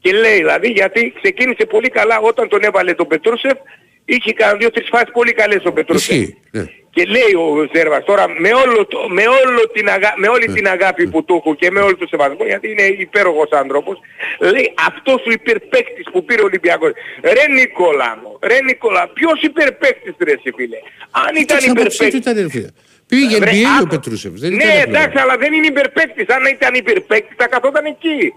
Και 0.00 0.12
λέει 0.12 0.36
δηλαδή 0.36 0.68
γιατί 0.68 1.12
ξεκίνησε 1.22 1.66
πολύ 1.66 1.88
καλά 1.88 2.18
όταν 2.20 2.48
τον 2.48 2.62
έβαλε 2.62 2.94
τον 2.94 3.06
Πετρούσεφ, 3.06 3.58
είχε 4.06 4.32
κάνει 4.32 4.58
δύο-τρεις 4.58 4.88
φάσεις 4.90 5.10
πολύ 5.12 5.32
καλές 5.32 5.62
ο 5.64 5.72
Πετρούσεφ. 5.72 6.10
Ισχύει. 6.16 6.36
ναι. 6.50 6.64
Και 6.90 7.04
λέει 7.04 7.32
ο 7.44 7.68
Ζέρβας 7.74 8.04
τώρα 8.04 8.24
με, 8.28 8.50
όλο 8.64 8.86
το, 8.86 8.98
με, 9.08 9.22
όλο 9.26 9.62
την 9.72 9.88
αγα... 9.88 10.14
με 10.16 10.28
όλη 10.28 10.46
την 10.46 10.66
αγάπη 10.68 11.06
που 11.08 11.24
του 11.24 11.34
έχω 11.34 11.54
και 11.54 11.70
με 11.70 11.80
όλο 11.80 11.96
το 11.96 12.06
σεβασμό 12.06 12.44
γιατί 12.46 12.70
είναι 12.70 12.82
υπέροχος 12.82 13.50
άνθρωπος 13.50 13.98
λέει 14.38 14.72
αυτός 14.88 15.20
ο 15.26 15.30
υπερπαίκτης 15.30 16.06
που 16.12 16.24
πήρε 16.24 16.40
ο 16.42 16.44
Ολυμπιακός 16.44 16.92
ρε 17.22 17.52
Νικόλα 17.52 18.18
μου, 18.22 18.38
ρε 18.42 18.58
Νικόλα 18.64 19.08
ποιος 19.14 19.42
υπερπαίκτης 19.42 20.14
ρε 20.18 20.32
εσύ 20.32 20.50
φίλε; 20.56 20.76
Αν 21.10 21.22
ήταν 21.34 21.58
Κοίταξε, 21.58 21.70
από 21.70 21.84
τους 21.84 21.94
υπερπαίκτης 21.94 22.20
ήταν, 22.20 22.42
ρε 22.42 22.50
φίλε. 22.50 22.68
Πήγε 23.06 23.36
Βρε, 23.38 23.50
NBA 23.50 23.64
ο 23.64 23.76
άκου. 23.78 23.86
Πετρούσεφ. 23.86 24.32
Δεν 24.32 24.50
ναι 24.52 24.56
ήταν 24.64 24.80
απλό. 24.80 24.90
εντάξει 24.92 25.18
αλλά 25.18 25.36
δεν 25.36 25.52
είναι 25.52 25.66
υπερπαίκτης 25.66 26.26
αν 26.28 26.42
ήταν 26.52 26.74
υπερπαίκτης 26.74 27.36
θα 27.36 27.46
καθόταν 27.48 27.84
εκεί 27.84 28.32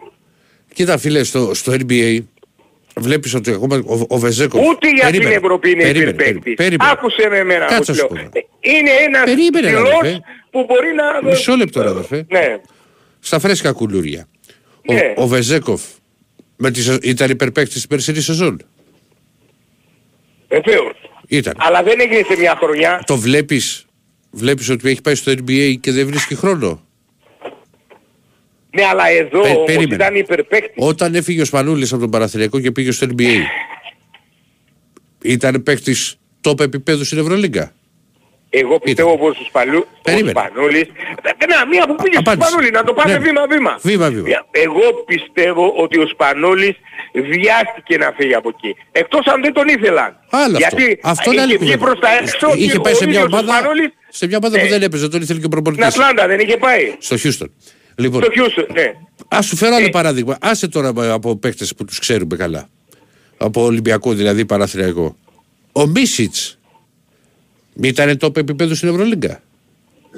Κοίτα 0.73 0.97
φίλε, 0.97 1.23
στο, 1.23 1.53
στο 1.53 1.71
NBA 1.87 2.17
βλέπεις 3.01 3.34
ότι 3.34 3.51
ακόμα 3.51 3.76
ο, 3.85 4.05
ο 4.07 4.17
Βεζέκοφ... 4.17 4.67
Ούτε 4.67 4.89
για 4.89 5.03
την 5.03 5.11
Περίμενε, 5.11 5.35
Ευρώπη 5.35 5.69
είναι 5.71 5.84
περίμενε, 5.84 6.09
υπερπαίκτης. 6.11 6.53
περίμενε. 6.53 6.91
Άκουσε 6.91 7.27
με 7.30 7.38
εμένα 7.38 7.65
που 7.65 7.73
Κάτσε 7.73 7.93
σου 7.93 8.07
να 8.09 8.15
λέω. 8.15 8.23
σου 8.26 8.31
πω. 8.31 8.39
Είναι 8.61 8.89
ένας 8.89 9.23
Περίμενε, 9.23 9.67
ρε, 9.69 9.73
ψηλός 9.73 9.93
αδερφέ. 9.99 10.21
που 10.51 10.65
μπορεί 10.67 10.88
να... 10.95 11.30
Μισό 11.30 11.55
λεπτό 11.55 11.81
ρε 11.81 11.89
αδερφέ. 11.89 12.26
Ναι. 12.30 12.55
Στα 13.19 13.39
φρέσκα 13.39 13.71
κουλούρια. 13.71 14.27
Ναι. 14.91 15.13
Ο, 15.17 15.23
ο 15.23 15.27
Βεζέκοφ 15.27 15.81
με 16.55 16.71
τη, 16.71 16.81
σε- 16.81 16.97
ήταν 17.01 17.30
υπερπαίκτης 17.30 17.76
στην 17.77 17.89
περσινή 17.89 18.21
σεζόν; 18.21 18.61
Βεβαίως. 20.49 20.93
Ήταν. 21.27 21.53
Αλλά 21.57 21.84
δεν 21.84 21.99
έγινε 21.99 22.23
σε 22.30 22.35
μια 22.39 22.55
χρονιά. 22.59 23.03
Το 23.05 23.17
βλέπεις, 23.17 23.85
βλέπεις 24.31 24.69
ότι 24.69 24.89
έχει 24.89 25.01
πάει 25.01 25.15
στο 25.15 25.31
NBA 25.31 25.76
και 25.80 25.91
δεν 25.91 26.07
βρίσκει 26.07 26.35
χρόνο; 26.35 26.85
Ναι, 28.71 28.83
αλλά 28.85 29.09
εδώ 29.09 29.41
Πε- 29.41 29.51
όμως 29.51 29.65
περίμενε. 29.65 29.95
ήταν 29.95 30.15
υπερπαίκτης. 30.15 30.73
Όταν 30.87 31.15
έφυγε 31.15 31.41
ο 31.41 31.45
Σπανούλης 31.45 31.91
από 31.91 32.01
τον 32.01 32.09
Παραθυριακό 32.09 32.59
και 32.59 32.71
πήγε 32.71 32.91
στο 32.91 33.07
NBA, 33.17 33.37
ήταν 35.23 35.63
παίκτης 35.63 36.15
top 36.47 36.59
επίπεδου 36.59 37.03
στην 37.05 37.17
Ευρωλίγκα; 37.17 37.71
Εγώ 38.49 38.79
πιστεύω 38.79 39.17
πως 39.17 39.37
ο, 39.39 39.43
Σπαλού, 39.47 39.77
ο 39.77 39.99
Περίμενε. 40.03 40.29
Σπανούλης... 40.39 40.85
Να, 41.49 41.65
μία 41.67 41.87
που 41.87 41.95
πήγε 41.95 42.11
στο 42.13 42.19
Απάντησε. 42.19 42.47
Σπανούλη, 42.49 42.71
να 42.71 42.83
το 42.83 42.93
πάμε 42.93 43.11
Ναι. 43.13 43.19
βήμα-βήμα. 43.19 43.79
Βήμα-βήμα. 43.81 44.27
Εγώ 44.51 44.81
πιστεύω 45.05 45.73
ότι 45.77 45.99
ο 45.99 46.07
Σπανούλης 46.07 46.75
βιάστηκε 47.13 47.97
να 47.97 48.13
φύγει 48.17 48.33
από 48.35 48.49
εκεί. 48.55 48.75
Εκτός 48.91 49.25
αν 49.25 49.41
δεν 49.41 49.53
τον 49.53 49.67
ήθελαν. 49.67 50.15
Άλλο 50.29 50.57
Γιατί 50.57 50.83
αυτό. 51.03 51.09
Αυτό 51.09 51.31
είναι 51.31 51.41
άλλη 51.41 51.53
είχε 51.53 51.63
βγει 51.65 51.73
κουβέντα. 51.77 51.91
προς 51.91 51.99
τα 52.09 52.17
έξω 52.21 52.47
Είχε 52.55 52.71
και 52.71 52.79
πάει 52.79 52.93
ο 52.93 52.95
σε 52.95 53.05
μια 53.07 53.19
ίδιος 53.19 53.33
ο 53.33 53.35
ομάδα, 53.37 53.57
Σπανούλης 53.57 53.89
σε 54.09 54.27
μια 54.27 54.37
ομάδα 54.37 54.57
που 54.57 54.63
Ναι. 54.63 54.69
δεν 54.69 54.81
έπαιζε, 54.81 55.09
τον 55.09 55.21
ήθελε 55.21 55.39
και 55.39 55.45
ο 55.45 55.49
στην 55.49 55.63
προπονητής. 55.63 55.85
Ατλάντα 55.85 56.27
δεν 56.27 56.39
είχε 56.39 56.57
πάει. 56.57 56.95
Στο 56.99 57.17
Χιούστον. 57.17 57.53
Λοιπόν, 57.99 58.21
Στο 58.23 58.31
Χιούστον, 58.31 58.65
ναι. 58.73 58.93
ας 59.27 59.45
σου 59.45 59.55
φέρω 59.55 59.76
άλλο 59.76 59.85
Ε. 59.85 59.89
παράδειγμα. 59.89 60.38
Άσε 60.41 60.67
τώρα 60.67 60.93
από 61.13 61.35
παίκτες 61.35 61.76
που 61.76 61.85
τους 61.85 61.99
ξέρουμε 61.99 62.35
καλά. 62.35 62.69
Από 63.38 63.63
Ολυμπιακό 63.63 64.13
δηλαδή 64.13 64.45
Παναθηναϊκό. 64.45 65.15
Ο 65.71 65.85
Μίσιτς 65.88 66.57
ήταν 67.81 68.17
top 68.21 68.38
επίπεδο 68.38 68.76
στην 68.76 68.89
Ευρωλίγκα. 68.89 69.41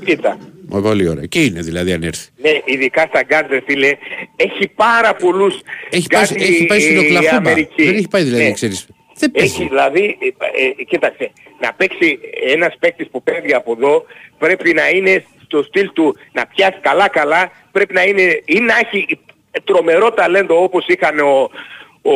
Κοίτα. 0.06 0.38
Μα, 0.68 0.82
Πολύ 0.82 1.08
ωραία. 1.08 1.26
Και 1.26 1.44
είναι 1.44 1.62
δηλαδή 1.62 1.91
αν 1.94 2.03
έρθει. 2.03 2.30
Ναι, 2.41 2.49
ειδικά 2.66 3.06
στα 3.10 3.24
γκαρντ, 3.24 3.52
φίλε, 3.66 3.98
έχει 4.36 4.68
πάρα 4.76 5.14
πολλούς 5.16 5.60
Έχει 5.90 6.08
πάει, 6.08 6.22
γκαρντ 6.26 6.41
έχει 6.41 6.66
πάει 6.66 6.80
στην 6.80 6.95
η- 6.95 6.99
η 7.02 7.06
Οκλαχώμα. 7.06 7.38
Αμερική. 7.38 7.84
Δεν 7.84 7.95
έχει 7.95 8.08
πάει 8.08 8.24
δηλαδή, 8.24 8.44
Ναι. 8.44 8.52
ξέρεις. 8.52 8.86
Δεν 9.18 9.32
Έχει 9.34 9.48
παίζει. 9.58 9.68
δηλαδή, 9.70 10.18
ε, 10.22 10.80
ε, 10.80 10.84
κοίταξε, 10.84 11.32
να 11.62 11.74
παίξει 11.74 12.20
ένας 12.48 12.76
παίκτης 12.80 13.08
που 13.12 13.24
παίρνει 13.24 13.53
από 13.53 13.72
εδώ 13.78 14.06
πρέπει 14.38 14.74
να 14.74 14.90
είναι 14.90 15.24
στο 15.52 15.64
στυλ 15.64 15.91
του 15.94 16.15
να 16.32 16.45
πιάσει 16.48 16.78
καλά 16.82 17.07
καλά, 17.10 17.52
πρέπει 17.72 17.94
να 17.94 18.03
είναι 18.03 18.41
ή 18.45 18.60
να 18.60 18.73
έχει 18.84 19.19
τρομερό 19.64 20.11
ταλέντο 20.11 20.64
όπως 20.64 20.86
είχαν 20.88 21.19
ο, 21.19 21.49
ο, 22.02 22.15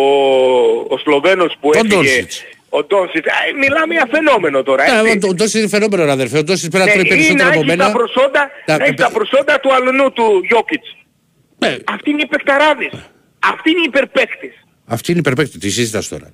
ο 0.88 0.98
Σλοβαίνος 0.98 1.56
που 1.60 1.70
Ο 1.74 1.78
έφυγε. 1.78 1.96
Ντόνσιτς. 1.96 2.44
Ο 2.70 2.84
Ντόνσιτς. 2.84 3.28
Α, 3.28 3.34
Μιλάμε 3.60 3.94
για 3.94 4.08
φαινόμενο 4.12 4.64
τώρα. 4.64 4.84
Ε, 4.84 5.10
έτσι. 5.12 5.28
Ο 5.30 5.34
Ντόσι 5.34 5.60
είναι 5.60 5.68
φαινόμενο, 5.68 6.06
ρε 6.06 6.12
αδερφέ. 6.12 6.38
Ο 6.38 6.44
Ντόσι 6.44 6.70
πρέπει 6.70 6.90
να 6.90 6.96
Ναι, 6.96 7.04
τρώει 7.04 7.06
ή 7.06 7.10
περισσότερο 7.10 7.44
να 7.44 7.50
από 7.50 7.58
έχει 7.60 7.66
μένα. 7.68 7.86
τα 7.86 7.92
προσόντα, 7.92 8.50
Να- 8.66 8.78
να 8.78 8.84
έχει 8.86 8.94
τα 8.94 9.10
προσόντα 9.12 9.60
του 9.60 9.74
αλουνού 9.74 10.12
του 10.12 10.42
Γιώκητς. 10.48 10.96
Ναι, 11.58 11.78
Αυτή 11.86 12.10
είναι 12.10 12.22
η 12.22 12.26
παικταράδης. 12.28 12.92
Αυτή 13.52 13.70
είναι 13.70 13.80
η 13.80 13.88
υπερπαίκτης. 13.88 14.54
Αυτή 14.86 15.12
είναι 15.12 15.20
υπερπαίκτης. 15.20 15.60
Τι 15.60 15.70
συζητάς 15.70 16.08
τώρα. 16.08 16.32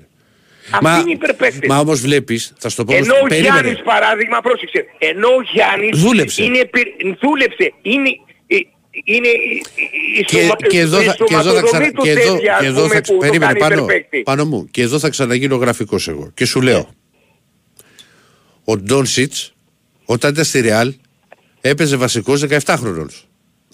Ρε. 0.81 0.89
Αυτή 0.89 0.99
είναι 1.01 1.09
η 1.09 1.13
υπερπαίκτης. 1.13 1.69
Μα 1.69 1.77
όμως 1.79 1.99
βλέπεις, 2.01 2.53
θα 2.59 2.69
σου 2.69 2.75
το 2.75 2.83
πω 2.85 2.93
Ενώ 2.95 3.13
ο 3.23 3.27
περίμενε. 3.27 3.53
Γιάννης 3.59 3.81
παράδειγμα, 3.83 4.41
πρόσεξε, 4.41 4.85
ενώ 4.97 5.27
ο 5.27 5.41
Γιάννης 5.53 5.99
Δούλεψε. 5.99 6.43
είναι, 6.43 6.65
πυρ- 6.65 7.17
δούλεψε, 7.21 7.73
είναι, 7.81 8.09
ε, 8.47 8.55
είναι 9.03 9.27
η- 9.27 9.63
η- 9.75 10.19
η 10.19 10.23
Και, 10.23 10.41
σωμα- 10.41 10.55
και 10.67 10.79
εδώ 10.79 11.01
η 11.01 11.05
θα, 11.05 11.13
και 11.13 11.33
εδώ 11.33 11.41
θα, 11.43 11.49
σωματοδομή 11.49 11.69
ξανα, 11.69 11.91
του 11.91 12.01
και 12.03 12.09
εδώ, 12.09 12.33
τέτοια, 12.33 12.57
και 12.59 12.65
ας 12.65 12.71
εδώ 12.71 12.81
πούμε, 12.81 12.93
θα, 12.93 13.01
που 13.01 13.11
το 13.11 13.17
περίμενε 13.17 13.53
κάνει 13.53 13.59
πάνω, 13.59 13.83
υπερπαίκτη. 13.83 14.21
πάνω 14.21 14.45
μου. 14.45 14.67
Και 14.71 14.81
εδώ 14.81 14.99
θα 14.99 15.09
ξαναγίνω 15.09 15.55
γραφικός 15.55 16.07
εγώ. 16.07 16.31
Και 16.33 16.45
σου 16.45 16.61
λέω, 16.61 16.89
ο 18.65 18.77
Ντόνσιτς 18.77 19.53
όταν 20.05 20.31
ήταν 20.31 20.43
στη 20.43 20.61
Ρεάλ 20.61 20.93
έπαιζε 21.61 21.95
βασικός 21.95 22.41
17 22.49 22.75
χρονών. 22.77 23.09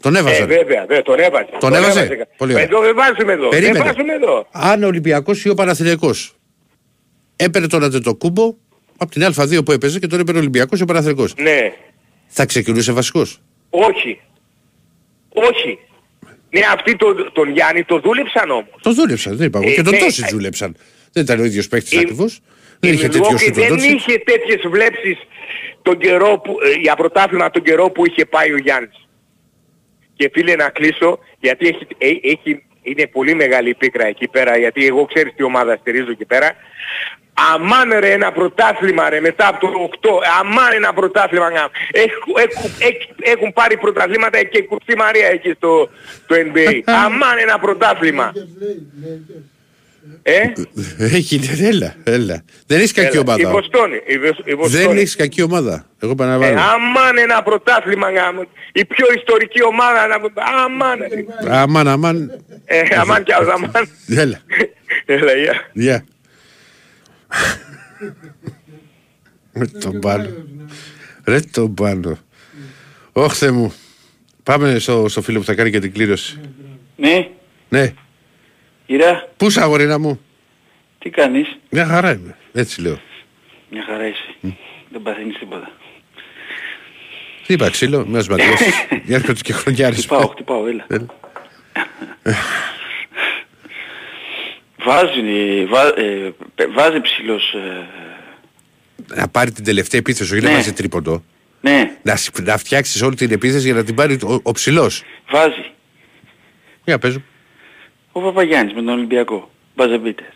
Τον 0.01 0.15
έβαζε. 0.15 0.41
Ε, 0.41 0.45
βέβαια, 0.45 0.85
βέβαια, 0.87 1.01
τον 1.01 1.19
έβαζε. 1.19 1.47
Τον 1.59 1.73
έβαζε. 1.73 2.27
Πολύ 2.37 2.53
ωραία. 2.53 2.63
Εδώ 2.65 2.81
δεν 2.81 2.95
βάζουμε 2.95 3.33
εδώ. 3.33 3.47
Περίμενε. 3.49 3.77
Δεν 3.77 3.85
βάζουμε 3.93 4.13
εδώ. 4.13 4.47
Αν 4.51 4.83
ο 4.83 4.87
Ολυμπιακός 4.87 5.43
ή 5.45 5.49
ο 5.49 5.53
Παναθηναϊκός 5.53 6.36
έπαιρνε 7.38 7.68
τον 7.68 7.84
Αντετοκούμπο 7.84 8.55
από 8.97 9.11
την 9.11 9.23
Α2 9.35 9.65
που 9.65 9.72
έπαιζε 9.72 9.99
και 9.99 10.07
τον 10.07 10.19
έπαιρνε 10.19 10.39
ο 10.39 10.41
Ολυμπιακός 10.41 10.80
ή 10.80 10.84
ο 10.84 10.85
Παναθηναϊκός. 10.85 11.34
Ναι. 11.38 11.73
Θα 12.27 12.45
ξεκινούσε 12.45 12.91
βασικός; 12.91 13.41
Όχι. 13.69 14.19
Όχι. 15.30 15.80
Ναι, 16.49 16.61
αυτοί 16.73 16.95
τον, 16.95 17.30
τον 17.34 17.49
Γιάννη 17.51 17.84
το 17.84 17.99
δούλεψαν 17.99 18.49
όμως. 18.51 18.69
Το 18.81 18.93
δούλεψαν, 18.93 19.38
δεν 19.38 19.47
είπα 19.47 19.59
εγώ. 19.59 19.69
Ε, 19.69 19.73
και 19.73 19.81
τον 19.81 19.93
ναι, 19.93 19.99
Τόσιτς 19.99 20.27
ε, 20.27 20.35
δούλεψαν. 20.35 20.76
Δεν 21.11 21.23
ήταν 21.23 21.39
ο 21.39 21.43
ίδιος 21.43 21.68
παίκτης 21.68 21.91
η- 21.91 21.97
ακριβώς. 21.97 22.39
Δεν 22.80 22.91
Η 22.91 22.93
είχε 22.97 23.07
τέτοιο 23.07 23.19
Μιλγόκη 23.22 23.43
σου 23.43 23.51
τον 23.51 23.61
δεν 23.64 23.69
Τόσιτς. 23.69 23.93
είχε 23.93 24.18
τέτοιες 24.18 24.61
βλέψεις 24.72 25.18
τον 25.81 25.97
καιρό 25.97 26.39
που, 26.43 26.57
ε, 26.64 26.72
για 26.80 26.95
πρωτάθλημα 26.95 27.49
τον 27.49 27.61
καιρό 27.64 27.89
που 27.91 28.05
είχε 28.07 28.26
πάει 28.26 28.51
ο 28.53 28.57
Γιάννης. 28.57 29.07
Και 30.15 30.30
φίλε 30.34 30.55
να 30.55 30.69
κλείσω 30.69 31.19
γιατί 31.39 31.68
έχει, 31.68 31.88
ε, 31.97 32.07
έχει, 32.31 32.64
είναι 32.81 33.07
πολύ 33.07 33.35
μεγάλη 33.35 33.73
πίκρα 33.76 34.05
εκεί 34.07 34.27
πέρα 34.27 34.57
γιατί 34.57 34.85
εγώ 34.85 35.05
ξέρεις 35.05 35.34
τι 35.35 35.43
ομάδα 35.43 35.77
στηρίζω 35.80 36.11
εκεί 36.11 36.26
πέρα. 36.26 36.51
Αμάν 37.53 37.89
ρε 37.99 38.11
ένα 38.11 38.31
πρωτάθλημα 38.31 39.09
ρε 39.09 39.19
μετά 39.19 39.47
από 39.47 39.59
το 39.59 39.89
8, 40.01 40.09
αμάν 40.39 40.73
ένα 40.73 40.93
πρωτάθλημα 40.93 41.45
έχουν, 41.91 42.34
έχουν, 42.38 42.72
έχουν 43.19 43.53
πάρει 43.53 43.77
πρωταθλήματα 43.77 44.43
και 44.43 44.61
κουστή 44.61 44.95
Μαρία 44.95 45.27
εκεί 45.27 45.53
στο, 45.57 45.89
στο 46.23 46.35
NBA. 46.35 46.81
αμάν 47.05 47.38
ένα 47.38 47.59
πρωτάθλημα. 47.59 48.34
Ε; 50.22 50.51
Έχει, 50.97 51.39
έλα, 51.61 51.95
έλα. 52.03 52.43
Δεν 52.68 52.77
έχεις 52.77 52.91
κακή 52.91 53.18
ομάδα. 53.18 53.41
Η 53.41 53.45
Βοστόνη, 53.45 54.01
η 54.43 54.55
Βοστόνη. 54.55 54.84
Δεν 54.84 54.97
έχεις 54.97 55.15
κακή 55.15 55.41
ομάδα. 55.41 55.85
Εγώ 55.99 56.15
παραλαμβάνω. 56.15 56.59
Ε, 56.59 56.61
αμάν 56.61 57.18
ένα 57.18 57.43
πρωτάθλημα 57.43 58.07
Η 58.73 58.85
πιο 58.85 59.05
ιστορική 59.15 59.64
ομάδα. 59.64 60.03
Αμάν. 60.65 60.99
Αμάν, 61.49 61.88
αμάν. 61.88 62.43
Ε, 62.65 62.81
αμάν 62.99 63.23
και 63.23 63.34
άλλος, 63.34 63.53
αμάν. 63.53 63.89
Έλα. 64.07 64.39
Έλα, 65.05 65.34
γεια. 65.34 65.69
Γεια. 65.73 66.05
Με 69.53 69.67
τον 69.67 69.99
πάνω. 69.99 70.29
Ρε 71.25 71.39
τον 71.39 71.73
πάνω. 71.73 72.17
Όχθε 73.11 73.51
μου. 73.51 73.73
Πάμε 74.43 74.79
στο, 74.79 75.07
στο 75.07 75.21
φίλο 75.21 75.39
που 75.39 75.45
θα 75.45 75.55
κάνει 75.55 75.71
και 75.71 75.79
την 75.79 75.93
κλήρωση. 75.93 76.39
Ναι. 76.95 77.29
Ναι. 77.69 77.93
Ήρα. 78.85 79.27
Πού 79.37 79.45
είσαι 79.45 79.61
αγορίνα 79.61 79.99
μου; 79.99 80.19
Τι 80.99 81.09
κάνεις; 81.09 81.57
Μια 81.69 81.85
χαρά 81.85 82.11
είμαι. 82.13 82.37
Έτσι 82.53 82.81
λέω. 82.81 82.99
Μια 83.69 83.83
χαρά 83.83 84.07
είσαι. 84.07 84.35
Mm. 84.43 84.53
Δεν 84.91 85.01
παθαίνεις 85.01 85.37
τίποτα. 85.37 85.71
Τι 87.47 87.53
είπα 87.53 87.69
ξύλο, 87.69 88.05
μιας 88.05 88.27
ματιές. 88.27 88.59
Για 89.05 89.15
έρχονται 89.19 89.41
και 89.41 89.53
χρονιάρις. 89.53 89.97
Χτυπάω, 89.97 90.27
χτυπάω, 90.27 90.67
έλα. 90.67 90.85
Βάζει, 94.83 95.65
βά, 95.65 95.87
ε, 95.87 96.33
βάζει 96.73 97.01
ψηλός... 97.01 97.53
Ε... 97.53 97.87
Να 99.15 99.27
πάρει 99.27 99.51
την 99.51 99.63
τελευταία 99.63 99.99
επίθεση, 99.99 100.33
όχι 100.33 100.43
ναι. 100.43 100.49
να 100.49 100.55
βάζει 100.55 100.73
τρίποντο. 100.73 101.23
Ναι. 101.61 101.91
Να, 102.01 102.17
να 102.43 102.57
φτιάξεις 102.57 103.01
όλη 103.01 103.15
την 103.15 103.31
επίθεση 103.31 103.65
για 103.65 103.73
να 103.73 103.83
την 103.83 103.95
πάρει 103.95 104.13
ο, 104.13 104.39
ο 104.43 104.51
ψηλός. 104.51 105.03
Βάζει. 105.29 105.71
Για 106.83 106.99
παίζω. 106.99 107.21
Ο 108.11 108.21
Παπαγιάννης 108.21 108.73
με 108.73 108.81
τον 108.81 108.93
Ολυμπιακό. 108.93 109.51
Μπαζεμπίτες. 109.75 110.27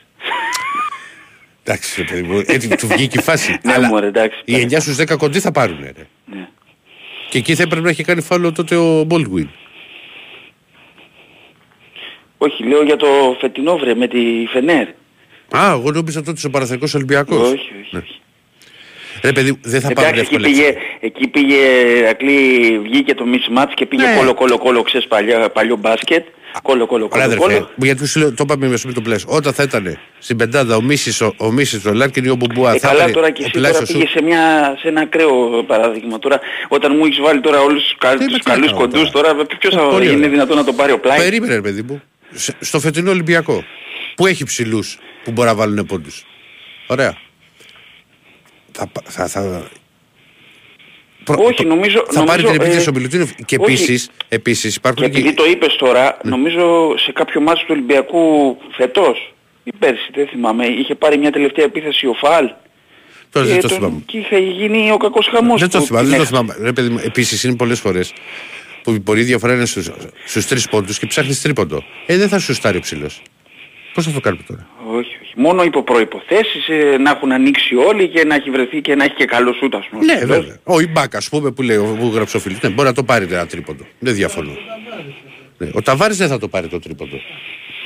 Εντάξει, 1.64 2.04
παιδί 2.04 2.22
μου, 2.22 2.44
έτσι 2.46 2.70
του 2.70 2.88
βγήκε 2.88 3.20
η 3.20 3.22
φάση. 3.22 3.58
ναι, 3.64 3.74
Αλλά 3.74 3.88
μωρέ, 3.88 4.08
εντάξει. 4.08 4.42
Οι 4.46 4.68
9 4.72 4.76
στους 4.80 4.98
10 5.00 5.16
κοντοί 5.18 5.40
θα 5.40 5.52
πάρουν, 5.52 5.80
ρε. 5.82 6.08
Ναι. 6.26 6.48
Και 7.30 7.38
εκεί 7.38 7.56
θα 7.56 7.64
έπρεπε 7.64 7.84
να 7.84 7.90
έχει 7.90 8.04
κάνει 8.04 8.22
φάλο 8.22 8.52
τότε 8.52 8.76
ο 8.76 9.08
Baldwin. 9.10 9.48
Όχι, 12.44 12.64
λέω 12.64 12.84
για 12.84 12.96
το 12.96 13.08
φετινό 13.40 13.78
βρε 13.78 13.96
με 13.96 14.08
τη 14.08 14.20
Φενέρ. 14.54 14.88
Α, 15.58 15.72
εγώ 15.72 15.92
νόμιζα 15.92 16.24
τότε 16.24 16.42
ο 16.48 16.50
Παναθηναϊκός 16.50 16.94
Ολυμπιακός. 16.94 17.38
Όχι, 17.52 17.54
όχι. 17.54 17.90
Ναι. 17.92 18.02
Ρε 19.24 19.32
παιδί, 19.32 19.60
δεν 19.62 19.82
θα 19.82 19.88
Εντάξει, 19.92 20.06
πάρουν 20.10 20.20
εκεί 20.20 20.36
πήγε, 20.40 20.74
εκεί 21.00 21.28
πήγε, 21.28 21.58
ακλή, 22.10 22.80
βγήκε 22.84 23.14
το 23.14 23.26
mismatch 23.34 23.72
και 23.74 23.86
πήγε 23.86 24.04
Ναι. 24.08 24.16
κόλο 24.18 24.34
κόλο 24.34 24.58
κόλο, 24.58 24.82
ξέρεις 24.82 25.08
παλιό, 25.08 25.50
παλιό 25.54 25.76
μπάσκετ. 25.76 26.26
Κόλο 26.62 26.86
κόλο 26.86 27.08
Καλά, 27.08 27.24
κόλο 27.24 27.36
αδερφέ, 27.44 27.54
κόλο. 27.60 27.70
γιατί 27.76 28.08
σου 28.08 28.20
λέω, 28.20 28.34
το 28.34 28.44
είπαμε 28.44 28.68
με 28.86 28.92
το 28.94 29.02
πλαίσιο. 29.02 29.28
Όταν 29.32 29.54
θα 29.54 29.64
ήταν 29.64 29.98
στην 30.20 30.38
πεντάδα 30.38 30.76
ο 30.76 30.82
Μίσης, 30.82 31.22
ο, 31.22 31.34
ο, 31.38 31.52
Μίσης, 31.52 31.86
ο 31.86 31.94
Λάρκιν 31.94 32.26
ή 32.26 32.30
ο 32.30 32.36
Μπουμπουά, 32.36 32.74
Ε, 32.74 32.78
θα 32.80 32.88
καλά 32.88 33.00
ήταν 33.02 33.14
τώρα 33.14 33.30
και 33.32 33.42
ο 33.42 33.46
εσύ 33.46 33.54
τώρα 33.54 33.68
Πλάσιος 33.68 33.92
πήγες 33.92 34.10
σου. 34.10 34.18
σε, 34.18 34.24
μια, 34.24 34.76
σε 34.80 34.88
ένα 34.88 35.02
ακραίο 35.02 35.64
παράδειγμα. 35.68 36.20
Τώρα, 36.20 36.40
όταν 36.68 36.96
μου 36.98 37.06
έχεις 37.06 37.20
βάλει 37.20 37.40
τώρα 37.42 37.62
όλους 37.62 37.84
τους, 37.84 37.96
κα, 37.98 38.10
Τι 38.16 38.26
τους 38.26 38.34
με 38.34 38.40
καλούς 38.44 38.66
κάνω 38.68 38.80
κοντούς 38.80 39.10
τώρα, 39.12 39.36
ποιος 39.60 39.74
θα 39.76 39.82
Πολύ 39.88 40.06
είναι 40.06 40.16
ωραία. 40.16 40.30
δυνατόν 40.30 40.58
να 40.58 40.64
το 40.64 40.74
πάρει 40.74 40.92
ο 40.92 41.00
Πλάι; 41.00 41.18
Περίμενε, 41.18 41.54
ρε 41.56 41.62
παιδί 41.62 41.82
μου. 41.82 42.02
Σε- 42.34 42.56
Στο 42.60 42.80
φετινό 42.80 43.12
Ολυμπιακό. 43.12 43.64
Που 44.16 44.28
έχει 44.28 44.44
ψηλούς 44.44 44.98
που 45.24 45.32
μπορεί 45.32 45.48
να 45.48 45.56
βάλουν 45.56 45.86
πόντους. 45.86 46.26
Ωραία. 46.88 47.18
Θα, 48.72 48.88
πα- 48.88 49.04
θα, 49.06 49.28
θα, 49.28 49.70
προ- 51.24 51.40
Όχι, 51.46 51.66
νομίζω... 51.66 52.06
θα 52.10 52.24
πάρει 52.24 52.44
την 52.44 52.52
νομίζω, 52.52 52.64
επίθεση 52.70 52.86
ε, 52.88 52.90
ο 52.90 52.94
Μιλουτίνοφ 52.94 53.32
και 53.46 53.58
όχι. 53.60 53.72
επίσης, 53.74 54.10
επίσης 54.28 54.72
Και 54.72 54.78
υπάρχουν 54.78 55.04
επειδή 55.04 55.34
το 55.34 55.46
είπες 55.46 55.76
τώρα, 55.76 56.18
Ναι. 56.24 56.30
νομίζω 56.30 56.94
σε 56.98 57.12
κάποιο 57.12 57.42
μάτι 57.42 57.60
του 57.60 57.66
Ολυμπιακού 57.70 58.58
φετός, 58.72 59.34
ή 59.64 59.72
πέρσι, 59.80 60.10
δεν 60.14 60.28
θυμάμαι, 60.28 60.66
είχε 60.66 60.96
πάρει 60.96 61.18
μια 61.18 61.32
τελευταία 61.32 61.66
επίθεση 61.66 62.08
ο 62.08 62.14
Φαλ. 62.14 62.50
Τώρα 63.30 63.46
και 63.46 63.52
δεν 63.52 63.62
το 63.62 63.68
τον- 63.68 63.78
θυμάμαι. 63.78 64.02
Και 64.06 64.18
είχε 64.18 64.38
γίνει 64.38 64.92
ο 64.92 64.98
κακός 64.98 65.28
χαμός. 65.28 65.60
Δεν 65.60 65.70
το 65.70 65.78
που 65.80 65.86
θυμάμαι, 65.86 66.08
την 66.08 66.18
δεν 66.18 66.28
το 66.28 66.36
έχασε. 66.36 66.44
θυμάμαι. 66.54 66.66
Ρε 66.66 66.74
παιδί 66.74 66.90
μου, 66.90 67.00
επίσης 67.04 67.44
είναι 67.44 67.56
πολλές 67.56 67.80
φορές 67.80 68.14
που 68.84 68.92
η 68.92 69.00
πορεία 69.00 69.24
διαφορά 69.24 69.54
είναι 69.54 69.66
στους, 69.66 69.90
στους 70.26 70.46
τρεις 70.48 70.70
πόντους 70.70 71.00
και 71.00 71.06
ψάχνεις 71.06 71.42
τρίποντο. 71.42 71.84
Ε, 72.06 72.18
δεν 72.18 72.28
θα 72.30 72.40
σου 72.40 72.54
στάρει 72.54 72.78
ο 72.78 72.82
ψηλός. 72.82 73.22
Πώς 73.94 74.06
θα 74.06 74.12
το 74.12 74.20
κάνουμε 74.20 74.44
τώρα; 74.48 74.68
Όχι, 74.88 75.18
όχι. 75.24 75.34
Μόνο 75.36 75.64
υπό 75.64 75.84
προϋποθέσεις 75.84 76.68
ε, 76.68 76.98
να 76.98 77.10
έχουν 77.12 77.32
ανοίξει 77.32 77.76
όλοι 77.76 78.08
και 78.08 78.24
να 78.26 78.36
έχει 78.36 78.50
βρεθεί 78.50 78.82
και 78.82 78.96
να 78.96 79.04
έχει 79.04 79.14
και 79.14 79.26
καλός 79.26 79.56
σούτ 79.58 79.76
ας 79.76 79.88
πούμε. 79.90 80.04
Ναι, 80.06 80.26
βέβαια. 80.26 80.58
Ο 80.64 80.80
Ιμπάκα, 80.80 81.18
ας 81.18 81.30
πούμε, 81.30 81.52
που 81.52 81.62
λέει, 81.62 81.78
ο- 81.78 81.96
που 82.00 82.12
γράψε 82.14 82.38
ο 82.38 82.40
φίλος, 82.40 82.62
ναι, 82.62 82.70
μπορεί 82.70 82.88
να 82.88 82.94
το 82.94 83.04
πάρει 83.04 83.26
ένα 83.26 83.48
τρίποντο. 83.48 83.86
Δεν 84.00 84.14
διαφωνώ. 84.14 84.52
Ναι, 85.58 85.70
ο 85.74 85.82
Ταβάρης 85.82 86.18
δεν 86.18 86.28
θα 86.28 86.38
το 86.38 86.48
πάρει 86.48 86.68
το 86.68 86.80
τρίποντο. 86.80 87.20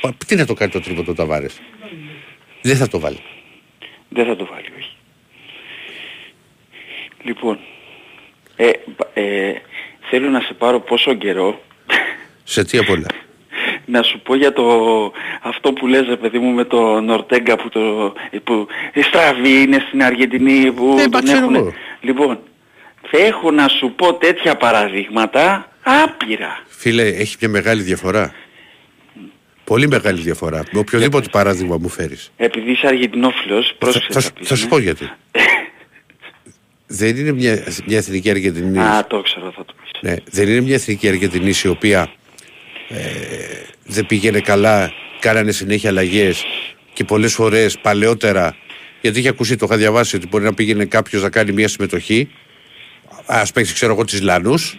Πα- 0.00 0.14
Τι 0.26 0.34
να 0.34 0.46
το 0.46 0.54
κάνει 0.54 0.70
το 0.72 0.80
τρίποντο 0.80 1.10
ο 1.10 1.14
Ταβάρης; 1.14 1.60
Δεν 2.62 2.76
θα 2.76 2.88
το 2.88 3.00
βάλει. 3.00 3.18
Δεν 4.08 4.26
θα 4.26 4.36
το 4.36 4.46
βάλει, 4.52 4.66
όχι. 4.78 4.90
Λοιπόν, 7.22 7.58
ε, 8.56 8.70
πα- 8.96 9.10
ε, 9.20 9.52
θέλω 10.10 10.28
να 10.28 10.40
σε 10.40 10.54
πάρω 10.58 10.80
πόσο 10.80 11.14
καιρό 11.14 11.60
Σε 12.44 12.64
τι 12.64 12.78
απ' 12.78 12.90
όλα; 12.90 13.06
να 13.94 14.02
σου 14.02 14.20
πω 14.20 14.34
για 14.36 14.52
το 14.52 14.64
αυτό 15.42 15.72
που 15.72 15.86
λες 15.86 16.06
ρε 16.06 16.16
παιδί 16.16 16.38
μου 16.38 16.50
με 16.50 16.64
το 16.64 17.00
Νορτέγκα 17.00 17.56
που 17.56 17.68
το 17.68 18.12
που 18.44 18.66
στραβή 19.08 19.62
είναι 19.62 19.84
στην 19.88 20.02
Αργεντινή 20.02 20.72
που 20.72 20.96
Ε, 20.98 21.02
τον 21.02 21.10
μα 21.12 21.20
ξέρω 21.20 21.38
έχουνε. 21.38 21.58
εγώ. 21.58 21.72
Λοιπόν, 22.00 22.38
θα 23.10 23.18
έχω 23.18 23.50
να 23.50 23.68
σου 23.68 23.92
πω 23.96 24.14
τέτοια 24.14 24.56
παραδείγματα 24.56 25.68
άπειρα. 25.82 26.58
Φίλε, 26.66 27.02
έχει 27.02 27.36
μια 27.40 27.48
μεγάλη 27.50 27.82
διαφορά. 27.82 28.34
Πολύ 29.64 29.88
μεγάλη 29.88 30.20
διαφορά. 30.20 30.62
Με 30.72 30.78
οποιοδήποτε 30.78 31.28
παράδειγμα 31.32 31.76
μου 31.80 31.88
φέρεις. 31.88 32.32
Επειδή 32.36 32.70
είσαι 32.70 32.86
Αργεντινόφιλος, 32.86 33.66
Θα, 33.68 33.74
πρόσεξε 33.78 34.08
θα, 34.10 34.14
θα 34.14 34.20
σου- 34.20 34.32
πεις, 34.32 34.48
θα 34.48 34.54
σου 34.54 34.62
ναι. 34.64 34.68
πω 34.68 34.78
γιατί. 34.78 35.10
δεν 36.86 37.16
είναι 37.16 37.32
μια, 37.32 37.64
μια 37.86 37.98
εθνική 37.98 38.30
Αργεντινή. 38.30 38.78
Α, 38.78 39.06
το 39.06 39.20
ξέρω 39.20 39.52
θα 39.56 39.64
το 39.64 39.74
πεις. 39.82 39.90
Ναι, 40.00 40.16
δεν 40.30 40.48
είναι 40.48 40.60
μια 40.60 40.74
εθνική 40.74 41.08
Αργεντινή 41.08 41.52
η 41.64 41.68
οποία 41.68 42.10
ε, 42.88 42.96
δεν 43.84 44.06
πήγαινε 44.06 44.40
καλά, 44.40 44.92
κάνανε 45.20 45.52
συνέχεια 45.52 45.90
αλλαγές 45.90 46.44
και 46.92 47.04
πολλές 47.04 47.34
φορές 47.34 47.78
παλαιότερα, 47.78 48.56
γιατί 49.00 49.18
είχε 49.18 49.28
ακούσει, 49.28 49.56
το 49.56 49.66
είχα 49.68 49.76
διαβάσει 49.76 50.16
ότι 50.16 50.26
μπορεί 50.26 50.44
να 50.44 50.54
πήγαινε 50.54 50.84
κάποιος 50.84 51.22
να 51.22 51.30
κάνει 51.30 51.52
μια 51.52 51.68
συμμετοχή, 51.68 52.28
ας 53.26 53.52
παίξει 53.52 53.74
ξέρω 53.74 53.92
εγώ 53.92 54.04
τις 54.04 54.22
Λανούς, 54.22 54.78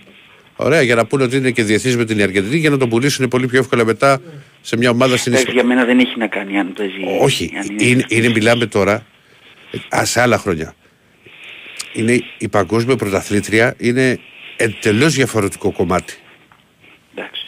ωραία, 0.55 0.81
για 0.81 0.95
να 0.95 1.05
πούνε 1.05 1.23
ότι 1.23 1.37
είναι 1.37 1.51
και 1.51 1.63
διεθνής 1.63 1.97
με 1.97 2.05
την 2.05 2.21
Αργεντινή 2.21 2.57
για 2.57 2.69
να 2.69 2.77
τον 2.77 2.89
πουλήσουν 2.89 3.27
πολύ 3.27 3.47
πιο 3.47 3.59
εύκολα 3.59 3.85
μετά 3.85 4.21
σε 4.61 4.77
μια 4.77 4.89
ομάδα 4.89 5.17
στην 5.17 5.33
Εντάξει, 5.33 5.51
για 5.51 5.63
μένα 5.63 5.85
δεν 5.85 5.99
έχει 5.99 6.17
να 6.17 6.27
κάνει 6.27 6.59
αν 6.59 6.73
παίζει... 6.73 6.93
όχι, 7.21 7.51
αν 7.57 7.75
είναι, 7.79 8.05
είναι, 8.07 8.29
μιλάμε 8.29 8.65
τώρα 8.65 9.05
ας, 9.89 10.09
σε 10.09 10.21
άλλα 10.21 10.37
χρόνια. 10.37 10.75
Είναι 11.97 12.23
η 12.37 12.47
παγκόσμια 12.47 12.95
πρωταθλήτρια 12.95 13.75
είναι 13.77 14.19
εντελώς 14.55 15.13
διαφορετικό 15.13 15.71
κομμάτι. 15.71 16.13
Εντάξει. 17.15 17.45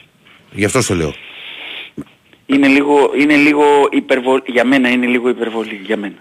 Γι' 0.52 0.66
αυτό 0.66 0.86
το 0.86 0.94
λέω. 0.96 1.14
Είναι 2.46 2.68
λίγο, 2.68 3.12
είναι 3.20 3.36
λίγο 3.36 3.64
υπερβολή, 3.92 4.42
για 4.46 4.66
μένα 4.66 4.90
είναι 4.90 5.06
λίγο 5.06 5.30
υπερβολή, 5.30 5.80
για 5.84 5.98
μένα. 5.98 6.16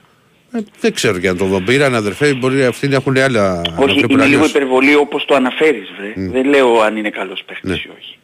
Ε, 0.53 0.59
δεν 0.81 0.93
ξέρω 0.95 1.19
για 1.19 1.33
να 1.33 1.39
τον 1.39 1.49
δω. 1.49 1.61
Πήραν 1.61 1.95
αδερφέ, 1.95 2.35
μπορεί 2.35 2.65
αυτοί 2.65 2.89
να 2.89 2.95
έχουν 2.97 3.19
άλλα. 3.19 3.55
να 3.55 3.85
Όχι, 3.85 3.95
βλέπουν 3.95 4.11
είναι 4.11 4.25
λίγο 4.25 4.37
αλλιώς. 4.37 4.51
υπερβολή 4.51 4.95
όπως 4.95 5.25
το 5.25 5.35
αναφέρεις, 5.35 5.89
βρε. 5.99 6.13
Δεν 6.31 6.45
λέω 6.47 6.81
αν 6.81 6.97
είναι 6.97 7.11
καλός 7.11 7.43
παίχτης 7.47 7.71
Ναι. 7.71 7.77
ή 7.77 7.91
όχι. 7.99 8.19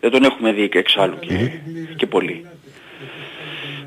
Δεν 0.00 0.10
τον 0.10 0.24
έχουμε 0.24 0.52
δει 0.52 0.68
και 0.68 0.78
εξάλλου 0.78 1.18
και, 1.18 1.50
και 1.96 2.06
πολύ. 2.06 2.44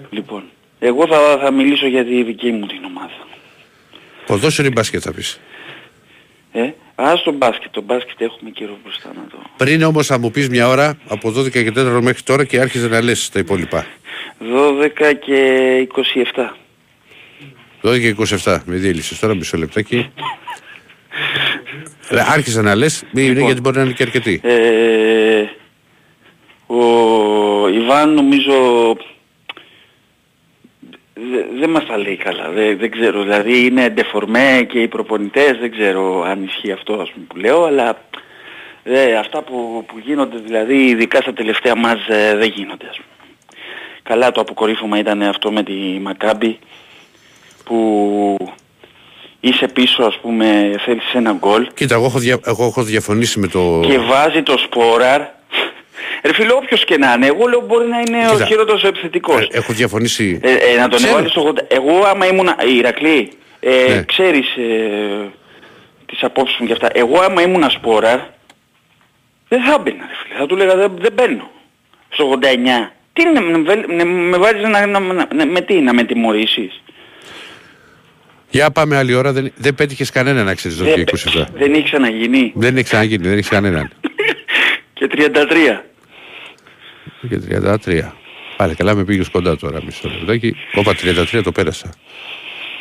Λοιπόν, 0.10 0.44
εγώ 0.80 1.08
θα, 1.08 1.38
θα 1.42 1.52
μιλήσω 1.52 1.88
για 1.88 2.06
τη 2.06 2.24
δική 2.24 2.52
μου 2.52 2.66
την 2.66 2.84
ομάδα. 2.86 3.28
Ποδόσφαιρο 4.26 4.68
ή 4.68 4.72
μπάσκετ 4.72 5.02
θα 5.04 5.14
πεις; 5.14 5.40
Ε, 6.52 6.70
ας 6.96 7.24
το 7.24 7.32
μπάσκετ, 7.32 7.72
το 7.72 7.82
μπάσκετ 7.82 8.22
έχουμε 8.22 8.50
καιρό 8.50 8.78
μπροστά 8.84 9.08
να 9.16 9.28
το... 9.30 9.38
Πριν 9.58 9.84
όμως 9.84 10.08
θα 10.08 10.20
μου 10.20 10.32
πεις 10.32 10.50
μια 10.50 10.68
ώρα 10.68 10.98
από 11.08 11.30
12 11.30 11.52
και 11.52 11.72
4 11.76 12.00
μέχρι 12.02 12.24
τώρα 12.24 12.44
και 12.46 12.60
άρχισε 12.60 12.88
να 12.88 13.02
λες 13.02 13.30
τα 13.30 13.40
υπόλοιπα. 13.40 13.86
12 14.40 15.14
και 15.26 15.88
27. 17.84 17.90
12 17.90 18.00
και 18.00 18.16
27 18.44 18.58
με 18.66 18.76
διέλυσες. 18.76 19.20
Τώρα 19.20 19.36
μισό 19.36 19.58
λεπτάκι. 19.58 20.10
Ε, 22.10 22.20
Άρχισε 22.28 22.62
να 22.62 22.76
λες, 22.76 23.04
μην 23.12 23.24
είναι 23.24 23.30
Λοιπόν. 23.34 23.46
γιατί 23.46 23.62
μπορεί 23.62 23.78
να 23.78 23.84
είναι 23.84 23.94
και 23.94 24.04
αρκετοί. 24.04 24.42
Ε, 24.44 25.44
ο 26.68 27.68
Ιβάν 27.70 28.14
νομίζω 28.14 28.54
δεν 31.60 31.70
μας 31.70 31.86
τα 31.86 31.98
λέει 31.98 32.18
καλά. 32.18 32.50
Δεν, 32.50 32.78
δεν 32.78 32.92
ξέρω. 32.92 33.22
Δηλαδή 33.22 33.66
είναι 33.66 33.90
ντεφορμέ 33.90 34.66
και 34.70 34.80
οι 34.80 34.88
προπονητές. 34.88 35.58
Δεν 35.60 35.72
ξέρω 35.72 36.24
αν 36.24 36.44
ισχύει 36.44 36.72
αυτό 36.72 36.94
ας 36.94 37.12
πούμε, 37.12 37.26
που 37.28 37.38
λέω. 37.38 37.64
Αλλά 37.64 37.98
ε, 38.84 39.16
αυτά 39.16 39.42
που, 39.42 39.84
που 39.88 40.00
γίνονται 40.06 40.38
δηλαδή 40.38 40.86
ειδικά 40.86 41.22
στα 41.22 41.34
τελευταία 41.34 41.76
μας 41.76 42.08
ε, 42.08 42.36
δεν 42.36 42.52
γίνονται 42.56 42.88
ας 42.90 42.96
πούμε. 42.96 43.08
Καλά 44.04 44.32
το 44.32 44.42
αποκορύφωμα 44.42 45.00
ήταν 45.00 45.22
αυτό 45.22 45.52
με 45.52 45.64
τη 45.64 46.00
Μακάμπη 46.02 46.60
που 47.64 48.38
είσαι 49.40 49.68
πίσω 49.68 50.04
ας 50.04 50.18
πούμε 50.22 50.76
θέλεις 50.86 51.14
ένα 51.14 51.32
γκολ 51.32 51.68
Κοίτα 51.74 51.96
εγώ 51.96 52.06
έχω, 52.06 52.20
δια, 52.20 52.40
εγώ 52.46 52.66
έχω 52.66 52.84
διαφωνήσει 52.84 53.40
με 53.40 53.48
το... 53.48 53.80
και 53.84 53.98
βάζει 54.00 54.44
το 54.44 54.58
σπόραρ 54.58 55.22
Ρε 56.24 56.34
φίλε 56.34 56.54
όποιος 56.54 56.86
και 56.86 56.98
να 56.98 57.14
είναι, 57.14 57.26
εγώ 57.26 57.48
λέω 57.48 57.62
μπορεί 57.68 57.88
να 57.88 57.98
είναι 57.98 58.26
Κοίτα, 58.32 58.44
ο 58.44 58.48
χειρότερος 58.48 58.84
επιθετικός. 58.84 59.42
Ε, 59.42 59.48
έχω 59.52 59.74
διαφωνήσει. 59.74 60.40
Ε, 60.44 60.52
ε, 60.52 60.80
να 60.80 60.88
τον 60.88 61.04
έβαλεις 61.04 61.32
στο 61.32 61.54
80. 61.56 61.58
Εγώ 61.68 62.04
άμα 62.04 62.28
ήμουν, 62.28 62.48
Ηρακλή, 62.78 63.32
ε, 63.60 63.94
ναι. 63.94 64.04
ξέρεις 64.04 64.56
ε, 64.56 65.30
τις 66.06 66.24
απόψεις 66.24 66.58
μου 66.60 66.68
και 66.68 66.74
αυτά. 66.74 66.90
Εγώ 66.94 67.20
άμα 67.20 67.42
ήμουν 67.42 67.70
σπόρα, 67.70 68.34
δεν 69.48 69.64
θα 69.64 69.78
μπαίνα 69.78 70.06
ρε 70.08 70.16
φίλε. 70.24 70.40
Θα 70.40 70.46
του 70.46 70.56
λέγα 70.56 70.76
δεν, 70.76 70.92
δεν 71.00 71.14
μπαίνω. 71.14 71.52
Στο 72.10 72.40
89. 72.42 72.46
Τι 73.14 73.22
είναι, 73.22 73.40
με, 73.40 74.04
με 74.04 74.38
βάζεις 74.38 74.62
να, 74.62 74.86
να, 74.86 75.00
να, 75.34 75.46
με 75.46 75.62
τι, 75.62 75.74
να 75.74 75.94
με 75.94 76.04
τιμωρήσεις; 76.04 76.82
Για 78.50 78.72
πάμε 78.72 78.98
άλλη 78.98 79.14
ώρα, 79.14 79.32
δεν, 79.32 79.52
δεν 79.56 79.76
πέτυχες 79.76 80.10
κανένα 80.10 80.44
να 80.44 80.56
ξέρεις 80.56 80.78
το 80.78 80.86
27. 80.86 81.46
Δεν 81.54 81.74
έχει 81.74 81.84
ξαναγίνει. 81.84 82.52
Δεν 82.56 82.76
έχει 82.76 82.84
ξαναγίνει, 82.84 83.28
δεν 83.28 83.38
έχει 83.38 83.50
κανέναν. 83.50 83.92
και 84.94 85.10
33. 85.12 85.89
Και 87.30 87.40
33. 87.86 88.12
Πάλι 88.58 88.76
καλά 88.76 88.96
με 88.96 89.04
πήγες 89.04 89.30
κοντά 89.30 89.56
τώρα 89.56 89.84
μισό 89.84 90.10
λεπτάκι. 90.10 90.56
Όπα 90.74 90.96
33 91.02 91.42
το 91.44 91.52
πέρασα. 91.52 91.94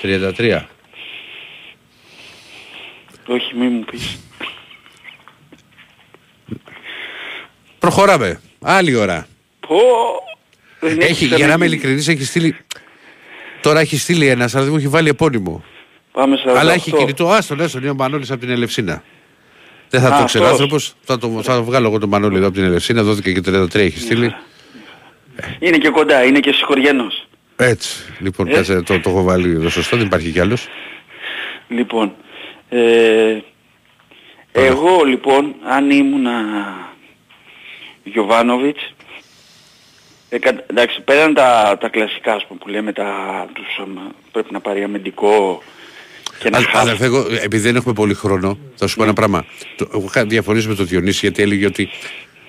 33. 0.03 0.61
Όχι 3.27 3.55
μη 3.57 3.69
μου 3.69 3.85
πεις. 3.85 4.19
Προχωράμε. 7.79 8.41
Άλλη 8.61 8.95
ώρα. 8.95 9.27
Πω. 9.61 9.77
Έχει, 10.99 11.27
για 11.27 11.47
να 11.47 11.53
είμαι 11.53 11.67
ειλικρινής 11.67 12.09
έχει 12.09 12.25
στείλει... 12.25 12.57
Τώρα 13.61 13.81
έχει 13.81 13.97
στείλει 13.99 14.27
ένας, 14.27 14.55
αλλά 14.55 14.65
δεν 14.65 14.73
μου 14.73 14.79
έχει 14.79 14.89
βάλει 14.89 15.09
επώνυμο. 15.09 15.65
Πάμε 16.13 16.37
σε 16.37 16.59
Αλλά 16.59 16.73
έχει 16.73 16.93
κινητό, 16.93 17.31
άστο, 17.31 17.55
λες, 17.55 17.73
είναι 17.73 17.91
ο 17.91 17.95
Μανώλης 17.95 18.31
από 18.31 18.41
την 18.41 18.51
Ελευσίνα. 18.51 19.03
Δεν 19.91 20.01
θα 20.01 20.09
Α, 20.15 20.19
το 20.19 20.25
ξέρει 20.25 20.45
άνθρωπος, 20.45 20.95
θα 21.01 21.19
το, 21.19 21.41
θα 21.43 21.55
το 21.55 21.65
βγάλω 21.65 21.87
εγώ 21.87 21.99
τον 21.99 22.09
Μανώλη 22.09 22.37
εδώ 22.37 22.47
από 22.47 22.55
την 22.55 22.65
Ελευσίνα, 22.65 23.03
δόθηκε 23.03 23.33
και 23.33 23.41
33 23.47 23.75
έχει 23.75 23.99
στείλει. 23.99 24.35
Είναι 25.59 25.79
και 25.79 25.89
κοντά, 25.89 26.25
είναι 26.25 26.41
και 26.41 26.53
συγχωριανός. 26.53 27.27
Έτσι, 27.57 28.05
λοιπόν, 28.19 28.49
ε. 28.49 28.53
κάτσε, 28.53 28.83
το, 28.83 29.01
το 29.01 29.11
έχω 29.11 29.23
βάλει 29.23 29.51
εδώ 29.51 29.69
σωστό, 29.69 29.97
δεν 29.97 30.07
υπάρχει 30.07 30.31
κι 30.31 30.41
άλλος. 30.41 30.69
Λοιπόν, 31.69 32.15
ε, 32.69 33.39
εγώ 34.53 35.05
λοιπόν, 35.05 35.55
αν 35.65 35.91
ήμουνα 35.91 36.45
Γιωβάνοβιτς, 38.05 38.95
ε, 40.29 40.37
εντάξει, 40.67 41.01
πέραν 41.01 41.35
τα, 41.35 41.77
τα 41.81 41.89
κλασικά 41.89 42.35
ας 42.35 42.47
πούμε, 42.47 42.59
που 42.63 42.69
λέμε, 42.69 42.93
τα, 42.93 43.47
τους, 43.53 43.81
πρέπει 44.33 44.53
να 44.53 44.61
πάρει 44.61 44.83
αμυντικό 44.83 45.63
και 46.39 46.51
να 46.51 46.59
Αδερφέ, 46.73 47.05
εγώ, 47.05 47.27
επειδή 47.43 47.63
δεν 47.63 47.77
έχουμε 47.77 47.95
πολύ 47.95 48.15
χρόνο, 48.15 48.59
θα 48.75 48.87
σου 48.87 48.97
πω 48.97 49.03
ένα 49.03 49.13
πράγμα. 49.13 49.45
Το, 49.77 49.89
εγώ 49.95 50.05
είχα 50.09 50.25
διαφωνήσει 50.25 50.69
με 50.69 50.75
τον 50.75 50.87
Διονύση 50.87 51.19
γιατί 51.23 51.43
έλεγε 51.43 51.67
ότι 51.67 51.89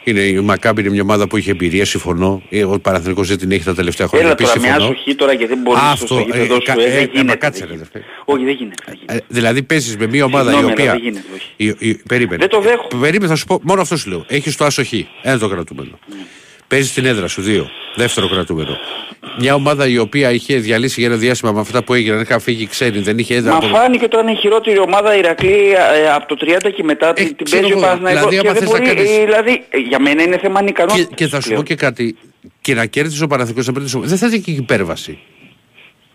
είναι, 0.03 0.19
η 0.19 0.39
Μακάμπη 0.39 0.81
είναι 0.81 0.89
μια 0.89 1.01
ομάδα 1.01 1.27
που 1.27 1.37
είχε 1.37 1.51
εμπειρία, 1.51 1.85
συμφωνώ. 1.85 2.41
Εγώ 2.49 2.73
ο 2.73 2.79
Παναθηνικός 2.79 3.27
δεν 3.27 3.37
την 3.37 3.51
έχει 3.51 3.63
τα 3.63 3.75
τελευταία 3.75 4.07
χρόνια. 4.07 4.27
Έλα 4.27 4.35
τώρα 4.35 4.59
μια 4.59 4.79
σοχή 4.79 5.15
τώρα 5.15 5.33
γιατί 5.33 5.53
δεν 5.53 5.61
μπορείς 5.63 5.81
Αυτό, 5.83 6.05
στο 6.05 6.19
γήπεδο 6.19 6.55
ε, 6.55 6.71
σου. 6.71 6.79
Ε, 6.79 6.91
δεν 6.91 7.09
γίνεται. 7.13 7.35
Κάτσε 7.35 7.65
ρε 7.65 8.01
Όχι 8.25 8.43
δεν 8.43 8.53
γίνεται. 8.53 8.83
Ε, 9.05 9.17
δηλαδή 9.27 9.63
παίζεις 9.63 9.97
με 9.97 10.07
μια 10.07 10.25
ομάδα 10.25 10.51
η 10.51 10.63
οποία... 10.63 10.91
Δεν 10.91 11.01
γίνεται, 11.01 11.97
Περίμενε. 12.07 12.37
Δεν 12.37 12.49
το 12.49 12.61
δέχομαι. 12.61 13.01
Περίμενε 13.01 13.27
θα 13.27 13.35
σου 13.35 13.45
πω, 13.45 13.59
μόνο 13.63 13.81
αυτό 13.81 13.97
σου 13.97 14.09
λέω. 14.09 14.25
Έχεις 14.27 14.55
το 14.55 14.65
άσοχη. 14.65 15.07
Ένα 15.21 15.37
το 15.37 15.47
κρατούμενο. 15.47 15.99
Παίζει 16.69 16.93
την 16.93 17.05
έδρα 17.05 17.27
σου, 17.27 17.41
δύο. 17.41 17.69
Δεύτερο 17.95 18.27
κρατούμενο. 18.29 18.77
Μια 19.39 19.53
ομάδα 19.53 19.87
η 19.87 19.97
οποία 19.97 20.31
είχε 20.31 20.57
διαλύσει 20.57 20.99
για 20.99 21.09
ένα 21.09 21.17
διάστημα 21.17 21.51
με 21.51 21.59
αυτά 21.59 21.83
που 21.83 21.93
έγιναν, 21.93 22.21
είχαν 22.21 22.39
φύγει 22.39 22.67
ξένοι, 22.67 22.99
δεν 22.99 23.17
είχε 23.17 23.35
έδρα. 23.35 23.51
Μα 23.51 23.57
από... 23.57 23.67
φάνηκε 23.67 24.07
τώρα 24.07 24.23
είναι 24.23 24.31
η 24.31 24.35
χειρότερη 24.35 24.79
ομάδα 24.79 25.15
Ηρακλή 25.15 25.71
ε, 25.71 26.11
από 26.11 26.35
το 26.35 26.37
30 26.65 26.71
και 26.75 26.83
μετά 26.83 27.13
ε, 27.15 27.23
την 27.23 27.49
παίζει 27.49 27.73
ο 27.73 27.79
Παναθηναϊκός. 27.79 28.29
Δηλαδή, 28.29 28.47
και 28.47 28.59
δεν 28.59 28.63
μπορεί, 28.63 28.85
κάνεις... 28.85 29.09
δηλαδή, 29.09 29.63
για 29.87 29.99
μένα 29.99 30.23
είναι 30.23 30.37
θέμα 30.37 30.59
ανικανό. 30.59 30.93
Και, 30.93 31.07
και 31.15 31.27
θα 31.27 31.41
σου 31.41 31.53
πω 31.53 31.63
και 31.63 31.75
κάτι. 31.75 32.17
Και 32.61 32.73
να 32.73 32.85
κέρδισε 32.85 33.23
ο 33.23 33.27
Παναθηναϊκός 33.27 33.91
να 33.93 33.99
δεν 33.99 34.17
θα 34.17 34.27
είχε 34.27 34.37
και 34.37 34.51
υπέρβαση. 34.51 35.19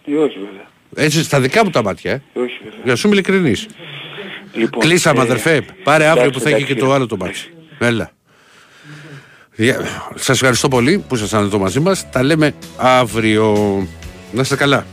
Ε, 0.07 0.15
όχι 0.15 0.39
βέβαια. 0.39 0.67
Έτσι, 1.07 1.23
στα 1.23 1.41
δικά 1.41 1.65
μου 1.65 1.71
τα 1.71 1.83
μάτια. 1.83 2.13
Ε. 2.13 2.23
Όχι 2.33 2.61
βέβαια. 2.65 2.81
Για 2.85 2.97
σου 2.97 3.07
είμαι 3.07 3.17
ειλικρινής. 3.17 3.67
Λοιπόν, 4.53 4.81
Κλείσαμε 4.81 5.19
ε, 5.19 5.23
αδερφέ. 5.23 5.65
Πάρε 5.83 6.07
αύριο 6.07 6.31
που 6.31 6.41
θα 6.41 6.51
έχει 6.51 6.65
και 6.65 6.75
το 6.75 6.93
άλλο 6.93 7.07
το 7.07 7.17
μάτι. 7.17 7.41
Έλα. 7.79 8.13
Σας 10.15 10.37
ευχαριστώ 10.37 10.69
πολύ 10.69 10.99
που 10.99 11.15
ήσασταν 11.15 11.43
εδώ 11.43 11.59
μαζί 11.59 11.81
μας. 11.81 12.11
Τα 12.11 12.23
λέμε 12.23 12.55
αύριο. 12.77 13.57
Να 14.33 14.41
είστε 14.41 14.57
καλά. 14.57 14.87